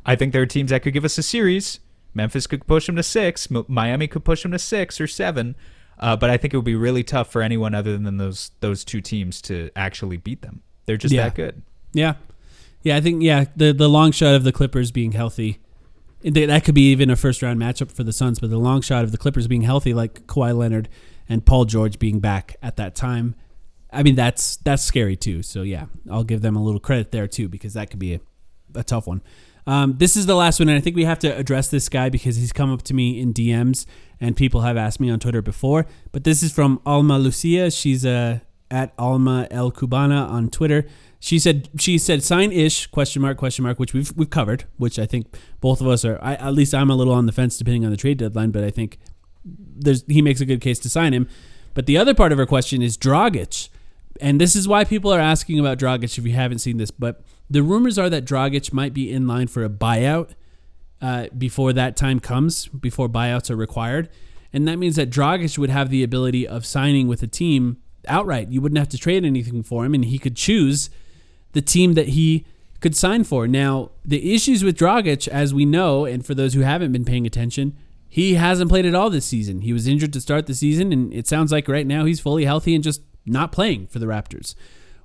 I 0.06 0.16
think 0.18 0.34
there 0.34 0.42
are 0.42 0.46
teams 0.58 0.72
that 0.72 0.82
could 0.84 0.92
give 0.94 1.06
us 1.06 1.18
a 1.18 1.24
series. 1.24 1.80
Memphis 2.14 2.46
could 2.48 2.68
push 2.68 2.86
them 2.88 2.96
to 2.98 3.04
six. 3.04 3.48
M- 3.50 3.66
Miami 3.70 4.08
could 4.08 4.26
push 4.26 4.44
them 4.44 4.52
to 4.52 4.60
six 4.60 5.00
or 5.00 5.08
seven. 5.08 5.56
Uh, 5.98 6.18
but 6.18 6.30
I 6.30 6.36
think 6.36 6.54
it 6.54 6.58
would 6.58 6.66
be 6.66 6.76
really 6.76 7.04
tough 7.04 7.32
for 7.32 7.42
anyone 7.42 7.74
other 7.74 7.98
than 7.98 8.18
those 8.18 8.52
those 8.60 8.84
two 8.84 9.00
teams 9.00 9.42
to 9.44 9.70
actually 9.78 10.18
beat 10.18 10.42
them. 10.42 10.62
They're 10.86 10.98
just 10.98 11.14
Yeah. 11.14 11.24
that 11.24 11.36
good. 11.36 11.62
Yeah, 11.94 12.16
yeah. 12.86 12.96
I 12.96 13.02
think 13.02 13.22
yeah. 13.22 13.46
The 13.56 13.74
the 13.74 13.90
long 13.90 14.12
shot 14.12 14.36
of 14.36 14.44
the 14.46 14.54
Clippers 14.54 14.92
being 14.92 15.12
healthy, 15.12 15.60
th- 16.24 16.48
that 16.48 16.64
could 16.64 16.76
be 16.76 16.92
even 16.92 17.10
a 17.10 17.18
first 17.18 17.42
round 17.42 17.60
matchup 17.60 17.92
for 17.92 18.04
the 18.04 18.14
Suns. 18.14 18.40
But 18.40 18.50
the 18.50 18.58
long 18.58 18.82
shot 18.82 19.04
of 19.04 19.12
the 19.12 19.18
Clippers 19.18 19.48
being 19.48 19.64
healthy, 19.64 19.94
like 19.94 20.26
Kawhi 20.28 20.56
Leonard 20.56 20.88
and 21.28 21.46
Paul 21.46 21.66
George 21.66 22.00
being 22.00 22.20
back 22.20 22.56
at 22.62 22.78
that 22.78 22.96
time, 22.96 23.36
I 23.92 24.04
mean 24.04 24.16
that's 24.16 24.56
that's 24.58 24.84
scary 24.84 25.18
too. 25.18 25.44
So 25.44 25.64
yeah, 25.64 25.88
I'll 26.10 26.24
give 26.24 26.42
them 26.42 26.56
a 26.56 26.64
little 26.64 26.80
credit 26.80 27.12
there 27.12 27.28
too 27.28 27.50
because 27.50 27.74
that 27.74 27.90
could 27.90 28.00
be 28.00 28.14
a, 28.14 28.20
a 28.76 28.84
tough 28.84 29.08
one. 29.08 29.22
Um, 29.68 29.96
this 29.98 30.16
is 30.16 30.26
the 30.26 30.36
last 30.36 30.60
one, 30.60 30.70
and 30.70 30.78
I 30.78 30.82
think 30.82 30.96
we 30.96 31.06
have 31.06 31.20
to 31.20 31.36
address 31.36 31.70
this 31.70 31.90
guy 31.90 32.10
because 32.10 32.36
he's 32.36 32.54
come 32.54 32.72
up 32.72 32.84
to 32.84 32.94
me 32.94 33.20
in 33.20 33.34
DMs, 33.34 33.86
and 34.22 34.36
people 34.36 34.62
have 34.62 34.78
asked 34.78 35.00
me 35.00 35.10
on 35.10 35.20
Twitter 35.20 35.42
before. 35.42 35.88
But 36.12 36.24
this 36.24 36.44
is 36.44 36.54
from 36.54 36.80
Alma 36.86 37.18
Lucia. 37.18 37.72
She's 37.72 38.06
uh, 38.06 38.40
at 38.70 38.94
Alma 38.98 39.48
El 39.50 39.72
Cubana 39.72 40.30
on 40.30 40.50
Twitter. 40.50 40.86
She 41.20 41.40
said 41.40 41.70
she 41.80 41.98
said 41.98 42.24
sign 42.24 42.52
ish 42.52 42.88
question 42.88 43.22
mark 43.22 43.38
question 43.38 43.64
mark 43.64 43.80
which 43.80 43.94
we've 43.94 44.12
we've 44.16 44.30
covered, 44.30 44.66
which 44.78 45.00
I 45.00 45.06
think 45.06 45.36
both 45.60 45.82
of 45.82 45.88
us 45.88 46.06
are. 46.06 46.20
I, 46.22 46.36
at 46.36 46.54
least 46.54 46.74
I'm 46.74 46.90
a 46.90 46.96
little 46.96 47.14
on 47.14 47.26
the 47.26 47.32
fence 47.32 47.58
depending 47.58 47.86
on 47.86 47.92
the 47.92 47.98
trade 47.98 48.18
deadline, 48.18 48.52
but 48.52 48.64
I 48.64 48.70
think 48.70 48.98
there's 49.46 50.04
he 50.08 50.22
makes 50.22 50.42
a 50.42 50.46
good 50.46 50.62
case 50.62 50.80
to 50.80 50.90
sign 50.90 51.14
him. 51.14 51.28
But 51.74 51.86
the 51.86 51.98
other 51.98 52.14
part 52.14 52.32
of 52.32 52.38
her 52.38 52.46
question 52.46 52.82
is 52.82 52.98
Dragic. 52.98 53.70
And 54.22 54.40
this 54.40 54.56
is 54.56 54.66
why 54.66 54.86
people 54.86 55.12
are 55.12 55.20
asking 55.20 55.60
about 55.60 55.78
Dragic 55.78 56.18
if 56.18 56.26
you 56.26 56.34
haven't 56.34 56.60
seen 56.60 56.78
this. 56.78 56.90
But 56.90 57.22
the 57.50 57.62
rumors 57.62 58.00
are 58.00 58.10
that 58.10 58.26
Dragic 58.26 58.72
might 58.72 58.94
be 58.94 59.12
in 59.12 59.28
line 59.28 59.48
for 59.48 59.64
a 59.64 59.70
buyout 59.70 60.32
uh, 61.02 61.28
before 61.38 61.74
that 61.74 61.98
time 61.98 62.22
comes, 62.22 62.68
before 62.68 63.10
buyouts 63.10 63.50
are 63.50 63.58
required. 63.58 64.10
And 64.54 64.66
that 64.70 64.78
means 64.78 64.96
that 64.96 65.10
Dragic 65.10 65.58
would 65.58 65.70
have 65.70 65.90
the 65.90 66.02
ability 66.02 66.48
of 66.48 66.66
signing 66.66 67.10
with 67.10 67.22
a 67.24 67.28
team 67.28 67.78
outright. 68.08 68.52
You 68.52 68.62
wouldn't 68.62 68.80
have 68.80 68.90
to 68.90 68.98
trade 68.98 69.26
anything 69.26 69.64
for 69.64 69.86
him, 69.86 69.94
and 69.94 70.06
he 70.06 70.18
could 70.18 70.38
choose 70.38 70.90
the 71.56 71.62
team 71.62 71.94
that 71.94 72.10
he 72.10 72.46
could 72.82 72.96
sign 72.96 73.24
for. 73.24 73.48
Now, 73.48 73.92
the 74.04 74.36
issues 74.36 74.64
with 74.64 74.78
Dragic, 74.78 75.28
as 75.30 75.54
we 75.54 75.66
know, 75.66 76.06
and 76.06 76.24
for 76.24 76.36
those 76.36 76.54
who 76.54 76.60
haven't 76.60 76.92
been 76.92 77.06
paying 77.06 77.26
attention, 77.26 77.76
he 78.08 78.36
hasn't 78.36 78.70
played 78.70 78.86
at 78.86 78.94
all 78.94 79.10
this 79.10 79.26
season. 79.26 79.62
He 79.62 79.74
was 79.74 79.88
injured 79.88 80.14
to 80.14 80.22
start 80.22 80.46
the 80.46 80.54
season, 80.54 80.92
and 80.92 81.14
it 81.14 81.28
sounds 81.28 81.52
like 81.52 81.68
right 81.68 81.88
now 81.88 82.04
he's 82.04 82.20
fully 82.20 82.44
healthy 82.44 82.76
and 82.76 82.84
just 82.84 83.02
not 83.26 83.54
playing 83.54 83.88
for 83.88 84.00
the 84.00 84.06
Raptors. 84.06 84.54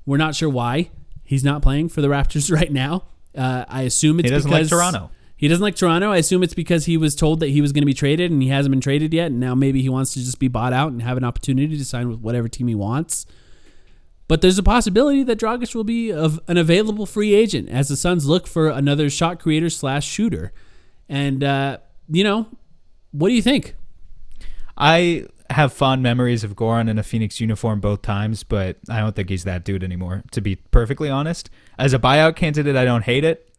We're 0.05 0.18
not 0.18 0.34
sure 0.34 0.51
why 0.51 0.90
he's 1.22 1.44
not 1.44 1.62
playing 1.62 1.88
for 1.88 2.03
the 2.03 2.09
Raptors 2.09 2.53
right 2.61 2.70
now. 2.70 3.05
Uh, 3.34 3.64
I 3.68 3.82
assume 3.82 4.18
it's 4.18 4.28
He 4.28 4.34
doesn't 4.34 4.51
like 4.51 4.64
because 4.64 4.70
Toronto. 4.70 5.11
He 5.36 5.46
doesn't 5.48 5.62
like 5.62 5.76
Toronto. 5.76 6.11
I 6.11 6.18
assume 6.18 6.42
it's 6.42 6.53
because 6.53 6.84
he 6.84 6.96
was 6.96 7.14
told 7.14 7.40
that 7.40 7.48
he 7.48 7.62
was 7.62 7.72
going 7.72 7.82
to 7.82 7.86
be 7.86 7.94
traded 7.94 8.30
and 8.30 8.42
he 8.42 8.48
hasn't 8.48 8.72
been 8.72 8.80
traded 8.80 9.14
yet. 9.14 9.28
And 9.28 9.40
now 9.40 9.55
maybe 9.55 9.80
he 9.80 9.88
wants 9.88 10.12
to 10.14 10.18
just 10.18 10.38
be 10.38 10.48
bought 10.48 10.74
out 10.74 10.92
and 10.92 11.01
have 11.01 11.16
an 11.16 11.24
opportunity 11.24 11.78
to 11.78 11.84
sign 11.84 12.09
with 12.11 12.18
whatever 12.18 12.46
team 12.48 12.68
he 12.68 12.74
wants. 12.74 13.24
But 14.30 14.42
there's 14.42 14.58
a 14.58 14.62
possibility 14.62 15.24
that 15.24 15.40
Dragic 15.40 15.74
will 15.74 15.82
be 15.82 16.10
an 16.12 16.56
available 16.56 17.04
free 17.04 17.34
agent 17.34 17.68
as 17.68 17.88
the 17.88 17.96
Suns 17.96 18.26
look 18.26 18.46
for 18.46 18.68
another 18.68 19.10
shot 19.10 19.40
creator 19.40 19.68
slash 19.68 20.06
shooter. 20.06 20.52
And 21.08 21.42
uh, 21.42 21.78
you 22.08 22.22
know, 22.22 22.46
what 23.10 23.30
do 23.30 23.34
you 23.34 23.42
think? 23.42 23.74
I 24.78 25.26
have 25.50 25.72
fond 25.72 26.04
memories 26.04 26.44
of 26.44 26.54
Goran 26.54 26.88
in 26.88 26.96
a 26.96 27.02
Phoenix 27.02 27.40
uniform 27.40 27.80
both 27.80 28.02
times, 28.02 28.44
but 28.44 28.76
I 28.88 29.00
don't 29.00 29.16
think 29.16 29.30
he's 29.30 29.42
that 29.42 29.64
dude 29.64 29.82
anymore, 29.82 30.22
to 30.30 30.40
be 30.40 30.54
perfectly 30.54 31.10
honest. 31.10 31.50
As 31.76 31.92
a 31.92 31.98
buyout 31.98 32.36
candidate, 32.36 32.76
I 32.76 32.84
don't 32.84 33.02
hate 33.02 33.24
it. 33.24 33.52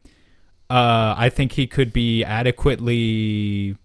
Uh, 0.69 1.15
I 1.17 1.27
think 1.27 1.51
he 1.51 1.67
could 1.67 1.91
be 1.91 2.23
adequately. 2.23 3.75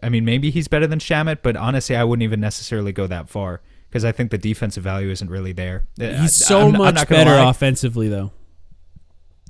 I 0.00 0.10
mean, 0.10 0.24
maybe 0.24 0.52
he's 0.52 0.68
better 0.68 0.86
than 0.86 1.00
Shamet, 1.00 1.38
but 1.42 1.56
honestly, 1.56 1.96
I 1.96 2.04
wouldn't 2.04 2.22
even 2.22 2.38
necessarily 2.38 2.92
go 2.92 3.08
that 3.08 3.28
far 3.28 3.62
because 3.88 4.04
I 4.04 4.12
think 4.12 4.30
the 4.30 4.38
defensive 4.38 4.82
value 4.84 5.10
isn't 5.10 5.28
really 5.30 5.52
there. 5.52 5.86
Uh, 6.00 6.04
I- 6.06 6.12
He's 6.22 6.34
so 6.34 6.58
I'm- 6.60 6.74
I'm 6.74 6.94
much 6.94 7.08
better 7.08 7.30
lie. 7.30 7.48
offensively, 7.50 8.08
though. 8.08 8.32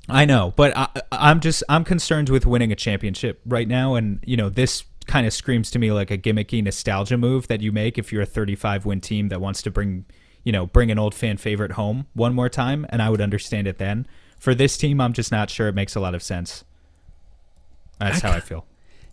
I 0.09 0.23
know, 0.23 0.53
but 0.55 0.75
I, 0.77 0.87
I'm 1.11 1.41
just 1.41 1.63
I'm 1.67 1.83
concerned 1.83 2.29
with 2.29 2.45
winning 2.45 2.71
a 2.71 2.75
championship 2.77 3.41
right 3.45 3.67
now, 3.67 3.95
and 3.95 4.19
you 4.25 4.37
know 4.37 4.47
this 4.49 4.83
kind 5.05 5.27
of 5.27 5.33
screams 5.33 5.69
to 5.71 5.79
me 5.79 5.91
like 5.91 6.11
a 6.11 6.17
gimmicky 6.17 6.63
nostalgia 6.63 7.17
move 7.17 7.47
that 7.49 7.61
you 7.61 7.71
make 7.73 7.97
if 7.97 8.11
you're 8.11 8.21
a 8.21 8.25
35 8.25 8.85
win 8.85 9.01
team 9.01 9.27
that 9.29 9.39
wants 9.41 9.61
to 9.63 9.71
bring 9.71 10.05
you 10.45 10.51
know 10.53 10.65
bring 10.65 10.91
an 10.91 10.97
old 10.99 11.13
fan 11.13 11.35
favorite 11.35 11.73
home 11.73 12.07
one 12.13 12.33
more 12.33 12.47
time, 12.47 12.85
and 12.89 13.01
I 13.01 13.09
would 13.09 13.19
understand 13.21 13.67
it 13.67 13.79
then. 13.79 14.07
For 14.39 14.55
this 14.55 14.77
team, 14.77 15.01
I'm 15.01 15.11
just 15.11 15.29
not 15.31 15.49
sure 15.49 15.67
it 15.67 15.75
makes 15.75 15.93
a 15.95 15.99
lot 15.99 16.15
of 16.15 16.23
sense. 16.23 16.63
That's 17.99 18.21
how 18.21 18.31
I 18.31 18.39
feel. 18.39 18.65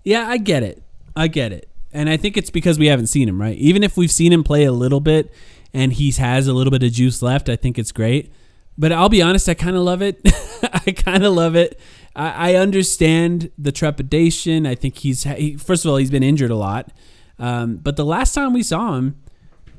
Yeah, 0.05 0.29
I 0.29 0.37
get 0.37 0.63
it. 0.63 0.81
I 1.17 1.27
get 1.29 1.51
it. 1.53 1.69
And 1.95 2.11
I 2.11 2.17
think 2.17 2.37
it's 2.37 2.51
because 2.51 2.79
we 2.79 2.89
haven't 2.89 3.07
seen 3.07 3.29
him, 3.29 3.41
right? 3.41 3.57
Even 3.57 3.85
if 3.85 3.97
we've 3.97 4.11
seen 4.11 4.33
him 4.33 4.43
play 4.43 4.65
a 4.65 4.73
little 4.73 5.01
bit 5.01 5.33
and 5.73 5.93
he 5.93 6.11
has 6.11 6.49
a 6.49 6.53
little 6.53 6.73
bit 6.73 6.83
of 6.83 6.91
juice 6.93 7.23
left, 7.23 7.49
I 7.49 7.55
think 7.55 7.79
it's 7.79 7.93
great. 7.93 8.33
But 8.77 8.91
I'll 8.91 9.09
be 9.09 9.23
honest, 9.23 9.49
I 9.49 9.55
kind 9.55 9.77
of 9.77 9.83
love 9.83 10.03
it. 10.03 10.21
I 10.63 10.91
kind 10.91 11.25
of 11.25 11.33
love 11.33 11.55
it. 11.55 11.79
I, 12.17 12.53
I 12.53 12.55
understand 12.57 13.53
the 13.57 13.71
trepidation. 13.71 14.67
I 14.67 14.75
think 14.75 14.99
he's, 14.99 15.23
he, 15.23 15.57
first 15.57 15.85
of 15.85 15.91
all, 15.93 15.97
he's 15.97 16.11
been 16.11 16.25
injured 16.25 16.51
a 16.51 16.57
lot. 16.57 16.91
Um, 17.39 17.77
but 17.77 17.95
the 17.95 18.05
last 18.05 18.35
time 18.35 18.53
we 18.53 18.65
saw 18.65 18.97
him, 18.97 19.21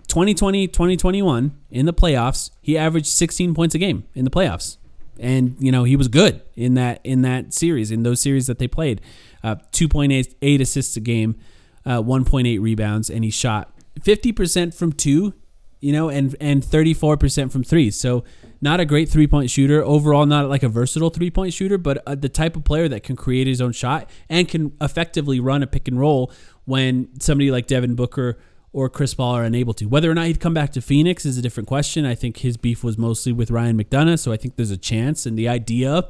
2020, 0.07 0.68
2021, 0.68 1.57
in 1.70 1.86
the 1.86 1.93
playoffs, 1.93 2.51
he 2.61 2.78
averaged 2.78 3.07
16 3.07 3.53
points 3.53 3.76
a 3.76 3.78
game 3.78 4.05
in 4.13 4.24
the 4.24 4.32
playoffs. 4.32 4.78
And 5.20 5.55
you 5.59 5.72
know 5.72 5.86
he 5.86 5.95
was 5.95 6.09
good 6.09 6.41
in 6.57 6.74
that 6.74 6.99
in 7.05 7.22
that 7.22 7.53
series 7.53 7.89
in 7.89 8.03
those 8.03 8.20
series 8.20 8.47
that 8.47 8.59
they 8.59 8.68
played, 8.68 8.99
uh, 9.45 9.55
2.8 9.72 10.59
assists 10.59 10.97
a 10.97 10.99
game, 10.99 11.38
uh, 11.86 12.01
1.8 12.01 12.61
rebounds, 12.61 13.09
and 13.09 13.23
he 13.23 13.29
shot 13.29 13.71
50% 14.01 14.73
from 14.73 14.93
two, 14.93 15.33
you 15.79 15.91
know, 15.91 16.09
and 16.09 16.36
and 16.39 16.63
34% 16.63 17.51
from 17.51 17.63
three. 17.63 17.91
So 17.91 18.23
not 18.61 18.79
a 18.79 18.86
great 18.86 19.09
three 19.09 19.27
point 19.27 19.49
shooter 19.49 19.83
overall, 19.83 20.25
not 20.25 20.49
like 20.49 20.63
a 20.63 20.69
versatile 20.69 21.09
three 21.09 21.29
point 21.29 21.53
shooter, 21.53 21.77
but 21.77 22.01
uh, 22.07 22.15
the 22.15 22.29
type 22.29 22.55
of 22.55 22.63
player 22.63 22.88
that 22.89 23.03
can 23.03 23.15
create 23.15 23.47
his 23.47 23.61
own 23.61 23.71
shot 23.71 24.09
and 24.29 24.47
can 24.47 24.75
effectively 24.81 25.39
run 25.39 25.63
a 25.63 25.67
pick 25.67 25.88
and 25.88 25.99
roll 25.99 26.31
when 26.65 27.09
somebody 27.19 27.51
like 27.51 27.67
Devin 27.67 27.95
Booker 27.95 28.38
or 28.73 28.89
Chris 28.89 29.13
Paul 29.13 29.36
are 29.36 29.43
unable 29.43 29.73
to. 29.75 29.86
Whether 29.86 30.11
or 30.11 30.13
not 30.13 30.25
he'd 30.25 30.41
come 30.41 30.53
back 30.53 30.71
to 30.73 30.81
Phoenix 30.81 31.25
is 31.25 31.38
a 31.38 31.41
different 31.41 31.67
question. 31.67 32.05
I 32.05 32.15
think 32.15 32.38
his 32.38 32.57
beef 32.57 32.83
was 32.83 32.97
mostly 32.97 33.31
with 33.31 33.49
Ryan 33.49 33.81
McDonough, 33.81 34.19
so 34.19 34.33
I 34.33 34.38
think 34.38 34.57
there's 34.57 34.71
a 34.71 34.77
chance. 34.77 35.25
And 35.25 35.38
the 35.38 35.47
idea, 35.47 36.09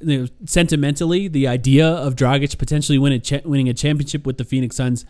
you 0.00 0.22
know, 0.22 0.28
sentimentally, 0.44 1.28
the 1.28 1.46
idea 1.48 1.86
of 1.86 2.14
Dragic 2.14 2.58
potentially 2.58 2.98
winning 2.98 3.18
a 3.18 3.22
cha- 3.22 3.40
winning 3.44 3.68
a 3.68 3.74
championship 3.74 4.26
with 4.26 4.38
the 4.38 4.44
Phoenix 4.44 4.76
Suns 4.76 5.04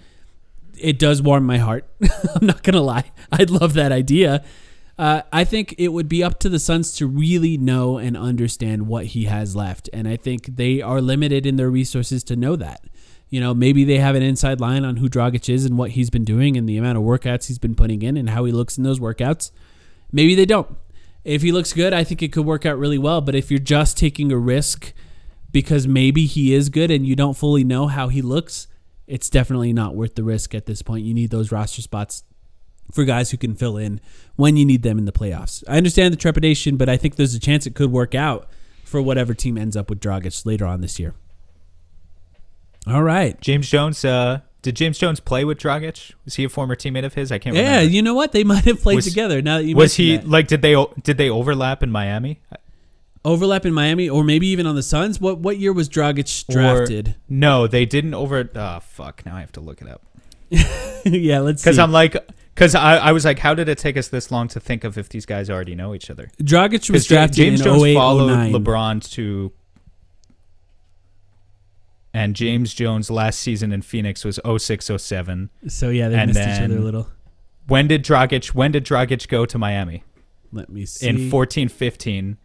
it 0.79 0.99
does 0.99 1.23
warm 1.23 1.45
my 1.45 1.59
heart. 1.59 1.89
I'm 2.35 2.47
not 2.47 2.63
gonna 2.63 2.83
lie. 2.83 3.11
I'd 3.33 3.51
love 3.51 3.75
that 3.75 3.93
idea. 3.93 4.45
Uh, 4.99 5.23
I 5.31 5.45
think 5.45 5.75
it 5.77 5.89
would 5.89 6.09
be 6.09 6.25
up 6.25 6.39
to 6.41 6.49
the 6.49 6.59
Suns 6.59 6.93
to 6.95 7.07
really 7.07 7.59
know 7.59 7.99
and 7.99 8.17
understand 8.17 8.87
what 8.87 9.07
he 9.07 9.25
has 9.25 9.55
left, 9.55 9.91
and 9.93 10.09
I 10.09 10.17
think 10.17 10.57
they 10.57 10.81
are 10.81 11.01
limited 11.01 11.45
in 11.45 11.57
their 11.57 11.71
resources 11.71 12.25
to 12.25 12.37
know 12.37 12.57
that. 12.57 12.83
You 13.29 13.41
know, 13.41 13.53
maybe 13.53 13.85
they 13.85 13.99
have 13.99 14.15
an 14.15 14.23
inside 14.23 14.61
line 14.61 14.85
on 14.85 14.97
who 14.97 15.09
Dragic 15.09 15.53
is 15.53 15.65
and 15.65 15.77
what 15.77 15.91
he's 15.91 16.11
been 16.11 16.25
doing 16.25 16.57
and 16.57 16.69
the 16.69 16.79
amount 16.79 16.97
of 16.97 17.05
workouts 17.05 17.49
he's 17.49 17.59
been 17.59 17.75
putting 17.75 18.03
in 18.03 18.17
and 18.17 18.31
how 18.31 18.45
he 18.45 18.53
looks 18.53 18.79
in 18.79 18.85
those 18.85 19.01
workouts. 19.01 19.51
Maybe 20.13 20.35
they 20.35 20.47
don't. 20.47 20.77
If 21.27 21.43
he 21.43 21.51
looks 21.51 21.73
good, 21.73 21.93
I 21.93 22.05
think 22.05 22.23
it 22.23 22.31
could 22.31 22.47
work 22.47 22.65
out 22.65 22.79
really 22.79 22.99
well. 22.99 23.21
But 23.21 23.35
if 23.35 23.51
you're 23.51 23.59
just 23.59 23.99
taking 23.99 24.31
a 24.31 24.39
risk 24.39 24.93
because 25.51 25.89
maybe 25.89 26.25
he 26.25 26.55
is 26.55 26.69
good 26.69 26.89
and 26.89 27.05
you 27.05 27.17
don't 27.17 27.37
fully 27.37 27.65
know 27.65 27.89
how 27.89 28.07
he 28.07 28.23
looks, 28.23 28.69
it's 29.09 29.29
definitely 29.29 29.73
not 29.73 29.97
worth 29.97 30.15
the 30.15 30.23
risk 30.23 30.55
at 30.55 30.67
this 30.67 30.83
point. 30.83 31.05
You 31.05 31.13
need 31.13 31.31
those 31.31 31.51
roster 31.51 31.83
spots 31.83 32.23
for 32.93 33.05
guys 33.05 33.33
who 33.33 33.37
can 33.37 33.57
fill 33.57 33.77
in 33.77 34.01
when 34.37 34.57
you 34.57 34.65
need 34.65 34.85
them 34.85 34.99
in 34.99 35.05
the 35.05 35.13
playoffs. 35.13 35.65
I 35.67 35.77
understand 35.77 36.13
the 36.13 36.19
trepidation, 36.19 36.77
but 36.77 36.89
I 36.89 36.97
think 36.97 37.17
there's 37.17 37.35
a 37.35 37.41
chance 37.41 37.67
it 37.67 37.75
could 37.75 37.91
work 37.91 38.15
out 38.15 38.49
for 38.85 39.03
whatever 39.03 39.35
team 39.35 39.59
ends 39.59 39.77
up 39.77 39.91
with 39.91 39.99
Dragic 39.99 40.47
later 40.47 40.65
on 40.65 40.81
this 40.81 41.01
year. 41.01 41.13
All 42.87 43.03
right. 43.03 43.41
James 43.41 43.69
Jones. 43.69 44.05
Uh, 44.05 44.43
did 44.67 44.77
James 44.77 44.99
Jones 44.99 45.21
play 45.21 45.45
with 45.45 45.59
Dragic? 45.59 46.13
Was 46.25 46.35
he 46.35 46.45
a 46.45 46.49
former 46.49 46.77
teammate 46.77 47.05
of 47.05 47.15
his? 47.15 47.33
I 47.33 47.39
can't. 47.39 47.55
Remember. 47.55 47.71
Yeah, 47.71 47.77
remember. 47.79 47.95
you 47.95 48.03
know 48.03 48.15
what? 48.15 48.33
They 48.33 48.45
might 48.45 48.65
have 48.65 48.83
played 48.83 48.97
Was- 48.97 49.07
together. 49.07 49.41
Now 49.41 49.59
that 49.59 49.65
you 49.65 49.75
was 49.77 49.95
he 49.95 50.17
that. 50.17 50.29
like? 50.29 50.49
Did 50.49 50.61
they 50.63 50.75
did 51.03 51.17
they 51.17 51.31
overlap 51.31 51.83
in 51.83 51.91
Miami? 51.91 52.41
overlap 53.25 53.67
in 53.67 53.75
Miami 53.75 54.09
or 54.09 54.23
maybe 54.23 54.47
even 54.49 54.67
on 54.67 54.77
the 54.77 54.83
Suns? 54.83 55.21
What 55.21 55.39
what 55.39 55.59
year 55.59 55.73
was 55.73 55.89
Dragic 55.89 56.49
Or- 56.49 56.53
drafted? 56.53 57.15
no, 57.29 57.67
they 57.67 57.87
didn't 57.87 58.15
over. 58.15 58.51
Oh 58.55 58.81
fuck! 58.81 59.25
Now 59.25 59.37
I 59.37 59.41
have 59.41 59.53
to 59.53 59.61
look 59.61 59.81
it 59.81 59.89
up 59.89 60.03
yeah, 61.05 61.41
let's 61.41 61.63
because 61.63 61.79
I'm 61.79 61.91
like, 61.93 62.17
because 62.55 62.75
I, 62.77 62.97
I 62.99 63.13
was 63.13 63.25
like, 63.25 63.39
how 63.41 63.53
did 63.55 63.69
it 63.69 63.79
take 63.79 63.97
us 63.97 64.09
this 64.09 64.31
long 64.31 64.47
to 64.49 64.61
think 64.61 64.85
of 64.85 64.97
if 64.97 65.09
these 65.09 65.27
guys 65.27 65.51
already 65.51 65.75
know 65.75 65.95
each 65.95 66.09
other? 66.11 66.31
Dragic 66.41 66.89
was 66.91 67.07
drafted 67.07 67.37
James 67.37 67.61
in 67.61 67.65
Jones 67.65 67.83
08, 67.83 67.95
followed 67.95 68.29
09. 68.29 68.53
LeBron 68.53 69.11
to, 69.13 69.53
and 72.17 72.35
James 72.35 72.73
Jones 72.73 73.11
last 73.11 73.41
season 73.41 73.73
in 73.73 73.83
Phoenix 73.83 74.25
was 74.25 74.41
06, 74.47 74.91
07. 74.97 75.51
So 75.69 75.91
yeah, 75.91 76.09
they 76.09 76.17
and 76.17 76.33
missed 76.35 76.49
each 76.49 76.61
other 76.65 76.77
a 76.79 76.81
little. 76.81 77.09
When 77.67 77.89
did 77.89 78.05
Dragic? 78.05 78.55
When 78.55 78.73
did 78.73 78.85
Dragic 78.87 79.29
go 79.29 79.45
to 79.45 79.59
Miami? 79.59 80.03
Let 80.53 80.71
me 80.71 80.87
see. 80.87 81.09
in 81.09 81.29
14 81.31 81.69
15 81.69 82.39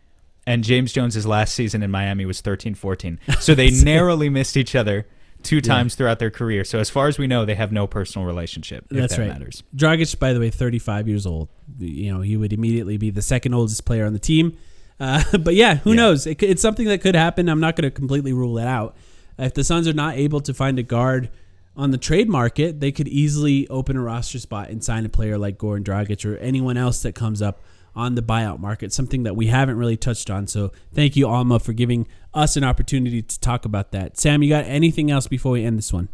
and 0.48 0.64
James 0.64 0.92
Jones's 0.92 1.26
last 1.26 1.54
season 1.54 1.84
in 1.84 1.92
Miami 1.92 2.26
was 2.26 2.42
13 2.42 2.74
14 2.76 3.20
so 3.40 3.54
they 3.54 3.70
narrowly 3.70 4.28
missed 4.28 4.58
each 4.58 4.76
other 4.76 5.08
two 5.44 5.62
times 5.62 5.96
throughout 5.96 6.18
their 6.20 6.32
career 6.32 6.64
so 6.64 6.80
as 6.80 6.90
far 6.90 7.08
as 7.08 7.18
we 7.20 7.28
know 7.28 7.46
they 7.46 7.56
have 7.56 7.72
no 7.72 7.86
personal 7.88 8.26
relationship 8.28 8.86
if 8.90 8.98
That's 8.98 9.16
that 9.16 9.22
right. 9.22 9.30
matters 9.30 9.64
Dragic, 9.76 10.18
by 10.20 10.34
the 10.34 10.40
way, 10.40 10.50
35 10.50 11.08
years 11.08 11.26
old. 11.26 11.48
You 11.80 12.14
know, 12.14 12.22
he 12.22 12.36
would 12.36 12.52
immediately 12.52 12.98
be 12.98 13.12
the 13.12 13.22
second 13.22 13.54
oldest 13.54 13.86
player 13.86 14.06
on 14.06 14.14
the 14.14 14.20
team. 14.20 14.58
Uh, 15.00 15.24
but 15.38 15.54
yeah, 15.56 15.76
who 15.76 15.92
Yeah. 15.92 15.96
knows? 15.98 16.28
It, 16.28 16.42
it's 16.44 16.62
something 16.62 16.88
that 16.88 17.02
could 17.02 17.16
happen. 17.16 17.48
I'm 17.48 17.60
not 17.62 17.76
going 17.76 17.90
to 17.90 17.92
completely 17.92 18.34
rule 18.34 18.58
it 18.58 18.68
out. 18.68 18.96
If 19.42 19.54
the 19.56 19.64
Suns 19.64 19.88
are 19.88 19.94
not 19.94 20.16
able 20.18 20.40
to 20.42 20.54
find 20.54 20.78
a 20.78 20.84
guard 20.84 21.30
on 21.76 21.92
the 21.92 21.98
trade 21.98 22.30
market, 22.30 22.80
they 22.80 22.92
could 22.92 23.08
easily 23.08 23.68
open 23.70 23.98
a 23.98 24.02
roster 24.02 24.38
spot 24.40 24.70
and 24.70 24.84
sign 24.84 25.06
a 25.06 25.10
player 25.10 25.38
like 25.38 25.58
Goran 25.58 25.84
Dragic 25.84 26.30
or 26.30 26.38
anyone 26.38 26.78
else 26.78 27.02
that 27.02 27.16
comes 27.16 27.42
up 27.42 27.60
on 27.96 28.16
the 28.16 28.22
buyout 28.22 28.60
market, 28.60 28.94
something 28.94 29.24
that 29.24 29.36
we 29.36 29.48
haven't 29.48 29.78
really 29.78 29.98
touched 29.98 30.30
on. 30.30 30.48
So 30.48 30.72
thank 30.94 31.16
you, 31.16 31.28
Alma, 31.28 31.60
for 31.60 31.74
giving 31.74 32.08
us 32.34 32.56
an 32.56 32.64
opportunity 32.64 33.22
to 33.22 33.40
talk 33.40 33.66
about 33.66 33.92
that. 33.92 34.18
Sam, 34.20 34.44
you 34.44 34.50
got 34.50 34.66
anything 34.66 35.10
else 35.12 35.28
before 35.28 35.54
we 35.54 35.66
end 35.66 35.78
this 35.78 35.92
one? 35.92 36.08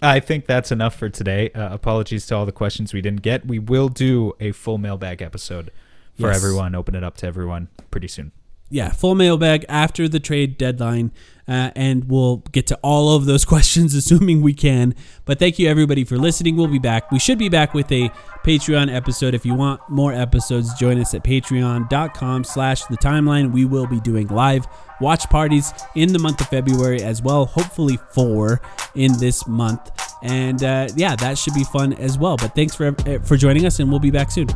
I 0.00 0.18
think 0.18 0.46
that's 0.46 0.72
enough 0.72 0.96
for 0.96 1.08
today 1.08 1.50
uh, 1.50 1.72
apologies 1.74 2.26
to 2.26 2.34
all 2.36 2.44
the 2.46 2.50
questions 2.52 2.92
we 2.92 3.00
didn't 3.00 3.22
get 3.22 3.46
we 3.46 3.60
will 3.60 3.88
do 3.88 4.32
a 4.40 4.50
full 4.50 4.76
mailbag 4.78 5.22
episode 5.22 5.70
for 6.18 6.26
Yes. 6.26 6.36
everyone 6.36 6.74
open 6.74 6.96
it 6.96 7.04
up 7.04 7.16
to 7.18 7.26
everyone 7.28 7.68
pretty 7.92 8.08
soon 8.08 8.32
yeah, 8.72 8.90
full 8.90 9.14
mailbag 9.14 9.66
after 9.68 10.08
the 10.08 10.18
trade 10.18 10.56
deadline, 10.56 11.12
uh, 11.46 11.70
and 11.76 12.08
we'll 12.10 12.38
get 12.52 12.66
to 12.68 12.78
all 12.82 13.14
of 13.14 13.26
those 13.26 13.44
questions, 13.54 13.94
assuming 13.94 14.40
we 14.40 14.54
can. 14.54 14.94
But 15.26 15.38
thank 15.38 15.58
you 15.58 15.68
everybody 15.68 16.04
for 16.04 16.16
listening. 16.16 16.56
We'll 16.56 16.68
be 16.68 16.78
back. 16.78 17.12
We 17.12 17.18
should 17.18 17.38
be 17.38 17.50
back 17.50 17.74
with 17.74 17.92
a 17.92 18.10
Patreon 18.44 18.92
episode. 18.92 19.34
If 19.34 19.44
you 19.44 19.54
want 19.54 19.82
more 19.90 20.14
episodes, 20.14 20.72
join 20.74 20.98
us 20.98 21.12
at 21.12 21.22
patreon.com/slash 21.22 22.86
the 22.86 22.96
timeline. 22.96 23.52
We 23.52 23.66
will 23.66 23.86
be 23.86 24.00
doing 24.00 24.28
live 24.28 24.66
watch 25.00 25.28
parties 25.28 25.74
in 25.94 26.12
the 26.12 26.18
month 26.18 26.40
of 26.40 26.48
February 26.48 27.02
as 27.02 27.20
well. 27.20 27.44
Hopefully 27.44 27.98
four 28.12 28.62
in 28.94 29.18
this 29.18 29.46
month, 29.46 29.90
and 30.22 30.64
uh, 30.64 30.88
yeah, 30.96 31.14
that 31.16 31.36
should 31.36 31.54
be 31.54 31.64
fun 31.64 31.92
as 31.92 32.16
well. 32.16 32.38
But 32.38 32.54
thanks 32.54 32.74
for 32.74 32.94
for 33.24 33.36
joining 33.36 33.66
us, 33.66 33.80
and 33.80 33.90
we'll 33.90 34.00
be 34.00 34.10
back 34.10 34.30
soon. 34.30 34.48